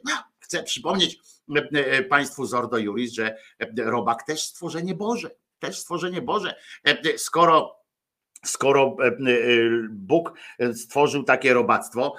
No, 0.05 0.13
chcę 0.39 0.63
przypomnieć 0.63 1.19
Państwu 2.11 2.47
z 2.47 2.55
Ordo 2.55 2.79
Juris, 2.79 3.13
że 3.13 3.37
robak 3.77 4.23
też 4.23 4.43
stworzenie 4.43 4.95
Boże. 4.95 5.31
Też 5.59 5.79
stworzenie 5.79 6.23
Boże. 6.23 6.55
Skoro 7.17 7.78
skoro 8.45 8.97
Bóg 9.91 10.33
stworzył 10.75 11.23
takie 11.23 11.55
robactwo, 11.55 12.15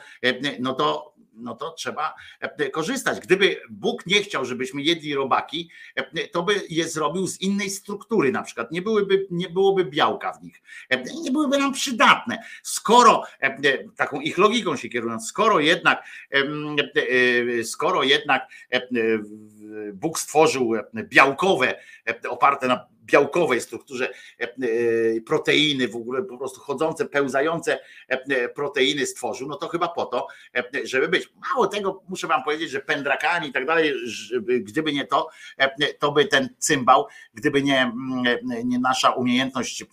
no 0.59 0.73
to 0.73 1.19
no 1.41 1.55
to 1.55 1.71
trzeba 1.71 2.15
e, 2.39 2.69
korzystać. 2.69 3.19
Gdyby 3.19 3.61
Bóg 3.69 4.05
nie 4.05 4.21
chciał, 4.21 4.45
żebyśmy 4.45 4.81
jedli 4.81 5.15
robaki, 5.15 5.69
e, 5.95 6.27
to 6.27 6.43
by 6.43 6.61
je 6.69 6.89
zrobił 6.89 7.27
z 7.27 7.41
innej 7.41 7.69
struktury, 7.69 8.31
na 8.31 8.43
przykład 8.43 8.71
nie, 8.71 8.81
byłyby, 8.81 9.27
nie 9.31 9.49
byłoby 9.49 9.85
białka 9.85 10.33
w 10.33 10.43
nich, 10.43 10.61
e, 10.89 11.03
nie 11.03 11.31
byłyby 11.31 11.57
nam 11.57 11.73
przydatne. 11.73 12.43
Skoro, 12.63 13.23
taką 13.95 14.21
ich 14.21 14.37
logiką 14.37 14.75
się 14.75 14.89
kierując, 14.89 15.27
skoro 15.27 15.59
jednak, 15.59 16.03
skoro 17.63 18.03
jednak 18.03 18.47
Bóg 19.93 20.19
stworzył 20.19 20.71
białkowe, 20.93 21.75
oparte 22.29 22.67
na 22.67 22.87
białkowej 23.05 23.61
strukturze 23.61 24.09
proteiny, 25.25 25.87
w 25.87 25.95
ogóle 25.95 26.23
po 26.23 26.37
prostu 26.37 26.59
chodzące, 26.59 27.05
pełzające 27.05 27.79
proteiny 28.55 29.05
stworzył, 29.05 29.47
no 29.47 29.55
to 29.55 29.67
chyba 29.67 29.87
po 29.87 30.05
to, 30.05 30.27
żeby 30.83 31.07
być. 31.07 31.33
Mało 31.49 31.67
tego, 31.67 32.03
muszę 32.09 32.27
wam 32.27 32.43
powiedzieć, 32.43 32.69
że 32.69 32.79
pędrakami 32.79 33.47
i 33.47 33.51
tak 33.51 33.65
dalej, 33.65 33.93
gdyby 34.59 34.93
nie 34.93 35.07
to, 35.07 35.29
to 35.99 36.11
by 36.11 36.25
ten 36.25 36.49
cymbał, 36.57 37.07
gdyby 37.33 37.63
nie, 37.63 37.91
nie 38.63 38.79
nasza 38.79 39.11
umiejętność 39.11 39.85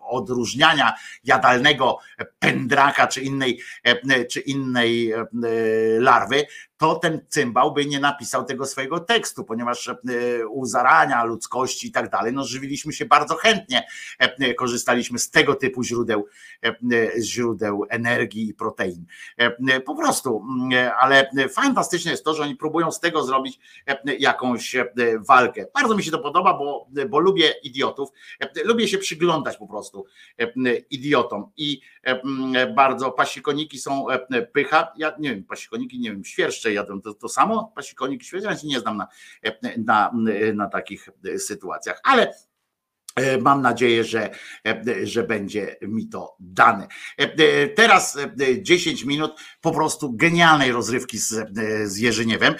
odróżniania 0.00 0.92
jadalnego 1.24 1.98
pędraka 2.38 3.06
czy 3.06 3.20
innej, 3.20 3.60
czy 4.30 4.40
innej 4.40 5.12
larwy, 5.98 6.46
to 6.76 6.94
ten 6.94 7.20
cymbał 7.28 7.74
by 7.74 7.86
nie 7.86 8.00
napisał 8.00 8.44
tego 8.44 8.66
swojego 8.66 8.87
tekstu, 9.06 9.44
ponieważ 9.44 9.90
u 10.50 10.66
zarania 10.66 11.24
ludzkości 11.24 11.88
i 11.88 11.92
tak 11.92 12.10
dalej. 12.10 12.32
No 12.32 12.44
żywiliśmy 12.44 12.92
się 12.92 13.04
bardzo 13.06 13.34
chętnie, 13.34 13.86
e, 14.18 14.54
korzystaliśmy 14.54 15.18
z 15.18 15.30
tego 15.30 15.54
typu 15.54 15.82
źródeł, 15.82 16.26
e, 16.64 16.70
źródeł 17.22 17.84
energii 17.88 18.48
i 18.48 18.54
protein. 18.54 19.04
E, 19.38 19.80
Po 19.80 19.94
prostu, 19.94 20.44
mm, 20.60 20.92
ale 20.98 21.30
fantastyczne 21.50 22.10
jest 22.10 22.24
to, 22.24 22.34
że 22.34 22.42
oni 22.42 22.56
próbują 22.56 22.92
z 22.92 23.00
tego 23.00 23.22
zrobić 23.22 23.60
e, 23.86 24.14
jakąś 24.14 24.74
e, 24.74 24.86
walkę. 25.18 25.66
Bardzo 25.74 25.96
mi 25.96 26.02
się 26.04 26.10
to 26.10 26.18
podoba, 26.18 26.54
bo, 26.54 26.88
bo 27.08 27.18
lubię 27.18 27.54
idiotów, 27.62 28.08
e, 28.40 28.48
lubię 28.64 28.88
się 28.88 28.98
przyglądać 28.98 29.56
po 29.56 29.66
prostu 29.66 30.04
e, 30.38 30.46
idiotom 30.90 31.50
i 31.56 31.80
e, 32.02 32.66
bardzo 32.74 33.10
pasikoniki 33.12 33.78
są 33.78 34.10
e, 34.10 34.42
pycha. 34.42 34.92
Ja 34.96 35.12
nie 35.18 35.30
wiem, 35.30 35.44
pasikoniki, 35.44 35.98
nie 36.00 36.10
wiem, 36.10 36.24
świerszcze 36.24 36.72
jadłem 36.72 37.02
to, 37.02 37.14
to 37.14 37.28
samo, 37.28 37.72
pasikonik, 37.74 38.22
świerszcze, 38.22 38.50
ja 38.50 38.56
nie 38.64 38.77
znam 38.80 38.96
na, 38.96 39.08
na, 39.76 40.12
na 40.54 40.68
takich 40.68 41.08
sytuacjach, 41.38 42.00
ale 42.04 42.34
e, 43.16 43.38
Mam 43.38 43.62
nadzieję, 43.62 44.04
że, 44.04 44.30
e, 44.66 45.06
że 45.06 45.22
będzie 45.22 45.76
mi 45.82 46.08
to 46.08 46.36
dane. 46.40 46.88
E, 47.16 47.68
Teraz 47.68 48.16
e, 48.16 48.62
10 48.62 49.04
minut 49.04 49.40
po 49.60 49.72
prostu 49.72 50.12
genialnej 50.12 50.72
rozrywki 50.72 51.18
z, 51.18 51.34
z 51.84 51.96
Jerzyniewem. 51.96 52.54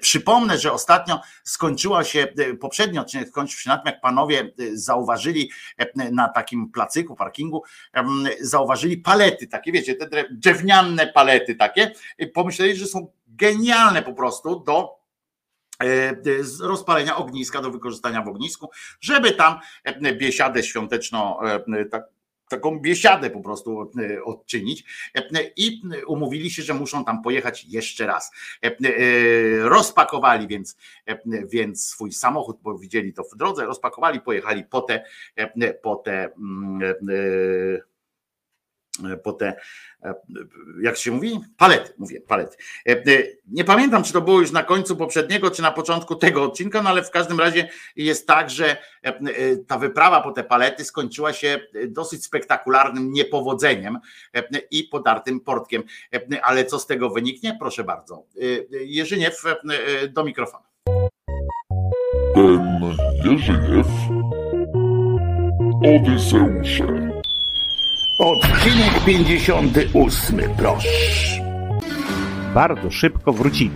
Przypomnę, 0.00 0.58
że 0.58 0.72
ostatnio 0.72 1.20
skończyła 1.44 2.04
się, 2.04 2.28
poprzedni 2.60 2.98
odcinek 2.98 3.28
skończył 3.28 3.60
się 3.60 3.70
na 3.70 3.76
tym, 3.76 3.86
jak 3.86 4.00
panowie 4.00 4.52
zauważyli 4.72 5.50
na 6.12 6.28
takim 6.28 6.70
placyku, 6.70 7.16
parkingu, 7.16 7.62
zauważyli 8.40 8.98
palety, 8.98 9.46
takie 9.46 9.72
wiecie, 9.72 9.94
te 9.94 10.06
drew- 10.06 10.28
drewniane 10.30 11.06
palety 11.06 11.54
takie. 11.54 11.92
Pomyśleli, 12.34 12.76
że 12.76 12.86
są 12.86 13.12
genialne 13.26 14.02
po 14.02 14.12
prostu 14.12 14.60
do 14.60 14.97
z 16.40 16.60
rozpalenia 16.60 17.16
ogniska, 17.16 17.62
do 17.62 17.70
wykorzystania 17.70 18.22
w 18.22 18.28
ognisku, 18.28 18.70
żeby 19.00 19.32
tam 19.32 19.58
e, 19.84 20.14
biesiadę 20.14 20.62
świąteczną, 20.62 21.40
e, 21.40 21.84
tak, 21.84 22.04
taką 22.48 22.78
biesiadę 22.80 23.30
po 23.30 23.40
prostu 23.40 23.90
e, 23.98 24.24
odczynić 24.24 24.84
E, 25.14 25.42
i 25.56 25.82
umówili 26.06 26.50
się, 26.50 26.62
że 26.62 26.74
muszą 26.74 27.04
tam 27.04 27.22
pojechać 27.22 27.64
jeszcze 27.64 28.06
raz. 28.06 28.30
E, 28.64 28.66
e, 28.66 28.74
Rozpakowali 29.68 30.48
więc, 30.48 30.76
e, 31.06 31.18
więc 31.46 31.88
swój 31.88 32.12
samochód, 32.12 32.58
bo 32.62 32.78
widzieli 32.78 33.12
to 33.12 33.24
w 33.24 33.36
drodze, 33.36 33.64
rozpakowali, 33.66 34.20
pojechali 34.20 34.64
po 34.64 34.80
te, 34.80 35.04
e, 35.36 35.74
po 35.74 35.96
te 35.96 36.24
mm, 36.34 36.82
e, 36.82 37.87
po 39.22 39.32
te, 39.32 39.54
e, 40.02 40.14
jak 40.82 40.96
się 40.96 41.10
mówi? 41.10 41.40
Palety, 41.56 41.92
mówię, 41.98 42.20
palety. 42.20 42.56
E, 42.88 42.92
e, 42.92 43.02
Nie 43.48 43.64
pamiętam, 43.64 44.02
czy 44.04 44.12
to 44.12 44.20
było 44.20 44.40
już 44.40 44.52
na 44.52 44.62
końcu 44.62 44.96
poprzedniego, 44.96 45.50
czy 45.50 45.62
na 45.62 45.70
początku 45.72 46.14
tego 46.16 46.42
odcinka, 46.42 46.82
no 46.82 46.90
ale 46.90 47.02
w 47.02 47.10
każdym 47.10 47.40
razie 47.40 47.68
jest 47.96 48.26
tak, 48.26 48.50
że 48.50 48.70
e, 48.70 48.76
e, 49.04 49.16
ta 49.66 49.78
wyprawa 49.78 50.20
po 50.20 50.32
te 50.32 50.44
palety 50.44 50.84
skończyła 50.84 51.32
się 51.32 51.60
e, 51.74 51.86
dosyć 51.86 52.24
spektakularnym 52.24 53.12
niepowodzeniem 53.12 53.98
e, 54.34 54.42
i 54.70 54.84
podartym 54.84 55.40
portkiem. 55.40 55.82
E, 56.14 56.44
Ale 56.44 56.64
co 56.64 56.78
z 56.78 56.86
tego 56.86 57.10
wyniknie? 57.10 57.56
Proszę 57.60 57.84
bardzo. 57.84 58.24
E, 58.36 58.84
Jerzyniew 58.84 59.46
e, 59.46 59.56
e, 60.02 60.08
do 60.08 60.24
mikrofonu. 60.24 60.64
Ten 62.34 62.82
Jerzyniew 63.24 63.86
Odyseusze. 65.84 67.07
Odcinek 68.18 69.04
58, 69.06 70.40
proszę. 70.56 70.88
bardzo 72.54 72.90
szybko 72.90 73.32
wrócili. 73.32 73.70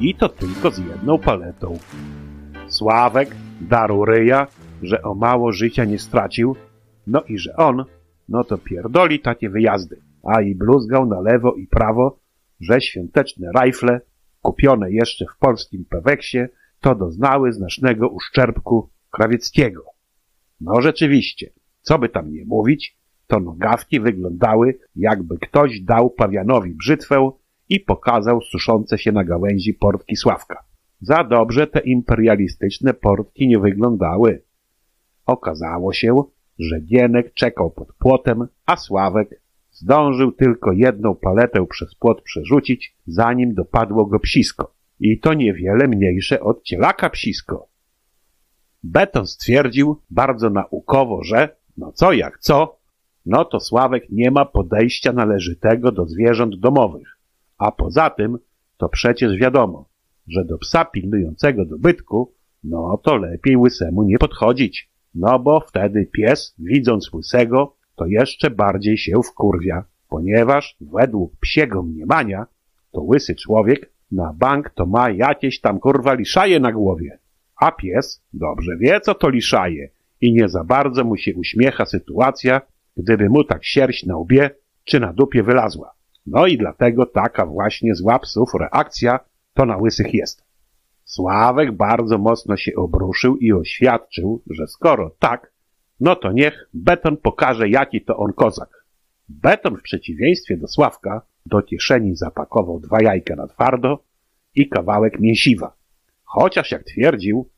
I 0.00 0.14
to 0.14 0.28
tylko 0.28 0.70
z 0.70 0.78
jedną 0.78 1.18
paletą. 1.18 1.78
Sławek 2.68 3.36
darł 3.60 4.04
ryja, 4.04 4.46
że 4.82 5.02
o 5.02 5.14
mało 5.14 5.52
życia 5.52 5.84
nie 5.84 5.98
stracił, 5.98 6.56
no 7.06 7.22
i 7.22 7.38
że 7.38 7.56
on, 7.56 7.84
no 8.28 8.44
to 8.44 8.58
pierdoli 8.58 9.20
takie 9.20 9.50
wyjazdy, 9.50 10.00
a 10.22 10.42
i 10.42 10.54
bluzgał 10.54 11.06
na 11.06 11.20
lewo 11.20 11.54
i 11.54 11.66
prawo, 11.66 12.18
że 12.60 12.80
świąteczne 12.80 13.48
rajfle, 13.54 14.00
kupione 14.42 14.92
jeszcze 14.92 15.24
w 15.26 15.38
polskim 15.38 15.84
Peweksie, 15.84 16.38
to 16.80 16.94
doznały 16.94 17.52
znacznego 17.52 18.08
uszczerbku 18.08 18.90
krawieckiego. 19.10 19.84
No 20.60 20.80
rzeczywiście, 20.80 21.50
co 21.82 21.98
by 21.98 22.08
tam 22.08 22.32
nie 22.32 22.44
mówić, 22.44 23.03
to 23.26 23.40
nogawki 23.40 24.00
wyglądały, 24.00 24.78
jakby 24.96 25.38
ktoś 25.38 25.80
dał 25.80 26.10
pawianowi 26.10 26.74
brzytwę 26.74 27.30
i 27.68 27.80
pokazał 27.80 28.40
suszące 28.40 28.98
się 28.98 29.12
na 29.12 29.24
gałęzi 29.24 29.74
portki 29.74 30.16
Sławka. 30.16 30.64
Za 31.00 31.24
dobrze 31.24 31.66
te 31.66 31.80
imperialistyczne 31.80 32.94
portki 32.94 33.48
nie 33.48 33.58
wyglądały. 33.58 34.42
Okazało 35.26 35.92
się, 35.92 36.22
że 36.58 36.80
Gienek 36.80 37.34
czekał 37.34 37.70
pod 37.70 37.92
płotem, 37.92 38.46
a 38.66 38.76
Sławek 38.76 39.40
zdążył 39.70 40.32
tylko 40.32 40.72
jedną 40.72 41.14
paletę 41.14 41.66
przez 41.66 41.94
płot 41.94 42.22
przerzucić, 42.22 42.96
zanim 43.06 43.54
dopadło 43.54 44.06
go 44.06 44.20
psisko. 44.20 44.74
I 45.00 45.20
to 45.20 45.34
niewiele 45.34 45.88
mniejsze 45.88 46.40
od 46.40 46.62
cielaka 46.62 47.10
psisko. 47.10 47.68
Beton 48.82 49.26
stwierdził 49.26 50.00
bardzo 50.10 50.50
naukowo, 50.50 51.24
że 51.24 51.56
no 51.76 51.92
co 51.92 52.12
jak 52.12 52.38
co, 52.38 52.76
no 53.26 53.44
to 53.44 53.60
Sławek 53.60 54.10
nie 54.10 54.30
ma 54.30 54.44
podejścia 54.44 55.12
należytego 55.12 55.92
do 55.92 56.06
zwierząt 56.06 56.56
domowych. 56.60 57.18
A 57.58 57.72
poza 57.72 58.10
tym, 58.10 58.38
to 58.76 58.88
przecież 58.88 59.36
wiadomo, 59.36 59.88
że 60.28 60.44
do 60.44 60.58
psa 60.58 60.84
pilnującego 60.84 61.64
dobytku, 61.64 62.32
no 62.64 63.00
to 63.02 63.16
lepiej 63.16 63.56
łysemu 63.56 64.02
nie 64.02 64.18
podchodzić. 64.18 64.90
No 65.14 65.38
bo 65.38 65.60
wtedy 65.60 66.06
pies, 66.06 66.54
widząc 66.58 67.12
łysego, 67.12 67.76
to 67.96 68.06
jeszcze 68.06 68.50
bardziej 68.50 68.98
się 68.98 69.22
wkurwia, 69.22 69.84
ponieważ 70.08 70.76
według 70.80 71.36
psiego 71.40 71.82
mniemania, 71.82 72.46
to 72.92 73.02
łysy 73.02 73.34
człowiek 73.34 73.90
na 74.12 74.32
bank 74.32 74.70
to 74.70 74.86
ma 74.86 75.10
jakieś 75.10 75.60
tam 75.60 75.78
kurwa 75.78 76.14
liszaje 76.14 76.60
na 76.60 76.72
głowie. 76.72 77.18
A 77.56 77.72
pies 77.72 78.22
dobrze 78.32 78.76
wie, 78.76 79.00
co 79.00 79.14
to 79.14 79.28
liszaje 79.28 79.90
i 80.20 80.32
nie 80.32 80.48
za 80.48 80.64
bardzo 80.64 81.04
mu 81.04 81.16
się 81.16 81.34
uśmiecha 81.34 81.86
sytuacja, 81.86 82.60
gdyby 82.96 83.28
mu 83.28 83.44
tak 83.44 83.64
sierść 83.64 84.06
na 84.06 84.16
łbie 84.16 84.50
czy 84.84 85.00
na 85.00 85.12
dupie 85.12 85.42
wylazła. 85.42 85.94
No 86.26 86.46
i 86.46 86.58
dlatego 86.58 87.06
taka 87.06 87.46
właśnie 87.46 87.94
zła 87.94 88.18
psów 88.18 88.54
reakcja 88.60 89.20
to 89.54 89.66
na 89.66 89.76
łysych 89.76 90.14
jest. 90.14 90.44
Sławek 91.04 91.72
bardzo 91.72 92.18
mocno 92.18 92.56
się 92.56 92.74
obruszył 92.76 93.36
i 93.36 93.52
oświadczył, 93.52 94.42
że 94.50 94.66
skoro 94.66 95.10
tak, 95.18 95.52
no 96.00 96.16
to 96.16 96.32
niech 96.32 96.68
Beton 96.74 97.16
pokaże 97.16 97.68
jaki 97.68 98.04
to 98.04 98.16
on 98.16 98.32
kozak. 98.32 98.84
Beton 99.28 99.76
w 99.76 99.82
przeciwieństwie 99.82 100.56
do 100.56 100.68
Sławka 100.68 101.22
do 101.46 101.62
kieszeni 101.62 102.16
zapakował 102.16 102.80
dwa 102.80 103.02
jajka 103.02 103.36
na 103.36 103.46
twardo 103.46 104.04
i 104.54 104.68
kawałek 104.68 105.20
mięsiwa. 105.20 105.76
Chociaż 106.24 106.70
jak 106.70 106.84
twierdził, 106.84 107.50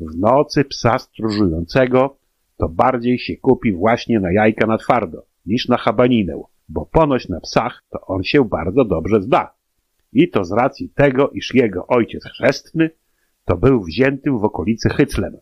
w 0.00 0.16
nocy 0.16 0.64
psa 0.64 0.98
stróżującego 0.98 2.16
to 2.56 2.68
bardziej 2.68 3.18
się 3.18 3.36
kupi 3.36 3.72
właśnie 3.72 4.20
na 4.20 4.32
jajka 4.32 4.66
na 4.66 4.78
twardo 4.78 5.26
niż 5.46 5.68
na 5.68 5.76
chabaninę, 5.76 6.42
bo 6.68 6.86
ponoć 6.86 7.28
na 7.28 7.40
psach 7.40 7.82
to 7.90 8.00
on 8.06 8.22
się 8.22 8.44
bardzo 8.44 8.84
dobrze 8.84 9.22
zda. 9.22 9.54
I 10.12 10.30
to 10.30 10.44
z 10.44 10.52
racji 10.52 10.90
tego, 10.94 11.30
iż 11.30 11.54
jego 11.54 11.86
ojciec 11.86 12.24
chrzestny 12.24 12.90
to 13.44 13.56
był 13.56 13.82
wziętym 13.82 14.38
w 14.38 14.44
okolicy 14.44 14.88
hyclem. 14.88 15.36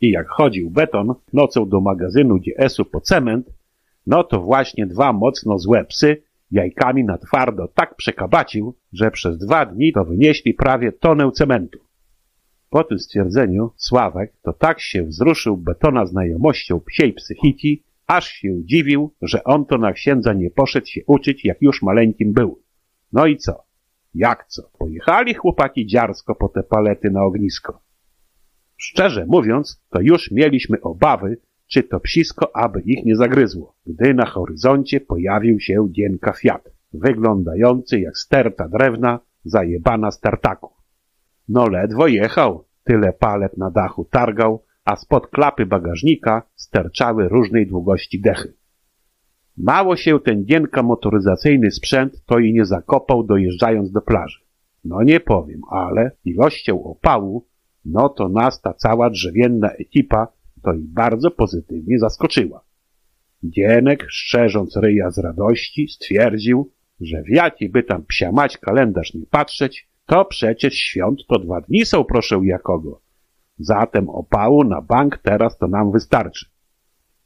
I 0.00 0.10
jak 0.10 0.28
chodził 0.28 0.70
beton 0.70 1.14
nocą 1.32 1.68
do 1.68 1.80
magazynu 1.80 2.38
GS-u 2.38 2.84
po 2.84 3.00
cement, 3.00 3.50
no 4.06 4.24
to 4.24 4.40
właśnie 4.40 4.86
dwa 4.86 5.12
mocno 5.12 5.58
złe 5.58 5.84
psy 5.84 6.22
jajkami 6.50 7.04
na 7.04 7.18
twardo 7.18 7.68
tak 7.74 7.94
przekabacił, 7.94 8.74
że 8.92 9.10
przez 9.10 9.38
dwa 9.38 9.66
dni 9.66 9.92
to 9.92 10.04
wynieśli 10.04 10.54
prawie 10.54 10.92
tonę 10.92 11.30
cementu. 11.32 11.78
Po 12.70 12.84
tym 12.84 12.98
stwierdzeniu 12.98 13.70
Sławek 13.76 14.32
to 14.42 14.52
tak 14.52 14.80
się 14.80 15.04
wzruszył 15.04 15.56
betona 15.56 16.06
znajomością 16.06 16.80
psiej 16.80 17.12
psychiki, 17.12 17.84
aż 18.06 18.28
się 18.28 18.64
dziwił, 18.64 19.14
że 19.22 19.44
on 19.44 19.66
to 19.66 19.78
na 19.78 19.92
księdza 19.92 20.32
nie 20.32 20.50
poszedł 20.50 20.86
się 20.86 21.00
uczyć, 21.06 21.44
jak 21.44 21.62
już 21.62 21.82
maleńkim 21.82 22.32
był. 22.32 22.62
No 23.12 23.26
i 23.26 23.36
co? 23.36 23.64
Jak 24.14 24.46
co? 24.46 24.70
Pojechali 24.78 25.34
chłopaki 25.34 25.86
dziarsko 25.86 26.34
po 26.34 26.48
te 26.48 26.62
palety 26.62 27.10
na 27.10 27.24
ognisko. 27.24 27.80
Szczerze 28.76 29.26
mówiąc, 29.26 29.82
to 29.90 30.00
już 30.00 30.30
mieliśmy 30.30 30.80
obawy, 30.80 31.36
czy 31.66 31.82
to 31.82 32.00
psisko 32.00 32.56
aby 32.56 32.80
ich 32.80 33.04
nie 33.04 33.16
zagryzło, 33.16 33.74
gdy 33.86 34.14
na 34.14 34.26
horyzoncie 34.26 35.00
pojawił 35.00 35.60
się 35.60 35.88
Dienka 35.88 36.32
Fiat, 36.32 36.68
wyglądający 36.92 38.00
jak 38.00 38.18
sterta 38.18 38.68
drewna 38.68 39.20
zajebana 39.44 40.10
z 40.10 40.20
tartaku. 40.20 40.77
No 41.48 41.68
ledwo 41.68 42.06
jechał, 42.06 42.64
tyle 42.84 43.12
palet 43.12 43.56
na 43.56 43.70
dachu 43.70 44.04
targał, 44.04 44.64
a 44.84 44.96
spod 44.96 45.26
klapy 45.26 45.66
bagażnika 45.66 46.42
sterczały 46.54 47.28
różnej 47.28 47.66
długości 47.66 48.20
dechy. 48.20 48.54
Mało 49.56 49.96
się 49.96 50.20
ten 50.20 50.44
Dienka 50.44 50.82
motoryzacyjny 50.82 51.70
sprzęt 51.70 52.24
to 52.26 52.38
i 52.38 52.52
nie 52.52 52.64
zakopał 52.64 53.24
dojeżdżając 53.24 53.92
do 53.92 54.00
plaży. 54.00 54.40
No 54.84 55.02
nie 55.02 55.20
powiem, 55.20 55.60
ale 55.70 56.10
ilością 56.24 56.84
opału, 56.84 57.46
no 57.84 58.08
to 58.08 58.28
nas 58.28 58.60
ta 58.60 58.74
cała 58.74 59.10
drzewienna 59.10 59.70
ekipa 59.70 60.28
to 60.62 60.72
ich 60.72 60.86
bardzo 60.86 61.30
pozytywnie 61.30 61.98
zaskoczyła. 61.98 62.64
Dzienek, 63.42 64.06
szczerząc 64.08 64.76
ryja 64.76 65.10
z 65.10 65.18
radości, 65.18 65.88
stwierdził, 65.88 66.72
że 67.00 67.22
w 67.22 67.28
jaki 67.28 67.68
by 67.68 67.82
tam 67.82 68.04
psia 68.04 68.32
mać 68.32 68.58
kalendarz 68.58 69.14
nie 69.14 69.26
patrzeć, 69.26 69.87
to 70.08 70.24
przecież 70.24 70.74
świąt 70.74 71.26
to 71.28 71.38
dwa 71.38 71.60
dni 71.60 71.86
są, 71.86 72.04
proszę 72.04 72.40
jakogo. 72.42 73.00
Zatem 73.58 74.08
opału 74.08 74.64
na 74.64 74.82
bank 74.82 75.18
teraz 75.18 75.58
to 75.58 75.68
nam 75.68 75.92
wystarczy. 75.92 76.46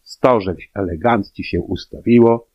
Stożeć 0.02 0.70
elegancki 0.74 1.44
się 1.44 1.60
ustawiło, 1.60 2.48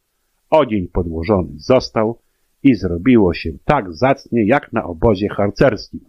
odzień 0.49 0.87
podłożony 0.87 1.49
został 1.55 2.19
i 2.63 2.75
zrobiło 2.75 3.33
się 3.33 3.51
tak 3.65 3.93
zacnie 3.93 4.45
jak 4.45 4.73
na 4.73 4.83
obozie 4.83 5.29
harcerskim. 5.29 6.05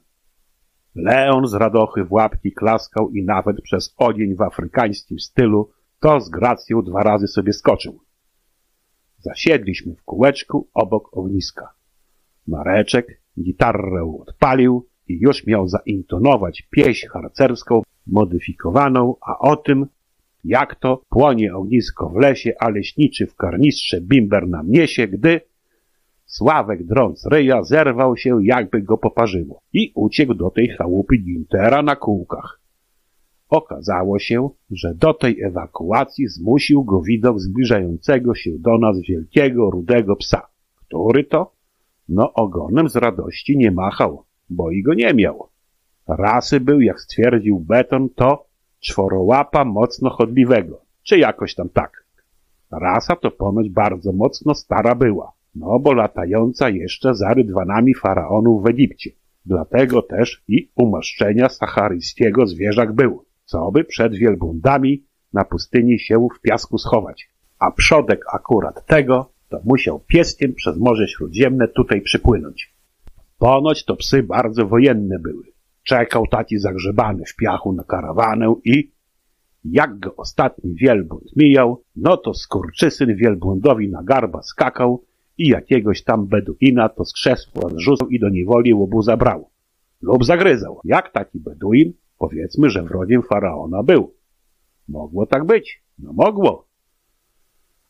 Leon 0.94 1.46
z 1.46 1.54
radochy 1.54 2.04
w 2.04 2.12
łapki 2.12 2.52
klaskał 2.52 3.10
i 3.10 3.24
nawet 3.24 3.60
przez 3.62 3.94
odzień 3.96 4.34
w 4.34 4.42
afrykańskim 4.42 5.18
stylu 5.18 5.70
to 6.00 6.20
z 6.20 6.30
gracją 6.30 6.82
dwa 6.82 7.02
razy 7.02 7.26
sobie 7.26 7.52
skoczył. 7.52 8.00
Zasiedliśmy 9.18 9.94
w 9.94 10.02
kółeczku 10.02 10.68
obok 10.74 11.16
ogniska. 11.16 11.68
Mareczek 12.46 13.22
gitarę 13.42 14.16
odpalił 14.20 14.86
i 15.08 15.18
już 15.20 15.46
miał 15.46 15.68
zaintonować 15.68 16.68
pieśń 16.70 17.06
harcerską 17.06 17.82
modyfikowaną, 18.06 19.14
a 19.26 19.38
o 19.38 19.56
tym, 19.56 19.86
jak 20.44 20.74
to 20.74 21.02
płonie 21.08 21.54
ognisko 21.54 22.08
w 22.08 22.16
lesie, 22.16 22.52
a 22.60 22.68
leśniczy 22.68 23.26
w 23.26 23.36
karnistrze 23.36 24.00
bimber 24.00 24.48
nam 24.48 24.70
niesie, 24.70 25.08
gdy 25.08 25.40
Sławek 26.28 26.86
drąc 26.86 27.26
ryja 27.26 27.62
zerwał 27.62 28.16
się, 28.16 28.38
jakby 28.44 28.82
go 28.82 28.98
poparzyło 28.98 29.60
i 29.72 29.92
uciekł 29.94 30.34
do 30.34 30.50
tej 30.50 30.68
chałupy 30.68 31.16
Gintera 31.16 31.82
na 31.82 31.96
kółkach. 31.96 32.60
Okazało 33.48 34.18
się, 34.18 34.48
że 34.70 34.94
do 34.94 35.14
tej 35.14 35.42
ewakuacji 35.42 36.28
zmusił 36.28 36.84
go 36.84 37.02
widok 37.02 37.40
zbliżającego 37.40 38.34
się 38.34 38.50
do 38.58 38.78
nas 38.78 38.96
wielkiego, 39.08 39.70
rudego 39.70 40.16
psa. 40.16 40.46
Który 40.86 41.24
to? 41.24 41.52
No 42.08 42.32
ogonem 42.32 42.88
z 42.88 42.96
radości 42.96 43.58
nie 43.58 43.70
machał, 43.70 44.24
bo 44.50 44.70
i 44.70 44.82
go 44.82 44.94
nie 44.94 45.14
miał. 45.14 45.48
Rasy 46.08 46.60
był, 46.60 46.80
jak 46.80 47.00
stwierdził 47.00 47.60
Beton, 47.60 48.08
to 48.08 48.46
czworołapa 48.80 49.64
mocno 49.64 50.10
chodliwego, 50.10 50.80
czy 51.02 51.18
jakoś 51.18 51.54
tam 51.54 51.68
tak. 51.68 52.04
Rasa 52.70 53.16
to 53.16 53.30
ponoć 53.30 53.70
bardzo 53.70 54.12
mocno 54.12 54.54
stara 54.54 54.94
była, 54.94 55.32
no 55.54 55.78
bo 55.78 55.92
latająca 55.92 56.68
jeszcze 56.68 57.14
za 57.14 57.34
rydwanami 57.34 57.94
faraonów 57.94 58.62
w 58.62 58.66
Egipcie. 58.66 59.10
Dlatego 59.46 60.02
też 60.02 60.42
i 60.48 60.70
umaszczenia 60.76 61.48
sacharyjskiego 61.48 62.46
zwierzak 62.46 62.92
był, 62.92 63.24
co 63.44 63.70
by 63.70 63.84
przed 63.84 64.14
wielbłądami 64.14 65.04
na 65.32 65.44
pustyni 65.44 65.98
się 65.98 66.28
w 66.36 66.40
piasku 66.40 66.78
schować. 66.78 67.30
A 67.58 67.70
przodek 67.70 68.24
akurat 68.32 68.86
tego 68.86 69.30
to 69.48 69.60
musiał 69.64 70.00
pieskiem 70.00 70.54
przez 70.54 70.78
Morze 70.78 71.08
Śródziemne 71.08 71.68
tutaj 71.68 72.00
przypłynąć. 72.00 72.74
Ponoć 73.38 73.84
to 73.84 73.96
psy 73.96 74.22
bardzo 74.22 74.66
wojenne 74.66 75.18
były. 75.18 75.44
Czekał 75.82 76.26
taki 76.26 76.58
zagrzebany 76.58 77.24
w 77.26 77.36
piachu 77.36 77.72
na 77.72 77.84
karawanę 77.84 78.54
i 78.64 78.92
jak 79.64 79.98
go 79.98 80.16
ostatni 80.16 80.74
wielbłąd 80.74 81.36
mijał, 81.36 81.82
no 81.96 82.16
to 82.16 82.34
skurczysyn 82.34 83.16
wielbłądowi 83.16 83.88
na 83.88 84.02
garba 84.02 84.42
skakał 84.42 85.04
i 85.38 85.48
jakiegoś 85.48 86.04
tam 86.04 86.26
beduina 86.26 86.88
to 86.88 87.04
z 87.04 87.12
krzesła 87.12 87.70
zrzucał 87.70 88.08
i 88.08 88.20
do 88.20 88.28
niewoli 88.28 88.74
łobuza 88.74 89.16
brał. 89.16 89.50
Lub 90.02 90.24
zagryzał. 90.24 90.80
Jak 90.84 91.12
taki 91.12 91.40
beduin, 91.40 91.92
powiedzmy, 92.18 92.70
że 92.70 92.82
wrogiem 92.82 93.22
faraona 93.22 93.82
był. 93.82 94.14
Mogło 94.88 95.26
tak 95.26 95.46
być. 95.46 95.82
No 95.98 96.12
mogło. 96.12 96.68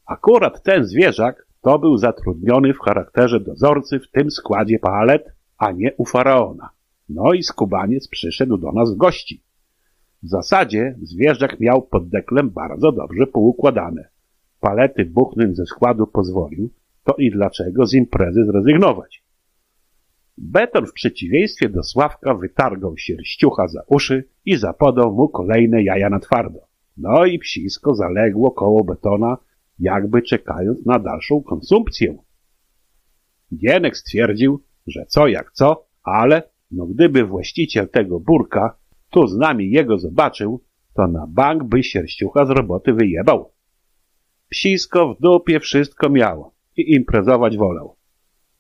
Akurat 0.07 0.63
ten 0.63 0.85
zwierzak 0.85 1.48
to 1.61 1.79
był 1.79 1.97
zatrudniony 1.97 2.75
w 2.75 2.79
charakterze 2.79 3.41
dozorcy 3.41 4.01
w 4.01 4.11
tym 4.11 4.31
składzie 4.31 4.79
palet, 4.79 5.33
a 5.59 5.73
nie 5.73 5.95
u 5.97 6.05
faraona. 6.05 6.71
No 7.09 7.33
i 7.33 7.43
skubaniec 7.43 8.09
przyszedł 8.09 8.57
do 8.57 8.73
nas 8.73 8.95
w 8.95 8.97
gości. 8.97 9.43
W 10.23 10.29
zasadzie 10.29 10.95
zwierzak 11.03 11.61
miał 11.61 11.83
pod 11.83 12.09
deklem 12.09 12.51
bardzo 12.51 12.93
dobrze 12.93 13.27
poukładane. 13.27 14.09
Palety 14.61 15.05
buchnąć 15.05 15.57
ze 15.57 15.67
składu 15.67 16.07
pozwolił, 16.07 16.71
to 17.05 17.15
i 17.15 17.31
dlaczego 17.31 17.87
z 17.87 17.95
imprezy 17.95 18.45
zrezygnować. 18.45 19.23
Beton 20.39 20.87
w 20.87 20.93
przeciwieństwie 20.93 21.69
do 21.69 21.83
Sławka 21.83 22.35
wytargał 22.35 22.97
się 22.97 23.17
ściucha 23.25 23.69
za 23.69 23.83
uszy 23.87 24.29
i 24.45 24.57
zapodał 24.57 25.15
mu 25.15 25.29
kolejne 25.29 25.83
jaja 25.83 26.11
na 26.11 26.19
twardo. 26.21 26.61
No 26.97 27.25
i 27.25 27.39
psisko 27.39 27.95
zaległo 27.95 28.51
koło 28.51 28.85
betona, 28.85 29.37
jakby 29.79 30.23
czekając 30.23 30.87
na 30.87 30.99
dalszą 30.99 31.43
konsumpcję. 31.43 32.19
Gienek 33.57 33.97
stwierdził, 33.97 34.63
że 34.87 35.07
co 35.07 35.29
jak 35.29 35.53
co, 35.53 35.87
ale 36.03 36.43
no 36.71 36.87
gdyby 36.87 37.25
właściciel 37.25 37.89
tego 37.89 38.21
burka 38.21 38.79
tu 39.11 39.27
z 39.27 39.37
nami 39.37 39.71
jego 39.71 39.99
zobaczył, 39.99 40.61
to 40.95 41.09
na 41.09 41.27
bank 41.27 41.65
by 41.65 41.83
sierściucha 41.83 42.47
z 42.47 42.51
roboty 42.51 42.93
wyjebał. 42.93 43.53
Psisko 44.49 45.15
w 45.15 45.21
dupie 45.21 45.61
wszystko 45.61 46.11
miało 46.11 46.55
i 46.77 46.95
imprezować 46.95 47.57
wolał. 47.57 47.97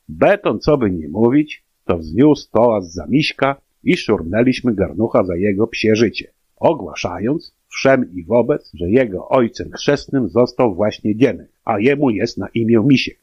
Beton, 0.09 0.61
co 0.61 0.78
by 0.78 0.90
nie 0.90 1.09
mówić, 1.09 1.65
to 1.85 1.99
wzniósł 1.99 2.51
toast 2.51 2.95
za 2.95 3.07
miśka 3.07 3.61
i 3.85 3.97
szurnęliśmy 3.97 4.74
garnucha 4.74 5.24
za 5.24 5.36
jego 5.36 5.66
psie 5.66 5.97
życie, 5.97 6.32
ogłaszając 6.57 7.57
wszem 7.69 8.12
i 8.15 8.24
wobec, 8.24 8.70
że 8.74 8.90
jego 8.90 9.28
ojcem 9.28 9.70
chrzestnym 9.70 10.28
został 10.28 10.74
właśnie 10.74 11.15
Gienek, 11.15 11.53
a 11.65 11.78
jemu 11.78 12.11
jest 12.11 12.39
na 12.39 12.49
imię 12.55 12.82
Misiek. 12.86 13.19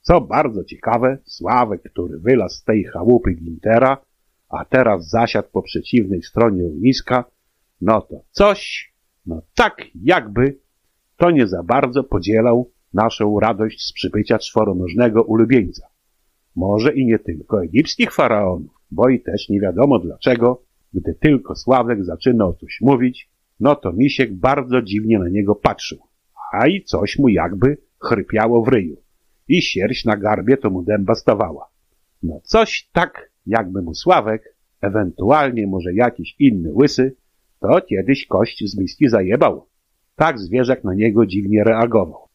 Co 0.00 0.20
bardzo 0.20 0.64
ciekawe, 0.64 1.18
Sławek, 1.24 1.82
który 1.82 2.18
wylazł 2.18 2.56
z 2.56 2.64
tej 2.64 2.84
chałupy 2.84 3.34
Gintera, 3.34 3.98
a 4.48 4.64
teraz 4.64 5.08
zasiadł 5.08 5.48
po 5.52 5.62
przeciwnej 5.62 6.22
stronie 6.22 6.66
ogniska, 6.66 7.24
no 7.80 8.00
to 8.00 8.20
coś, 8.30 8.92
no 9.26 9.42
tak 9.54 9.82
jakby, 9.94 10.58
to 11.16 11.30
nie 11.30 11.46
za 11.46 11.62
bardzo 11.62 12.04
podzielał 12.04 12.70
naszą 12.94 13.40
radość 13.40 13.82
z 13.82 13.92
przybycia 13.92 14.38
czworonożnego 14.38 15.22
ulubieńca. 15.22 15.86
Może 16.56 16.94
i 16.94 17.06
nie 17.06 17.18
tylko 17.18 17.64
egipskich 17.64 18.12
faraonów, 18.12 18.70
bo 18.90 19.08
i 19.08 19.20
też 19.20 19.48
nie 19.48 19.60
wiadomo 19.60 19.98
dlaczego, 19.98 20.62
gdy 20.94 21.14
tylko 21.14 21.56
Sławek 21.56 22.04
zaczynał 22.04 22.54
coś 22.54 22.78
mówić, 22.80 23.30
no 23.60 23.76
to 23.76 23.92
Misiek 23.92 24.34
bardzo 24.34 24.82
dziwnie 24.82 25.18
na 25.18 25.28
niego 25.28 25.54
patrzył, 25.54 25.98
a 26.52 26.66
i 26.66 26.82
coś 26.82 27.18
mu 27.18 27.28
jakby 27.28 27.78
chrypiało 27.98 28.64
w 28.64 28.68
ryju 28.68 28.96
i 29.48 29.62
sierść 29.62 30.04
na 30.04 30.16
garbie 30.16 30.56
to 30.56 30.70
mu 30.70 30.82
dęba 30.82 31.14
stawała. 31.14 31.68
No 32.22 32.40
coś 32.44 32.88
tak, 32.92 33.30
jakby 33.46 33.82
mu 33.82 33.94
Sławek, 33.94 34.56
ewentualnie 34.80 35.66
może 35.66 35.94
jakiś 35.94 36.36
inny 36.38 36.72
łysy, 36.72 37.16
to 37.60 37.80
kiedyś 37.80 38.26
kość 38.26 38.64
z 38.70 38.78
miski 38.78 39.08
zajebał. 39.08 39.66
Tak 40.16 40.38
zwierzak 40.38 40.84
na 40.84 40.94
niego 40.94 41.26
dziwnie 41.26 41.64
reagował. 41.64 42.28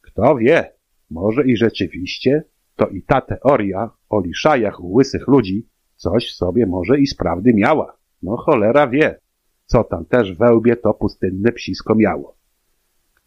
Kto 0.00 0.36
wie, 0.36 0.72
może 1.10 1.46
i 1.46 1.56
rzeczywiście 1.56 2.44
to 2.76 2.88
i 2.88 3.02
ta 3.02 3.20
teoria 3.20 3.90
o 4.08 4.20
liszajach 4.20 4.80
u 4.80 4.92
łysych 4.92 5.28
ludzi 5.28 5.66
coś 5.96 6.26
w 6.28 6.36
sobie 6.36 6.66
może 6.66 7.00
i 7.00 7.06
sprawdy 7.06 7.54
miała. 7.54 7.96
No 8.22 8.36
cholera 8.36 8.88
wie, 8.88 9.18
co 9.66 9.84
tam 9.84 10.04
też 10.04 10.32
wełbie 10.32 10.76
to 10.76 10.94
pustynne 10.94 11.52
psisko 11.52 11.94
miało. 11.94 12.36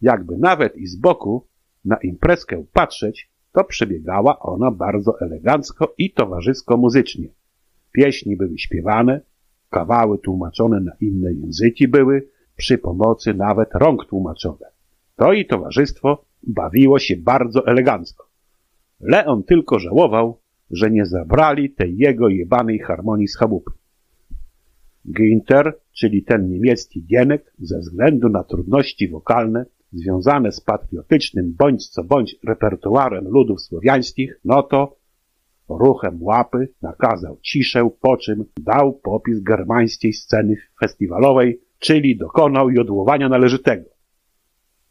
Jakby 0.02 0.38
nawet 0.38 0.78
i 0.78 0.88
z 0.88 0.95
boku 0.95 1.48
na 1.86 1.98
imprezkę 1.98 2.64
patrzeć, 2.74 3.32
to 3.52 3.64
przebiegała 3.64 4.40
ona 4.40 4.72
bardzo 4.72 5.22
elegancko 5.22 5.94
i 5.98 6.14
towarzysko 6.14 6.78
muzycznie. 6.78 7.28
Pieśni 7.91 8.38
były 8.38 8.57
śpiewane, 8.57 9.22
kawały 9.70 10.18
tłumaczone 10.20 10.80
na 10.80 10.91
inne 11.02 11.34
języki 11.34 11.88
były, 11.88 12.28
przy 12.56 12.78
pomocy 12.78 13.34
nawet 13.34 13.70
rąk 13.74 14.06
tłumaczone. 14.06 14.66
To 15.16 15.34
i 15.34 15.45
towarzystwo 15.45 16.26
bawiło 16.44 16.99
się 16.99 17.18
bardzo 17.18 17.68
elegancko. 17.68 18.30
Leon 18.99 19.44
tylko 19.44 19.80
żałował, 19.80 20.40
że 20.72 20.91
nie 20.91 21.06
zabrali 21.06 21.70
tej 21.70 21.98
jego 21.98 22.30
jebanej 22.30 22.80
harmonii 22.80 23.28
z 23.28 23.38
chabupy. 23.38 23.72
Ginter, 25.11 25.77
czyli 25.91 26.23
ten 26.23 26.49
niemiecki 26.49 27.06
Gienek, 27.06 27.53
ze 27.60 27.80
względu 27.80 28.30
na 28.30 28.44
trudności 28.44 29.07
wokalne 29.07 29.65
związane 29.91 30.52
z 30.52 30.61
patriotycznym 30.61 31.56
bądź 31.57 31.88
co 31.88 32.03
bądź 32.03 32.36
repertuarem 32.48 33.27
ludów 33.27 33.61
słowiańskich, 33.61 34.40
no 34.45 34.64
to 34.64 34.98
ruchem 35.69 36.23
łapy 36.23 36.69
nakazał 36.81 37.38
ciszę, 37.41 37.90
po 38.02 38.18
czym 38.18 38.45
dał 38.60 38.94
popis 38.94 39.40
germańskiej 39.40 40.14
sceny 40.14 40.56
festiwalowej, 40.80 41.61
czyli 41.80 42.18
dokonał 42.18 42.69
jodłowania 42.69 43.30
należytego. 43.30 43.90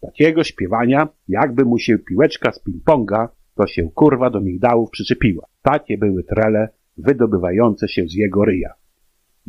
Takiego 0.01 0.45
śpiewania, 0.45 1.09
jakby 1.29 1.65
mu 1.65 1.79
się 1.79 1.99
piłeczka 1.99 2.53
z 2.53 2.65
ping-ponga, 2.65 3.29
to 3.55 3.67
się 3.67 3.91
kurwa 3.95 4.31
do 4.31 4.41
migdałów 4.41 4.91
przyczepiła. 4.91 5.47
Takie 5.63 5.99
były 5.99 6.25
trele 6.25 6.69
wydobywające 6.97 7.89
się 7.89 8.09
z 8.09 8.15
jego 8.15 8.45
ryja. 8.45 8.75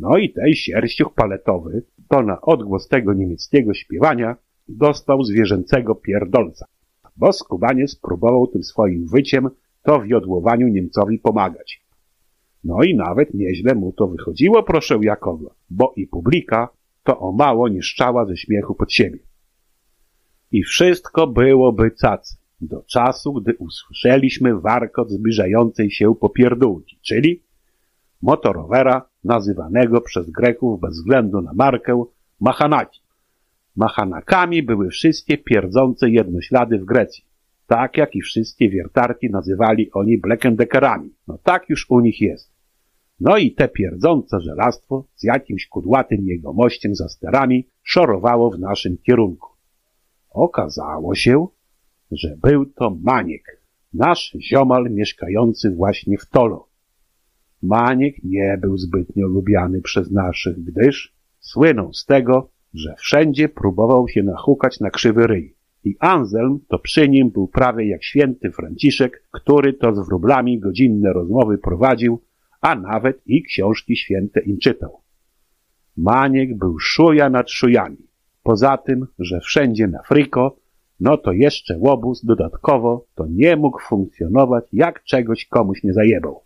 No 0.00 0.16
i 0.18 0.32
ten 0.32 0.52
sierściuch 0.54 1.14
paletowy 1.14 1.82
to 2.08 2.22
na 2.22 2.40
odgłos 2.40 2.88
tego 2.88 3.14
niemieckiego 3.14 3.74
śpiewania 3.74 4.36
dostał 4.68 5.24
zwierzęcego 5.24 5.94
pierdolca, 5.94 6.66
bo 7.16 7.32
skubaniec 7.32 7.96
próbował 7.96 8.46
tym 8.46 8.62
swoim 8.62 9.06
wyciem 9.06 9.48
to 9.82 10.00
w 10.00 10.06
jodłowaniu 10.06 10.68
Niemcowi 10.68 11.18
pomagać. 11.18 11.84
No 12.64 12.82
i 12.82 12.96
nawet 12.96 13.34
nieźle 13.34 13.74
mu 13.74 13.92
to 13.92 14.08
wychodziło, 14.08 14.62
proszę 14.62 14.98
Jakowa, 15.02 15.54
bo 15.70 15.92
i 15.96 16.06
publika 16.06 16.68
to 17.02 17.20
o 17.20 17.32
mało 17.32 17.68
nie 17.68 17.82
szczała 17.82 18.26
ze 18.26 18.36
śmiechu 18.36 18.74
pod 18.74 18.92
siebie. 18.92 19.18
I 20.52 20.62
wszystko 20.62 21.26
byłoby 21.26 21.90
cacy, 21.90 22.36
do 22.60 22.82
czasu, 22.82 23.32
gdy 23.32 23.56
usłyszeliśmy 23.56 24.60
warkot 24.60 25.10
zbliżającej 25.10 25.90
się 25.90 26.14
popierdółki, 26.14 26.98
czyli 27.02 27.42
motorowera 28.22 29.08
nazywanego 29.24 30.00
przez 30.00 30.30
Greków 30.30 30.80
bez 30.80 30.94
względu 30.94 31.40
na 31.40 31.52
markę 31.54 32.04
Machanaki. 32.40 33.00
Machanakami 33.76 34.62
były 34.62 34.88
wszystkie 34.88 35.38
pierdzące 35.38 36.10
jednoślady 36.10 36.78
w 36.78 36.84
Grecji, 36.84 37.24
tak 37.66 37.96
jak 37.96 38.16
i 38.16 38.20
wszystkie 38.20 38.70
wiertarki 38.70 39.30
nazywali 39.30 39.90
oni 39.92 40.18
Blackendeckerami. 40.18 41.14
No 41.28 41.38
tak 41.42 41.68
już 41.68 41.86
u 41.90 42.00
nich 42.00 42.20
jest. 42.20 42.50
No 43.20 43.36
i 43.36 43.52
te 43.52 43.68
pierdzące 43.68 44.40
żelastwo 44.40 45.04
z 45.14 45.22
jakimś 45.22 45.66
kudłatym 45.68 46.26
jegomościem 46.26 46.94
za 46.94 47.08
sterami 47.08 47.68
szorowało 47.82 48.50
w 48.50 48.58
naszym 48.58 48.98
kierunku. 48.98 49.48
Okazało 50.30 51.14
się, 51.14 51.46
że 52.10 52.36
był 52.42 52.66
to 52.66 52.96
Maniek, 53.02 53.60
nasz 53.94 54.36
ziomal 54.40 54.90
mieszkający 54.90 55.70
właśnie 55.70 56.18
w 56.18 56.26
Tolo. 56.26 56.69
Maniek 57.62 58.14
nie 58.24 58.58
był 58.60 58.78
zbytnio 58.78 59.26
lubiany 59.26 59.82
przez 59.82 60.10
naszych, 60.10 60.64
gdyż 60.64 61.14
słynął 61.38 61.92
z 61.92 62.06
tego, 62.06 62.50
że 62.74 62.94
wszędzie 62.98 63.48
próbował 63.48 64.08
się 64.08 64.22
nachukać 64.22 64.80
na 64.80 64.90
krzywy 64.90 65.26
ryj. 65.26 65.56
I 65.84 65.96
Anselm 65.98 66.60
to 66.68 66.78
przy 66.78 67.08
nim 67.08 67.30
był 67.30 67.48
prawie 67.48 67.88
jak 67.88 68.04
święty 68.04 68.50
Franciszek, 68.50 69.24
który 69.30 69.72
to 69.72 69.94
z 69.94 70.06
wróblami 70.08 70.58
godzinne 70.58 71.12
rozmowy 71.12 71.58
prowadził, 71.58 72.22
a 72.60 72.74
nawet 72.74 73.22
i 73.26 73.42
książki 73.42 73.96
święte 73.96 74.40
im 74.40 74.58
czytał. 74.58 75.00
Maniek 75.96 76.58
był 76.58 76.78
szuja 76.78 77.30
nad 77.30 77.50
szujami. 77.50 77.96
Poza 78.42 78.76
tym, 78.76 79.06
że 79.18 79.40
wszędzie 79.40 79.86
na 79.86 80.02
friko, 80.02 80.56
no 81.00 81.16
to 81.16 81.32
jeszcze 81.32 81.78
łobuz 81.78 82.24
dodatkowo 82.24 83.06
to 83.14 83.26
nie 83.30 83.56
mógł 83.56 83.80
funkcjonować, 83.80 84.64
jak 84.72 85.04
czegoś 85.04 85.46
komuś 85.46 85.82
nie 85.82 85.92
zajebał. 85.92 86.42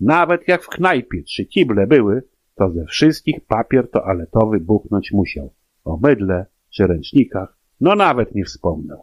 Nawet 0.00 0.48
jak 0.48 0.62
w 0.62 0.68
knajpie 0.68 1.22
trzy 1.22 1.46
kible 1.46 1.86
były, 1.86 2.22
to 2.54 2.70
ze 2.70 2.84
wszystkich 2.84 3.46
papier 3.46 3.90
toaletowy 3.90 4.60
buchnąć 4.60 5.12
musiał. 5.12 5.54
O 5.84 5.96
mydle 5.96 6.46
czy 6.70 6.86
ręcznikach, 6.86 7.58
no 7.80 7.94
nawet 7.94 8.34
nie 8.34 8.44
wspomnę. 8.44 8.96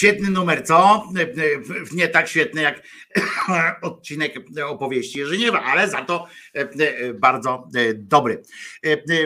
Świetny 0.00 0.30
numer, 0.30 0.66
co? 0.66 1.08
Nie 1.92 2.08
tak 2.08 2.28
świetny 2.28 2.62
jak 2.62 2.82
odcinek 3.82 4.34
opowieści 4.66 5.18
Jerzyniewa, 5.18 5.62
ale 5.62 5.88
za 5.88 6.04
to 6.04 6.26
bardzo 7.14 7.68
dobry. 7.94 8.42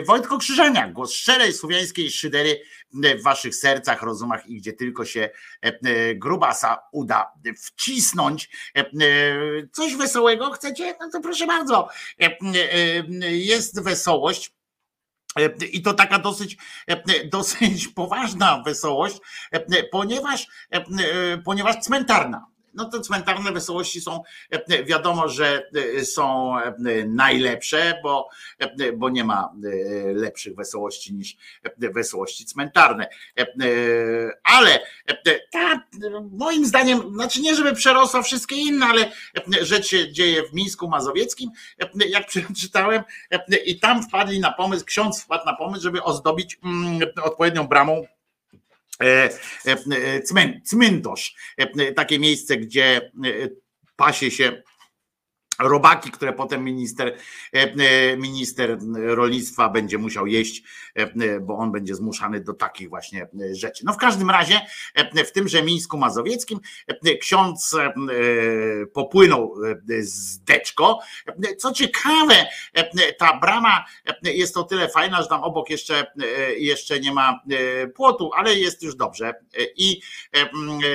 Wojtko 0.07 0.37
Krzyżania, 0.37 0.87
głos 0.91 1.13
szczerej 1.13 1.53
słowiańskiej 1.53 2.11
szydery 2.11 2.61
w 2.93 3.23
waszych 3.23 3.55
sercach, 3.55 4.01
rozumach 4.01 4.47
i 4.47 4.57
gdzie 4.57 4.73
tylko 4.73 5.05
się 5.05 5.29
grubasa 6.15 6.77
uda 6.91 7.31
wcisnąć. 7.57 8.49
Coś 9.71 9.95
wesołego 9.95 10.51
chcecie? 10.51 10.95
No 10.99 11.09
to 11.11 11.21
proszę 11.21 11.47
bardzo. 11.47 11.89
Jest 13.29 13.83
wesołość. 13.83 14.55
I 15.71 15.81
to 15.81 15.93
taka 15.93 16.19
dosyć, 16.19 16.57
dosyć 17.31 17.87
poważna 17.87 18.63
wesołość, 18.65 19.17
ponieważ, 19.91 20.47
ponieważ 21.45 21.75
cmentarna. 21.75 22.54
No 22.75 22.85
to 22.85 22.99
cmentarne 22.99 23.51
wesołości 23.51 24.01
są, 24.01 24.23
wiadomo, 24.85 25.29
że 25.29 25.69
są 26.03 26.55
najlepsze, 27.07 27.99
bo, 28.03 28.29
bo 28.97 29.09
nie 29.09 29.23
ma 29.23 29.53
lepszych 30.13 30.55
wesołości 30.55 31.13
niż 31.13 31.35
wesołości 31.77 32.45
cmentarne. 32.45 33.07
Ale 34.43 34.79
ta, 35.51 35.83
moim 36.31 36.65
zdaniem, 36.65 37.13
znaczy 37.13 37.41
nie 37.41 37.55
żeby 37.55 37.73
przerosła 37.73 38.21
wszystkie 38.21 38.55
inne, 38.55 38.85
ale 38.85 39.11
rzecz 39.61 39.87
się 39.87 40.11
dzieje 40.11 40.43
w 40.43 40.53
Mińsku 40.53 40.87
Mazowieckim, 40.87 41.51
jak 42.09 42.27
przeczytałem, 42.29 43.03
i 43.65 43.79
tam 43.79 44.03
wpadli 44.03 44.39
na 44.39 44.53
pomysł, 44.53 44.85
ksiądz 44.85 45.23
wpadł 45.23 45.45
na 45.45 45.55
pomysł, 45.55 45.83
żeby 45.83 46.03
ozdobić 46.03 46.59
mm, 46.63 46.99
odpowiednią 47.23 47.67
bramą 47.67 48.03
e, 49.01 49.29
e. 49.65 50.21
E, 51.57 51.91
takie 51.93 52.19
miejsce, 52.19 52.57
gdzie 52.57 53.11
pasie 53.95 54.31
się 54.31 54.63
robaki, 55.59 56.11
które 56.11 56.33
potem 56.33 56.63
minister, 56.63 57.17
minister 58.17 58.77
rolnictwa 58.93 59.69
będzie 59.69 59.97
musiał 59.97 60.27
jeść, 60.27 60.63
bo 61.41 61.57
on 61.57 61.71
będzie 61.71 61.95
zmuszany 61.95 62.41
do 62.41 62.53
takich 62.53 62.89
właśnie 62.89 63.27
rzeczy. 63.51 63.85
No 63.85 63.93
w 63.93 63.97
każdym 63.97 64.29
razie 64.29 64.61
w 65.25 65.31
tymże 65.31 65.63
Mińsku 65.63 65.97
Mazowieckim 65.97 66.59
ksiądz 67.21 67.75
popłynął 68.93 69.55
z 69.99 70.39
deczko. 70.39 70.99
Co 71.57 71.71
ciekawe, 71.71 72.45
ta 73.17 73.39
brama 73.39 73.85
jest 74.23 74.57
o 74.57 74.63
tyle 74.63 74.89
fajna, 74.89 75.21
że 75.21 75.27
tam 75.27 75.43
obok 75.43 75.69
jeszcze, 75.69 76.05
jeszcze 76.57 76.99
nie 76.99 77.13
ma 77.13 77.39
płotu, 77.95 78.31
ale 78.35 78.55
jest 78.55 78.83
już 78.83 78.95
dobrze. 78.95 79.33
I 79.75 80.01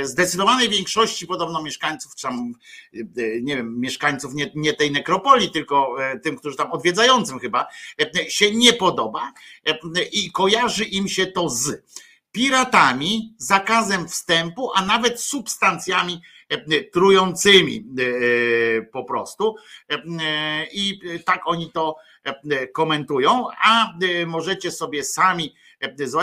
zdecydowanej 0.03 0.69
większości 0.69 1.27
podobno 1.27 1.63
mieszkańców, 1.63 2.15
czy 2.15 2.23
tam, 2.23 2.55
nie 3.43 3.57
wiem, 3.57 3.81
mieszkańców 3.81 4.35
nie 4.35 4.51
nie, 4.55 4.75
tej 4.75 4.91
nekropolii, 4.91 5.51
tylko 5.51 6.05
e, 6.05 6.19
tym, 6.19 6.37
którzy 6.37 6.57
tam 6.57 6.73
odwiedzającym 6.73 7.39
chyba, 7.39 7.67
e, 8.01 8.31
się 8.31 8.51
nie 8.51 8.73
podoba 8.73 9.33
e, 9.65 9.79
i 10.13 10.33
kojarzy 10.33 10.85
im 10.85 11.09
się 11.09 11.27
to 11.27 11.49
z 11.49 11.83
piratami, 12.33 13.35
zakazem 13.39 14.09
wstępu, 14.09 14.71
a 14.75 14.85
nawet 14.85 15.21
substancjami 15.21 16.23
trującymi 16.93 17.85
po 18.93 19.05
prostu. 19.05 19.57
I 20.73 21.01
tak 21.25 21.41
oni 21.45 21.71
to 21.73 21.97
komentują, 22.75 23.47
a 23.65 23.93
możecie 24.27 24.71
sobie 24.71 25.05
sami 25.05 25.55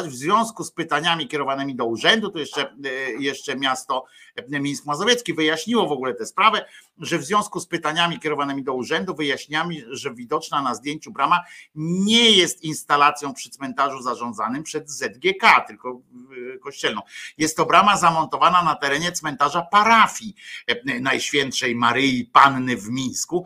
w 0.07 0.15
związku 0.15 0.63
z 0.63 0.71
pytaniami 0.71 1.27
kierowanymi 1.27 1.75
do 1.75 1.85
urzędu, 1.85 2.29
to 2.29 2.39
jeszcze, 2.39 2.75
jeszcze 3.19 3.55
miasto 3.55 4.05
Mińsk 4.49 4.85
Mazowiecki 4.85 5.33
wyjaśniło 5.33 5.87
w 5.87 5.91
ogóle 5.91 6.13
tę 6.13 6.25
sprawę, 6.25 6.65
że 6.99 7.17
w 7.17 7.23
związku 7.23 7.59
z 7.59 7.67
pytaniami 7.67 8.19
kierowanymi 8.19 8.63
do 8.63 8.73
urzędu 8.73 9.15
wyjaśniamy, 9.15 9.75
że 9.89 10.13
widoczna 10.13 10.61
na 10.61 10.75
zdjęciu 10.75 11.11
brama 11.11 11.43
nie 11.75 12.31
jest 12.31 12.63
instalacją 12.63 13.33
przy 13.33 13.49
cmentarzu 13.49 14.01
zarządzanym 14.01 14.63
przez 14.63 14.89
ZGK, 14.89 15.65
tylko 15.67 16.01
y, 16.55 16.59
kościelną. 16.59 17.01
Jest 17.37 17.57
to 17.57 17.65
brama 17.65 17.97
zamontowana 17.97 18.63
na 18.63 18.75
terenie 18.75 19.11
cmentarza 19.11 19.61
parafii 19.61 20.35
Najświętszej 21.01 21.75
Maryi 21.75 22.25
Panny 22.25 22.77
w 22.77 22.89
Mińsku, 22.89 23.45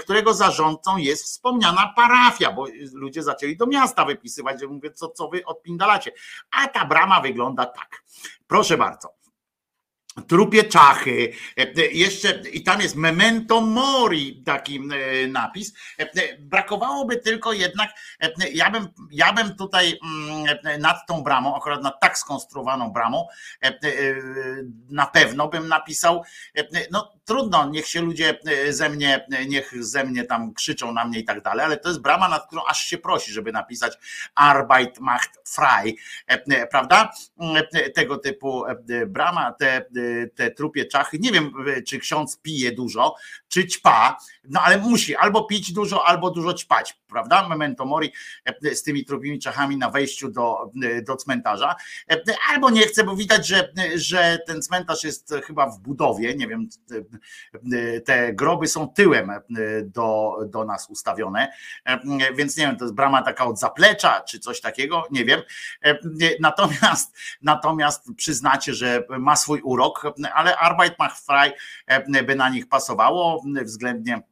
którego 0.00 0.34
zarządcą 0.34 0.96
jest 0.96 1.24
wspomniana 1.24 1.92
parafia, 1.96 2.52
bo 2.52 2.66
ludzie 2.92 3.22
zaczęli 3.22 3.56
do 3.56 3.66
miasta 3.66 4.04
wypisywać, 4.04 4.60
że 4.60 4.66
mówię, 4.66 4.92
co, 4.92 5.08
co 5.08 5.28
wy 5.28 5.44
odpindalacie. 5.44 6.12
A 6.50 6.68
ta 6.68 6.84
brama 6.84 7.20
wygląda 7.20 7.66
tak. 7.66 8.02
Proszę 8.46 8.76
bardzo 8.76 9.19
trupie 10.26 10.64
czachy, 10.64 11.32
jeszcze 11.92 12.42
i 12.52 12.62
tam 12.62 12.80
jest 12.80 12.96
memento 12.96 13.60
mori 13.60 14.42
taki 14.44 14.80
e, 14.92 15.26
napis. 15.26 15.72
Brakowałoby 16.38 17.16
tylko 17.16 17.52
jednak, 17.52 17.90
ja 18.52 18.70
bym, 18.70 18.88
ja 19.10 19.32
bym 19.32 19.56
tutaj 19.56 19.98
mm, 20.04 20.80
nad 20.80 21.06
tą 21.06 21.22
bramą, 21.22 21.56
akurat 21.56 21.82
nad 21.82 22.00
tak 22.00 22.18
skonstruowaną 22.18 22.92
bramą, 22.92 23.26
e, 23.62 23.72
na 24.88 25.06
pewno 25.06 25.48
bym 25.48 25.68
napisał, 25.68 26.22
no 26.90 27.12
trudno, 27.30 27.70
niech 27.70 27.86
się 27.86 28.02
ludzie 28.02 28.38
ze 28.70 28.88
mnie, 28.88 29.26
niech 29.48 29.84
ze 29.84 30.04
mnie 30.04 30.24
tam 30.24 30.54
krzyczą 30.54 30.92
na 30.92 31.04
mnie 31.04 31.18
i 31.18 31.24
tak 31.24 31.42
dalej, 31.42 31.64
ale 31.64 31.76
to 31.76 31.88
jest 31.88 32.00
brama, 32.00 32.28
nad 32.28 32.46
którą 32.46 32.62
aż 32.68 32.84
się 32.86 32.98
prosi, 32.98 33.32
żeby 33.32 33.52
napisać 33.52 33.98
Arbeit 34.34 35.00
macht 35.00 35.30
frei, 35.48 35.96
prawda? 36.70 37.10
Tego 37.94 38.18
typu 38.18 38.64
brama, 39.06 39.52
te 39.52 39.84
te 40.34 40.50
trupie 40.50 40.84
czachy. 40.84 41.18
Nie 41.18 41.32
wiem, 41.32 41.52
czy 41.86 41.98
ksiądz 41.98 42.38
pije 42.42 42.72
dużo, 42.72 43.14
czy 43.50 43.66
ćpa, 43.66 44.16
no 44.48 44.60
ale 44.60 44.78
musi 44.78 45.16
albo 45.16 45.44
pić 45.44 45.72
dużo, 45.72 46.06
albo 46.06 46.30
dużo 46.30 46.54
ćpać, 46.54 47.00
prawda? 47.08 47.48
Memento 47.48 47.84
mori 47.84 48.12
e, 48.44 48.74
z 48.74 48.82
tymi 48.82 49.04
trupimi 49.04 49.38
czachami 49.38 49.76
na 49.76 49.90
wejściu 49.90 50.30
do, 50.30 50.70
e, 50.82 51.02
do 51.02 51.16
cmentarza. 51.16 51.76
E, 52.10 52.22
albo 52.50 52.70
nie 52.70 52.82
chce, 52.82 53.04
bo 53.04 53.16
widać, 53.16 53.46
że, 53.46 53.72
że 53.94 54.38
ten 54.46 54.62
cmentarz 54.62 55.04
jest 55.04 55.34
chyba 55.46 55.66
w 55.66 55.80
budowie, 55.80 56.34
nie 56.34 56.48
wiem, 56.48 56.68
te 58.04 58.34
groby 58.34 58.68
są 58.68 58.88
tyłem 58.88 59.32
do, 59.84 60.38
do 60.46 60.64
nas 60.64 60.90
ustawione, 60.90 61.52
więc 62.34 62.56
nie 62.56 62.66
wiem, 62.66 62.76
to 62.76 62.84
jest 62.84 62.94
brama 62.94 63.22
taka 63.22 63.44
od 63.46 63.58
zaplecza, 63.58 64.20
czy 64.20 64.38
coś 64.38 64.60
takiego, 64.60 65.06
nie 65.10 65.24
wiem. 65.24 65.42
Natomiast, 66.40 67.16
natomiast 67.42 68.08
przyznacie, 68.16 68.74
że 68.74 69.04
ma 69.18 69.36
swój 69.36 69.60
urok, 69.60 70.14
ale 70.34 70.56
Arbeit 70.56 70.98
macht 70.98 71.26
frei 71.26 71.52
by 72.26 72.34
na 72.34 72.48
nich 72.48 72.68
pasowało 72.68 73.39
względnie 73.64 74.22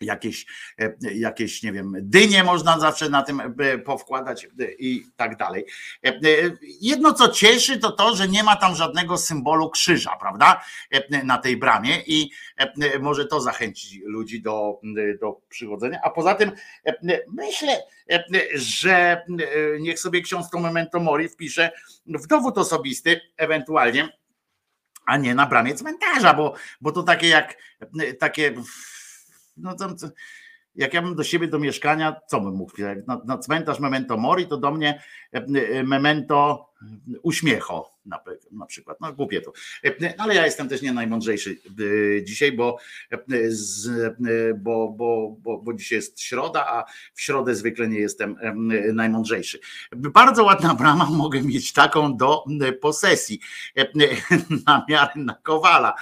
jakieś, 0.00 0.46
jakieś, 1.14 1.62
nie 1.62 1.72
wiem, 1.72 1.92
dynie 2.00 2.44
można 2.44 2.78
zawsze 2.78 3.08
na 3.08 3.22
tym 3.22 3.42
powkładać 3.84 4.48
i 4.78 5.04
tak 5.16 5.36
dalej. 5.36 5.64
Jedno, 6.80 7.12
co 7.12 7.28
cieszy, 7.28 7.78
to 7.78 7.92
to, 7.92 8.16
że 8.16 8.28
nie 8.28 8.42
ma 8.42 8.56
tam 8.56 8.74
żadnego 8.74 9.18
symbolu 9.18 9.70
krzyża, 9.70 10.16
prawda, 10.20 10.64
na 11.24 11.38
tej 11.38 11.56
bramie 11.56 12.02
i 12.06 12.30
może 13.00 13.26
to 13.26 13.40
zachęcić 13.40 14.00
ludzi 14.04 14.42
do, 14.42 14.80
do 15.20 15.40
przychodzenia. 15.48 16.00
A 16.02 16.10
poza 16.10 16.34
tym 16.34 16.52
myślę, 17.32 17.82
że 18.54 19.22
niech 19.80 19.98
sobie 19.98 20.22
ksiądz 20.22 20.50
to 20.50 20.60
Memento 20.60 21.00
Mori 21.00 21.28
wpisze 21.28 21.70
w 22.06 22.26
dowód 22.26 22.58
osobisty, 22.58 23.20
ewentualnie, 23.36 24.17
a 25.08 25.16
nie 25.16 25.34
na 25.34 25.46
bramie 25.46 25.74
cmentarza, 25.74 26.34
bo, 26.34 26.54
bo 26.80 26.92
to 26.92 27.02
takie 27.02 27.28
jak 27.28 27.56
takie, 28.18 28.54
no 29.56 29.74
tam, 29.74 29.96
jak 30.74 30.94
ja 30.94 31.02
bym 31.02 31.14
do 31.14 31.24
siebie 31.24 31.48
do 31.48 31.58
mieszkania, 31.58 32.20
co 32.26 32.40
bym 32.40 32.54
mógł, 32.54 32.72
na, 33.06 33.20
na 33.24 33.38
cmentarz 33.38 33.80
memento 33.80 34.16
mori, 34.16 34.46
to 34.46 34.56
do 34.56 34.70
mnie 34.70 35.02
memento 35.84 36.67
uśmiecho 37.22 37.98
na, 38.50 38.66
przykład. 38.66 39.00
No 39.00 39.12
głupie 39.12 39.40
to. 39.40 39.52
Ale 40.18 40.34
ja 40.34 40.44
jestem 40.44 40.68
też 40.68 40.82
nie 40.82 40.92
najmądrzejszy 40.92 41.58
e, 42.18 42.24
dzisiaj, 42.24 42.52
bo, 42.52 42.78
e, 43.12 43.16
e, 43.16 43.20
bo, 44.54 44.94
bo, 44.96 45.36
bo, 45.38 45.58
bo 45.58 45.74
dzisiaj 45.74 45.96
jest 45.96 46.20
środa, 46.20 46.66
a 46.66 46.84
w 47.14 47.22
środę 47.22 47.54
zwykle 47.54 47.88
nie 47.88 47.98
jestem 47.98 48.36
najmądrzejszy. 48.92 49.58
Bardzo 49.92 50.44
ładna 50.44 50.74
brama 50.74 51.10
mogę 51.24 51.42
mieć 51.42 51.72
taką 51.72 52.16
do 52.16 52.44
posesji 52.80 53.40
na 54.66 54.84
miarę 54.88 55.12
na 55.16 55.34
Kowala. 55.34 55.94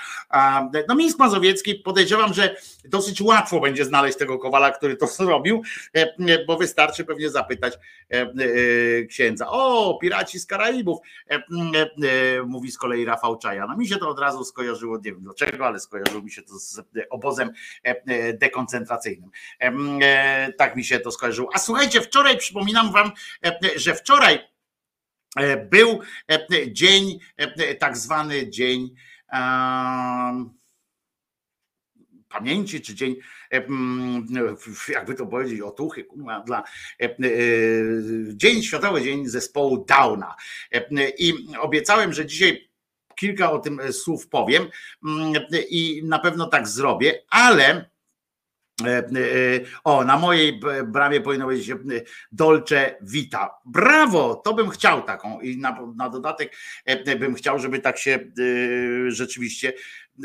No 0.89 0.95
Mińsk 0.95 1.19
Mazowiecki 1.19 1.75
podejrzewam, 1.75 2.35
że 2.35 2.57
dosyć 2.85 3.21
łatwo 3.21 3.61
będzie 3.61 3.85
znaleźć 3.85 4.19
tego 4.19 4.39
Kowala, 4.39 4.71
który 4.71 4.97
to 4.97 5.07
zrobił, 5.17 5.63
bo 6.47 6.57
wystarczy 6.57 7.05
pewnie 7.05 7.31
zapytać 7.31 7.79
księdza. 9.09 9.49
O, 9.49 9.99
piraci 10.01 10.39
z 10.39 10.47
Karaibów 10.47 10.66
E, 11.29 12.43
mówi 12.47 12.71
z 12.71 12.79
kolei 12.79 13.05
Rafał 13.05 13.39
Czaja. 13.39 13.67
No 13.67 13.77
mi 13.77 13.89
się 13.89 13.97
to 13.97 14.09
od 14.09 14.19
razu 14.19 14.45
skojarzyło, 14.45 14.97
nie 14.97 15.13
wiem 15.13 15.23
dlaczego, 15.23 15.67
ale 15.67 15.81
skojarzyło 15.81 16.23
mi 16.23 16.31
się 16.31 16.43
to 16.43 16.59
z 16.59 16.81
obozem 17.11 17.51
e, 17.83 18.33
dekoncentracyjnym. 18.33 19.31
E, 19.61 20.53
tak 20.53 20.77
mi 20.77 20.85
się 20.85 21.01
to 21.01 21.11
skojarzyło. 21.11 21.51
A 21.55 21.59
słuchajcie, 21.59 22.01
wczoraj 22.01 22.39
przypominam 22.39 22.93
wam, 22.93 23.11
że 23.77 23.95
wczoraj 23.95 24.39
był 25.71 26.01
dzień, 26.73 27.19
tak 27.79 27.97
zwany 27.97 28.51
dzień 28.51 28.95
pamięci, 32.29 32.81
czy 32.81 32.95
dzień, 32.95 33.17
jakby 34.89 35.15
to 35.15 35.27
powiedzieć, 35.27 35.61
otuchy, 35.61 36.07
dla 36.47 36.65
Dzień 38.29 38.63
Światowy 38.63 39.03
Dzień 39.03 39.27
Zespołu 39.27 39.85
Downa. 39.85 40.37
I 41.19 41.35
obiecałem, 41.61 42.13
że 42.13 42.27
dzisiaj 42.27 42.69
kilka 43.17 43.51
o 43.51 43.59
tym 43.59 43.81
słów 43.93 44.29
powiem 44.29 44.67
i 45.71 46.03
na 46.05 46.19
pewno 46.19 46.47
tak 46.47 46.69
zrobię, 46.69 47.23
ale 47.29 47.91
o, 49.85 50.05
na 50.05 50.19
mojej 50.19 50.61
bramie 50.87 51.21
powinno 51.21 51.47
być 51.47 51.71
Dolce 52.33 52.97
Vita. 53.03 53.51
Brawo! 53.65 54.35
To 54.35 54.55
bym 54.55 54.71
chciał 54.71 55.03
taką 55.03 55.41
i 55.41 55.57
na, 55.57 55.79
na 55.97 56.09
dodatek 56.09 56.57
bym 57.19 57.35
chciał, 57.35 57.59
żeby 57.59 57.79
tak 57.79 57.99
się 57.99 58.19
rzeczywiście 59.09 59.73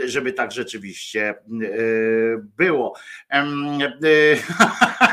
żeby 0.06 0.34
tak 0.34 0.52
rzeczywiście 0.52 1.36
było. 2.58 2.96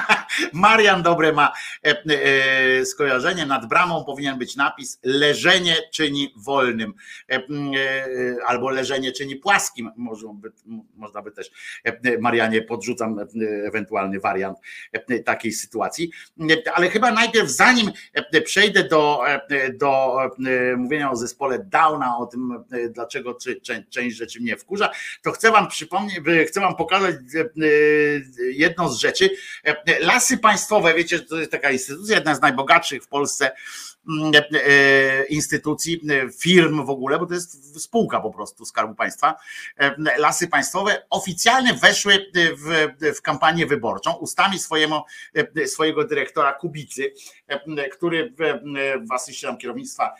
Marian 0.52 1.02
dobre 1.02 1.32
ma 1.32 1.52
skojarzenie. 2.84 3.46
Nad 3.46 3.68
bramą 3.68 4.04
powinien 4.04 4.38
być 4.38 4.56
napis 4.56 5.00
leżenie 5.02 5.76
czyni 5.92 6.34
wolnym 6.36 6.94
albo 8.46 8.70
leżenie 8.70 9.12
czyni 9.12 9.36
płaskim. 9.36 9.90
Można 10.96 11.22
by 11.22 11.32
też 11.32 11.50
Marianie 12.20 12.62
podrzucam 12.62 13.16
ewentualny 13.66 14.20
wariant 14.20 14.58
takiej 15.24 15.52
sytuacji. 15.52 16.10
Ale 16.74 16.90
chyba 16.90 17.10
najpierw 17.10 17.48
zanim 17.48 17.90
przejdę 18.44 18.84
do, 18.84 19.22
do 19.74 20.16
mówienia 20.76 21.10
o 21.10 21.16
zespole 21.16 21.58
Downa, 21.58 22.18
o 22.18 22.26
tym 22.26 22.64
dlaczego 22.90 23.38
część 23.90 24.16
rzeczy 24.16 24.40
mnie 24.40 24.56
wkurza, 24.56 24.90
to 25.22 25.30
chcę 25.30 25.50
wam 25.50 25.68
przypomnieć, 25.68 26.20
chcę 26.48 26.60
wam 26.60 26.76
pokazać 26.76 27.16
jedną 28.52 28.88
z 28.88 28.98
rzeczy. 28.98 29.30
Lasy 30.18 30.38
Państwowe, 30.38 30.94
wiecie, 30.94 31.20
to 31.20 31.36
jest 31.36 31.50
taka 31.50 31.70
instytucja, 31.70 32.14
jedna 32.14 32.34
z 32.34 32.40
najbogatszych 32.40 33.04
w 33.04 33.08
Polsce 33.08 33.50
instytucji, 35.28 36.00
firm 36.40 36.86
w 36.86 36.90
ogóle, 36.90 37.18
bo 37.18 37.26
to 37.26 37.34
jest 37.34 37.82
spółka 37.82 38.20
po 38.20 38.30
prostu 38.30 38.64
Skarbu 38.64 38.94
Państwa. 38.94 39.34
Lasy 40.16 40.48
Państwowe 40.48 41.06
oficjalnie 41.10 41.74
weszły 41.74 42.26
w, 42.34 42.88
w 43.16 43.22
kampanię 43.22 43.66
wyborczą 43.66 44.12
ustami 44.12 44.58
swojemu, 44.58 45.02
swojego 45.66 46.04
dyrektora 46.04 46.52
Kubicy, 46.52 47.12
który 47.92 48.34
w 49.08 49.12
asyście 49.12 49.56
kierownictwa 49.56 50.14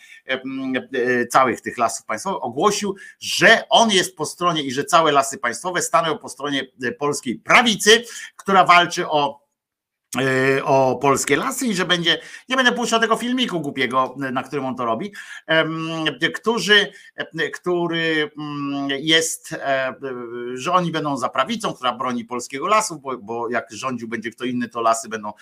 całych 1.31 1.61
tych 1.61 1.79
lasów 1.79 2.07
państwowych 2.07 2.45
ogłosił, 2.45 2.97
że 3.21 3.63
on 3.69 3.91
jest 3.91 4.17
po 4.17 4.27
stronie 4.27 4.63
i 4.63 4.73
że 4.73 4.85
całe 4.85 5.13
lasy 5.13 5.39
państwowe 5.39 5.83
staną 5.83 6.19
po 6.19 6.29
stronie 6.29 6.63
polskiej 6.99 7.35
prawicy, 7.35 8.05
która 8.37 8.65
walczy 8.65 9.09
o 9.09 9.48
o 10.65 10.99
polskie 11.03 11.37
lasy 11.37 11.67
i 11.67 11.75
że 11.75 11.85
będzie, 11.85 12.21
nie 12.49 12.57
będę 12.57 12.73
puszczał 12.73 13.01
tego 13.01 13.17
filmiku 13.17 13.61
głupiego, 13.61 14.15
na 14.17 14.43
którym 14.43 14.65
on 14.65 14.77
to 14.77 14.85
robi, 14.85 15.13
którzy, 16.35 16.93
który 17.53 18.31
jest, 18.89 19.55
że 20.55 20.73
oni 20.73 20.93
będą 20.93 21.17
za 21.17 21.29
prawicą, 21.29 21.73
która 21.73 21.93
broni 21.93 22.25
polskiego 22.25 22.67
lasu, 22.67 23.01
bo, 23.01 23.19
bo 23.19 23.51
jak 23.51 23.67
rządził 23.71 24.09
będzie 24.09 24.31
kto 24.31 24.45
inny, 24.45 24.69
to 24.69 24.81
lasy 24.81 25.09
będą 25.09 25.33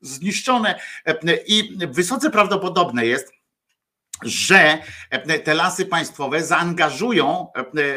zniszczone. 0.00 0.80
I 1.46 1.78
wysoce 1.88 2.30
prawdopodobne 2.30 3.06
jest, 3.06 3.32
że 4.24 4.78
te 5.44 5.54
lasy 5.54 5.86
państwowe 5.86 6.44
zaangażują 6.44 7.46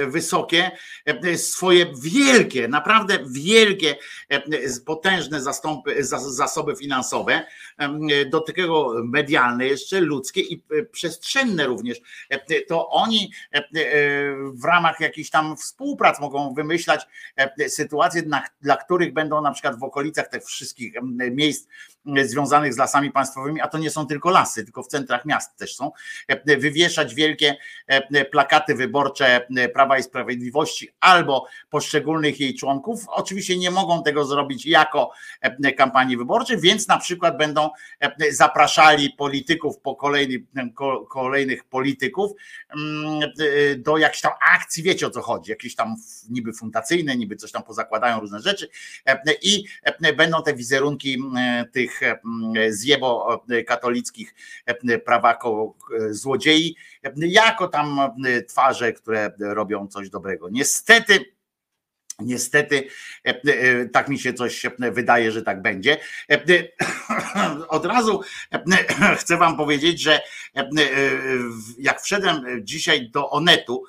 wysokie 0.07 0.71
swoje 1.35 1.85
wielkie, 2.01 2.67
naprawdę 2.67 3.19
wielkie, 3.29 3.95
potężne 4.85 5.41
zastąpy, 5.41 6.03
zasoby 6.27 6.75
finansowe, 6.75 7.45
do 8.29 8.41
tego 8.41 8.93
medialne 9.03 9.67
jeszcze, 9.67 10.01
ludzkie 10.01 10.41
i 10.41 10.63
przestrzenne 10.91 11.65
również. 11.65 11.97
To 12.67 12.89
oni 12.89 13.31
w 14.53 14.63
ramach 14.65 14.99
jakichś 14.99 15.29
tam 15.29 15.57
współprac 15.57 16.19
mogą 16.19 16.53
wymyślać 16.53 17.07
sytuacje, 17.67 18.23
dla 18.61 18.77
których 18.77 19.13
będą 19.13 19.41
na 19.41 19.51
przykład 19.51 19.79
w 19.79 19.83
okolicach 19.83 20.27
tych 20.27 20.45
wszystkich 20.45 20.93
miejsc 21.31 21.67
związanych 22.23 22.73
z 22.73 22.77
lasami 22.77 23.11
państwowymi, 23.11 23.61
a 23.61 23.67
to 23.67 23.77
nie 23.77 23.91
są 23.91 24.07
tylko 24.07 24.29
lasy, 24.29 24.63
tylko 24.63 24.83
w 24.83 24.87
centrach 24.87 25.25
miast 25.25 25.57
też 25.57 25.75
są, 25.75 25.91
wywieszać 26.45 27.15
wielkie 27.15 27.55
plakaty 28.31 28.75
wyborcze 28.75 29.47
Prawa 29.73 29.97
i 29.97 30.03
Sprawiedliwości 30.03 30.89
albo 30.99 31.47
poszczególnych 31.69 32.39
jej 32.39 32.55
członków. 32.55 33.05
Oczywiście 33.07 33.57
nie 33.57 33.71
mogą 33.71 34.03
tego 34.03 34.25
zrobić 34.25 34.65
jako 34.65 35.11
kampanii 35.77 36.17
wyborczej, 36.17 36.57
więc 36.61 36.87
na 36.87 36.97
przykład 36.97 37.37
będą 37.37 37.69
zapraszali 38.31 39.09
polityków 39.09 39.79
po 39.79 39.95
kolejnych, 39.95 40.41
kolejnych 41.09 41.63
polityków 41.63 42.31
do 43.77 43.97
jakichś 43.97 44.21
tam 44.21 44.31
akcji, 44.55 44.83
wiecie 44.83 45.07
o 45.07 45.09
co 45.09 45.21
chodzi, 45.21 45.51
jakieś 45.51 45.75
tam 45.75 45.95
niby 46.29 46.53
fundacyjne, 46.53 47.17
niby 47.17 47.35
coś 47.35 47.51
tam 47.51 47.63
pozakładają 47.63 48.19
różne 48.19 48.41
rzeczy 48.41 48.69
i 49.41 49.63
będą 50.17 50.43
te 50.43 50.53
wizerunki 50.53 51.23
tych 51.71 52.01
zjebo 52.69 53.43
katolickich 53.67 54.35
prawako 55.05 55.75
złodziei, 56.09 56.75
jako 57.15 57.67
tam 57.67 57.99
twarze, 58.47 58.93
które 58.93 59.31
robią 59.39 59.87
coś 59.87 60.09
dobrego. 60.09 60.49
Niestety, 60.49 61.37
Niestety, 62.19 62.87
tak 63.93 64.09
mi 64.09 64.19
się 64.19 64.33
coś 64.33 64.65
wydaje, 64.91 65.31
że 65.31 65.41
tak 65.41 65.61
będzie. 65.61 65.97
Od 67.67 67.85
razu 67.85 68.21
chcę 69.19 69.37
Wam 69.37 69.57
powiedzieć, 69.57 70.01
że 70.01 70.21
jak 71.79 72.01
wszedłem 72.01 72.45
dzisiaj 72.61 73.09
do 73.09 73.29
Onetu 73.29 73.83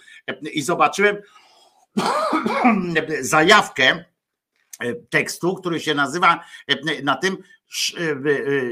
i 0.53 0.63
zobaczyłem 0.63 1.17
zajawkę 3.21 4.05
tekstu, 5.11 5.55
który 5.55 5.81
się 5.81 5.95
nazywa 5.95 6.45
na 7.03 7.17
tym 7.17 7.37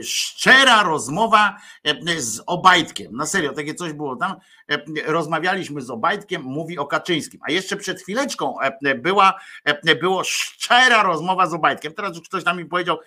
szczera 0.03 0.83
rozmowa 0.83 1.57
z 2.19 2.43
Obajtkiem. 2.47 3.17
Na 3.17 3.27
serio, 3.27 3.53
takie 3.53 3.75
coś 3.75 3.93
było 3.93 4.17
tam. 4.17 4.37
Rozmawialiśmy 5.07 5.81
z 5.81 5.91
Obajtkiem, 5.91 6.43
mówi 6.43 6.79
o 6.79 6.87
Kaczyńskim. 6.87 7.41
A 7.49 7.51
jeszcze 7.53 7.77
przed 7.77 8.03
chwileczką 8.03 8.55
była, 8.97 9.41
było 10.01 10.25
szczera 10.25 11.03
rozmowa 11.03 11.47
z 11.47 11.55
Obajtkiem. 11.55 11.93
Teraz 11.93 12.17
już 12.17 12.29
ktoś 12.29 12.45
tam 12.45 12.59
mi 12.59 12.65
powiedział, 12.65 12.99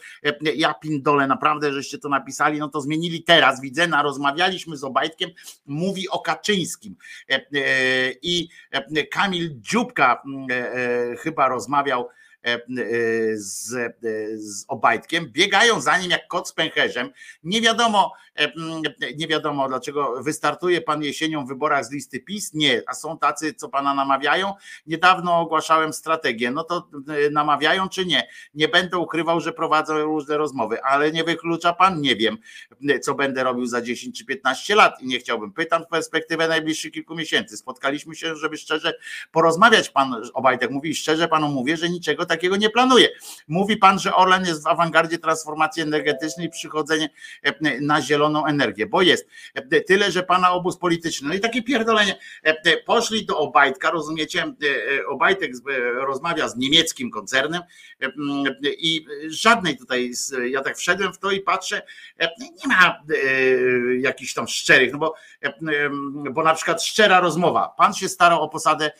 ja 0.55 0.73
pindole, 0.73 1.27
naprawdę, 1.27 1.73
żeście 1.73 1.97
to 1.97 2.09
napisali, 2.09 2.59
no 2.59 2.69
to 2.69 2.81
zmienili 2.81 3.23
teraz, 3.23 3.61
widzę, 3.61 3.87
na 3.87 4.01
rozmawialiśmy 4.01 4.77
z 4.77 4.83
Obajtkiem, 4.83 5.29
mówi 5.65 6.09
o 6.09 6.19
Kaczyńskim. 6.19 6.95
I 8.21 8.49
Kamil 9.11 9.61
Dziubka 9.61 10.21
chyba 11.23 11.47
rozmawiał 11.47 12.09
E, 12.09 12.11
e, 12.11 12.18
z, 13.35 13.73
e, 13.73 13.93
z 14.37 14.65
Obajtkiem, 14.67 15.31
biegają 15.31 15.81
za 15.81 15.97
nim 15.97 16.11
jak 16.11 16.27
kot 16.27 16.49
z 16.49 16.53
pęcherzem. 16.53 17.09
Nie 17.43 17.61
wiadomo, 17.61 18.13
nie 19.17 19.27
wiadomo 19.27 19.67
dlaczego 19.67 20.23
wystartuje 20.23 20.81
pan 20.81 21.03
jesienią 21.03 21.45
w 21.45 21.47
wyborach 21.47 21.85
z 21.85 21.91
listy 21.91 22.19
PiS. 22.19 22.53
Nie, 22.53 22.81
a 22.87 22.93
są 22.93 23.17
tacy, 23.17 23.53
co 23.53 23.69
pana 23.69 23.93
namawiają. 23.93 24.53
Niedawno 24.87 25.39
ogłaszałem 25.39 25.93
strategię. 25.93 26.51
No 26.51 26.63
to 26.63 26.89
namawiają 27.31 27.89
czy 27.89 28.05
nie? 28.05 28.27
Nie 28.53 28.67
będę 28.67 28.97
ukrywał, 28.97 29.39
że 29.39 29.53
prowadzą 29.53 29.99
różne 29.99 30.37
rozmowy, 30.37 30.83
ale 30.83 31.11
nie 31.11 31.23
wyklucza 31.23 31.73
pan, 31.73 32.01
nie 32.01 32.15
wiem, 32.15 32.37
co 33.01 33.15
będę 33.15 33.43
robił 33.43 33.65
za 33.65 33.81
10 33.81 34.17
czy 34.17 34.25
15 34.25 34.75
lat 34.75 35.01
i 35.01 35.07
nie 35.07 35.19
chciałbym. 35.19 35.53
Pytam 35.53 35.83
w 35.83 35.87
perspektywę 35.87 36.47
najbliższych 36.47 36.91
kilku 36.91 37.15
miesięcy. 37.15 37.57
Spotkaliśmy 37.57 38.15
się, 38.15 38.35
żeby 38.35 38.57
szczerze 38.57 38.93
porozmawiać. 39.31 39.89
Pan 39.89 40.15
Obajtek 40.33 40.71
mówi, 40.71 40.95
szczerze 40.95 41.27
panu 41.27 41.47
mówię, 41.47 41.77
że 41.77 41.89
niczego 41.89 42.25
takiego 42.29 42.55
nie 42.55 42.69
planuje. 42.69 43.09
Mówi 43.47 43.77
pan, 43.77 43.99
że 43.99 44.15
Orlen 44.15 44.45
jest 44.45 44.63
w 44.63 44.67
awangardzie 44.67 45.17
transformacji 45.17 45.81
energetycznej 45.81 46.47
i 46.47 46.49
przychodzenie 46.49 47.09
e, 47.43 47.81
na 47.81 48.01
zieloną 48.01 48.45
energię, 48.45 48.85
bo 48.85 49.01
jest 49.01 49.27
e, 49.53 49.81
tyle, 49.81 50.11
że 50.11 50.23
pana 50.23 50.51
obóz 50.51 50.77
polityczny, 50.77 51.29
no 51.29 51.33
i 51.33 51.39
takie 51.39 51.63
pierdolenie, 51.63 52.19
e, 52.43 52.77
poszli 52.77 53.25
do 53.25 53.37
Obajtka, 53.37 53.91
rozumiecie, 53.91 54.53
Obajtek 55.07 55.51
rozmawia 55.95 56.49
z 56.49 56.57
niemieckim 56.57 57.11
koncernem 57.11 57.61
i 58.63 59.05
żadnej 59.27 59.77
tutaj, 59.77 60.11
ja 60.49 60.61
tak 60.61 60.77
wszedłem 60.77 61.13
w 61.13 61.19
to 61.19 61.31
i 61.31 61.39
patrzę, 61.39 61.81
nie 62.39 62.67
ma 62.67 63.03
jakichś 63.99 64.33
tam 64.33 64.47
szczerych, 64.47 64.91
no 64.91 64.97
bo, 64.97 65.15
bo 66.31 66.43
na 66.43 66.53
przykład 66.53 66.83
szczera 66.83 67.19
rozmowa, 67.19 67.73
pan 67.77 67.93
się 67.93 68.09
starał 68.09 68.41
o 68.41 68.49
posadę 68.49 68.91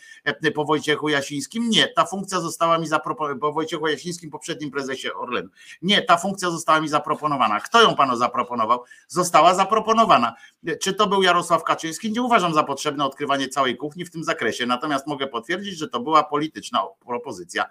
po 0.56 0.66
Wojciechu 0.66 1.10
Jasińskim, 1.10 1.70
nie, 1.70 1.88
ta 1.88 2.06
funkcja 2.06 2.40
została 2.40 2.78
mi 2.78 2.88
zaproponowana 2.88 3.19
po 3.42 3.52
Wojciechu 3.54 3.88
Jasińskim, 3.88 4.30
poprzednim 4.30 4.72
prezesie 4.72 5.14
Orlenu. 5.14 5.50
Nie, 5.82 6.02
ta 6.02 6.18
funkcja 6.18 6.50
została 6.50 6.82
mi 6.82 6.88
zaproponowana. 6.88 7.60
Kto 7.60 7.82
ją 7.82 7.96
panu 7.96 8.16
zaproponował? 8.16 8.84
Została 9.08 9.56
zaproponowana. 9.56 10.36
Czy 10.82 10.94
to 10.94 11.08
był 11.08 11.24
Jarosław 11.24 11.64
Kaczyński? 11.64 12.12
Nie 12.12 12.22
uważam 12.22 12.54
za 12.54 12.64
potrzebne 12.64 13.06
odkrywanie 13.06 13.48
całej 13.48 13.78
kuchni 13.78 14.06
w 14.06 14.12
tym 14.12 14.24
zakresie, 14.24 14.66
natomiast 14.66 15.08
mogę 15.08 15.28
potwierdzić, 15.28 15.78
że 15.78 15.88
to 15.88 16.00
była 16.00 16.24
polityczna 16.24 16.84
propozycja. 17.06 17.66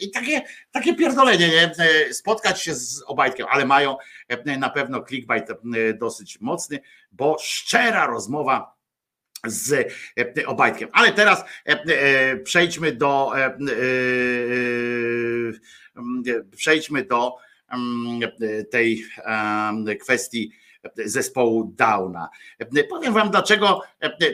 I 0.00 0.10
takie, 0.10 0.42
takie 0.70 0.94
pierdolenie, 0.94 1.48
nie? 1.48 1.72
spotkać 2.12 2.62
się 2.62 2.74
z 2.74 3.02
Obajtkiem, 3.06 3.46
ale 3.50 3.64
mają 3.64 3.96
na 4.58 4.70
pewno 4.70 5.02
clickbait 5.02 5.48
dosyć 5.98 6.40
mocny, 6.40 6.80
bo 7.12 7.36
szczera 7.40 8.06
rozmowa 8.06 8.77
z 9.46 9.92
e, 10.18 10.46
Obajtkiem. 10.46 10.88
Ale 10.92 11.12
teraz 11.12 11.44
e, 11.66 11.72
e, 11.72 12.36
przejdźmy 12.36 12.92
do 12.92 13.32
przejdźmy 16.56 17.04
do 17.04 17.36
tej 18.70 19.04
kwestii 20.00 20.52
zespołu 20.96 21.74
Downa. 21.76 22.28
Powiem 22.90 23.14
wam, 23.14 23.30
dlaczego 23.30 23.82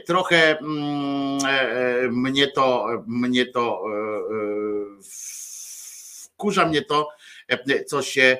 trochę 0.06 0.58
mm, 0.58 1.38
mnie 2.10 2.46
to, 2.46 2.86
mnie 3.06 3.46
to 3.46 3.84
wkurza 6.34 6.66
mnie 6.66 6.82
to, 6.82 7.08
co 7.86 8.02
się 8.02 8.38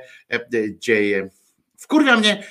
dzieje. 0.79 1.29
Wkurwia 1.79 2.17
mnie 2.17 2.47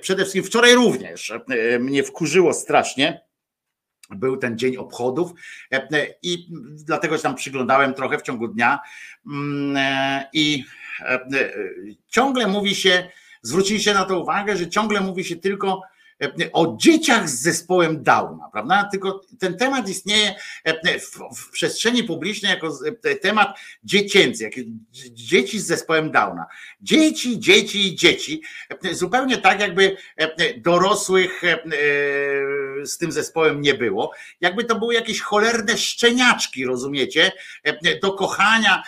przede 0.00 0.22
wszystkim 0.22 0.44
wczoraj 0.44 0.74
również. 0.74 1.32
Mnie 1.80 2.02
wkurzyło 2.04 2.52
strasznie 2.52 3.20
był 4.16 4.36
ten 4.36 4.58
dzień 4.58 4.76
obchodów. 4.76 5.32
I 6.22 6.48
dlatego 6.74 7.16
się 7.16 7.22
tam 7.22 7.34
przyglądałem 7.34 7.94
trochę 7.94 8.18
w 8.18 8.22
ciągu 8.22 8.48
dnia. 8.48 8.80
I 10.32 10.64
ciągle 12.08 12.46
mówi 12.46 12.74
się, 12.74 13.08
zwróciliście 13.42 13.94
na 13.94 14.04
to 14.04 14.20
uwagę, 14.20 14.56
że 14.56 14.68
ciągle 14.68 15.00
mówi 15.00 15.24
się 15.24 15.36
tylko 15.36 15.82
o 16.52 16.76
dzieciach 16.76 17.28
z 17.28 17.42
zespołem 17.42 18.02
Downa, 18.02 18.48
prawda? 18.52 18.88
Tylko 18.92 19.20
ten 19.38 19.56
temat 19.56 19.88
istnieje 19.88 20.34
w, 21.00 21.36
w 21.36 21.50
przestrzeni 21.50 22.04
publicznej 22.04 22.50
jako 22.50 22.78
temat 23.22 23.58
dziecięcy, 23.84 24.44
jak 24.44 24.52
dzieci 25.10 25.60
z 25.60 25.66
zespołem 25.66 26.10
Downa. 26.10 26.46
Dzieci, 26.80 27.40
dzieci, 27.40 27.96
dzieci. 27.96 28.42
Zupełnie 28.92 29.38
tak, 29.38 29.60
jakby 29.60 29.96
dorosłych 30.56 31.42
z 32.84 32.98
tym 32.98 33.12
zespołem 33.12 33.60
nie 33.60 33.74
było. 33.74 34.12
Jakby 34.40 34.64
to 34.64 34.78
były 34.78 34.94
jakieś 34.94 35.20
cholerne 35.20 35.78
szczeniaczki, 35.78 36.64
rozumiecie? 36.64 37.32
Do 38.02 38.12
kochania 38.12 38.82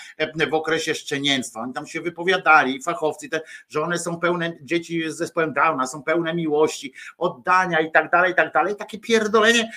w 0.50 0.54
okresie 0.54 0.94
szczenięctwa. 0.94 1.60
Oni 1.60 1.72
tam 1.72 1.86
się 1.86 2.00
wypowiadali, 2.00 2.82
fachowcy, 2.82 3.28
te, 3.28 3.40
że 3.68 3.82
one 3.82 3.98
są 3.98 4.20
pełne, 4.20 4.52
dzieci 4.62 5.10
z 5.10 5.16
zespołem 5.16 5.52
Downa 5.52 5.86
są 5.86 6.02
pełne 6.02 6.34
miłości, 6.34 6.92
oddania 7.24 7.80
i 7.80 7.92
tak 7.92 8.10
dalej, 8.10 8.32
i 8.32 8.34
tak 8.34 8.52
dalej. 8.52 8.76
Takie 8.76 8.98
pierdolenie, 8.98 9.70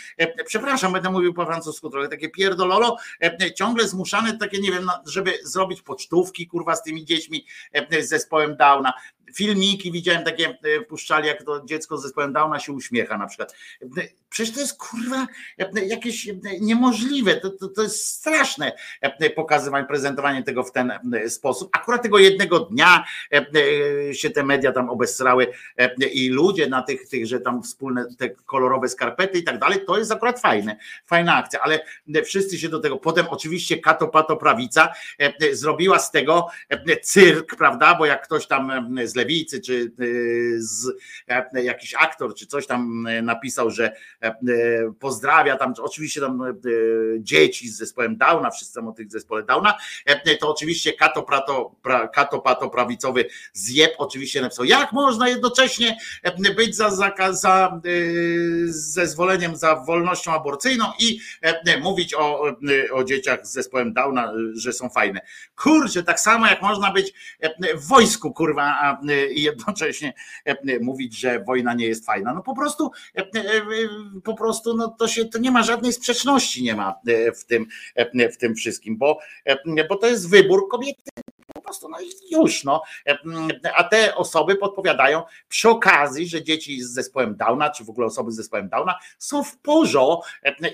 przepraszam, 0.45 0.93
będę 0.93 1.09
mówił 1.09 1.33
po 1.33 1.45
francusku 1.45 1.89
trochę, 1.89 2.07
takie 2.07 2.29
pierdololo, 2.29 2.97
ciągle 3.55 3.87
zmuszane 3.87 4.37
takie, 4.37 4.59
nie 4.59 4.71
wiem, 4.71 4.89
żeby 5.05 5.33
zrobić 5.43 5.81
pocztówki, 5.81 6.47
kurwa, 6.47 6.75
z 6.75 6.83
tymi 6.83 7.05
dziećmi 7.05 7.45
z 7.99 8.09
zespołem 8.09 8.57
Downa 8.57 8.93
filmiki 9.33 9.91
widziałem 9.91 10.23
takie, 10.23 10.57
puszczali, 10.89 11.27
jak 11.27 11.43
to 11.43 11.65
dziecko 11.65 11.97
z 11.97 12.01
zespołem 12.01 12.33
Downa 12.33 12.59
się 12.59 12.73
uśmiecha 12.73 13.17
na 13.17 13.27
przykład. 13.27 13.55
Przecież 14.29 14.53
to 14.53 14.59
jest 14.59 14.77
kurwa 14.77 15.27
jakieś 15.87 16.29
niemożliwe, 16.61 17.35
to, 17.35 17.49
to, 17.49 17.67
to 17.67 17.83
jest 17.83 18.05
straszne 18.05 18.71
pokazywanie, 19.35 19.87
prezentowanie 19.87 20.43
tego 20.43 20.63
w 20.63 20.71
ten 20.71 20.91
sposób. 21.27 21.69
Akurat 21.71 22.03
tego 22.03 22.19
jednego 22.19 22.59
dnia 22.59 23.05
się 24.13 24.29
te 24.29 24.43
media 24.43 24.71
tam 24.71 24.89
obesrały 24.89 25.47
i 26.11 26.29
ludzie 26.29 26.67
na 26.67 26.81
tych, 26.81 27.09
tych, 27.09 27.27
że 27.27 27.39
tam 27.39 27.63
wspólne 27.63 28.05
te 28.17 28.29
kolorowe 28.29 28.89
skarpety 28.89 29.39
i 29.39 29.43
tak 29.43 29.59
dalej, 29.59 29.79
to 29.87 29.97
jest 29.97 30.11
akurat 30.11 30.41
fajne, 30.41 30.77
fajna 31.05 31.35
akcja, 31.35 31.59
ale 31.59 31.79
wszyscy 32.25 32.59
się 32.59 32.69
do 32.69 32.79
tego, 32.79 32.97
potem 32.97 33.25
oczywiście 33.29 33.77
Kato 33.77 34.07
Pato 34.07 34.37
Prawica 34.37 34.93
zrobiła 35.51 35.99
z 35.99 36.11
tego 36.11 36.47
cyrk, 37.01 37.55
prawda, 37.55 37.95
bo 37.95 38.05
jak 38.05 38.23
ktoś 38.23 38.47
tam 38.47 38.97
z 39.03 39.15
lewicy, 39.17 39.61
czy 39.61 39.91
z, 40.57 40.87
jakiś 41.53 41.93
aktor, 41.93 42.35
czy 42.35 42.47
coś 42.47 42.67
tam 42.67 43.07
napisał, 43.23 43.71
że 43.71 43.95
pozdrawia 44.99 45.57
tam, 45.57 45.73
oczywiście 45.79 46.21
tam 46.21 46.43
dzieci 47.19 47.69
z 47.69 47.77
zespołem 47.77 48.17
Downa, 48.17 48.51
wszyscy 48.51 48.75
tam 48.75 48.87
o 48.87 48.91
tych 48.91 49.11
zespole 49.11 49.43
Downa, 49.43 49.77
to 50.39 50.49
oczywiście 50.49 50.93
Kato, 50.93 51.23
Prato, 51.23 51.75
pra, 51.81 52.07
Kato 52.07 52.39
Pato 52.39 52.69
prawicowy 52.69 53.25
zjeb 53.53 53.91
oczywiście 53.97 54.41
napisał, 54.41 54.65
jak 54.65 54.91
można 54.91 55.29
jednocześnie 55.29 55.97
być 56.55 56.75
za, 56.75 56.89
za, 56.89 57.11
za 57.31 57.81
zezwoleniem 58.65 59.55
za 59.55 59.75
wolnością 59.75 60.33
aborcyjną 60.33 60.85
i 60.99 61.19
mówić 61.81 62.13
o, 62.13 62.43
o 62.93 63.03
dzieciach 63.03 63.47
z 63.47 63.51
zespołem 63.51 63.93
Downa, 63.93 64.33
że 64.53 64.73
są 64.73 64.89
fajne. 64.89 65.21
Kurczę, 65.55 66.03
tak 66.03 66.19
samo 66.19 66.47
jak 66.47 66.61
można 66.61 66.91
być 66.91 67.13
w 67.75 67.87
wojsku, 67.87 68.33
kurwa, 68.33 68.99
i 69.13 69.41
jednocześnie 69.41 70.13
mówić, 70.81 71.19
że 71.19 71.43
wojna 71.43 71.73
nie 71.73 71.87
jest 71.87 72.05
fajna. 72.05 72.33
No 72.33 72.41
po 72.41 72.55
prostu, 72.55 72.91
po 74.23 74.35
prostu 74.35 74.77
no 74.77 74.87
to 74.87 75.07
się, 75.07 75.25
to 75.25 75.39
nie 75.39 75.51
ma 75.51 75.63
żadnej 75.63 75.93
sprzeczności 75.93 76.63
nie 76.63 76.75
ma 76.75 76.95
w 77.35 77.45
tym, 77.45 77.65
w 78.33 78.37
tym 78.37 78.55
wszystkim, 78.55 78.97
bo, 78.97 79.19
bo 79.89 79.95
to 79.95 80.07
jest 80.07 80.29
wybór 80.29 80.69
kobiety 80.69 81.11
prostu, 81.67 81.89
no 81.89 81.99
i 82.01 82.33
już, 82.35 82.63
no. 82.63 82.81
A 83.75 83.83
te 83.83 84.15
osoby 84.15 84.55
podpowiadają 84.55 85.23
przy 85.49 85.69
okazji, 85.69 86.27
że 86.27 86.43
dzieci 86.43 86.83
z 86.83 86.93
zespołem 86.93 87.35
Downa, 87.35 87.69
czy 87.69 87.83
w 87.83 87.89
ogóle 87.89 88.07
osoby 88.07 88.31
z 88.31 88.35
zespołem 88.35 88.69
Downa 88.69 88.95
są 89.17 89.43
w 89.43 89.57
porządku 89.57 89.97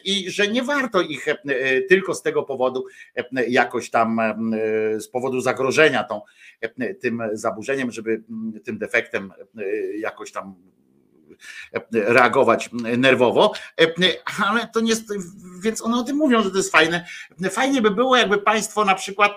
i 0.03 0.31
że 0.31 0.47
nie 0.47 0.63
warto 0.63 1.01
ich 1.01 1.25
tylko 1.89 2.15
z 2.15 2.21
tego 2.21 2.43
powodu 2.43 2.85
jakoś 3.47 3.89
tam 3.89 4.21
z 4.99 5.07
powodu 5.07 5.41
zagrożenia 5.41 6.03
tą, 6.03 6.21
tym 7.01 7.21
zaburzeniem, 7.33 7.91
żeby 7.91 8.23
tym 8.65 8.77
defektem 8.77 9.33
jakoś 9.99 10.31
tam 10.31 10.55
reagować 11.91 12.69
nerwowo, 12.97 13.53
ale 14.45 14.67
to 14.67 14.79
nie 14.79 14.89
jest, 14.89 15.13
więc 15.61 15.81
one 15.81 15.97
o 15.97 16.03
tym 16.03 16.17
mówią, 16.17 16.43
że 16.43 16.51
to 16.51 16.57
jest 16.57 16.71
fajne. 16.71 17.05
Fajnie 17.51 17.81
by 17.81 17.91
było, 17.91 18.17
jakby 18.17 18.37
państwo 18.37 18.85
na 18.85 18.95
przykład 18.95 19.31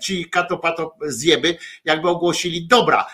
ci 0.00 0.30
katopato 0.30 0.94
zjeby, 1.06 1.56
jakby 1.84 2.08
ogłosili, 2.08 2.66
dobra, 2.66 3.06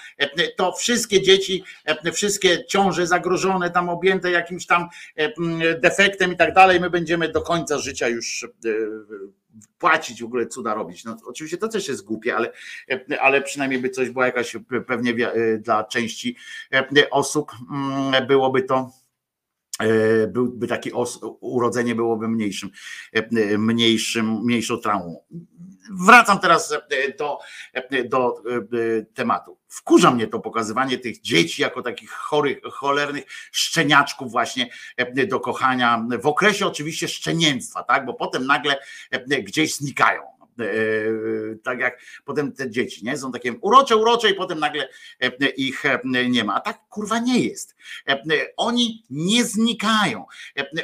to 0.57 0.73
wszystkie 0.73 1.23
dzieci, 1.23 1.65
wszystkie 2.13 2.65
ciąże 2.67 3.07
zagrożone, 3.07 3.71
tam 3.71 3.89
objęte 3.89 4.31
jakimś 4.31 4.67
tam 4.67 4.89
defektem 5.81 6.33
i 6.33 6.37
tak 6.37 6.55
dalej, 6.55 6.81
my 6.81 6.91
będziemy 6.91 7.29
do 7.29 7.43
końca 7.43 7.79
życia 7.79 8.09
już 8.09 8.47
płacić 9.79 10.23
w 10.23 10.25
ogóle 10.25 10.47
cuda 10.47 10.75
robić. 10.75 11.05
No, 11.05 11.17
oczywiście 11.27 11.59
to 11.59 11.69
też 11.69 11.89
jest 11.89 12.05
głupie, 12.05 12.37
ale, 12.37 12.53
ale 13.21 13.43
przynajmniej 13.43 13.81
by 13.81 13.91
coś 13.91 14.11
była 14.11 14.27
jakaś 14.27 14.57
pewnie 14.87 15.15
dla 15.59 15.85
części 15.85 16.37
osób 17.11 17.53
byłoby 18.29 18.63
to 18.63 18.91
byłby 20.29 20.67
taki 20.67 20.93
os, 20.93 21.19
urodzenie 21.41 21.95
byłoby 21.95 22.29
mniejszym, 22.29 22.71
mniejszym, 23.59 24.41
mniejszą 24.45 24.77
traumą. 24.77 25.25
Wracam 25.91 26.39
teraz 26.39 26.75
do, 27.19 27.39
do 28.09 28.43
tematu. 29.15 29.59
Wkurza 29.69 30.11
mnie 30.11 30.27
to 30.27 30.41
pokazywanie 30.41 30.99
tych 30.99 31.21
dzieci 31.21 31.63
jako 31.63 31.83
takich 31.83 32.11
chorych, 32.11 32.59
cholernych 32.73 33.25
szczeniaczków 33.53 34.33
właśnie 34.33 34.71
do 35.29 35.41
kochania 35.41 36.07
w 36.21 36.27
okresie 36.27 36.67
oczywiście 36.67 37.09
szczenięctwa, 37.09 37.83
tak? 37.83 38.07
Bo 38.07 38.15
potem 38.15 38.47
nagle 38.47 38.77
gdzieś 39.43 39.75
znikają 39.75 40.23
tak 41.63 41.81
jak 41.81 42.01
potem 42.25 42.53
te 42.53 42.71
dzieci, 42.71 43.05
nie? 43.05 43.19
Są 43.19 43.33
takie 43.33 43.53
urocze, 43.53 43.97
urocze 43.97 44.31
i 44.31 44.35
potem 44.35 44.59
nagle 44.59 44.89
ich 45.57 45.83
nie 46.29 46.45
ma. 46.45 46.55
A 46.55 46.61
tak 46.61 46.81
kurwa 46.89 47.19
nie 47.19 47.41
jest. 47.41 47.77
Oni 48.57 49.05
nie 49.11 49.45
znikają. 49.45 50.25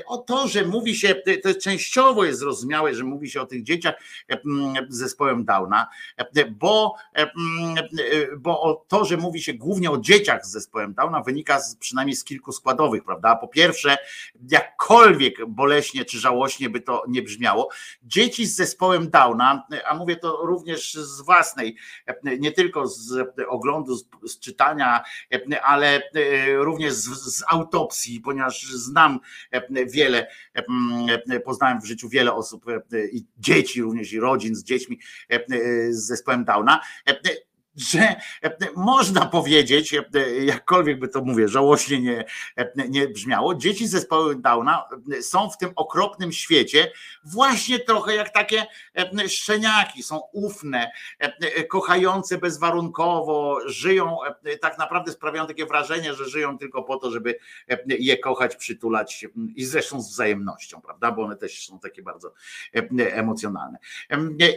O 0.07 0.19
to, 0.19 0.49
że 0.49 0.65
mówi 0.65 0.95
się, 0.95 1.15
to 1.43 1.55
częściowo 1.55 2.25
jest 2.25 2.39
zrozumiałe, 2.39 2.95
że 2.95 3.05
mówi 3.05 3.31
się 3.31 3.41
o 3.41 3.47
tych 3.47 3.63
dzieciach 3.63 3.95
z 4.89 4.99
zespołem 4.99 5.45
Downa, 5.45 5.89
bo, 6.51 6.95
bo 8.39 8.85
to, 8.89 9.05
że 9.05 9.17
mówi 9.17 9.43
się 9.43 9.55
głównie 9.55 9.91
o 9.91 9.99
dzieciach 9.99 10.47
z 10.47 10.51
zespołem 10.51 10.95
Downa 10.95 11.21
wynika 11.23 11.61
z, 11.61 11.77
przynajmniej 11.77 12.17
z 12.17 12.25
kilku 12.25 12.53
składowych, 12.53 13.05
prawda? 13.05 13.37
Po 13.37 13.49
pierwsze, 13.49 13.99
jakkolwiek 14.51 15.47
boleśnie 15.47 16.05
czy 16.05 16.19
żałośnie 16.19 16.71
by 16.71 16.81
to 16.81 17.05
nie 17.09 17.23
brzmiało, 17.23 17.69
dzieci 18.03 18.47
z 18.47 18.57
zespołem 18.57 19.11
Downa 19.11 19.60
a 19.87 19.95
mówię 19.95 20.17
to 20.17 20.47
również 20.47 20.95
z 20.95 21.21
własnej, 21.21 21.77
nie 22.23 22.53
tylko 22.53 22.87
z 22.87 23.29
oglądu, 23.49 23.97
z, 23.97 24.39
czytania, 24.41 25.03
ale 25.63 26.03
również 26.57 26.93
z, 26.93 27.37
z 27.37 27.45
autopsji, 27.49 28.21
ponieważ 28.21 28.63
znam 28.63 29.21
wiele, 29.87 30.27
poznałem 31.45 31.81
w 31.81 31.87
życiu 31.87 32.09
wiele 32.09 32.33
osób 32.33 32.65
i 33.13 33.25
dzieci 33.39 33.83
również 33.83 34.13
i 34.13 34.21
rodzin 34.21 34.55
z 34.55 34.65
dziećmi 34.65 34.99
z 35.91 36.07
zespołem 36.07 36.45
Downa 36.45 36.81
że 37.89 38.17
można 38.77 39.27
powiedzieć, 39.27 39.95
jakkolwiek 40.41 40.99
by 40.99 41.09
to 41.09 41.21
mówię, 41.21 41.49
żałośnie 41.49 42.01
nie, 42.01 42.25
nie 42.89 43.09
brzmiało, 43.09 43.55
dzieci 43.55 43.87
z 43.87 43.91
zespołem 43.91 44.43
Downa 44.43 44.85
są 45.21 45.51
w 45.51 45.59
tym 45.59 45.71
okropnym 45.77 46.33
świecie 46.33 46.93
właśnie 47.25 47.79
trochę 47.79 48.15
jak 48.15 48.31
takie 48.31 48.67
szczeniaki, 49.29 50.03
są 50.03 50.21
ufne, 50.33 50.91
kochające 51.69 52.39
bezwarunkowo, 52.39 53.59
żyją, 53.67 54.19
tak 54.61 54.79
naprawdę 54.79 55.13
sprawiają 55.13 55.47
takie 55.47 55.67
wrażenie, 55.67 56.15
że 56.15 56.29
żyją 56.29 56.59
tylko 56.59 56.83
po 56.83 56.97
to, 56.97 57.11
żeby 57.11 57.39
je 57.87 58.19
kochać, 58.19 58.57
przytulać 58.57 59.27
i 59.57 59.65
zresztą 59.65 60.03
z 60.03 60.11
wzajemnością, 60.11 60.81
prawda, 60.81 61.13
bo 61.13 61.23
one 61.23 61.37
też 61.37 61.67
są 61.67 61.79
takie 61.79 62.03
bardzo 62.03 62.33
emocjonalne. 62.99 63.79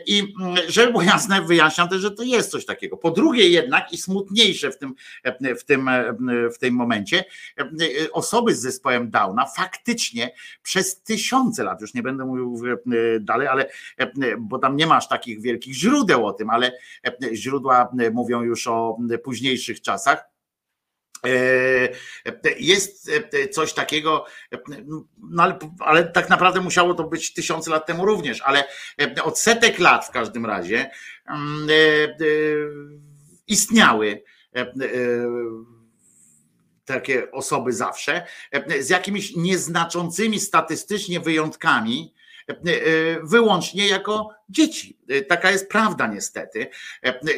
I 0.05 0.33
żeby 0.67 0.91
było 0.91 1.03
jasne, 1.03 1.41
wyjaśniam 1.41 1.89
też, 1.89 2.01
że 2.01 2.11
to 2.11 2.23
jest 2.23 2.51
coś 2.51 2.65
takiego. 2.65 2.97
Drugie 3.13 3.49
jednak 3.49 3.93
i 3.93 3.97
smutniejsze 3.97 4.71
w 4.71 4.77
tym, 4.77 4.95
w 5.59 5.63
tym, 5.63 5.89
w 6.53 6.57
tym 6.59 6.75
momencie, 6.75 7.25
osoby 8.11 8.55
z 8.55 8.61
zespołem 8.61 9.09
Downa 9.09 9.45
faktycznie 9.45 10.33
przez 10.63 11.01
tysiące 11.01 11.63
lat, 11.63 11.81
już 11.81 11.93
nie 11.93 12.03
będę 12.03 12.25
mówił 12.25 12.61
dalej, 13.19 13.47
ale 13.47 13.69
bo 14.39 14.59
tam 14.59 14.75
nie 14.75 14.87
masz 14.87 15.07
takich 15.07 15.41
wielkich 15.41 15.75
źródeł 15.75 16.27
o 16.27 16.33
tym, 16.33 16.49
ale 16.49 16.71
źródła 17.33 17.89
mówią 18.13 18.41
już 18.41 18.67
o 18.67 18.97
późniejszych 19.23 19.81
czasach. 19.81 20.33
Jest 22.59 23.11
coś 23.51 23.73
takiego, 23.73 24.25
no 25.17 25.43
ale, 25.43 25.59
ale, 25.79 26.03
tak 26.03 26.29
naprawdę 26.29 26.61
musiało 26.61 26.93
to 26.93 27.03
być 27.03 27.33
tysiące 27.33 27.71
lat 27.71 27.85
temu 27.85 28.05
również, 28.05 28.41
ale 28.41 28.63
od 29.23 29.39
setek 29.39 29.79
lat 29.79 30.05
w 30.05 30.11
każdym 30.11 30.45
razie 30.45 30.91
istniały 33.47 34.23
takie 36.85 37.31
osoby 37.31 37.73
zawsze 37.73 38.25
z 38.79 38.89
jakimiś 38.89 39.35
nieznaczącymi 39.35 40.39
statystycznie 40.39 41.19
wyjątkami, 41.19 42.13
wyłącznie 43.23 43.87
jako 43.87 44.29
dzieci. 44.53 44.97
Taka 45.27 45.51
jest 45.51 45.69
prawda 45.69 46.07
niestety, 46.07 46.67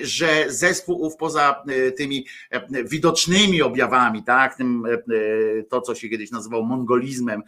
że 0.02 0.46
zespół 0.48 1.02
ów 1.02 1.16
poza 1.16 1.64
tymi 1.98 2.26
widocznymi 2.86 3.62
objawami, 3.62 4.24
tak, 4.24 4.58
to 5.70 5.82
co 5.82 5.96
się 5.96 6.10
kiedyś 6.10 6.32
nazywał 6.32 6.64
mongolizmem 6.64 7.44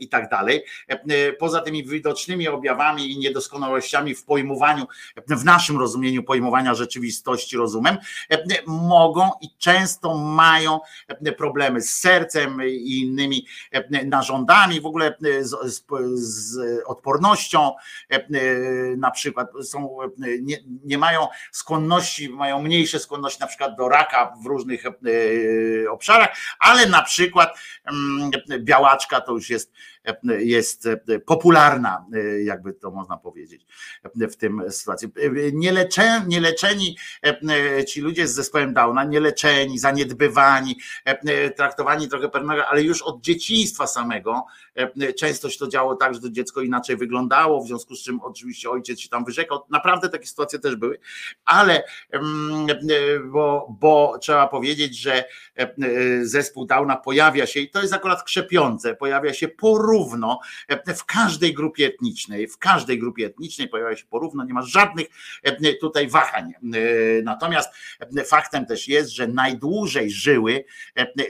i 0.00 0.08
tak 0.08 0.30
dalej, 0.30 0.64
poza 1.38 1.60
tymi 1.60 1.84
widocznymi 1.84 2.48
objawami 2.48 3.12
i 3.12 3.18
niedoskonałościami 3.18 4.14
w 4.14 4.24
pojmowaniu, 4.24 4.86
w 5.28 5.44
naszym 5.44 5.78
rozumieniu 5.78 6.22
pojmowania 6.22 6.74
rzeczywistości 6.74 7.56
rozumem, 7.56 7.96
mogą 8.66 9.30
i 9.42 9.46
często 9.58 10.18
mają 10.18 10.80
problemy 11.36 11.80
z 11.80 11.90
sercem 11.90 12.58
i 12.68 13.00
innymi 13.00 13.46
narządami, 14.06 14.80
w 14.80 14.86
ogóle 14.86 15.16
z, 15.40 15.50
z, 15.72 15.84
z 16.14 16.58
odpornością 16.86 17.72
na 18.96 19.10
przykład 19.10 19.48
są, 19.62 19.96
nie, 20.18 20.56
nie 20.84 20.98
mają 20.98 21.28
skłonności, 21.52 22.28
mają 22.28 22.62
mniejsze 22.62 22.98
skłonności 22.98 23.40
na 23.40 23.46
przykład 23.46 23.76
do 23.76 23.88
raka 23.88 24.34
w 24.42 24.46
różnych 24.46 24.86
e, 24.86 24.90
obszarach, 25.90 26.36
ale 26.58 26.86
na 26.86 27.02
przykład 27.02 27.58
mm, 27.84 28.30
białaczka 28.58 29.20
to 29.20 29.32
już 29.32 29.50
jest 29.50 29.72
jest 30.38 30.88
popularna, 31.26 32.06
jakby 32.44 32.72
to 32.72 32.90
można 32.90 33.16
powiedzieć 33.16 33.66
w 34.14 34.36
tym 34.36 34.62
sytuacji. 34.70 35.08
Nieleczeni, 35.52 36.26
nieleczeni 36.28 36.96
ci 37.88 38.00
ludzie 38.00 38.28
z 38.28 38.34
zespołem 38.34 38.74
Downa, 38.74 39.04
nieleczeni, 39.04 39.78
zaniedbywani, 39.78 40.76
traktowani 41.56 42.08
trochę 42.08 42.28
pewnego, 42.28 42.66
ale 42.66 42.82
już 42.82 43.02
od 43.02 43.20
dzieciństwa 43.20 43.86
samego 43.86 44.44
często 45.18 45.50
się 45.50 45.58
to 45.58 45.68
działo 45.68 45.96
tak, 45.96 46.14
że 46.14 46.20
to 46.20 46.30
dziecko 46.30 46.60
inaczej 46.60 46.96
wyglądało, 46.96 47.64
w 47.64 47.66
związku 47.66 47.94
z 47.94 48.02
czym 48.02 48.20
oczywiście 48.20 48.70
ojciec 48.70 49.00
się 49.00 49.08
tam 49.08 49.24
wyrzekał. 49.24 49.60
Naprawdę 49.70 50.08
takie 50.08 50.26
sytuacje 50.26 50.58
też 50.58 50.76
były, 50.76 50.98
ale 51.44 51.82
bo, 53.24 53.76
bo 53.80 54.18
trzeba 54.20 54.48
powiedzieć, 54.48 54.98
że 54.98 55.24
zespół 56.22 56.66
Downa 56.66 56.96
pojawia 56.96 57.46
się 57.46 57.60
i 57.60 57.70
to 57.70 57.82
jest 57.82 57.94
akurat 57.94 58.22
krzepiące, 58.22 58.94
pojawia 58.94 59.34
się 59.34 59.48
porówno 59.48 59.91
porówno 59.92 60.40
e, 60.68 60.94
w 60.94 61.04
każdej 61.04 61.54
grupie 61.54 61.86
etnicznej, 61.86 62.48
w 62.48 62.58
każdej 62.58 62.98
grupie 62.98 63.26
etnicznej 63.26 63.68
pojawia 63.68 63.96
się 63.96 64.06
porówno, 64.06 64.44
nie 64.44 64.54
ma 64.54 64.62
żadnych 64.62 65.06
e, 65.42 65.74
tutaj 65.74 66.08
wahań. 66.08 66.52
E, 66.52 66.58
natomiast 67.22 67.74
faktem 68.26 68.66
też 68.66 68.88
jest, 68.88 69.10
że 69.10 69.26
najdłużej 69.26 70.10
żyły 70.10 70.64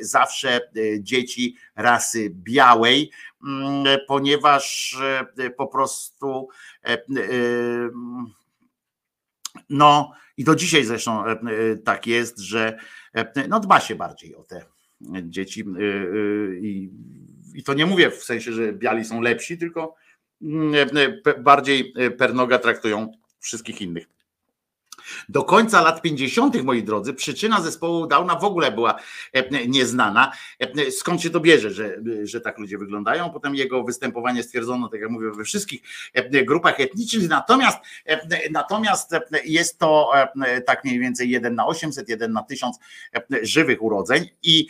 zawsze 0.01 0.61
dzieci 0.99 1.57
rasy 1.77 2.31
białej, 2.31 3.11
mm, 3.45 3.99
ponieważ 4.09 4.97
po 5.57 5.67
prostu 5.67 6.49
no 9.71 10.13
i 10.37 10.45
do 10.45 10.55
dzisiaj 10.55 10.85
zresztą 10.85 11.25
tak 11.85 12.07
jest, 12.07 12.39
że 12.39 12.79
no 13.49 13.61
dba 13.61 13.81
się 13.81 13.95
bardziej 13.95 14.35
o 14.35 14.43
te 14.43 14.65
dzieci 15.23 15.65
i 16.61 16.91
i 17.55 17.63
to 17.63 17.75
nie 17.75 17.87
mówię 17.87 18.11
w 18.11 18.25
sensie, 18.25 18.53
że 18.53 18.73
biali 18.73 19.05
są 19.05 19.21
lepsi, 19.21 19.59
tylko 19.59 19.95
mm, 20.43 20.89
bardziej 21.39 21.95
pernoga 22.19 22.59
traktują 22.59 23.13
wszystkich 23.41 23.83
innych. 23.83 24.07
Do 25.29 25.43
końca 25.43 25.83
lat 25.83 26.03
50., 26.03 26.63
moi 26.63 26.83
drodzy, 26.83 27.15
przyczyna 27.15 27.61
zespołu 27.61 28.07
Downa 28.07 28.37
w 28.37 28.45
ogóle 28.45 28.73
była 28.73 28.99
e, 29.33 29.67
nieznana. 29.67 30.33
E, 30.59 30.91
skąd 30.91 31.23
się 31.23 31.31
to 31.31 31.41
bierze, 31.41 31.71
że, 31.71 31.97
że 32.23 32.41
tak 32.41 32.59
ludzie 32.59 32.79
wyglądają? 32.79 33.31
Potem 33.31 33.55
jego 33.55 33.85
występowanie 33.85 34.43
stwierdzono, 34.43 34.89
tak 34.89 35.01
jak 35.01 35.11
mówię, 35.11 35.31
we 35.31 35.45
wszystkich 35.45 35.83
e, 36.15 36.45
grupach 36.45 36.81
etnicznych. 36.81 37.29
Natomiast, 37.29 37.79
natomiast 38.51 39.11
jest 39.45 39.79
to 39.79 40.11
tak 40.67 40.85
mniej 40.85 40.99
więcej 40.99 41.31
1 41.31 41.55
na 41.55 41.67
800, 41.67 42.09
1 42.09 42.33
na 42.33 42.43
1000 42.43 42.77
żywych 43.43 43.83
urodzeń 43.83 44.29
i 44.43 44.67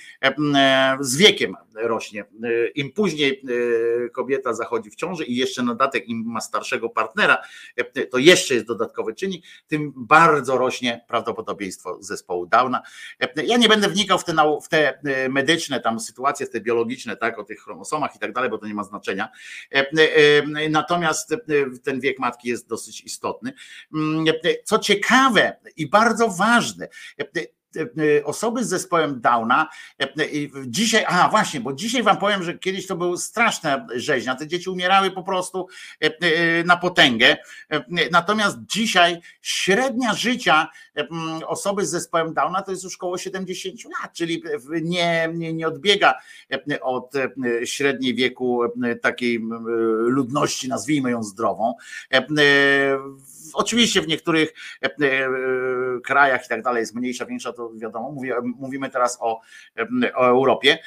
z 1.01 1.17
wiekiem 1.17 1.57
rośnie. 1.75 2.25
Im 2.75 2.93
później 2.93 3.43
kobieta 4.13 4.55
zachodzi 4.55 4.91
w 4.91 4.95
ciąży 4.95 5.25
i 5.25 5.37
jeszcze 5.37 5.63
na 5.63 5.75
datek 5.75 6.09
im 6.09 6.25
ma 6.27 6.41
starszego 6.41 6.89
partnera, 6.89 7.39
to 8.11 8.19
jeszcze 8.19 8.55
jest 8.55 8.67
dodatkowy 8.67 9.15
czynnik, 9.15 9.45
tym 9.69 9.93
bardziej 9.97 10.32
bardzo 10.33 10.59
rośnie 10.59 11.05
prawdopodobieństwo 11.09 12.03
zespołu 12.03 12.47
Downa. 12.47 12.83
Ja 13.45 13.57
nie 13.57 13.69
będę 13.69 13.89
wnikał 13.89 14.19
w 14.19 14.25
te, 14.25 14.35
w 14.65 14.69
te 14.69 14.99
e, 14.99 15.29
medyczne 15.29 15.81
tam 15.81 16.01
sytuacje, 16.01 16.47
te 16.47 16.61
biologiczne, 16.61 17.17
tak, 17.17 17.39
o 17.39 17.45
tych 17.45 17.61
chromosomach 17.61 18.17
i 18.17 18.19
tak 18.19 18.33
dalej, 18.33 18.51
bo 18.51 18.59
to 18.59 18.67
nie 18.67 18.75
ma 18.75 18.85
znaczenia. 18.85 19.29
E, 19.75 19.87
e, 19.91 20.69
natomiast 20.69 21.35
ten 21.85 22.01
wiek 22.01 22.19
matki 22.19 22.49
jest 22.49 22.69
dosyć 22.69 23.01
istotny. 23.01 23.53
Mm, 23.95 24.25
co 24.65 24.79
ciekawe 24.79 25.57
i 25.77 25.89
bardzo 25.89 26.29
ważne, 26.29 26.89
osoby 28.25 28.65
z 28.65 28.69
zespołem 28.69 29.21
Downa 29.21 29.69
e, 30.01 30.09
dzisiaj, 30.67 31.05
a 31.09 31.29
właśnie, 31.29 31.61
bo 31.61 31.73
dzisiaj 31.73 32.03
wam 32.03 32.17
powiem, 32.17 32.43
że 32.43 32.59
kiedyś 32.59 32.87
to 32.87 32.97
był 32.97 33.17
straszna 33.17 33.87
rzeźnia, 33.95 34.35
te 34.35 34.47
dzieci 34.47 34.71
umierały 34.71 35.11
po 35.11 35.23
prostu 35.23 35.69
e, 36.01 36.65
na 36.65 36.77
potęgę, 36.77 37.37
natomiast 38.11 38.57
dzisiaj 38.67 39.21
średnia 39.43 40.15
życia 40.15 40.69
osoby 41.47 41.87
z 41.87 41.91
zespołem 41.91 42.35
Downa 42.35 42.63
to 42.63 42.71
jest 42.71 42.85
już 42.85 42.95
około 42.97 43.19
70 43.19 43.75
lat, 43.85 44.13
czyli 44.13 44.43
nie, 44.83 45.31
nie, 45.35 45.53
nie 45.53 45.69
odbiega 45.69 46.15
od 46.81 47.13
średniej 47.65 48.15
wieku 48.15 48.61
takiej 49.03 49.41
ludności, 50.07 50.69
nazwijmy 50.69 51.11
ją 51.11 51.23
zdrową. 51.23 51.75
Oczywiście 53.55 54.03
w 54.03 54.09
niektórych 54.09 54.55
e, 54.83 54.87
e, 54.87 55.29
krajach 56.05 56.47
i 56.47 56.49
tak 56.49 56.63
dalej 56.63 56.81
jest 56.81 56.95
mniejsza, 56.95 57.27
większa, 57.27 57.53
to 57.63 57.79
wiadomo, 57.79 58.15
mówimy 58.45 58.91
teraz 58.91 59.19
o, 59.21 59.41
o 60.15 60.27
Europie, 60.27 60.79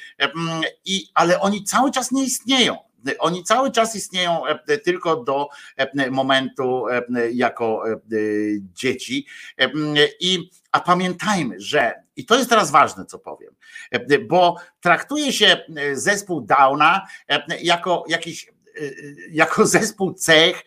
I, 0.85 1.07
ale 1.13 1.39
oni 1.39 1.63
cały 1.63 1.91
czas 1.91 2.11
nie 2.11 2.23
istnieją. 2.23 2.77
Oni 3.19 3.43
cały 3.43 3.71
czas 3.71 3.95
istnieją 3.95 4.41
tylko 4.83 5.15
do 5.15 5.49
momentu 6.11 6.85
jako 7.33 7.83
dzieci. 8.73 9.25
I, 10.19 10.49
a 10.71 10.79
pamiętajmy, 10.79 11.55
że, 11.59 11.93
i 12.15 12.25
to 12.25 12.37
jest 12.37 12.49
teraz 12.49 12.71
ważne, 12.71 13.05
co 13.05 13.19
powiem, 13.19 13.55
bo 14.27 14.55
traktuje 14.81 15.33
się 15.33 15.57
zespół 15.93 16.41
Downa 16.41 17.07
jako 17.61 18.03
jakiś 18.07 18.55
jako 19.31 19.65
zespół 19.65 20.13
cech 20.13 20.63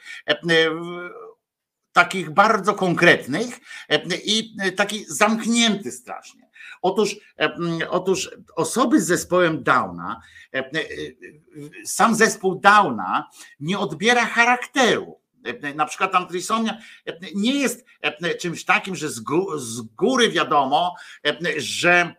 takich 1.99 2.31
bardzo 2.31 2.75
konkretnych 2.75 3.61
e, 3.89 4.01
i 4.25 4.57
e, 4.61 4.73
taki 4.73 5.05
zamknięty 5.09 5.93
strasznie. 5.93 6.49
Otóż, 6.83 7.17
e, 7.41 7.51
otóż 7.91 8.31
osoby 8.57 9.01
z 9.01 9.07
zespołem 9.07 9.63
Downa, 9.63 10.21
sam 11.85 12.15
zespół 12.15 12.61
Downa 12.61 13.29
nie 13.61 13.79
odbiera 13.79 14.27
charakteru. 14.27 15.21
Na 15.75 15.87
przykład 15.87 16.13
tam 16.13 16.27
nie 17.35 17.55
jest 17.55 17.85
czymś 18.41 18.65
takim, 18.65 18.97
że 18.97 19.09
z 19.57 19.81
góry 19.81 20.31
wiadomo, 20.31 20.95
że 21.57 22.15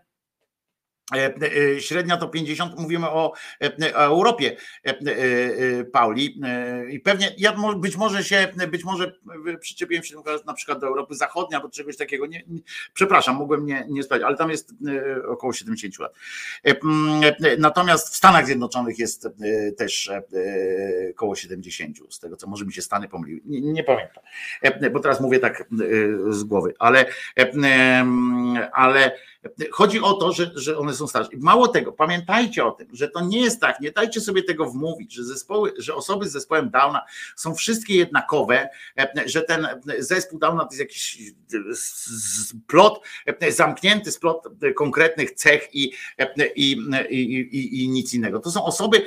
Średnia 1.80 2.18
to 2.18 2.28
50, 2.28 2.80
mówimy 2.80 3.10
o, 3.10 3.34
e, 3.62 3.96
Europie, 3.96 4.58
e, 4.86 4.90
e, 4.90 4.94
e, 5.80 5.86
Pauli. 5.86 6.42
E, 6.44 6.92
I 6.92 7.00
pewnie 7.00 7.36
ja 7.38 7.56
być 7.78 7.98
może 7.98 8.24
się, 8.24 8.48
być 8.72 8.84
może 8.84 9.14
przyczepiłem 9.60 10.04
się 10.04 10.16
na 10.46 10.54
przykład 10.54 10.80
do 10.80 10.88
Europy 10.88 11.16
Zachodniej 11.16 11.56
albo 11.56 11.70
czegoś 11.70 11.98
takiego. 11.98 12.26
Nie, 12.26 12.44
nie, 12.48 12.62
przepraszam, 12.94 13.36
mogłem 13.36 13.66
nie, 13.66 13.86
nie 13.90 14.04
sprawdzić, 14.04 14.28
ale 14.28 14.38
tam 14.38 14.50
jest 14.50 14.74
e, 14.88 15.28
około 15.28 15.54
70 15.54 16.00
lat. 16.00 16.14
E, 16.66 16.70
e, 16.70 17.58
Natomiast 17.58 18.14
w 18.14 18.16
Stanach 18.16 18.46
Zjednoczonych 18.46 19.00
jest 19.00 19.26
e, 19.26 19.32
też 19.72 20.10
e, 20.10 20.24
około 21.12 21.36
70, 21.36 21.98
z 22.10 22.20
tego 22.20 22.36
co 22.36 22.48
może 22.48 22.66
mi 22.66 22.74
się 22.74 22.82
Stany 22.82 23.08
pomyliły. 23.08 23.42
Nie, 23.46 23.62
nie 23.62 23.84
pamiętam, 23.84 24.24
E, 24.62 24.90
bo 24.90 25.00
teraz 25.00 25.22
mówię 25.22 25.40
tak 25.40 25.62
e, 25.62 25.66
z 26.34 26.44
głowy, 26.44 26.74
ale, 26.80 27.06
e, 27.40 27.52
ale 28.74 29.12
Chodzi 29.72 30.00
o 30.00 30.14
to, 30.14 30.32
że, 30.32 30.52
że 30.56 30.78
one 30.78 30.94
są 31.08 31.20
Mało 31.38 31.68
tego, 31.68 31.92
pamiętajcie 31.92 32.66
o 32.66 32.72
tym, 32.72 32.88
że 32.94 33.08
to 33.08 33.22
nie 33.22 33.42
jest 33.42 33.62
tak, 33.62 33.80
nie 33.80 33.92
dajcie 33.92 34.22
sobie 34.22 34.44
tego 34.44 34.66
wmówić, 34.66 35.14
że 35.14 35.24
zespoły, 35.24 35.74
że 35.78 35.96
osoby 35.96 36.30
z 36.30 36.32
zespołem 36.32 36.70
Downa 36.70 37.06
są 37.36 37.56
wszystkie 37.56 37.96
jednakowe, 37.96 38.70
że 39.26 39.42
ten 39.42 39.68
zespół 40.00 40.40
Downa 40.40 40.66
to 40.66 40.70
jest 40.70 40.80
jakiś 40.80 41.18
plot 42.68 43.02
zamknięty 43.50 44.12
splot 44.12 44.48
konkretnych 44.76 45.32
cech 45.32 45.76
i, 45.76 45.94
i, 46.56 46.72
i, 47.10 47.84
i, 47.84 47.90
nic 47.90 48.14
innego. 48.14 48.40
To 48.40 48.52
są 48.52 48.66
osoby, 48.66 49.06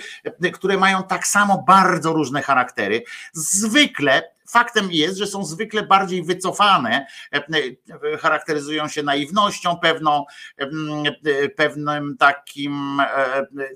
które 0.53 0.79
mają 0.79 1.03
tak 1.03 1.27
samo 1.27 1.65
bardzo 1.67 2.13
różne 2.13 2.43
charaktery. 2.43 3.03
Zwykle 3.33 4.32
Faktem 4.53 4.93
jest, 4.93 5.19
że 5.19 5.27
są 5.27 5.45
zwykle 5.45 5.83
bardziej 5.83 6.23
wycofane, 6.23 7.07
e, 7.33 7.37
e, 7.37 8.17
charakteryzują 8.19 8.89
się 8.89 9.03
naiwnością 9.03 9.77
pewną, 9.77 10.25
e, 10.59 11.49
pewnym 11.49 12.17
takim, 12.19 13.03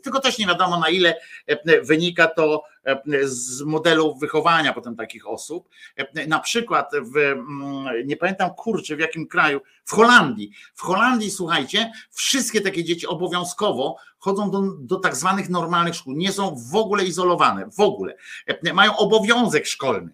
tylko 0.02 0.20
też 0.20 0.38
nie 0.38 0.46
wiadomo 0.46 0.80
na 0.80 0.88
ile 0.88 1.14
wynika 1.82 2.26
to 2.26 2.62
z 3.24 3.62
modelu 3.62 4.14
wychowania 4.14 4.72
potem 4.72 4.96
takich 4.96 5.28
osób. 5.28 5.68
Na 6.28 6.40
przykład 6.40 6.90
w, 7.14 7.16
mm, 7.16 8.06
nie 8.06 8.16
pamiętam 8.16 8.50
kurczę 8.54 8.96
w 8.96 9.00
jakim 9.00 9.26
kraju, 9.26 9.60
w 9.84 9.92
Holandii. 9.92 10.50
W 10.74 10.82
Holandii, 10.82 11.30
słuchajcie, 11.30 11.92
wszystkie 12.10 12.60
takie 12.60 12.84
dzieci 12.84 13.06
obowiązkowo 13.06 13.96
chodzą 14.18 14.50
do, 14.50 14.62
do 14.78 14.96
tak 14.96 15.16
zwanych 15.16 15.48
normalnych 15.48 15.94
szkół, 15.94 16.12
nie 16.12 16.32
są 16.32 16.56
w 16.70 16.76
ogóle 16.76 17.04
izolowane, 17.04 17.70
w 17.76 17.80
ogóle. 17.80 18.16
Mają 18.74 18.96
obowiązek 18.96 19.66
szkolny 19.66 20.12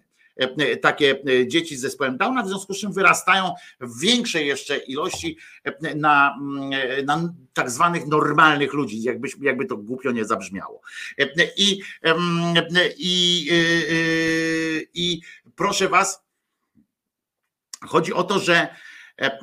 takie 0.81 1.21
e, 1.27 1.47
dzieci 1.47 1.77
z 1.77 1.81
zespołem 1.81 2.17
Downa, 2.17 2.43
w 2.43 2.47
związku 2.47 2.73
z 2.73 2.79
czym 2.79 2.93
wyrastają 2.93 3.53
w 3.79 3.99
większej 3.99 4.47
jeszcze 4.47 4.77
ilości 4.77 5.37
e, 5.63 5.95
na, 5.95 6.35
mm, 6.41 7.05
na 7.05 7.33
tak 7.53 7.71
zwanych 7.71 8.07
normalnych 8.07 8.73
ludzi, 8.73 9.01
jakby, 9.01 9.27
jakby 9.41 9.65
to 9.65 9.77
głupio 9.77 10.11
nie 10.11 10.25
zabrzmiało. 10.25 10.81
E, 11.17 11.27
I, 11.57 11.81
i, 12.97 13.47
y, 13.51 14.87
i 14.93 15.21
proszę 15.55 15.89
was, 15.89 16.23
chodzi 17.81 18.13
o 18.13 18.23
to, 18.23 18.39
że 18.39 18.75
e, 19.21 19.39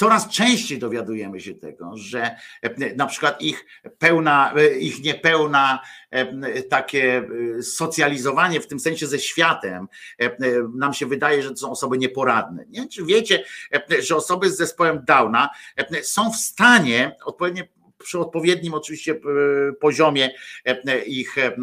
coraz 0.00 0.28
częściej 0.28 0.78
dowiadujemy 0.78 1.40
się 1.40 1.54
tego, 1.54 1.96
że 1.96 2.36
e, 2.62 2.94
na 2.94 3.06
przykład 3.06 3.42
ich 3.42 3.66
pełna, 3.98 4.54
e, 4.56 4.78
ich 4.78 5.02
niepełna 5.02 5.80
e, 6.10 6.62
takie 6.62 7.28
socjalizowanie 7.62 8.60
w 8.60 8.66
tym 8.66 8.80
sensie 8.80 9.06
ze 9.06 9.18
światem, 9.18 9.88
nam 10.74 10.94
się 10.94 11.06
wydaje, 11.06 11.42
że 11.42 11.50
to 11.50 11.56
są 11.56 11.70
osoby 11.70 11.98
nieporadne. 11.98 12.64
Nie? 12.68 12.88
Czy 12.88 13.04
wiecie, 13.04 13.44
że 13.98 14.16
osoby 14.16 14.50
z 14.50 14.56
zespołem 14.56 15.04
Downa 15.06 15.50
są 16.02 16.32
w 16.32 16.36
stanie 16.36 17.16
odpowiednio 17.24 17.64
przy 18.04 18.18
odpowiednim 18.18 18.74
oczywiście 18.74 19.12
e, 19.12 19.72
poziomie 19.72 20.30
e, 20.64 21.04
ich 21.04 21.38
e, 21.38 21.56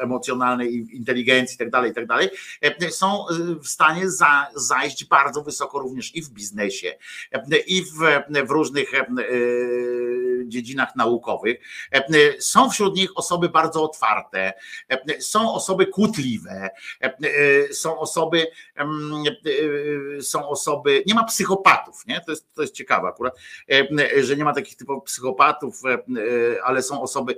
emocjonalnej 0.00 0.96
inteligencji 0.96 1.54
i 1.54 1.58
tak 1.58 1.70
dalej, 1.70 1.90
i 1.90 1.94
tak 1.94 2.06
są 2.90 3.24
w 3.62 3.68
stanie 3.68 4.10
za, 4.10 4.46
zajść 4.54 5.04
bardzo 5.04 5.42
wysoko 5.42 5.78
również 5.78 6.16
i 6.16 6.22
w 6.22 6.28
biznesie, 6.30 6.92
i 7.66 7.82
w, 7.82 7.98
w 8.46 8.50
różnych 8.50 8.92
dziedzinach 10.46 10.96
naukowych. 10.96 11.58
E, 11.92 12.40
Są 12.40 12.70
wśród 12.70 12.96
nich 12.96 13.10
osoby 13.16 13.48
bardzo 13.48 13.82
otwarte, 13.84 14.52
e, 14.88 15.20
są 15.20 15.54
osoby 15.54 15.86
kłótliwe, 15.86 16.70
e, 17.00 17.72
są 17.74 17.98
osoby, 17.98 18.46
e, 18.76 20.22
są 20.22 20.48
osoby, 20.48 21.02
nie 21.06 21.14
ma 21.14 21.24
psychopatów, 21.24 22.06
nie? 22.06 22.20
To 22.20 22.32
jest, 22.32 22.54
to 22.54 22.62
jest 22.62 22.74
ciekawe 22.74 23.08
akurat, 23.08 23.34
e, 23.70 24.22
że 24.24 24.36
nie 24.36 24.44
ma 24.44 24.54
takich 24.54 24.76
typowych 24.76 25.04
psychopatów, 25.04 25.80
e, 25.84 25.88
e, 25.92 25.98
ale 26.64 26.82
są 26.82 27.02
osoby. 27.02 27.36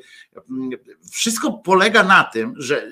Wszystko 1.12 1.52
polega 1.52 2.02
na 2.02 2.24
tym, 2.24 2.54
że 2.58 2.90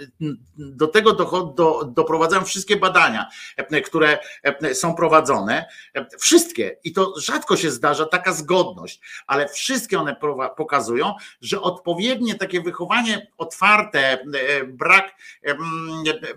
do 0.57 0.87
tego 0.87 1.11
dochod- 1.13 1.55
do, 1.55 1.85
doprowadzają 1.85 2.45
wszystkie 2.45 2.77
badania, 2.77 3.27
e, 3.57 3.81
które 3.81 4.19
e, 4.43 4.75
są 4.75 4.95
prowadzone, 4.95 5.67
e, 5.95 6.07
wszystkie, 6.19 6.77
i 6.85 6.93
to 6.93 7.15
rzadko 7.21 7.57
się 7.57 7.71
zdarza 7.71 8.07
taka 8.07 8.33
zgodność, 8.33 9.01
ale 9.27 9.49
wszystkie 9.49 9.99
one 10.01 10.17
pokazują, 10.57 11.15
że 11.41 11.61
odpowiednie 11.61 12.35
takie 12.35 12.61
wychowanie 12.61 13.27
otwarte, 13.39 14.01
e, 14.01 14.65
brak, 14.65 15.17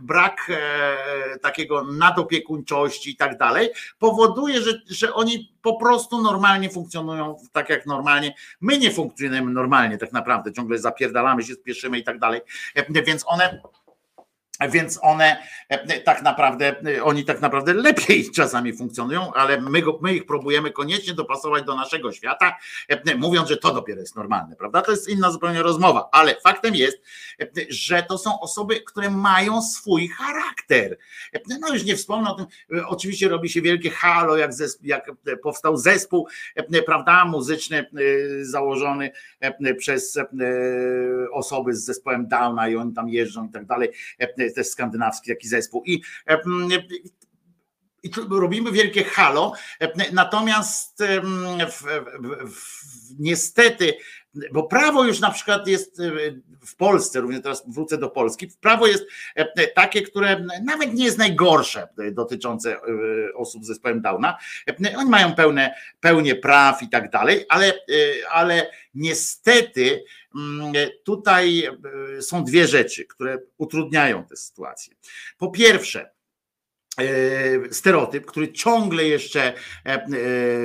brak 0.02 0.48
e, 0.50 1.40
takiego 1.40 1.84
nadopiekuńczości 1.84 3.12
i 3.12 3.16
tak 3.16 3.38
dalej, 3.38 3.70
powoduje, 4.00 4.62
że, 4.62 4.72
że 4.88 5.14
oni 5.14 5.54
po 5.62 5.76
prostu 5.76 6.22
normalnie 6.22 6.70
funkcjonują 6.70 7.36
tak 7.52 7.70
jak 7.70 7.86
normalnie. 7.86 8.34
My 8.62 8.78
nie 8.78 8.92
funkcjonujemy 8.92 9.52
normalnie 9.52 9.98
tak 9.98 10.12
naprawdę, 10.12 10.54
ciągle 10.54 10.78
zapierdalamy 10.78 11.44
się, 11.44 11.54
spieszymy 11.54 11.98
i 11.98 12.04
tak 12.04 12.20
dalej, 12.20 12.42
E, 12.76 13.04
więc 13.04 13.24
one 13.28 13.62
więc 14.70 15.00
one 15.02 15.38
e, 15.70 16.00
tak 16.00 16.22
naprawdę, 16.22 16.76
e, 16.98 17.04
oni 17.04 17.26
tak 17.26 17.42
naprawdę 17.42 17.74
lepiej 17.74 18.32
czasami 18.36 18.74
funkcjonują, 18.74 19.34
ale 19.34 19.62
my, 19.62 19.82
go, 19.82 20.00
my 20.02 20.16
ich 20.16 20.26
próbujemy 20.26 20.72
koniecznie 20.72 21.14
dopasować 21.14 21.64
do 21.64 21.76
naszego 21.76 22.12
świata, 22.12 22.58
e, 22.90 23.16
mówiąc, 23.16 23.50
że 23.50 23.58
to 23.58 23.74
dopiero 23.74 24.00
jest 24.02 24.16
normalne, 24.16 24.56
prawda? 24.56 24.82
To 24.82 24.92
jest 24.92 25.10
inna 25.10 25.32
zupełnie 25.32 25.64
rozmowa, 25.64 26.10
ale 26.12 26.36
faktem 26.36 26.76
jest, 26.76 26.98
e, 27.42 27.48
że 27.70 28.04
to 28.04 28.18
są 28.18 28.40
osoby, 28.40 28.82
które 28.82 29.10
mają 29.10 29.62
swój 29.62 30.08
charakter. 30.08 30.98
E, 31.34 31.40
No 31.60 31.74
już 31.74 31.84
nie 31.84 31.96
wspomnę 31.96 32.30
o 32.30 32.36
tym, 32.36 32.46
e, 32.78 32.88
oczywiście 32.88 33.30
robi 33.30 33.50
się 33.50 33.62
wielkie 33.62 33.90
halo, 33.90 34.38
jak, 34.38 34.52
jak 34.84 35.12
powstał 35.44 35.78
zespół, 35.78 36.28
e, 36.56 36.82
prawda, 36.82 37.26
muzyczny 37.26 37.78
e, 37.78 37.86
założony 38.46 39.12
e, 39.40 39.76
przez 39.76 40.18
e, 40.18 40.24
osoby 41.32 41.76
z 41.76 41.86
zespołem 41.86 42.28
Downa 42.28 42.70
i 42.70 42.76
oni 42.76 42.94
tam 42.94 43.10
jeżdżą 43.10 43.48
i 43.48 43.50
tak 43.52 43.66
dalej 43.66 43.90
e, 44.54 44.56
też 44.56 44.68
skandynawski 44.68 45.32
taki 45.32 45.48
zespół. 45.48 45.84
I, 45.86 46.02
i 48.04 48.10
robimy 48.30 48.72
wielkie 48.72 49.04
halo, 49.04 49.54
natomiast 50.14 51.04
w, 51.70 51.72
w, 51.72 51.84
w, 52.54 53.20
niestety, 53.20 53.94
bo 54.52 54.64
prawo 54.64 55.04
już 55.04 55.20
na 55.20 55.32
przykład 55.32 55.68
jest 55.68 56.02
w 56.66 56.76
Polsce, 56.76 57.22
również 57.22 57.42
teraz 57.42 57.64
wrócę 57.68 57.98
do 57.98 58.10
Polski, 58.10 58.48
prawo 58.62 58.88
jest 58.88 59.06
takie, 59.76 60.02
które 60.02 60.46
nawet 60.64 60.94
nie 60.94 61.06
jest 61.06 61.18
najgorsze 61.18 61.88
dotyczące 62.12 62.76
e, 62.76 62.80
osób 63.36 63.64
z 63.64 63.68
zespołem 63.68 64.02
Downa. 64.02 64.38
Oni 64.98 65.10
mają 65.10 65.36
pełne, 65.36 65.76
pełnię 66.00 66.36
praw 66.36 66.84
i 66.84 66.90
tak 66.90 67.10
dalej, 67.10 67.46
ale, 67.50 67.68
e, 67.68 67.78
ale 68.32 68.72
niestety 68.94 70.04
tutaj 71.04 71.64
e, 72.18 72.22
są 72.22 72.44
dwie 72.44 72.68
rzeczy, 72.68 73.06
które 73.06 73.40
utrudniają 73.58 74.26
tę 74.26 74.36
sytuację. 74.36 74.96
Po 75.38 75.52
pierwsze, 75.52 76.13
stereotyp, 77.72 78.26
który 78.26 78.52
ciągle 78.52 79.04
jeszcze 79.04 79.42
e, 79.44 79.54
e, 79.86 80.08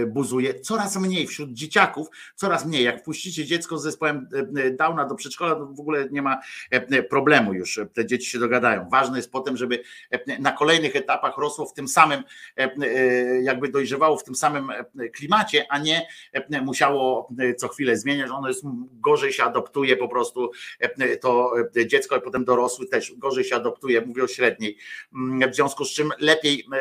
buzuje, 0.07 0.61
coraz 0.61 0.97
mniej 0.97 1.27
wśród 1.27 1.53
dzieciaków, 1.53 2.07
coraz 2.35 2.67
mniej. 2.67 2.85
Jak 2.85 3.01
wpuścicie 3.01 3.45
dziecko 3.45 3.79
z 3.79 3.83
zespołem 3.83 4.29
e, 4.57 4.71
Downa 4.71 5.05
do 5.05 5.15
przedszkola, 5.15 5.55
to 5.55 5.67
w 5.67 5.81
ogóle 5.81 6.09
nie 6.11 6.23
ma 6.23 6.39
e, 6.71 7.03
problemu 7.03 7.55
już, 7.55 7.81
te 7.95 8.07
dzieci 8.07 8.31
się 8.31 8.39
dogadają. 8.39 8.89
Ważne 8.91 9.17
jest 9.17 9.33
potem, 9.33 9.57
żeby 9.57 9.83
e, 10.11 10.39
na 10.41 10.53
kolejnych 10.53 10.97
etapach 10.97 11.39
rosło 11.39 11.67
w 11.67 11.75
tym 11.75 11.89
samym, 11.89 12.25
e, 12.59 12.71
e, 12.83 13.43
jakby 13.43 13.69
dojrzewało 13.69 14.17
w 14.17 14.25
tym 14.25 14.35
samym 14.35 14.71
e, 14.71 15.09
klimacie, 15.09 15.67
a 15.71 15.79
nie 15.79 16.07
e, 16.33 16.63
musiało 16.63 17.29
e, 17.39 17.55
co 17.55 17.69
chwilę 17.69 17.97
zmieniać. 17.97 18.31
Ono 18.31 18.49
jest 18.49 18.65
gorzej 18.93 19.33
się 19.33 19.45
adoptuje 19.45 19.97
po 19.97 20.09
prostu 20.09 20.51
e, 20.81 21.17
to 21.17 21.53
e, 21.77 21.87
dziecko, 21.87 22.17
a 22.17 22.21
potem 22.21 22.45
dorosły 22.45 22.87
też 22.87 23.13
gorzej 23.17 23.45
się 23.45 23.57
adoptuje, 23.57 24.01
mówię 24.01 24.25
o 24.25 24.29
średniej. 24.29 24.77
Mm, 25.15 25.51
W 25.51 25.55
związku 25.55 25.85
z 25.85 25.91
czym 25.91 26.11
lepiej 26.21 26.67
e, 26.73 26.81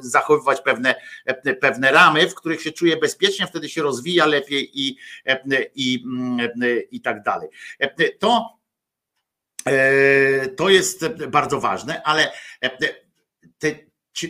zachowywać 0.00 0.60
pewne, 0.60 0.94
e, 1.24 1.54
pewne 1.54 1.92
ramy, 1.92 2.28
w 2.28 2.34
których 2.34 2.62
się 2.62 2.72
czuje 2.72 2.96
bezpiecznie, 2.96 3.46
wtedy 3.46 3.68
się 3.68 3.82
rozwija 3.82 4.26
lepiej 4.26 4.70
i, 4.74 4.96
e, 5.26 5.40
i, 5.74 6.02
mm, 6.04 6.40
e, 6.62 6.80
i 6.80 7.00
tak 7.00 7.22
dalej. 7.22 7.48
E, 7.78 8.12
To, 8.18 8.58
e, 9.66 10.48
to 10.48 10.68
jest 10.68 11.08
bardzo 11.08 11.60
ważne, 11.60 12.02
ale 12.02 12.32
e, 12.60 12.70
te, 13.58 13.74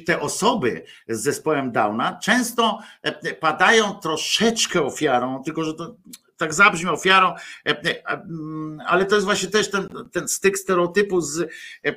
te 0.06 0.20
osoby 0.20 0.84
z 1.08 1.22
zespołem 1.22 1.72
Downa 1.72 2.18
często 2.22 2.78
e, 3.02 3.34
padają 3.34 3.94
troszeczkę 3.94 4.82
ofiarą, 4.82 5.42
tylko 5.44 5.64
że 5.64 5.74
to 5.74 5.96
tak 6.36 6.54
zabrzmi 6.54 6.90
ofiarą, 6.90 7.34
e, 7.66 7.70
e, 7.70 8.12
mm, 8.12 8.78
ale 8.86 9.06
to 9.06 9.14
jest 9.14 9.26
właśnie 9.26 9.48
też 9.48 9.70
ten, 9.70 9.88
ten 10.12 10.28
styk 10.28 10.58
stereotypu 10.58 11.20
z, 11.20 11.40
e, 11.40 11.94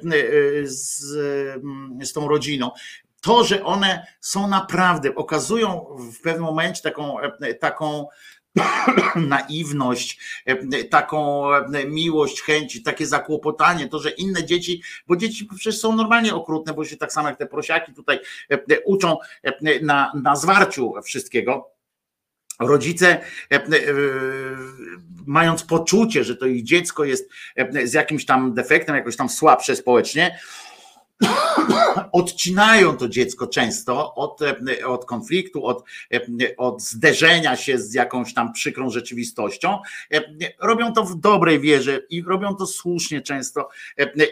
z, 0.63 1.15
mm, 1.55 2.05
z 2.05 2.13
tą 2.13 2.27
rodziną. 2.27 2.71
To, 3.21 3.43
że 3.43 3.63
one 3.63 4.07
są 4.21 4.47
naprawdę, 4.47 5.15
okazują 5.15 5.85
w 6.13 6.21
pewnym 6.21 6.43
momencie 6.43 6.81
taką, 6.81 7.17
taką 7.59 8.07
naiwność, 9.15 10.19
taką 10.89 11.49
miłość, 11.87 12.41
chęć, 12.41 12.83
takie 12.83 13.05
zakłopotanie, 13.05 13.87
to, 13.87 13.99
że 13.99 14.09
inne 14.09 14.43
dzieci, 14.43 14.81
bo 15.07 15.15
dzieci 15.15 15.45
przecież 15.45 15.79
są 15.79 15.95
normalnie 15.95 16.35
okrutne, 16.35 16.73
bo 16.73 16.85
się 16.85 16.97
tak 16.97 17.13
samo 17.13 17.27
jak 17.29 17.37
te 17.37 17.45
prosiaki 17.45 17.93
tutaj 17.93 18.19
uczą 18.85 19.17
na, 19.81 20.11
na 20.23 20.35
zwarciu 20.35 20.93
wszystkiego. 21.03 21.76
Rodzice, 22.59 23.21
e, 23.51 23.55
e, 23.55 23.69
mając 25.25 25.63
poczucie, 25.63 26.23
że 26.23 26.35
to 26.35 26.45
ich 26.45 26.63
dziecko 26.63 27.03
jest 27.03 27.29
e, 27.55 27.87
z 27.87 27.93
jakimś 27.93 28.25
tam 28.25 28.53
defektem, 28.53 28.95
jakoś 28.95 29.15
tam 29.15 29.29
słabsze 29.29 29.75
społecznie, 29.75 30.39
odcinają 32.11 32.97
to 32.97 33.09
dziecko 33.09 33.47
często 33.47 34.15
od, 34.15 34.39
od 34.85 35.05
konfliktu, 35.05 35.65
od, 35.65 35.83
od 36.57 36.81
zderzenia 36.81 37.55
się 37.55 37.79
z 37.79 37.93
jakąś 37.93 38.33
tam 38.33 38.53
przykrą 38.53 38.89
rzeczywistością. 38.89 39.79
Robią 40.61 40.93
to 40.93 41.03
w 41.03 41.19
dobrej 41.19 41.59
wierze 41.59 42.01
i 42.09 42.23
robią 42.23 42.55
to 42.55 42.67
słusznie 42.67 43.21
często 43.21 43.69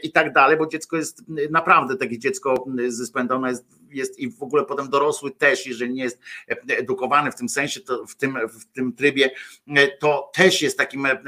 i 0.04 0.12
tak 0.12 0.34
dalej, 0.34 0.58
bo 0.58 0.68
dziecko 0.68 0.98
jest 0.98 1.24
naprawdę 1.50 1.96
takie 1.98 2.20
dziecko 2.20 2.66
z 2.88 2.94
zespołem 2.94 3.28
Downa 3.28 3.50
jest, 3.50 3.66
jest 3.96 4.20
i 4.20 4.32
w 4.32 4.44
ogóle 4.44 4.66
potem 4.66 4.90
dorosły 4.90 5.32
też, 5.32 5.68
jeżeli 5.68 5.94
nie 5.94 6.04
jest 6.04 6.20
edukowany 6.68 7.32
w 7.32 7.36
tym 7.36 7.50
sensie, 7.50 7.80
to 7.80 8.06
w 8.06 8.16
tym, 8.16 8.38
w 8.50 8.66
tym 8.66 8.94
trybie, 8.94 9.32
to 10.00 10.32
też 10.34 10.62
jest 10.62 10.78
takim 10.78 11.06
e, 11.06 11.20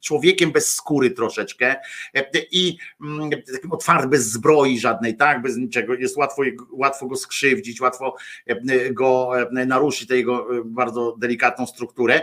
człowiekiem 0.00 0.52
bez 0.52 0.74
skóry 0.74 1.10
troszeczkę 1.10 1.76
e, 2.14 2.24
i 2.50 2.78
mm, 3.00 3.30
takim 3.52 3.72
otwartym, 3.72 4.10
bez 4.10 4.30
zbroi 4.30 4.78
żadnej, 4.78 5.16
tak, 5.16 5.42
bez 5.42 5.56
niczego, 5.56 5.94
jest 5.94 6.16
łatwo, 6.16 6.42
łatwo 6.70 7.06
go 7.06 7.16
skrzywdzić, 7.16 7.80
łatwo 7.80 8.16
e, 8.46 8.90
go 8.92 9.30
naruszyć, 9.50 10.08
tę 10.08 10.16
jego 10.16 10.48
bardzo 10.64 11.16
delikatną 11.18 11.66
strukturę, 11.66 12.22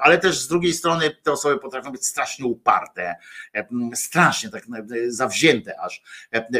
ale 0.00 0.18
też 0.18 0.38
z 0.38 0.48
drugiej 0.48 0.72
strony 0.72 1.16
te 1.22 1.32
osoby 1.32 1.58
potrafią 1.58 1.92
być 1.92 2.06
strasznie 2.06 2.46
uparte, 2.46 3.14
strasznie 3.94 4.50
tak 4.50 4.66
zawzięte 5.06 5.80
aż 5.80 6.02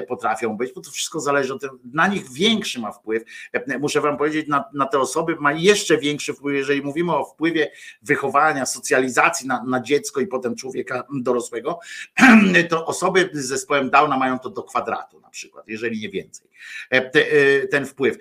potrafią 0.08 0.56
być, 0.56 0.72
bo 0.72 0.80
to 0.80 0.90
wszystko 0.90 1.20
zależy 1.20 1.54
od 1.54 1.62
na 1.92 2.06
nich 2.06 2.32
większy 2.32 2.80
ma 2.80 2.92
wpływ, 2.92 3.24
E, 3.52 3.78
muszę 3.78 4.00
wam 4.00 4.16
powiedzieć, 4.16 4.48
na, 4.48 4.64
na 4.74 4.86
te 4.86 4.98
osoby 4.98 5.36
ma 5.40 5.52
jeszcze 5.52 5.98
większy 5.98 6.34
wpływ, 6.34 6.56
jeżeli 6.56 6.82
mówimy 6.82 7.16
o 7.16 7.24
wpływie 7.24 7.70
wychowania, 8.02 8.66
socjalizacji 8.66 9.46
na, 9.46 9.64
na 9.64 9.80
dziecko 9.80 10.20
i 10.20 10.26
potem 10.26 10.56
człowieka 10.56 11.06
dorosłego, 11.12 11.78
to 12.70 12.86
osoby 12.86 13.30
z 13.32 13.44
zespołem 13.44 13.90
Downa 13.90 14.18
mają 14.18 14.38
to 14.38 14.50
do 14.50 14.62
kwadratu 14.62 15.20
na 15.20 15.30
przykład, 15.30 15.68
jeżeli 15.68 16.00
nie 16.00 16.08
więcej, 16.08 16.48
E, 16.92 16.96
e, 16.96 17.66
ten 17.66 17.86
wpływ. 17.86 18.16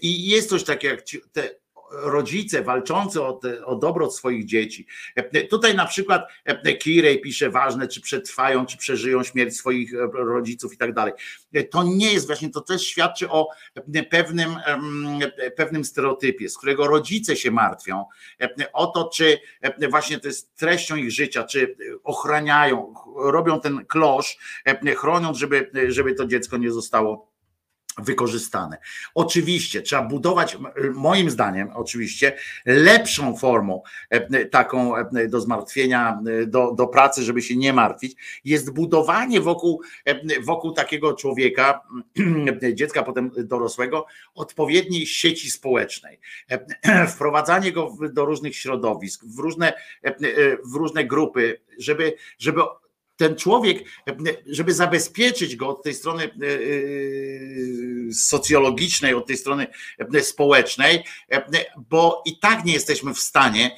I 0.00 0.28
jest 0.28 0.48
coś 0.48 0.64
takiego 0.64 0.94
jak 0.94 1.04
te 1.32 1.50
rodzice 1.90 2.62
walczący 2.62 3.22
o, 3.22 3.32
te, 3.32 3.66
o 3.66 3.74
swoich 4.14 4.44
dzieci. 4.44 4.86
E, 5.14 5.44
Tutaj 5.44 5.74
na 5.74 5.86
przykład 5.86 6.28
e, 6.44 6.74
Kirej 6.76 7.20
pisze 7.20 7.50
ważne, 7.50 7.88
czy 7.88 8.00
przetrwają, 8.00 8.66
czy 8.66 8.78
przeżyją 8.78 9.22
śmierć 9.22 9.56
swoich 9.56 9.94
e, 9.94 10.08
rodziców 10.12 10.74
i 10.74 10.76
tak 10.76 10.94
dalej. 10.94 11.12
E, 11.54 11.64
To 11.64 11.82
nie 11.82 12.12
jest 12.12 12.26
właśnie, 12.26 12.50
to 12.50 12.60
też 12.60 12.82
świadczy 12.86 13.30
o 13.30 13.48
e, 13.94 14.02
pewnym, 14.02 14.50
e, 14.66 15.50
pewnym 15.50 15.84
stereotypie, 15.84 16.48
z 16.48 16.58
którego 16.58 16.86
rodzice 16.86 17.36
się 17.36 17.50
martwią 17.50 18.04
e, 18.40 18.72
o 18.72 18.86
to, 18.86 19.10
czy 19.14 19.38
e, 19.60 19.88
właśnie 19.88 20.20
to 20.20 20.28
jest 20.28 20.54
treścią 20.56 20.96
ich 20.96 21.10
życia, 21.12 21.44
czy 21.44 21.62
e, 21.62 22.02
ochraniają, 22.04 22.94
ch- 22.94 23.08
robią 23.32 23.60
ten 23.60 23.86
klosz, 23.86 24.38
e, 24.64 24.94
chroniąc, 24.94 25.38
żeby, 25.38 25.70
żeby 25.88 26.14
to 26.14 26.26
dziecko 26.26 26.56
nie 26.56 26.70
zostało 26.72 27.37
wykorzystane. 27.98 28.78
Oczywiście 29.14 29.82
trzeba 29.82 30.02
budować, 30.02 30.58
moim 30.94 31.30
zdaniem, 31.30 31.70
oczywiście, 31.74 32.36
lepszą 32.66 33.36
formą 33.36 33.82
e, 34.10 34.44
taką 34.44 34.96
e, 34.96 35.28
do 35.28 35.40
zmartwienia, 35.40 36.20
do, 36.46 36.72
do 36.72 36.86
pracy, 36.86 37.22
żeby 37.22 37.42
się 37.42 37.56
nie 37.56 37.72
martwić, 37.72 38.16
jest 38.44 38.72
budowanie 38.72 39.40
wokół, 39.40 39.82
e, 40.04 40.40
wokół 40.40 40.72
takiego 40.72 41.14
człowieka, 41.14 41.80
dziecka, 42.74 43.02
potem 43.02 43.30
dorosłego, 43.36 44.06
odpowiedniej 44.34 45.06
sieci 45.06 45.50
społecznej. 45.50 46.20
Wprowadzanie 47.14 47.72
go 47.72 47.96
do 48.12 48.24
różnych 48.24 48.56
środowisk, 48.56 49.24
w 49.24 49.38
różne, 49.38 49.72
w 50.72 50.74
różne 50.74 51.04
grupy, 51.04 51.60
żeby, 51.78 52.14
żeby 52.38 52.62
ten 53.18 53.36
człowiek, 53.36 53.84
żeby 54.46 54.74
zabezpieczyć 54.74 55.56
go 55.56 55.68
od 55.68 55.82
tej 55.82 55.94
strony 55.94 56.24
e, 56.24 56.28
e, 56.28 58.12
socjologicznej, 58.12 59.14
od 59.14 59.26
tej 59.26 59.36
strony 59.36 59.66
e, 60.14 60.22
społecznej, 60.22 61.04
bo 61.90 62.22
i 62.26 62.38
tak 62.38 62.64
nie 62.64 62.72
jesteśmy 62.72 63.14
w 63.14 63.18
stanie 63.18 63.76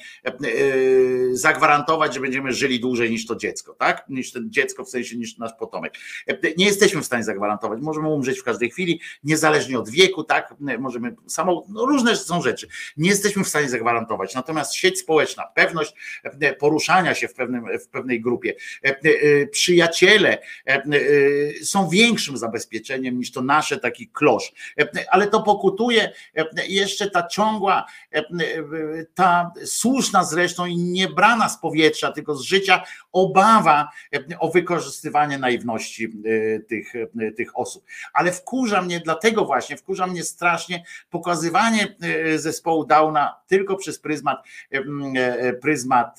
zagwarantować, 1.31 2.13
że 2.13 2.19
będziemy 2.19 2.53
żyli 2.53 2.79
dłużej 2.79 3.11
niż 3.11 3.25
to 3.25 3.35
dziecko, 3.35 3.73
tak? 3.73 4.05
Niż 4.09 4.31
to 4.31 4.39
dziecko, 4.43 4.85
w 4.85 4.89
sensie 4.89 5.17
niż 5.17 5.37
nasz 5.37 5.51
potomek. 5.59 5.93
Nie 6.57 6.65
jesteśmy 6.65 7.01
w 7.01 7.05
stanie 7.05 7.23
zagwarantować. 7.23 7.81
Możemy 7.81 8.09
umrzeć 8.09 8.39
w 8.39 8.43
każdej 8.43 8.69
chwili, 8.69 9.01
niezależnie 9.23 9.79
od 9.79 9.89
wieku, 9.89 10.23
tak? 10.23 10.53
Możemy 10.79 11.15
samo, 11.27 11.65
no 11.69 11.85
różne 11.85 12.15
są 12.15 12.41
rzeczy. 12.41 12.67
Nie 12.97 13.09
jesteśmy 13.09 13.43
w 13.43 13.47
stanie 13.47 13.69
zagwarantować. 13.69 14.35
Natomiast 14.35 14.75
sieć 14.75 14.99
społeczna, 14.99 15.43
pewność 15.55 15.93
poruszania 16.59 17.15
się 17.15 17.27
w, 17.27 17.33
pewnym, 17.33 17.65
w 17.79 17.87
pewnej 17.87 18.21
grupie, 18.21 18.53
przyjaciele 19.51 20.37
e, 20.67 20.73
e, 20.73 20.83
są 21.63 21.89
większym 21.89 22.37
zabezpieczeniem 22.37 23.17
niż 23.17 23.31
to 23.31 23.41
nasze 23.41 23.77
taki 23.77 24.07
klosz. 24.07 24.53
E, 24.79 24.87
Ale 25.11 25.27
to 25.27 25.43
pokutuje 25.43 26.11
jeszcze 26.67 27.09
ta 27.09 27.27
ciągła, 27.27 27.85
ta 29.13 29.51
słuszna 29.65 30.23
zresztą 30.23 30.65
i 30.65 30.77
niebrana 30.77 31.49
z 31.49 31.59
powietrza, 31.59 32.11
tylko 32.11 32.35
z 32.35 32.41
życia 32.41 32.83
obawa 33.11 33.89
o 34.39 34.51
wykorzystywanie 34.51 35.37
naiwności 35.37 36.13
tych, 36.67 36.93
tych 37.37 37.57
osób. 37.57 37.83
Ale 38.13 38.31
wkurza 38.31 38.81
mnie, 38.81 38.99
dlatego 38.99 39.45
właśnie 39.45 39.77
wkurza 39.77 40.07
mnie 40.07 40.23
strasznie 40.23 40.83
pokazywanie 41.09 41.95
zespołu 42.35 42.85
Downa 42.85 43.35
tylko 43.47 43.75
przez 43.75 43.99
pryzmat, 43.99 44.43
pryzmat 45.61 46.17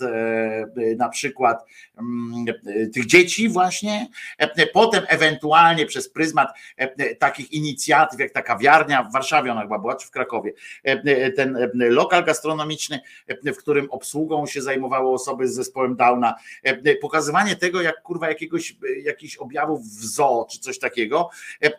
na 0.97 1.09
przykład 1.09 1.65
e, 1.97 2.87
tych 3.03 3.11
dzieci 3.11 3.49
właśnie, 3.49 4.09
e, 4.39 4.67
potem 4.67 5.05
ewentualnie 5.09 5.87
przez 5.87 6.09
pryzmat 6.09 6.49
e, 6.77 7.15
takich 7.15 7.53
inicjatyw 7.53 8.21
jak 8.21 8.33
ta 8.33 8.43
kawiarnia 8.43 9.03
w 9.03 9.13
Warszawie 9.13 9.53
ona 9.53 9.63
chyba 9.63 9.79
była, 9.79 9.97
czy 9.97 10.07
w 10.07 10.11
Krakowie, 10.11 10.53
e, 10.83 11.31
ten 11.31 11.57
e, 11.57 11.71
lokal 11.75 12.25
gastronomiczny, 12.25 13.01
e, 13.27 13.53
w 13.53 13.57
którym 13.57 13.91
obsługą 13.91 14.47
się 14.47 14.63
zajmowały 14.63 15.11
osoby 15.11 15.49
z 15.49 15.55
zespołem 15.55 15.97
Downa, 15.97 16.35
e, 16.63 16.97
pokazywanie 16.97 17.57
tego 17.57 17.83
jak 17.83 18.03
kurwa 18.03 18.29
jakiegoś, 18.29 18.71
e, 18.71 19.01
jakichś 19.05 19.37
objawów 19.37 19.83
w 19.83 20.05
zoo 20.05 20.47
czy 20.51 20.59
coś 20.59 20.79
takiego, 20.79 21.31
E, 21.63 21.71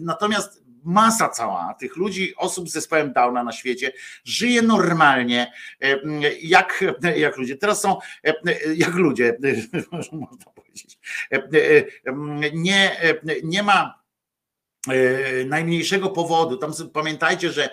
natomiast 0.00 0.63
masa 0.84 1.28
cała 1.28 1.74
tych 1.74 1.96
ludzi, 1.96 2.34
osób 2.36 2.68
z 2.68 2.72
zespołem 2.72 3.12
Downa 3.12 3.44
na 3.44 3.52
świecie 3.52 3.92
żyje 4.24 4.62
normalnie, 4.62 5.52
e, 5.80 5.98
jak, 6.42 6.84
jak 7.16 7.36
ludzie. 7.36 7.56
Teraz 7.56 7.80
są 7.80 7.98
e, 8.24 8.34
jak 8.74 8.94
ludzie, 8.94 9.38
można 9.92 10.26
powiedzieć. 10.54 10.98
E, 11.30 11.42
Nie, 12.52 12.96
nie 13.44 13.62
ma 13.62 14.04
najmniejszego 15.46 16.10
powodu. 16.10 16.56
Tam 16.56 16.72
pamiętajcie, 16.92 17.50
że 17.50 17.68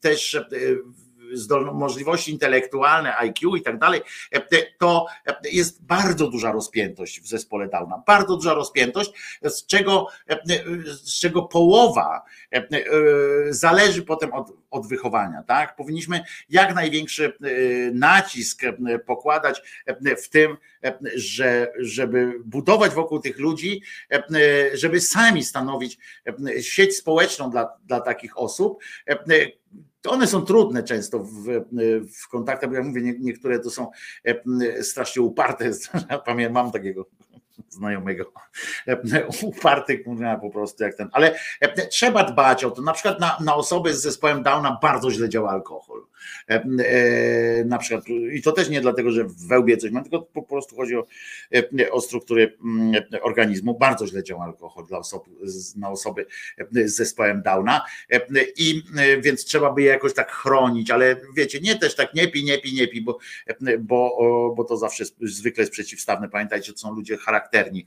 też 0.00 0.40
możliwości 1.74 2.32
intelektualne, 2.32 3.16
IQ 3.16 3.56
i 3.56 3.62
tak 3.62 3.78
dalej, 3.78 4.00
e, 4.32 4.66
to 4.78 5.06
jest 5.44 5.84
bardzo 5.84 6.30
duża 6.30 6.52
rozpiętość 6.52 7.20
w 7.20 7.26
zespole 7.26 7.68
Downa. 7.68 8.02
Bardzo 8.06 8.36
duża 8.36 8.54
rozpiętość, 8.54 9.12
z 9.42 9.66
czego, 9.66 10.06
e, 10.28 10.38
z 10.86 11.20
czego 11.20 11.42
połowa 11.42 12.22
e, 12.52 12.56
e, 12.56 12.68
zależy 13.50 14.02
potem 14.02 14.32
od, 14.32 14.52
od 14.70 14.88
wychowania. 14.88 15.42
Tak? 15.42 15.76
Powinniśmy 15.76 16.24
jak 16.48 16.74
największy 16.74 17.24
e, 17.26 17.48
nacisk 17.92 18.64
e, 18.64 18.98
pokładać 18.98 19.62
e, 19.86 20.16
w 20.16 20.28
tym, 20.28 20.56
e, 20.84 20.98
że, 21.14 21.72
żeby 21.78 22.32
budować 22.44 22.92
wokół 22.92 23.20
tych 23.20 23.38
ludzi, 23.38 23.82
e, 24.12 24.76
żeby 24.76 25.00
sami 25.00 25.44
stanowić 25.44 25.98
e, 26.56 26.62
sieć 26.62 26.96
społeczną 26.96 27.50
dla, 27.50 27.68
dla 27.84 28.00
takich 28.00 28.38
osób. 28.38 28.82
E, 30.06 30.10
One 30.10 30.26
są 30.26 30.42
trudne 30.42 30.82
często 30.82 31.18
w, 31.18 31.44
w 32.22 32.28
kontaktach, 32.28 32.70
bo 32.70 32.76
ja 32.76 32.82
mówię, 32.82 33.02
nie, 33.02 33.14
niektóre 33.18 33.58
to 33.58 33.70
są 33.70 33.90
e, 34.24 34.82
strasznie 34.82 35.22
uparte. 35.22 35.70
Pamiętam, 36.26 36.54
mam 36.54 36.72
takiego 36.72 37.06
znajomego, 37.68 38.32
uparty 39.42 39.98
kurwa 39.98 40.36
po 40.36 40.50
prostu 40.50 40.84
jak 40.84 40.94
ten, 40.94 41.08
ale 41.12 41.38
trzeba 41.90 42.24
dbać 42.24 42.64
o 42.64 42.70
to, 42.70 42.82
na 42.82 42.92
przykład 42.92 43.20
na, 43.20 43.38
na 43.40 43.54
osoby 43.54 43.94
z 43.94 44.02
zespołem 44.02 44.42
Downa 44.42 44.78
bardzo 44.82 45.10
źle 45.10 45.28
działa 45.28 45.50
alkohol, 45.50 46.02
E, 46.02 46.11
e, 46.11 46.11
na 47.64 47.78
przykład, 47.78 48.04
i 48.32 48.42
to 48.42 48.52
też 48.52 48.68
nie 48.68 48.80
dlatego, 48.80 49.10
że 49.10 49.24
w 49.24 49.46
wełbie 49.46 49.76
coś 49.76 49.90
ma, 49.90 50.02
tylko 50.02 50.22
po 50.22 50.42
prostu 50.42 50.76
chodzi 50.76 50.96
o, 50.96 51.06
e, 51.80 51.90
o 51.90 52.00
strukturę 52.00 52.48
organizmu. 53.22 53.78
Bardzo 53.78 54.06
źle 54.06 54.24
działa 54.24 54.44
alkohol 54.44 54.86
dla 54.86 54.98
osób, 54.98 55.28
na 55.76 55.90
osoby 55.90 56.26
z 56.72 56.94
zespołem 56.94 57.42
Downa 57.42 57.80
i 58.56 58.82
więc 59.20 59.44
trzeba 59.44 59.72
by 59.72 59.82
je 59.82 59.88
jakoś 59.88 60.14
tak 60.14 60.32
chronić, 60.32 60.90
ale 60.90 61.16
wiecie, 61.36 61.60
nie 61.60 61.78
też 61.78 61.94
tak 61.94 62.14
nie 62.14 62.28
pij, 62.28 62.44
nie 62.44 62.58
pij, 62.58 62.74
nie 62.74 62.88
pij, 62.88 63.02
bo, 63.02 63.18
bo, 63.78 64.54
bo 64.56 64.64
to 64.64 64.76
zawsze 64.76 65.04
zwykle 65.20 65.62
jest 65.62 65.72
przeciwstawne. 65.72 66.28
Pamiętajcie, 66.28 66.72
to 66.72 66.78
są 66.78 66.94
ludzie 66.94 67.16
charakterni 67.16 67.86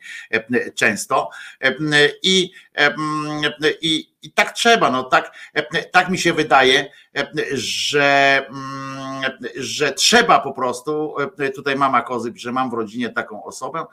często 0.76 1.30
i, 2.24 2.52
i, 3.82 4.15
i 4.26 4.32
tak 4.32 4.52
trzeba, 4.52 4.92
no 4.92 5.04
tak, 5.04 5.32
tak 5.92 6.10
mi 6.10 6.18
się 6.18 6.34
wydaje, 6.34 6.92
że, 7.54 8.46
że 9.56 9.92
trzeba 9.92 10.40
po 10.40 10.54
prostu, 10.54 11.16
tutaj 11.56 11.76
mama 11.76 12.02
Kozy 12.02 12.32
że 12.36 12.52
mam 12.52 12.70
w 12.70 12.74
rodzinie 12.74 13.10
taką 13.10 13.44
osobę, 13.44 13.86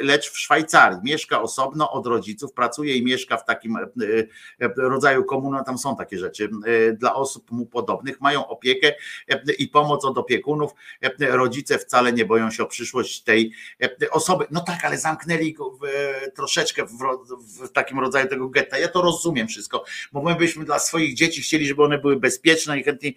lecz 0.00 0.30
w 0.30 0.38
Szwajcarii. 0.38 0.98
Mieszka 1.02 1.42
osobno 1.42 1.90
od 1.90 2.06
rodziców, 2.06 2.52
pracuje 2.52 2.96
i 2.96 3.04
mieszka 3.04 3.36
w 3.36 3.44
takim 3.44 3.78
rodzaju 4.76 5.24
komuny, 5.24 5.58
tam 5.66 5.78
są 5.78 5.96
takie 5.96 6.18
rzeczy, 6.18 6.50
dla 6.94 7.14
osób 7.14 7.50
mu 7.50 7.66
podobnych, 7.66 8.20
mają 8.20 8.46
opiekę 8.46 8.92
i 9.58 9.68
pomoc 9.68 10.04
od 10.04 10.18
opiekunów, 10.18 10.72
rodzice 11.20 11.78
wcale 11.78 12.12
nie 12.12 12.24
boją 12.24 12.50
się 12.50 12.62
o 12.62 12.66
przyszłość 12.66 13.22
tej 13.22 13.52
osoby, 14.10 14.46
no 14.50 14.60
tak, 14.60 14.84
ale 14.84 14.98
zamknęli 14.98 15.56
troszeczkę 16.36 16.84
w, 16.86 16.96
w 17.64 17.72
takim 17.72 18.00
rodzaju 18.00 18.28
tego 18.28 18.48
getta, 18.48 18.78
ja 18.78 18.88
to 18.88 19.02
rozumiem 19.02 19.48
wszystko, 19.48 19.63
bo 20.12 20.22
my 20.22 20.34
byśmy 20.34 20.64
dla 20.64 20.78
swoich 20.78 21.14
dzieci 21.14 21.42
chcieli, 21.42 21.66
żeby 21.66 21.82
one 21.82 21.98
były 21.98 22.16
bezpieczne 22.16 22.78
i 22.78 22.82
chętni, 22.82 23.16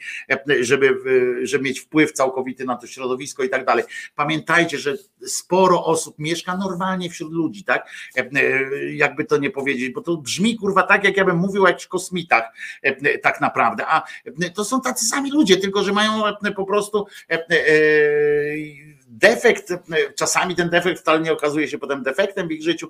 żeby, 0.59 0.95
żeby 1.43 1.63
mieć 1.63 1.79
wpływ 1.79 2.11
całkowity 2.11 2.65
na 2.65 2.75
to 2.75 2.87
środowisko 2.87 3.43
i 3.43 3.49
tak 3.49 3.65
dalej. 3.65 3.83
Pamiętajcie, 4.15 4.79
że 4.79 4.95
sporo 5.25 5.85
osób 5.85 6.15
mieszka 6.19 6.57
normalnie 6.57 7.09
wśród 7.09 7.33
ludzi, 7.33 7.63
tak? 7.63 7.89
Jakby 8.91 9.25
to 9.25 9.37
nie 9.37 9.49
powiedzieć, 9.49 9.93
bo 9.93 10.01
to 10.01 10.17
brzmi 10.17 10.57
kurwa 10.57 10.83
tak, 10.83 11.03
jak 11.03 11.17
ja 11.17 11.25
bym 11.25 11.37
mówił 11.37 11.63
o 11.63 11.67
jakichś 11.67 11.87
kosmitach 11.87 12.43
tak 13.23 13.41
naprawdę, 13.41 13.87
a 13.87 14.03
to 14.55 14.65
są 14.65 14.81
tacy 14.81 15.05
sami 15.05 15.31
ludzie, 15.31 15.57
tylko 15.57 15.83
że 15.83 15.93
mają 15.93 16.23
po 16.55 16.65
prostu 16.65 17.07
defekt, 19.07 19.73
czasami 20.15 20.55
ten 20.55 20.69
defekt 20.69 20.99
wcale 21.01 21.19
nie 21.19 21.33
okazuje 21.33 21.67
się 21.67 21.77
potem 21.77 22.03
defektem 22.03 22.47
w 22.47 22.51
ich 22.51 22.63
życiu, 22.63 22.89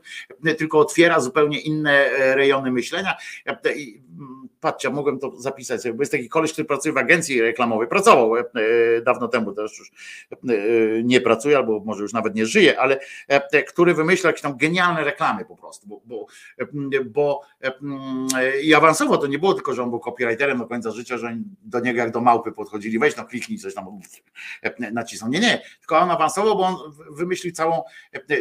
tylko 0.58 0.80
otwiera 0.80 1.20
zupełnie 1.20 1.60
inne 1.60 2.10
rejony 2.36 2.72
myślenia. 2.72 3.18
Patrzcie, 4.68 4.90
mogłem 4.90 5.20
to 5.20 5.32
zapisać 5.36 5.82
sobie, 5.82 5.94
bo 5.94 6.02
jest 6.02 6.12
taki 6.12 6.30
koleś, 6.30 6.54
który 6.54 6.66
pracuje 6.66 6.94
w 6.94 6.98
agencji 6.98 7.42
reklamowej, 7.42 7.88
pracował 7.88 8.34
dawno 9.06 9.28
temu, 9.28 9.54
też 9.54 9.80
już 9.80 9.92
nie 11.04 11.22
pracuje, 11.22 11.58
albo 11.58 11.80
może 11.80 12.04
już 12.04 12.14
nawet 12.14 12.36
nie 12.36 12.46
żyje, 12.46 12.80
ale 12.80 13.00
który 13.68 13.94
wymyśla 13.94 14.30
jakieś 14.30 14.42
tam 14.42 14.58
genialne 14.58 15.04
reklamy 15.04 15.46
po 15.46 15.56
prostu, 15.56 15.88
bo, 15.88 16.02
bo, 16.06 16.26
bo 17.06 17.42
i 18.64 18.74
awansowo 18.74 19.18
to 19.18 19.28
nie 19.28 19.40
było 19.40 19.54
tylko, 19.54 19.74
że 19.74 19.84
on 19.84 19.90
był 19.90 20.00
copywriterem 20.00 20.58
do 20.58 20.66
końca 20.66 20.92
życia, 20.92 21.18
że 21.18 21.38
do 21.62 21.80
niego 21.80 22.00
jak 22.00 22.12
do 22.12 22.22
małpy 22.22 22.52
podchodzili, 22.52 23.00
weź 23.00 23.16
no 23.16 23.26
kliknij 23.26 23.60
coś 23.60 23.74
tam 23.74 23.86
nacisnął. 24.92 25.30
Nie, 25.30 25.40
nie, 25.40 25.62
tylko 25.80 25.98
on 25.98 26.12
awansował, 26.12 26.58
bo 26.58 26.64
on 26.64 26.76
wymyślił 27.12 27.54
całą, 27.54 27.82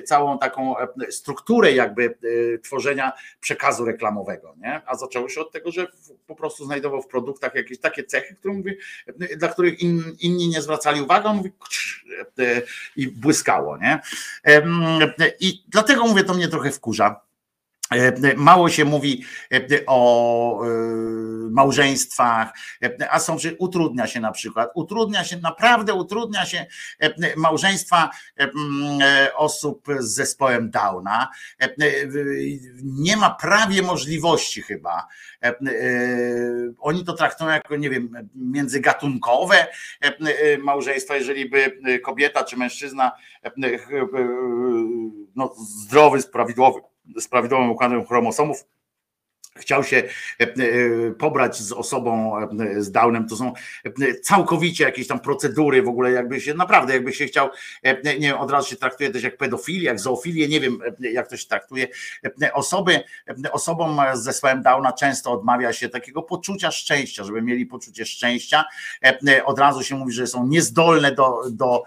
całą 0.05 0.39
taką 0.39 0.75
strukturę 1.11 1.73
jakby 1.73 2.19
tworzenia 2.63 3.13
przekazu 3.41 3.85
reklamowego, 3.85 4.55
nie? 4.59 4.83
a 4.87 4.97
zaczęło 4.97 5.29
się 5.29 5.41
od 5.41 5.53
tego, 5.53 5.71
że 5.71 5.87
po 6.27 6.35
prostu 6.35 6.65
znajdował 6.65 7.03
w 7.03 7.09
produktach 7.09 7.55
jakieś 7.55 7.79
takie 7.79 8.05
cechy, 8.05 8.35
które 8.35 8.55
mówi, 8.55 8.77
dla 9.37 9.49
których 9.49 9.81
in, 9.81 10.17
inni 10.21 10.49
nie 10.49 10.63
zwracali 10.63 11.01
uwagi, 11.01 11.27
on 11.27 11.37
mówi 11.37 11.53
i 12.97 13.09
błyskało. 13.09 13.79
Nie? 13.79 14.01
I 15.41 15.65
dlatego 15.69 16.07
mówię, 16.07 16.25
to 16.25 16.35
mnie 16.35 16.49
trochę 16.49 16.71
wkurza 16.71 17.26
Mało 18.37 18.69
się 18.69 18.85
mówi 18.85 19.25
o 19.87 20.61
małżeństwach, 21.51 22.53
a 23.11 23.19
są, 23.19 23.39
że 23.39 23.55
utrudnia 23.55 24.07
się 24.07 24.21
na 24.21 24.33
przykład, 24.33 24.71
utrudnia 24.75 25.25
się, 25.25 25.37
naprawdę 25.37 25.95
utrudnia 25.95 26.47
się 26.47 26.67
małżeństwa 27.37 28.11
osób 29.37 29.87
z 29.99 30.15
zespołem 30.15 30.71
Downa. 30.71 31.29
Nie 32.83 33.17
ma 33.17 33.31
prawie 33.31 33.83
możliwości 33.83 34.63
chyba. 34.63 35.07
Oni 36.79 37.05
to 37.05 37.13
traktują 37.13 37.51
jako, 37.51 37.77
nie 37.77 37.91
wiem, 37.91 38.29
międzygatunkowe 38.35 39.67
małżeństwa, 40.63 41.17
jeżeli 41.17 41.51
by 41.51 41.99
kobieta 42.05 42.45
czy 42.45 42.57
mężczyzna 42.57 43.13
no, 45.37 45.55
zdrowy, 45.57 46.23
prawidłowy, 46.23 46.81
z 47.17 47.29
prawidłowym 47.29 47.71
układem 47.71 48.07
chromosomów 48.07 48.65
chciał 49.59 49.85
się 49.85 49.97
e, 49.97 50.43
e, 50.43 51.11
pobrać 51.11 51.59
z 51.59 51.73
osobą 51.73 52.39
e, 52.39 52.83
z 52.83 52.91
Downem, 52.91 53.29
to 53.29 53.37
są 53.37 53.53
całkowicie 54.23 54.85
jakieś 54.85 55.07
tam 55.07 55.21
procedury 55.21 55.83
w 55.83 55.89
ogóle, 55.89 56.11
jakby 56.11 56.41
się 56.41 56.55
naprawdę, 56.55 56.95
jakby 56.95 57.13
się 57.13 57.27
chciał, 57.27 57.49
nie 58.05 58.19
wiem, 58.19 58.39
od 58.39 58.51
razu 58.51 58.71
się 58.71 58.77
traktuje 58.77 59.11
też 59.11 59.23
jak 59.23 59.37
pedofilię, 59.37 59.85
jak 59.85 60.01
zoofilię, 60.01 60.49
nie 60.49 60.61
wiem 60.61 60.79
jak 61.01 61.29
to 61.29 61.37
się 61.37 61.49
traktuje. 61.49 61.89
Osoby, 62.53 63.01
osobom 63.53 64.01
z 64.15 64.23
zespołem 64.23 64.63
Downa 64.63 64.93
często 64.93 65.33
odmawia 65.33 65.73
się 65.73 65.89
takiego 65.89 66.23
poczucia 66.23 66.71
szczęścia, 66.71 67.25
żeby 67.25 67.43
mieli 67.43 67.67
poczucie 67.67 68.07
szczęścia. 68.07 68.65
Od 69.45 69.59
razu 69.59 69.83
się 69.83 69.95
mówi, 69.95 70.13
że 70.13 70.27
są 70.27 70.47
niezdolne 70.47 71.13
do, 71.13 71.43
do 71.51 71.83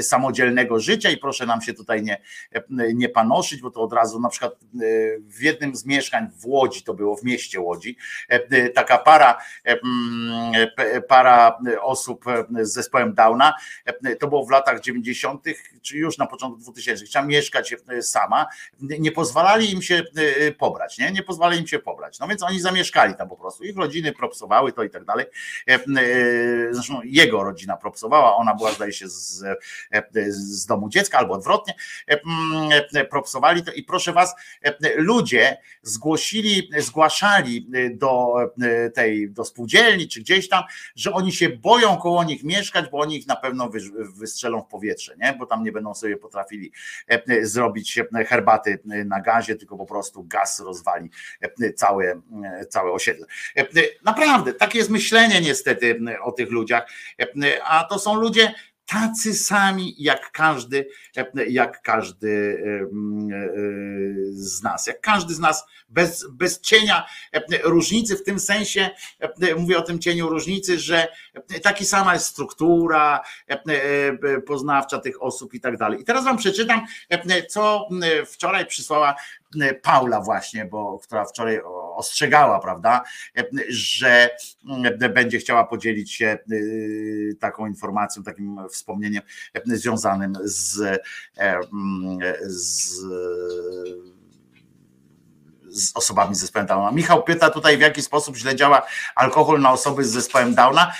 samodzielnego 0.00 0.80
życia 0.80 1.10
i 1.10 1.16
proszę 1.16 1.46
nam 1.46 1.62
się 1.62 1.74
tutaj 1.74 2.02
nie, 2.02 2.20
nie 2.94 3.08
panoszyć, 3.08 3.60
bo 3.60 3.70
to 3.70 3.80
od 3.80 3.92
razu 3.92 4.20
na 4.20 4.28
przykład 4.28 4.52
w 5.20 5.40
jednym 5.42 5.76
z 5.76 5.86
mieszkań 5.86 6.30
w 6.36 6.46
Łodzi 6.46 6.82
to 6.82 6.94
było 7.00 7.16
w 7.16 7.24
mieście 7.24 7.60
Łodzi. 7.60 7.96
E, 8.30 8.34
e, 8.50 8.68
taka 8.68 8.98
para, 8.98 9.38
e, 9.64 11.00
para 11.00 11.58
osób 11.80 12.24
z 12.60 12.72
zespołem 12.72 13.14
Downa, 13.14 13.54
to 14.20 14.28
było 14.28 14.46
w 14.46 14.50
latach 14.50 14.80
90., 14.80 15.44
czy 15.82 15.96
już 15.96 16.18
na 16.18 16.26
początku 16.26 16.60
2000, 16.60 17.04
chciała 17.04 17.26
mieszkać 17.26 17.74
sama. 18.00 18.46
Nie 18.80 19.12
pozwalali 19.12 19.72
im 19.72 19.82
się 19.82 20.02
pobrać, 20.58 20.98
nie? 20.98 21.12
Nie 21.12 21.22
pozwalali 21.22 21.60
im 21.60 21.66
się 21.66 21.78
pobrać. 21.78 22.18
No 22.18 22.28
więc 22.28 22.42
oni 22.42 22.60
zamieszkali 22.60 23.14
tam 23.14 23.28
po 23.28 23.36
prostu. 23.36 23.64
Ich 23.64 23.76
rodziny 23.76 24.12
propsowały 24.12 24.72
to 24.72 24.82
i 24.82 24.90
tak 24.90 25.04
dalej. 25.04 25.26
Zresztą 26.70 27.00
jego 27.04 27.44
rodzina 27.44 27.76
propsowała, 27.76 28.36
ona 28.36 28.54
była, 28.54 28.72
zdaje 28.72 28.92
się, 28.92 29.08
z, 29.08 29.44
z 30.28 30.66
domu 30.66 30.88
dziecka 30.88 31.18
albo 31.18 31.34
odwrotnie. 31.34 31.74
Propsowali 33.10 33.62
to 33.62 33.72
i 33.72 33.82
proszę 33.82 34.12
was, 34.12 34.34
ludzie 34.96 35.56
zgłosili, 35.82 36.70
zgłaszali 36.90 37.70
y, 37.74 37.96
do 37.96 38.34
y, 38.62 38.90
tej, 38.90 39.30
do 39.30 39.44
spółdzielni 39.44 40.08
czy 40.08 40.20
gdzieś 40.20 40.48
tam, 40.48 40.64
że 40.96 41.12
oni 41.12 41.32
się 41.32 41.48
boją 41.48 41.96
koło 41.96 42.24
nich 42.24 42.44
mieszkać, 42.44 42.90
bo 42.90 42.98
oni 42.98 43.16
ich 43.16 43.26
na 43.26 43.36
pewno 43.36 43.70
wystrzelą 44.18 44.62
w 44.62 44.66
powietrze, 44.66 45.14
nie? 45.18 45.36
bo 45.38 45.46
tam 45.46 45.62
nie 45.62 45.72
będą 45.72 45.94
sobie 45.94 46.16
potrafili 46.16 46.72
e, 47.10 47.22
e, 47.26 47.46
zrobić 47.46 47.98
e, 47.98 48.24
herbaty 48.24 48.78
na 48.84 49.20
gazie, 49.20 49.56
tylko 49.56 49.76
po 49.76 49.86
prostu 49.86 50.24
gaz 50.24 50.60
rozwali 50.60 51.10
całe, 51.76 52.20
całe 52.68 52.92
osiedle. 52.92 53.26
Naprawdę, 54.02 54.54
takie 54.54 54.78
jest 54.78 54.90
myślenie 54.90 55.40
niestety 55.40 56.00
o 56.22 56.32
tych 56.32 56.50
ludziach, 56.50 56.90
a 57.64 57.84
to 57.84 57.98
są 57.98 58.14
ludzie, 58.14 58.54
tacy 58.90 59.34
sami 59.34 59.94
jak 59.98 60.32
każdy, 60.32 60.88
jak 61.48 61.82
każdy 61.82 62.62
z 64.30 64.62
nas, 64.62 64.86
jak 64.86 65.00
każdy 65.00 65.34
z 65.34 65.38
nas 65.38 65.64
bez, 65.88 66.26
bez 66.32 66.60
cienia 66.60 67.06
różnicy, 67.64 68.16
w 68.16 68.24
tym 68.24 68.40
sensie 68.40 68.90
mówię 69.56 69.78
o 69.78 69.82
tym 69.82 69.98
cieniu 69.98 70.28
różnicy, 70.28 70.78
że 70.78 71.08
taki 71.62 71.84
sama 71.84 72.14
jest 72.14 72.26
struktura 72.26 73.20
poznawcza 74.46 74.98
tych 74.98 75.22
osób 75.22 75.54
i 75.54 75.60
tak 75.60 75.76
dalej. 75.76 76.00
I 76.00 76.04
teraz 76.04 76.24
wam 76.24 76.36
przeczytam, 76.36 76.86
co 77.48 77.88
wczoraj 78.26 78.66
przysłała 78.66 79.14
Paula 79.82 80.20
właśnie, 80.20 80.64
bo 80.64 80.98
która 80.98 81.24
wczoraj 81.24 81.60
ostrzegała, 82.00 82.60
prawda, 82.60 83.02
że 83.68 84.30
będzie 85.14 85.38
chciała 85.38 85.64
podzielić 85.64 86.12
się 86.12 86.38
taką 87.40 87.66
informacją, 87.66 88.22
takim 88.22 88.60
wspomnieniem 88.70 89.22
związanym 89.66 90.32
z, 90.44 91.00
z 92.42 93.04
z 95.72 95.96
osobami 95.96 96.34
z 96.34 96.38
zespołem 96.38 96.66
Downa. 96.66 96.90
Michał 96.90 97.22
pyta 97.22 97.50
tutaj, 97.50 97.78
w 97.78 97.80
jaki 97.80 98.02
sposób 98.02 98.36
źle 98.36 98.56
działa 98.56 98.86
alkohol 99.14 99.60
na 99.60 99.72
osoby 99.72 100.04
z 100.04 100.10
zespołem 100.10 100.54
Downa. 100.54 100.92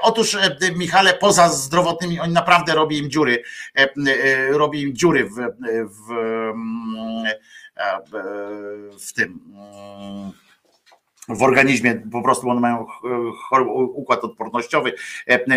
Otóż, 0.00 0.36
Michale, 0.76 1.14
poza 1.14 1.48
zdrowotnymi, 1.48 2.20
oni 2.20 2.32
naprawdę 2.32 2.74
robią 2.74 2.96
im 2.96 3.10
dziury, 3.10 3.42
robi 4.50 4.82
im 4.82 4.96
dziury 4.96 5.24
w, 5.24 5.34
w, 5.84 6.14
w 9.00 9.12
tym 9.12 9.40
w 11.28 11.42
organizmie, 11.42 11.94
po 12.12 12.22
prostu 12.22 12.50
one 12.50 12.60
mają 12.60 12.86
układ 13.94 14.24
odpornościowy, 14.24 14.92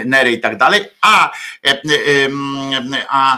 nery 0.05 0.31
i 0.31 0.39
tak 0.39 0.57
dalej, 0.57 0.81
a, 1.01 1.31
a 3.09 3.31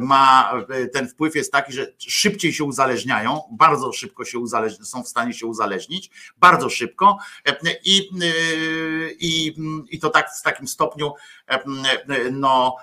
ma 0.00 0.52
ten 0.92 1.08
wpływ 1.08 1.36
jest 1.36 1.52
taki, 1.52 1.72
że 1.72 1.92
szybciej 1.98 2.52
się 2.52 2.64
uzależniają, 2.64 3.40
bardzo 3.50 3.92
szybko 3.92 4.24
się 4.24 4.38
uzależnią, 4.38 4.84
są 4.84 5.02
w 5.02 5.08
stanie 5.08 5.34
się 5.34 5.46
uzależnić, 5.46 6.10
bardzo 6.36 6.70
szybko 6.70 7.18
i, 7.84 8.10
i, 9.20 9.54
i 9.90 9.98
to 9.98 10.10
tak 10.10 10.30
w 10.40 10.42
takim 10.42 10.68
stopniu, 10.68 11.12
no 12.32 12.76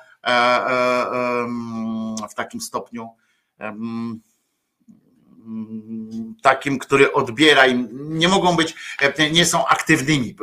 w 2.29 2.33
takim 2.35 2.61
stopniu 2.61 3.09
takim, 6.41 6.79
który 6.79 7.13
odbiera 7.13 7.65
im, 7.67 7.87
nie 7.91 8.27
mogą 8.27 8.55
być, 8.55 8.75
nie 9.31 9.45
są 9.45 9.67
aktywnymi 9.67 10.35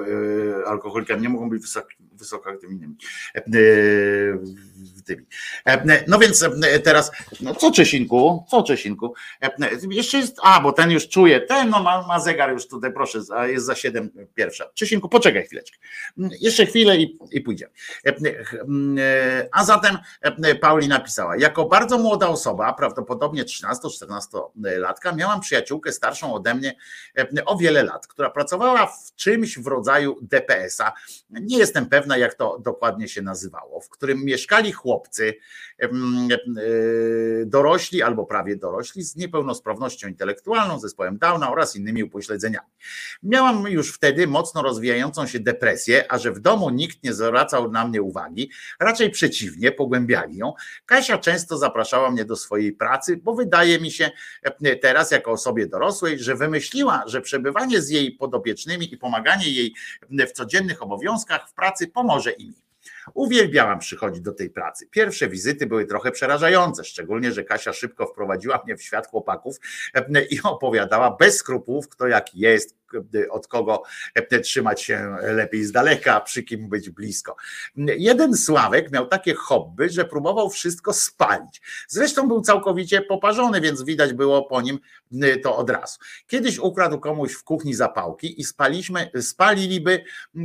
alkoholikami, 0.66 1.22
nie 1.22 1.28
mogą 1.28 1.50
być 1.50 1.62
wysoko, 1.62 1.88
wysoko 2.12 2.50
aktywnymi 2.50 2.96
tymi. 5.02 5.26
No 6.08 6.18
więc 6.18 6.48
teraz, 6.84 7.10
no 7.40 7.54
co 7.54 7.70
Czesinku, 7.70 8.44
co 8.50 8.62
Czesinku, 8.62 9.14
jeszcze 9.90 10.18
jest, 10.18 10.36
a 10.42 10.60
bo 10.60 10.72
ten 10.72 10.90
już 10.90 11.08
czuje, 11.08 11.40
ten 11.40 11.70
no 11.70 11.82
ma, 11.82 12.06
ma 12.06 12.20
zegar 12.20 12.52
już 12.52 12.68
tutaj, 12.68 12.92
proszę, 12.92 13.18
jest 13.46 13.66
za 13.66 13.74
siedem 13.74 14.10
pierwsza. 14.34 14.64
Czesinku, 14.74 15.08
poczekaj 15.08 15.46
chwileczkę, 15.46 15.78
jeszcze 16.40 16.66
chwilę 16.66 16.96
i, 16.96 17.18
i 17.30 17.40
pójdzie. 17.40 17.68
A 19.52 19.64
zatem 19.64 19.98
Pauli 20.60 20.88
napisała, 20.88 21.36
jako 21.36 21.64
bardzo 21.64 21.98
młoda 21.98 22.28
osoba, 22.28 22.72
prawdopodobnie 22.72 23.44
13-14 23.44 24.42
latka, 24.78 25.12
miałam 25.12 25.40
przyjaciółkę 25.40 25.92
starszą 25.92 26.34
ode 26.34 26.54
mnie 26.54 26.74
o 27.46 27.56
wiele 27.56 27.82
lat, 27.82 28.06
która 28.06 28.30
pracowała 28.30 28.86
w 28.86 29.14
czymś 29.16 29.58
w 29.58 29.66
rodzaju 29.66 30.18
DPS-a. 30.22 30.92
Nie 31.30 31.58
jestem 31.58 31.86
pewna, 31.86 32.16
jak 32.16 32.34
to 32.34 32.58
dokładnie 32.58 33.08
się 33.08 33.22
nazywało, 33.22 33.80
w 33.80 33.88
którym 33.88 34.24
mieszkali 34.24 34.72
chłopcy, 34.72 34.91
chłopcy, 34.92 35.34
e, 35.78 35.88
dorośli 37.46 38.02
albo 38.02 38.24
prawie 38.24 38.56
dorośli 38.56 39.02
z 39.02 39.16
niepełnosprawnością 39.16 40.08
intelektualną, 40.08 40.78
zespołem 40.78 41.18
Downa 41.18 41.50
oraz 41.50 41.76
innymi 41.76 42.04
upośledzeniami. 42.04 42.66
Miałam 43.22 43.64
już 43.64 43.92
wtedy 43.92 44.26
mocno 44.26 44.62
rozwijającą 44.62 45.26
się 45.26 45.40
depresję, 45.40 46.12
a 46.12 46.18
że 46.18 46.32
w 46.32 46.40
domu 46.40 46.70
nikt 46.70 47.04
nie 47.04 47.12
zwracał 47.12 47.70
na 47.70 47.88
mnie 47.88 48.02
uwagi, 48.02 48.50
raczej 48.80 49.10
przeciwnie, 49.10 49.72
pogłębiali 49.72 50.36
ją. 50.36 50.52
Kasia 50.86 51.18
często 51.18 51.58
zapraszała 51.58 52.10
mnie 52.10 52.24
do 52.24 52.36
swojej 52.36 52.72
pracy, 52.72 53.16
bo 53.16 53.34
wydaje 53.34 53.80
mi 53.80 53.90
się 53.90 54.10
teraz, 54.82 55.10
jako 55.10 55.30
osobie 55.30 55.66
dorosłej, 55.66 56.18
że 56.18 56.34
wymyśliła, 56.34 57.04
że 57.06 57.20
przebywanie 57.20 57.82
z 57.82 57.90
jej 57.90 58.12
podopiecznymi 58.12 58.94
i 58.94 58.96
pomaganie 58.96 59.50
jej 59.50 59.74
w 60.10 60.32
codziennych 60.32 60.82
obowiązkach 60.82 61.48
w 61.48 61.54
pracy 61.54 61.86
pomoże 61.86 62.30
im. 62.32 62.54
Uwielbiałam 63.14 63.78
przychodzić 63.78 64.22
do 64.22 64.32
tej 64.32 64.50
pracy. 64.50 64.86
Pierwsze 64.90 65.28
wizyty 65.28 65.66
były 65.66 65.86
trochę 65.86 66.10
przerażające, 66.10 66.84
szczególnie, 66.84 67.32
że 67.32 67.44
Kasia 67.44 67.72
szybko 67.72 68.06
wprowadziła 68.06 68.62
mnie 68.64 68.76
w 68.76 68.82
świat 68.82 69.06
chłopaków 69.06 69.56
e, 69.94 70.24
i 70.24 70.42
opowiadała 70.42 71.16
bez 71.16 71.36
skrupułów, 71.36 71.88
kto 71.88 72.08
jaki 72.08 72.38
jest, 72.38 72.82
od 73.30 73.46
kogo 73.46 73.82
trzymać 74.42 74.82
się 74.82 75.16
lepiej 75.22 75.64
z 75.64 75.72
daleka, 75.72 76.20
przy 76.20 76.42
kim 76.42 76.68
być 76.68 76.90
blisko. 76.90 77.36
Jeden 77.76 78.36
Sławek 78.36 78.92
miał 78.92 79.06
takie 79.06 79.34
hobby, 79.34 79.90
że 79.90 80.04
próbował 80.04 80.50
wszystko 80.50 80.92
spalić. 80.92 81.60
Zresztą 81.88 82.28
był 82.28 82.40
całkowicie 82.40 83.02
poparzony, 83.02 83.60
więc 83.60 83.82
widać 83.82 84.12
było 84.12 84.42
po 84.42 84.60
nim 84.60 84.78
to 85.42 85.56
od 85.56 85.70
razu. 85.70 85.98
Kiedyś 86.26 86.58
ukradł 86.58 87.00
komuś 87.00 87.32
w 87.32 87.44
kuchni 87.44 87.74
zapałki 87.74 88.40
i 88.40 88.44
spaliśmy, 88.44 89.10
spaliliby 89.20 90.04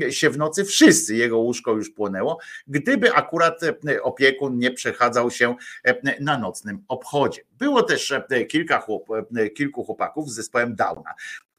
się 0.09 0.29
w 0.29 0.37
nocy 0.37 0.65
wszyscy, 0.65 1.15
jego 1.15 1.37
łóżko 1.37 1.71
już 1.71 1.89
płonęło, 1.89 2.39
gdyby 2.67 3.13
akurat 3.13 3.61
opiekun 4.03 4.57
nie 4.57 4.71
przechadzał 4.71 5.31
się 5.31 5.55
na 6.19 6.37
nocnym 6.37 6.83
obchodzie. 6.87 7.41
Było 7.51 7.83
też 7.83 8.13
kilka 8.49 8.79
chłop, 8.79 9.07
kilku 9.55 9.83
chłopaków 9.83 10.31
z 10.31 10.35
zespołem 10.35 10.75
Downa 10.75 11.13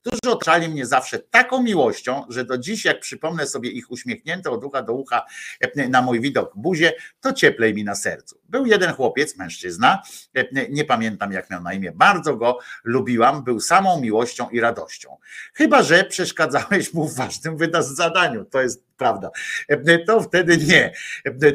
którzy 0.08 0.34
otaczali 0.34 0.68
mnie 0.68 0.86
zawsze 0.86 1.18
taką 1.18 1.62
miłością, 1.62 2.24
że 2.28 2.44
do 2.44 2.58
dziś, 2.58 2.84
jak 2.84 3.00
przypomnę 3.00 3.46
sobie 3.46 3.70
ich 3.70 3.90
uśmiechnięte 3.90 4.50
od 4.50 4.64
ucha 4.64 4.82
do 4.82 4.92
ucha 4.92 5.24
e, 5.60 5.88
na 5.88 6.02
mój 6.02 6.20
widok 6.20 6.52
buzie, 6.56 6.92
to 7.20 7.32
cieplej 7.32 7.74
mi 7.74 7.84
na 7.84 7.94
sercu. 7.94 8.40
Był 8.44 8.66
jeden 8.66 8.92
chłopiec, 8.92 9.36
mężczyzna, 9.36 10.02
e, 10.34 10.68
nie 10.70 10.84
pamiętam 10.84 11.32
jak 11.32 11.50
miał 11.50 11.62
na 11.62 11.72
imię, 11.72 11.92
bardzo 11.94 12.36
go 12.36 12.58
lubiłam, 12.84 13.44
był 13.44 13.60
samą 13.60 14.00
miłością 14.00 14.48
i 14.48 14.60
radością. 14.60 15.16
Chyba, 15.54 15.82
że 15.82 16.04
przeszkadzałeś 16.04 16.94
mu 16.94 17.08
w 17.08 17.14
ważnym 17.14 17.58
zadaniu, 17.80 18.44
to 18.44 18.60
jest 18.60 18.87
prawda. 18.98 19.30
E, 19.68 19.98
to 19.98 20.20
wtedy 20.20 20.58
nie. 20.58 20.92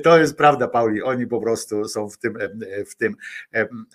To 0.03 0.19
jest 0.19 0.38
prawda, 0.38 0.67
Pauli. 0.67 1.03
Oni 1.03 1.27
po 1.27 1.41
prostu 1.41 1.85
są 1.85 2.09
w 2.09 2.17
tym, 2.17 2.38
w 2.88 2.95
tym 2.95 3.15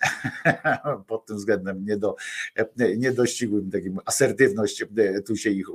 pod 1.07 1.25
tym 1.25 1.37
względem 1.37 1.85
nie, 1.85 1.97
do, 1.97 2.15
nie 2.97 3.11
takim 3.71 3.99
asertywność 4.05 4.85
tu 5.27 5.35
się 5.35 5.49
ich 5.49 5.67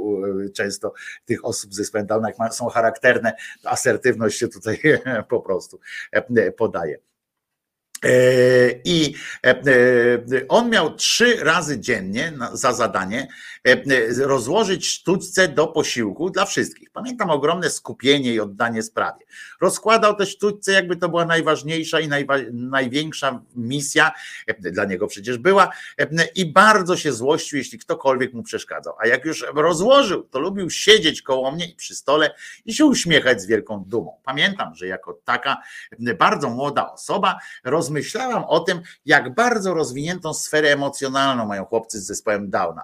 często 0.54 0.92
tych 1.24 1.44
osób 1.44 1.74
ze 1.74 1.84
jak 2.38 2.54
są 2.54 2.68
charakterne, 2.68 3.32
asertywność 3.64 4.38
się 4.38 4.48
tutaj 4.48 4.80
po 5.28 5.40
prostu 5.40 5.80
podaje. 6.56 6.98
E, 8.04 8.80
I 8.84 9.14
e, 9.46 9.50
e, 9.50 10.48
on 10.48 10.70
miał 10.70 10.94
trzy 10.94 11.36
razy 11.44 11.80
dziennie 11.80 12.32
za 12.52 12.72
zadanie 12.72 13.28
rozłożyć 14.18 14.86
sztućce 14.86 15.48
do 15.48 15.66
posiłku 15.66 16.30
dla 16.30 16.44
wszystkich. 16.44 16.90
Pamiętam 16.90 17.30
ogromne 17.30 17.70
skupienie 17.70 18.34
i 18.34 18.40
oddanie 18.40 18.82
sprawie. 18.82 19.24
Rozkładał 19.60 20.16
te 20.16 20.26
sztućce, 20.26 20.72
jakby 20.72 20.96
to 20.96 21.08
była 21.08 21.24
najważniejsza 21.24 22.00
i 22.00 22.08
najwa- 22.08 22.52
największa 22.52 23.42
misja, 23.56 24.12
dla 24.58 24.84
niego 24.84 25.06
przecież 25.06 25.38
była, 25.38 25.70
i 26.34 26.52
bardzo 26.52 26.96
się 26.96 27.12
złościł, 27.12 27.58
jeśli 27.58 27.78
ktokolwiek 27.78 28.32
mu 28.32 28.42
przeszkadzał. 28.42 28.94
A 28.98 29.06
jak 29.06 29.24
już 29.24 29.44
rozłożył, 29.54 30.22
to 30.22 30.38
lubił 30.40 30.70
siedzieć 30.70 31.22
koło 31.22 31.52
mnie 31.52 31.66
i 31.66 31.74
przy 31.74 31.94
stole 31.94 32.34
i 32.64 32.74
się 32.74 32.84
uśmiechać 32.84 33.42
z 33.42 33.46
wielką 33.46 33.84
dumą. 33.86 34.20
Pamiętam, 34.24 34.74
że 34.74 34.86
jako 34.86 35.20
taka 35.24 35.56
bardzo 36.18 36.50
młoda 36.50 36.92
osoba 36.92 37.38
rozmawiał 37.64 37.93
myślałam 37.94 38.44
o 38.44 38.60
tym, 38.60 38.80
jak 39.06 39.34
bardzo 39.34 39.74
rozwiniętą 39.74 40.34
sferę 40.34 40.72
emocjonalną 40.72 41.46
mają 41.46 41.64
chłopcy 41.64 42.00
z 42.00 42.06
zespołem 42.06 42.50
Downa. 42.50 42.82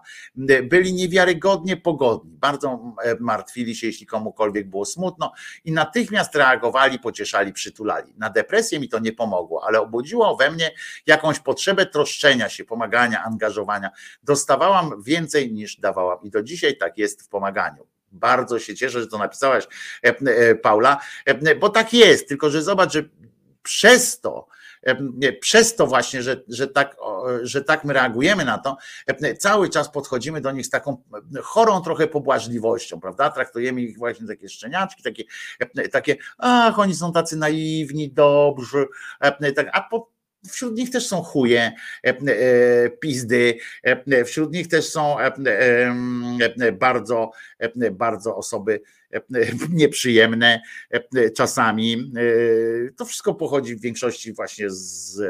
Byli 0.62 0.94
niewiarygodnie 0.94 1.76
pogodni, 1.76 2.30
bardzo 2.36 2.94
e, 3.02 3.16
martwili 3.20 3.76
się, 3.76 3.86
jeśli 3.86 4.06
komukolwiek 4.06 4.68
było 4.68 4.84
smutno 4.84 5.32
i 5.64 5.72
natychmiast 5.72 6.34
reagowali, 6.34 6.98
pocieszali, 6.98 7.52
przytulali. 7.52 8.14
Na 8.16 8.30
depresję 8.30 8.80
mi 8.80 8.88
to 8.88 8.98
nie 8.98 9.12
pomogło, 9.12 9.64
ale 9.66 9.80
obudziło 9.80 10.36
we 10.36 10.50
mnie 10.50 10.70
jakąś 11.06 11.38
potrzebę 11.38 11.86
troszczenia 11.86 12.48
się, 12.48 12.64
pomagania, 12.64 13.22
angażowania. 13.24 13.90
Dostawałam 14.22 15.02
więcej 15.02 15.52
niż 15.52 15.76
dawałam 15.76 16.18
i 16.22 16.30
do 16.30 16.42
dzisiaj 16.42 16.76
tak 16.76 16.98
jest 16.98 17.22
w 17.22 17.28
pomaganiu. 17.28 17.86
Bardzo 18.12 18.58
się 18.58 18.74
cieszę, 18.74 19.00
że 19.00 19.06
to 19.06 19.18
napisałaś, 19.18 19.64
e, 20.04 20.08
e, 20.08 20.54
Paula, 20.54 21.00
bo 21.60 21.68
tak 21.68 21.92
jest, 21.92 22.28
tylko 22.28 22.50
że 22.50 22.62
zobacz, 22.62 22.92
że 22.92 23.02
przez 23.62 24.20
to, 24.20 24.46
przez 25.40 25.76
to 25.76 25.86
właśnie, 25.86 26.22
że, 26.22 26.42
że, 26.48 26.66
tak, 26.66 26.96
że 27.42 27.64
tak 27.64 27.84
my 27.84 27.92
reagujemy 27.92 28.44
na 28.44 28.58
to, 28.58 28.76
cały 29.38 29.68
czas 29.68 29.90
podchodzimy 29.90 30.40
do 30.40 30.50
nich 30.50 30.66
z 30.66 30.70
taką 30.70 31.02
chorą 31.42 31.80
trochę 31.80 32.06
pobłażliwością, 32.06 33.00
prawda? 33.00 33.30
Traktujemy 33.30 33.82
ich 33.82 33.98
właśnie 33.98 34.26
takie 34.26 34.48
szczeniaczki, 34.48 35.02
takie, 35.02 35.24
takie 35.92 36.16
ach, 36.38 36.78
oni 36.78 36.94
są 36.94 37.12
tacy 37.12 37.36
naiwni, 37.36 38.10
dobrzy, 38.10 38.86
tak, 39.56 39.70
a 39.72 39.80
po, 39.80 40.10
Wśród 40.48 40.76
nich 40.76 40.90
też 40.90 41.06
są 41.06 41.22
chuje, 41.22 41.72
pizdy, 43.00 43.58
wśród 44.26 44.52
nich 44.52 44.68
też 44.68 44.88
są 44.88 45.16
bardzo, 46.72 47.30
bardzo 47.92 48.36
osoby 48.36 48.80
nieprzyjemne 49.70 50.62
czasami. 51.36 52.12
To 52.96 53.04
wszystko 53.04 53.34
pochodzi 53.34 53.76
w 53.76 53.80
większości 53.80 54.32
właśnie 54.32 54.70
z 54.70 55.20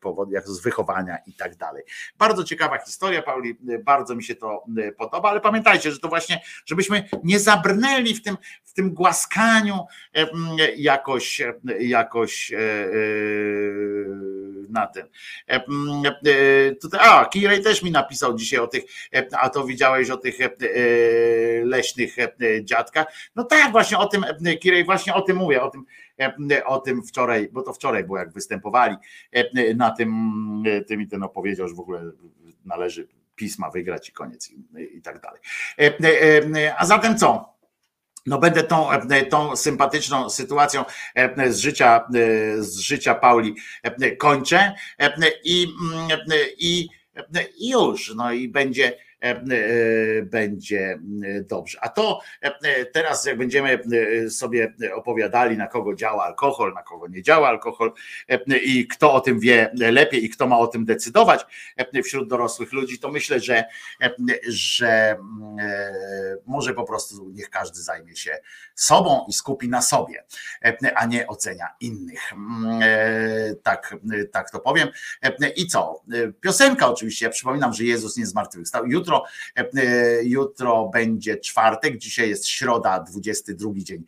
powodu, 0.00 0.32
jak 0.32 0.48
z 0.48 0.60
wychowania 0.60 1.18
i 1.26 1.34
tak 1.34 1.56
dalej. 1.56 1.82
Bardzo 2.18 2.44
ciekawa 2.44 2.78
historia, 2.78 3.22
Pauli, 3.22 3.58
bardzo 3.84 4.14
mi 4.14 4.24
się 4.24 4.34
to 4.34 4.64
podoba, 4.98 5.30
ale 5.30 5.40
pamiętajcie, 5.40 5.92
że 5.92 5.98
to 5.98 6.08
właśnie, 6.08 6.40
żebyśmy 6.66 7.08
nie 7.24 7.40
zabrnęli 7.40 8.14
w 8.14 8.22
tym, 8.22 8.36
w 8.64 8.72
tym 8.72 8.94
głaskaniu 8.94 9.86
jakoś, 10.76 11.42
jakoś 11.80 12.52
na 14.68 14.86
ten. 14.86 15.06
E, 15.48 15.54
e, 16.94 17.00
a, 17.00 17.24
Kirej 17.24 17.62
też 17.62 17.82
mi 17.82 17.90
napisał 17.90 18.34
dzisiaj 18.34 18.60
o 18.60 18.66
tych, 18.66 18.84
e, 19.14 19.26
a 19.40 19.48
to 19.48 19.64
widziałeś 19.64 20.10
o 20.10 20.16
tych 20.16 20.40
e, 20.40 20.44
e, 20.44 20.50
leśnych 21.64 22.18
e, 22.18 22.30
dziadkach. 22.64 23.06
No 23.36 23.44
tak, 23.44 23.72
właśnie 23.72 23.98
o 23.98 24.06
tym, 24.06 24.24
e, 24.46 24.56
Kirej, 24.56 24.84
właśnie 24.84 25.14
o 25.14 25.22
tym 25.22 25.36
mówię, 25.36 25.62
o 25.62 25.70
tym, 25.70 25.84
e, 26.50 26.64
o 26.64 26.80
tym 26.80 27.02
wczoraj, 27.02 27.48
bo 27.52 27.62
to 27.62 27.72
wczoraj 27.72 28.04
było, 28.04 28.18
jak 28.18 28.32
występowali 28.32 28.96
e, 29.32 29.74
na 29.74 29.90
tym, 29.90 30.62
e, 30.66 30.80
tym 30.80 31.00
i 31.00 31.06
ten 31.06 31.22
opowiedział, 31.22 31.68
że 31.68 31.74
w 31.74 31.80
ogóle 31.80 32.02
należy 32.64 33.08
pisma 33.38 33.70
wygrać 33.70 34.08
i 34.08 34.12
koniec 34.12 34.50
i, 34.50 34.64
i 34.96 35.02
tak 35.02 35.20
dalej. 35.20 35.40
E, 35.78 35.82
e, 35.82 36.66
e, 36.66 36.76
A 36.78 36.86
zatem 36.86 37.18
co? 37.18 37.58
No 38.26 38.38
będę 38.38 38.62
tą, 38.62 38.90
e, 38.92 39.26
tą 39.26 39.56
sympatyczną 39.56 40.30
sytuacją 40.30 40.84
e, 41.14 41.52
z 41.52 41.58
życia, 41.58 42.08
e, 42.14 42.62
z 42.62 42.78
życia 42.78 43.14
Pauli 43.14 43.54
e, 43.82 44.16
kończę 44.16 44.74
e, 44.98 45.12
i, 45.44 45.66
mm, 45.92 46.10
e, 46.10 46.36
i, 46.58 46.88
e, 47.16 47.44
i 47.58 47.70
już, 47.70 48.14
no 48.14 48.32
i 48.32 48.48
będzie 48.48 48.86
e, 48.86 48.92
e, 48.92 49.07
będzie 50.24 50.98
dobrze. 51.48 51.78
A 51.82 51.88
to 51.88 52.20
e, 52.40 52.84
teraz 52.84 53.26
jak 53.26 53.38
będziemy 53.38 53.78
e, 54.24 54.30
sobie 54.30 54.74
opowiadali 54.94 55.56
na 55.56 55.66
kogo 55.66 55.94
działa 55.94 56.24
alkohol, 56.24 56.74
na 56.74 56.82
kogo 56.82 57.08
nie 57.08 57.22
działa 57.22 57.48
alkohol 57.48 57.92
e, 58.28 58.58
i 58.58 58.86
kto 58.86 59.12
o 59.12 59.20
tym 59.20 59.40
wie 59.40 59.70
lepiej 59.74 60.24
i 60.24 60.30
kto 60.30 60.46
ma 60.46 60.58
o 60.58 60.66
tym 60.66 60.84
decydować 60.84 61.46
e, 61.76 62.02
wśród 62.02 62.28
dorosłych 62.28 62.72
ludzi, 62.72 62.98
to 62.98 63.08
myślę, 63.08 63.40
że, 63.40 63.64
e, 64.02 64.10
że 64.48 65.10
mm, 65.10 65.58
e, 65.58 65.92
może 66.46 66.74
po 66.74 66.84
prostu 66.84 67.30
niech 67.30 67.50
każdy 67.50 67.82
zajmie 67.82 68.16
się 68.16 68.38
sobą 68.74 69.24
i 69.28 69.32
skupi 69.32 69.68
na 69.68 69.82
sobie, 69.82 70.24
e, 70.64 70.76
a 70.96 71.06
nie 71.06 71.26
ocenia 71.26 71.68
innych. 71.80 72.32
Mm, 72.32 72.80
e, 72.82 73.54
Tak, 73.62 73.96
e, 74.12 74.24
tak 74.24 74.50
to 74.50 74.60
powiem. 74.60 74.88
E, 75.22 75.48
I 75.48 75.66
co? 75.66 76.02
E, 76.12 76.32
Piosenka 76.32 76.88
oczywiście. 76.88 77.26
Ja 77.26 77.30
przypominam, 77.30 77.72
że 77.74 77.84
Jezus 77.84 78.16
nie 78.16 78.26
zmartwychwstał. 78.26 78.86
Jutro, 78.86 79.07
e, 79.16 79.68
e, 79.74 80.24
jutro 80.24 80.90
będzie 80.92 81.36
czwartek, 81.36 81.98
dzisiaj 81.98 82.28
jest 82.28 82.48
środa, 82.48 83.00
22 83.00 83.72
dzień 83.76 84.04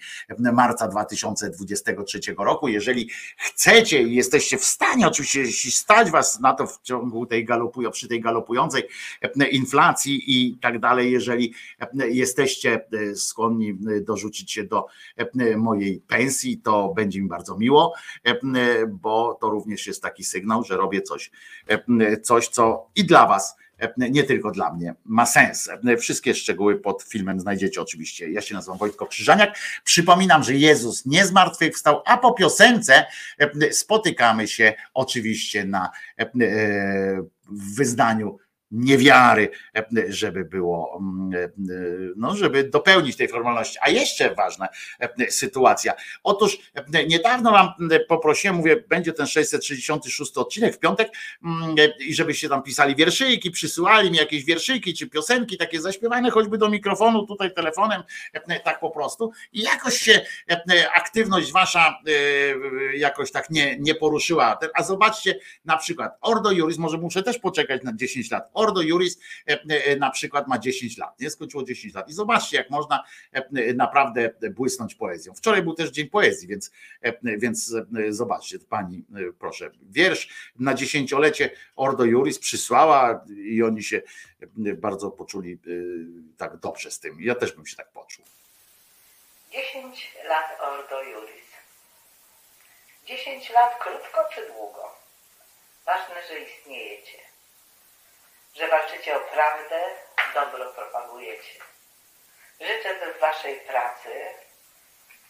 marca 0.52 0.88
2023 0.88 2.20
roku. 2.38 2.68
Jeżeli 2.68 3.10
chcecie 3.36 4.02
i 4.02 4.14
jesteście 4.14 4.58
w 4.58 4.64
stanie, 4.64 5.06
oczywiście 5.06 5.70
stać 5.70 6.10
was 6.10 6.40
na 6.40 6.54
to 6.54 6.66
w 6.66 6.80
ciągu 6.82 7.26
tej 7.26 7.44
galopują, 7.44 7.90
przy 7.90 8.08
tej 8.08 8.20
galopującej 8.20 8.82
e, 9.22 9.48
inflacji 9.48 10.22
i 10.26 10.58
tak 10.58 10.78
dalej, 10.78 11.12
jeżeli 11.12 11.54
jesteście 11.94 12.80
skłonni 13.14 13.78
dorzucić 14.00 14.52
się 14.52 14.64
do 14.64 14.86
mojej 15.56 16.00
pensji, 16.00 16.58
to 16.58 16.92
będzie 16.96 17.22
mi 17.22 17.28
bardzo 17.28 17.58
miło, 17.58 17.94
bo 18.88 19.38
to 19.40 19.50
również 19.50 19.86
jest 19.86 20.02
taki 20.02 20.24
sygnał, 20.24 20.64
że 20.64 20.76
robię 20.76 21.02
coś, 21.02 21.30
coś 22.22 22.48
co 22.48 22.90
i 22.96 23.04
dla 23.04 23.26
was 23.26 23.56
nie 23.96 24.24
tylko 24.24 24.50
dla 24.50 24.72
mnie, 24.72 24.94
ma 25.04 25.26
sens. 25.26 25.68
E, 25.88 25.96
Wszystkie 25.96 26.34
szczegóły 26.34 26.78
pod 26.78 27.02
filmem 27.02 27.40
znajdziecie 27.40 27.82
oczywiście. 27.82 28.30
Ja 28.30 28.40
się 28.40 28.54
nazywam 28.54 28.78
Wojtko 28.78 29.06
Krzyżaniak. 29.06 29.58
Przypominam, 29.84 30.44
że 30.44 30.54
Jezus 30.54 31.06
nie 31.06 31.26
zmartwychwstał, 31.26 32.02
a 32.06 32.16
po 32.16 32.32
piosence 32.32 33.06
e, 33.38 33.72
spotykamy 33.72 34.48
się 34.48 34.74
oczywiście 34.94 35.64
na 35.64 35.90
e, 36.18 36.22
e, 36.22 37.22
wyznaniu 37.50 38.38
niewiary, 38.70 39.50
żeby 40.08 40.44
było, 40.44 41.00
mm, 41.00 41.52
no, 42.16 42.36
żeby 42.36 42.64
dopełnić 42.64 43.16
tej 43.16 43.28
formalności. 43.28 43.78
A 43.82 43.88
jeszcze 43.88 44.34
ważna 44.34 44.68
e, 44.98 45.30
sytuacja. 45.30 45.92
Otóż 46.22 46.58
e, 46.94 47.06
niedawno 47.06 47.50
wam 47.50 47.68
e, 47.90 48.00
poprosiłem, 48.00 48.56
mówię, 48.56 48.84
będzie 48.88 49.12
ten 49.12 49.26
666 49.26 50.36
odcinek 50.36 50.74
w 50.74 50.78
piątek 50.78 51.12
mm, 51.44 51.76
i 51.98 52.14
żebyście 52.14 52.48
tam 52.48 52.62
pisali 52.62 52.96
wierszyki, 52.96 53.50
przysyłali 53.50 54.10
mi 54.10 54.16
jakieś 54.16 54.44
wierszyki 54.44 54.94
czy 54.94 55.06
piosenki 55.06 55.56
takie 55.56 55.80
zaśpiewane 55.80 56.30
choćby 56.30 56.58
do 56.58 56.68
mikrofonu, 56.68 57.26
tutaj 57.26 57.54
telefonem, 57.54 58.02
tak 58.64 58.80
po 58.80 58.90
prostu. 58.90 59.32
I 59.52 59.62
jakoś 59.62 59.98
się 59.98 60.20
aktywność 60.94 61.52
wasza 61.52 61.98
jakoś 62.94 63.32
tak 63.32 63.50
nie, 63.50 63.78
nie 63.78 63.94
poruszyła. 63.94 64.58
A 64.74 64.82
zobaczcie 64.82 65.38
na 65.64 65.76
przykład 65.76 66.18
Ordo 66.20 66.50
Juris, 66.50 66.78
może 66.78 66.98
muszę 66.98 67.22
też 67.22 67.38
poczekać 67.38 67.82
na 67.82 67.92
10 67.96 68.30
lat. 68.30 68.50
Ordo 68.60 68.82
Juris 68.82 69.18
e, 69.48 69.60
e, 69.68 69.96
na 69.96 70.10
przykład 70.10 70.48
ma 70.48 70.58
10 70.58 70.98
lat, 70.98 71.20
nie 71.20 71.30
skończyło 71.30 71.64
10 71.64 71.94
lat. 71.94 72.08
I 72.08 72.12
zobaczcie, 72.12 72.56
jak 72.56 72.70
można 72.70 73.04
e, 73.32 73.74
naprawdę 73.74 74.30
błysnąć 74.50 74.94
poezją. 74.94 75.34
Wczoraj 75.34 75.62
był 75.62 75.74
też 75.74 75.90
Dzień 75.90 76.08
Poezji, 76.08 76.48
więc, 76.48 76.70
e, 77.02 77.38
więc 77.38 77.74
e, 78.08 78.12
zobaczcie, 78.12 78.58
pani, 78.58 79.04
e, 79.14 79.32
proszę, 79.38 79.70
wiersz 79.82 80.52
na 80.58 80.74
dziesięciolecie 80.74 81.50
Ordo 81.76 82.04
Juris 82.04 82.38
przysłała 82.38 83.24
i 83.36 83.62
oni 83.62 83.82
się 83.82 84.02
e, 84.66 84.74
bardzo 84.74 85.10
poczuli 85.10 85.52
e, 85.52 85.58
tak 86.36 86.56
dobrze 86.56 86.90
z 86.90 87.00
tym. 87.00 87.16
Ja 87.20 87.34
też 87.34 87.52
bym 87.52 87.66
się 87.66 87.76
tak 87.76 87.90
poczuł. 87.92 88.24
10 89.52 90.12
lat 90.28 90.60
Ordo 90.60 91.02
Juris. 91.02 91.50
10 93.06 93.50
lat 93.50 93.78
krótko 93.82 94.20
czy 94.34 94.40
długo? 94.46 94.94
Ważne, 95.86 96.14
że 96.28 96.40
istniejecie. 96.40 97.18
Że 98.54 98.68
walczycie 98.68 99.16
o 99.16 99.20
prawdę, 99.20 99.90
dobro 100.34 100.72
propagujecie. 100.72 101.60
Życzę, 102.60 102.94
by 102.94 103.14
w 103.14 103.18
waszej 103.18 103.60
pracy, 103.60 104.34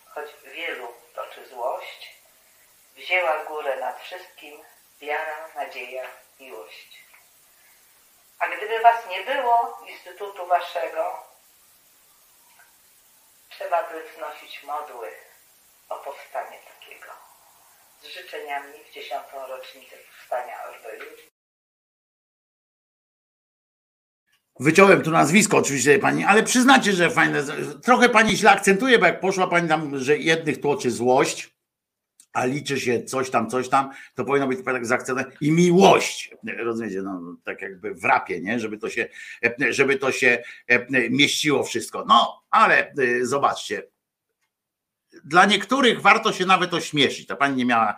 choć 0.09 0.31
wielu 0.45 0.95
toczy 1.15 1.47
złość, 1.47 2.15
wzięła 2.97 3.45
górę 3.45 3.77
nad 3.77 4.03
wszystkim 4.03 4.65
wiara, 5.01 5.49
nadzieja, 5.55 6.11
miłość. 6.41 7.05
A 8.39 8.49
gdyby 8.49 8.81
was 8.81 9.07
nie 9.07 9.21
było, 9.21 9.79
instytutu 9.87 10.47
waszego, 10.47 11.27
trzeba 13.51 13.83
by 13.83 14.09
wznosić 14.09 14.63
modły 14.63 15.17
o 15.89 15.97
powstanie 15.99 16.59
takiego. 16.59 17.13
Z 18.03 18.05
życzeniami 18.05 18.85
w 18.85 18.91
dziesiątą 18.91 19.47
rocznicę 19.47 19.97
powstania 19.97 20.65
Ordo 20.65 20.89
Wyciąłem 24.61 25.03
tu 25.03 25.11
nazwisko 25.11 25.57
oczywiście 25.57 25.99
pani, 25.99 26.25
ale 26.25 26.43
przyznacie, 26.43 26.93
że 26.93 27.11
fajne. 27.11 27.45
Trochę 27.83 28.09
pani 28.09 28.37
źle 28.37 28.51
akcentuje, 28.51 28.99
bo 28.99 29.07
jak 29.07 29.21
poszła 29.21 29.47
pani 29.47 29.69
tam, 29.69 29.99
że 29.99 30.19
jednych 30.19 30.61
tłoczy 30.61 30.91
złość, 30.91 31.55
a 32.33 32.45
liczy 32.45 32.81
się 32.81 33.05
coś 33.05 33.31
tam, 33.31 33.51
coś 33.51 33.69
tam, 33.69 33.91
to 34.15 34.25
powinno 34.25 34.49
być 34.49 34.65
tak 34.65 34.87
zaakcentowane 34.87 35.37
i 35.41 35.53
miłość. 35.53 36.35
Rozumiecie, 36.59 37.03
no 37.03 37.37
tak 37.45 37.63
jakby 37.63 37.95
w 37.95 38.05
rapie, 38.05 38.41
nie? 38.41 38.61
Żeby 38.61 38.79
to 38.79 38.91
się, 38.91 39.09
żeby 39.71 39.97
to 39.97 40.13
się 40.13 40.43
mieściło 41.11 41.63
wszystko. 41.63 42.05
No, 42.09 42.43
ale 42.51 42.93
y, 42.99 43.27
zobaczcie, 43.27 43.83
dla 45.25 45.45
niektórych 45.45 46.01
warto 46.01 46.33
się 46.33 46.47
nawet 46.47 46.75
ośmieszyć. 46.75 47.27
Ta 47.27 47.37
pani 47.37 47.57
nie 47.57 47.65
miała 47.65 47.95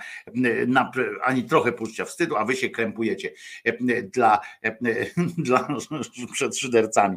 na- 0.67 0.91
ani 1.25 1.45
trochę 1.45 1.73
poczucia 1.73 2.05
wstydu, 2.05 2.37
a 2.37 2.45
wy 2.45 2.57
się 2.57 2.71
krępujecie 2.71 3.33
y, 3.67 4.11
dla, 4.13 4.41
y, 4.67 5.11
dla 5.39 5.69
przed 6.33 6.59
szydercami. 6.59 7.17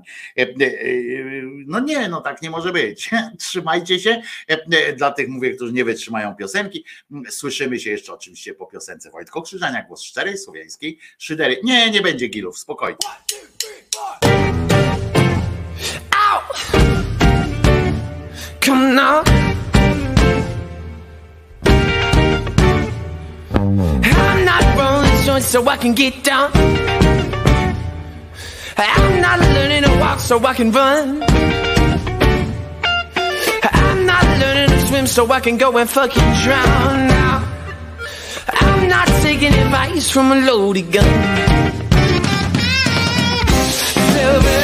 No 1.67 1.79
nie, 1.79 2.09
no 2.09 2.21
tak 2.21 2.41
nie 2.41 2.49
może 2.49 2.71
być. 2.71 3.09
Trzymajcie 3.39 3.99
się. 3.99 4.21
Dla 4.97 5.11
tych 5.11 5.27
mówię, 5.27 5.55
którzy 5.55 5.73
nie 5.73 5.85
wytrzymają 5.85 6.35
piosenki. 6.35 6.85
Słyszymy 7.29 7.79
się 7.79 7.89
jeszcze 7.89 8.13
oczywiście 8.13 8.53
po 8.53 8.65
piosence 8.65 9.11
Wojtko 9.11 9.41
Krzyżania, 9.41 9.83
głos 9.83 10.03
szczerej, 10.03 10.37
słowiańskiej 10.37 10.99
szydery. 11.17 11.57
Nie, 11.63 11.91
nie 11.91 12.01
będzie 12.01 12.27
gilów, 12.27 12.59
spokojnie. 12.59 12.97
Come 18.65 18.93
now. 18.93 19.54
Rolling 25.27 25.43
so 25.43 25.67
I 25.67 25.77
can 25.77 25.93
get 25.93 26.23
down. 26.23 26.51
I'm 28.77 29.21
not 29.21 29.39
learning 29.39 29.83
to 29.83 29.99
walk 29.99 30.19
so 30.19 30.43
I 30.45 30.53
can 30.53 30.71
run. 30.71 31.23
I'm 33.63 34.05
not 34.05 34.23
learning 34.39 34.69
to 34.69 34.87
swim 34.87 35.07
so 35.07 35.31
I 35.31 35.39
can 35.39 35.57
go 35.57 35.77
and 35.77 35.89
fucking 35.89 36.33
drown 36.43 37.07
now. 37.07 37.43
I'm 38.49 38.87
not 38.87 39.07
taking 39.21 39.53
advice 39.53 40.09
from 40.11 40.31
a 40.31 40.35
loaded 40.35 40.91
gun. 40.91 41.05
Silver, 44.13 44.61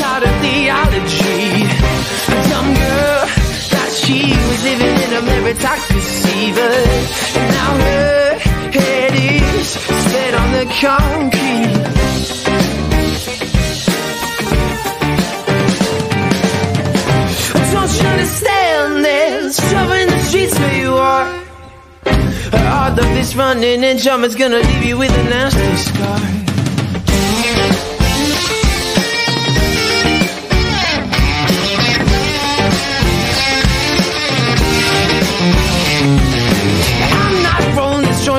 tired 0.00 0.22
of 0.22 0.34
theology. 0.44 1.66
Dumb 2.50 2.70
girl 2.74 3.26
thought 3.72 3.92
she 4.02 4.20
was 4.48 4.62
living 4.68 4.96
in 5.04 5.10
a 5.18 5.22
meritocracy, 5.30 6.54
but 6.54 6.86
now 7.54 7.70
her 7.84 8.23
head 9.64 10.34
is 10.34 10.34
on 10.34 10.52
the 10.52 10.66
concrete. 10.80 11.84
Don't 17.72 18.00
you 18.00 18.06
understand 18.08 19.04
there's 19.04 19.56
trouble 19.70 19.92
in 19.92 20.08
the 20.08 20.18
streets 20.20 20.58
where 20.58 20.80
you 20.80 20.94
are? 20.94 21.44
All 22.52 22.90
of 22.90 22.96
this 22.96 23.04
this 23.14 23.34
running 23.36 23.84
and 23.84 23.98
jumping's 23.98 24.34
gonna 24.34 24.58
leave 24.58 24.84
you 24.84 24.98
with 24.98 25.10
a 25.10 25.24
nasty 25.24 25.76
scar. 25.76 26.43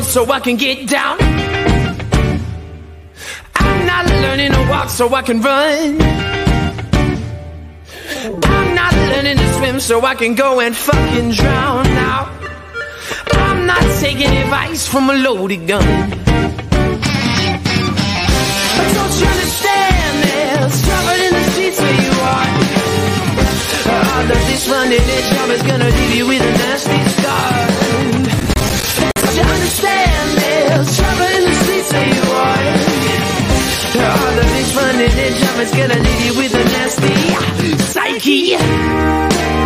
So 0.06 0.32
I 0.32 0.40
can 0.40 0.56
get 0.58 0.88
down. 0.88 1.18
I'm 3.56 3.86
not 3.86 4.06
learning 4.06 4.52
to 4.52 4.68
walk 4.70 4.90
so 4.90 5.14
I 5.14 5.22
can 5.22 5.42
run. 5.42 6.02
I'm 8.44 8.76
not 8.76 8.94
learning 8.94 9.38
to 9.38 9.54
swim 9.58 9.80
so 9.80 10.06
I 10.06 10.16
can 10.16 10.36
go 10.36 10.60
and 10.60 10.76
fucking 10.76 11.32
drown 11.32 11.84
now. 11.86 12.32
I'm 13.34 13.66
not 13.66 13.84
taking 14.00 14.30
advice 14.30 14.88
from 14.88 15.10
a 15.10 15.14
loaded 15.14 15.68
gun. 15.68 15.84
But 18.78 18.88
don't 18.98 19.16
you 19.20 19.28
understand 19.28 20.24
there's 20.24 20.82
trouble 20.86 21.20
in 21.26 21.34
the 21.34 21.44
streets 21.52 21.80
where 21.82 22.02
you 22.06 22.12
are? 22.34 22.50
All 23.96 24.22
of 24.22 24.42
this 24.50 24.68
running 24.70 25.00
and 25.00 25.26
jump 25.36 25.52
is 25.52 25.64
gonna 25.64 25.90
leave 25.90 26.16
you 26.16 26.28
with 26.28 26.42
a 26.42 26.52
nasty 26.52 27.22
scar. 27.22 27.75
Is 35.66 35.72
gonna 35.72 36.00
leave 36.00 36.26
you 36.26 36.38
with 36.38 36.54
a 36.54 36.64
nasty 36.64 37.78
psyche. 37.78 39.65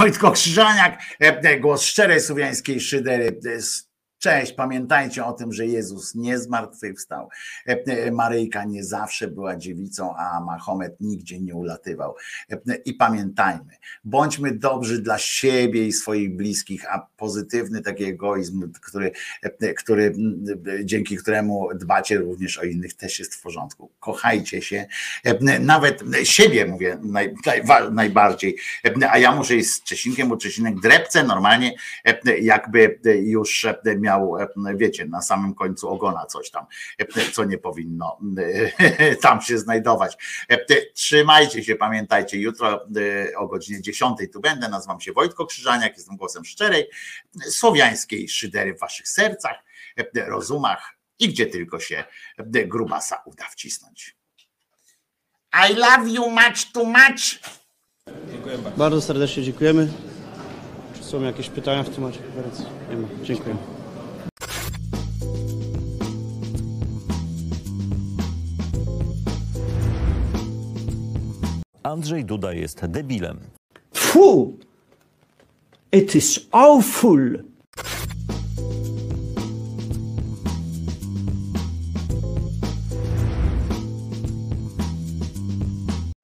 Wojtko 0.00 0.32
Krzyżaniak, 0.32 1.02
e, 1.22 1.26
e, 1.26 1.60
głos 1.60 1.82
szczerej 1.82 2.20
słowiańskiej 2.20 2.80
szydery. 2.80 3.38
Cześć, 4.20 4.52
pamiętajcie 4.52 5.24
o 5.24 5.32
tym, 5.32 5.52
że 5.52 5.66
Jezus 5.66 6.14
nie 6.14 6.38
zmartwychwstał. 6.38 7.28
E, 7.68 7.72
e, 7.86 8.10
Maryjka 8.10 8.64
nie 8.64 8.84
zawsze 8.84 9.28
była 9.28 9.56
dziewicą, 9.56 10.16
a 10.16 10.40
Mahomet 10.40 11.00
nigdzie 11.00 11.40
nie 11.40 11.54
ulatywał. 11.54 12.14
E, 12.50 12.76
I 12.84 12.94
pamiętajmy, 12.94 13.76
bądźmy 14.04 14.54
dobrzy 14.54 15.02
dla 15.02 15.18
siebie 15.18 15.86
i 15.86 15.92
swoich 15.92 16.36
bliskich, 16.36 16.94
a 16.94 17.06
pozytywny 17.16 17.82
taki 17.82 18.04
egoizm, 18.04 18.72
który, 18.72 19.12
który 19.76 20.14
dzięki 20.84 21.16
któremu 21.16 21.68
dbacie 21.74 22.18
również 22.18 22.58
o 22.58 22.62
innych, 22.62 22.94
też 22.94 23.18
jest 23.18 23.34
w 23.34 23.42
porządku. 23.42 23.90
Kochajcie 24.00 24.62
się, 24.62 24.86
nawet 25.60 26.02
siebie 26.22 26.66
mówię 26.66 26.98
naj, 27.02 27.34
najwa- 27.46 27.92
najbardziej, 27.92 28.56
a 29.10 29.18
ja 29.18 29.32
muszę 29.32 29.56
iść 29.56 29.70
z 29.70 29.82
Czesinkiem, 29.82 30.28
bo 30.28 30.36
Czesinek 30.36 30.80
drepce 30.80 31.24
normalnie, 31.24 31.74
jakby 32.40 33.00
już 33.22 33.64
e, 33.64 33.74
miał, 34.10 34.36
e, 34.36 34.48
wiecie, 34.76 35.06
na 35.06 35.22
samym 35.22 35.54
końcu 35.54 35.88
ogona 35.88 36.26
coś 36.26 36.50
tam, 36.50 36.66
e, 36.98 37.30
co 37.32 37.44
nie 37.44 37.58
powinno 37.58 38.18
e, 38.98 39.16
tam 39.26 39.40
się 39.40 39.58
znajdować. 39.58 40.16
Trzymajcie 40.94 41.64
się, 41.64 41.76
pamiętajcie, 41.76 42.40
jutro 42.40 42.86
o 43.36 43.46
godzinie 43.46 43.82
10 43.82 44.18
tu 44.32 44.40
będę, 44.40 44.68
nazywam 44.68 45.00
się 45.00 45.12
Wojtko 45.12 45.46
Krzyżaniak, 45.46 45.96
jestem 45.96 46.16
głosem 46.16 46.44
szczerej, 46.44 46.86
słowiańskiej 47.48 48.28
szydery 48.28 48.74
w 48.74 48.80
waszych 48.80 49.08
sercach, 49.08 49.56
rozumach 50.26 50.96
i 51.18 51.28
gdzie 51.28 51.46
tylko 51.46 51.80
się 51.80 52.04
grubasa 52.66 53.22
uda 53.24 53.44
wcisnąć. 53.44 54.16
I 55.70 55.74
love 55.74 56.10
you 56.10 56.30
much 56.30 56.72
too 56.72 56.84
much. 56.84 57.40
Bardzo 58.76 59.00
serdecznie 59.00 59.42
dziękujemy. 59.42 59.88
Czy 60.94 61.04
są 61.04 61.22
jakieś 61.22 61.48
pytania 61.48 61.82
w 61.82 61.94
temacie 61.94 62.18
konferencji? 62.18 62.66
Nie 62.90 62.96
ma. 62.96 63.08
Dziękuję. 63.22 63.79
Andrzej 71.90 72.24
Duda 72.24 72.52
jest 72.52 72.86
debilem. 72.86 73.40
Fu! 73.94 74.58
It 75.92 76.14
is 76.14 76.40
awful! 76.50 77.42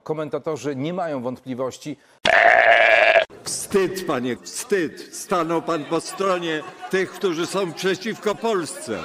Komentatorzy 0.03 0.77
nie 0.77 0.93
mają 0.93 1.23
wątpliwości. 1.23 1.97
Wstyd, 3.43 4.07
panie, 4.07 4.37
wstyd. 4.43 5.15
Stanął 5.15 5.63
pan 5.63 5.85
po 5.85 6.01
stronie 6.01 6.63
tych, 6.91 7.11
którzy 7.11 7.47
są 7.47 7.73
przeciwko 7.73 8.35
Polsce. 8.35 8.99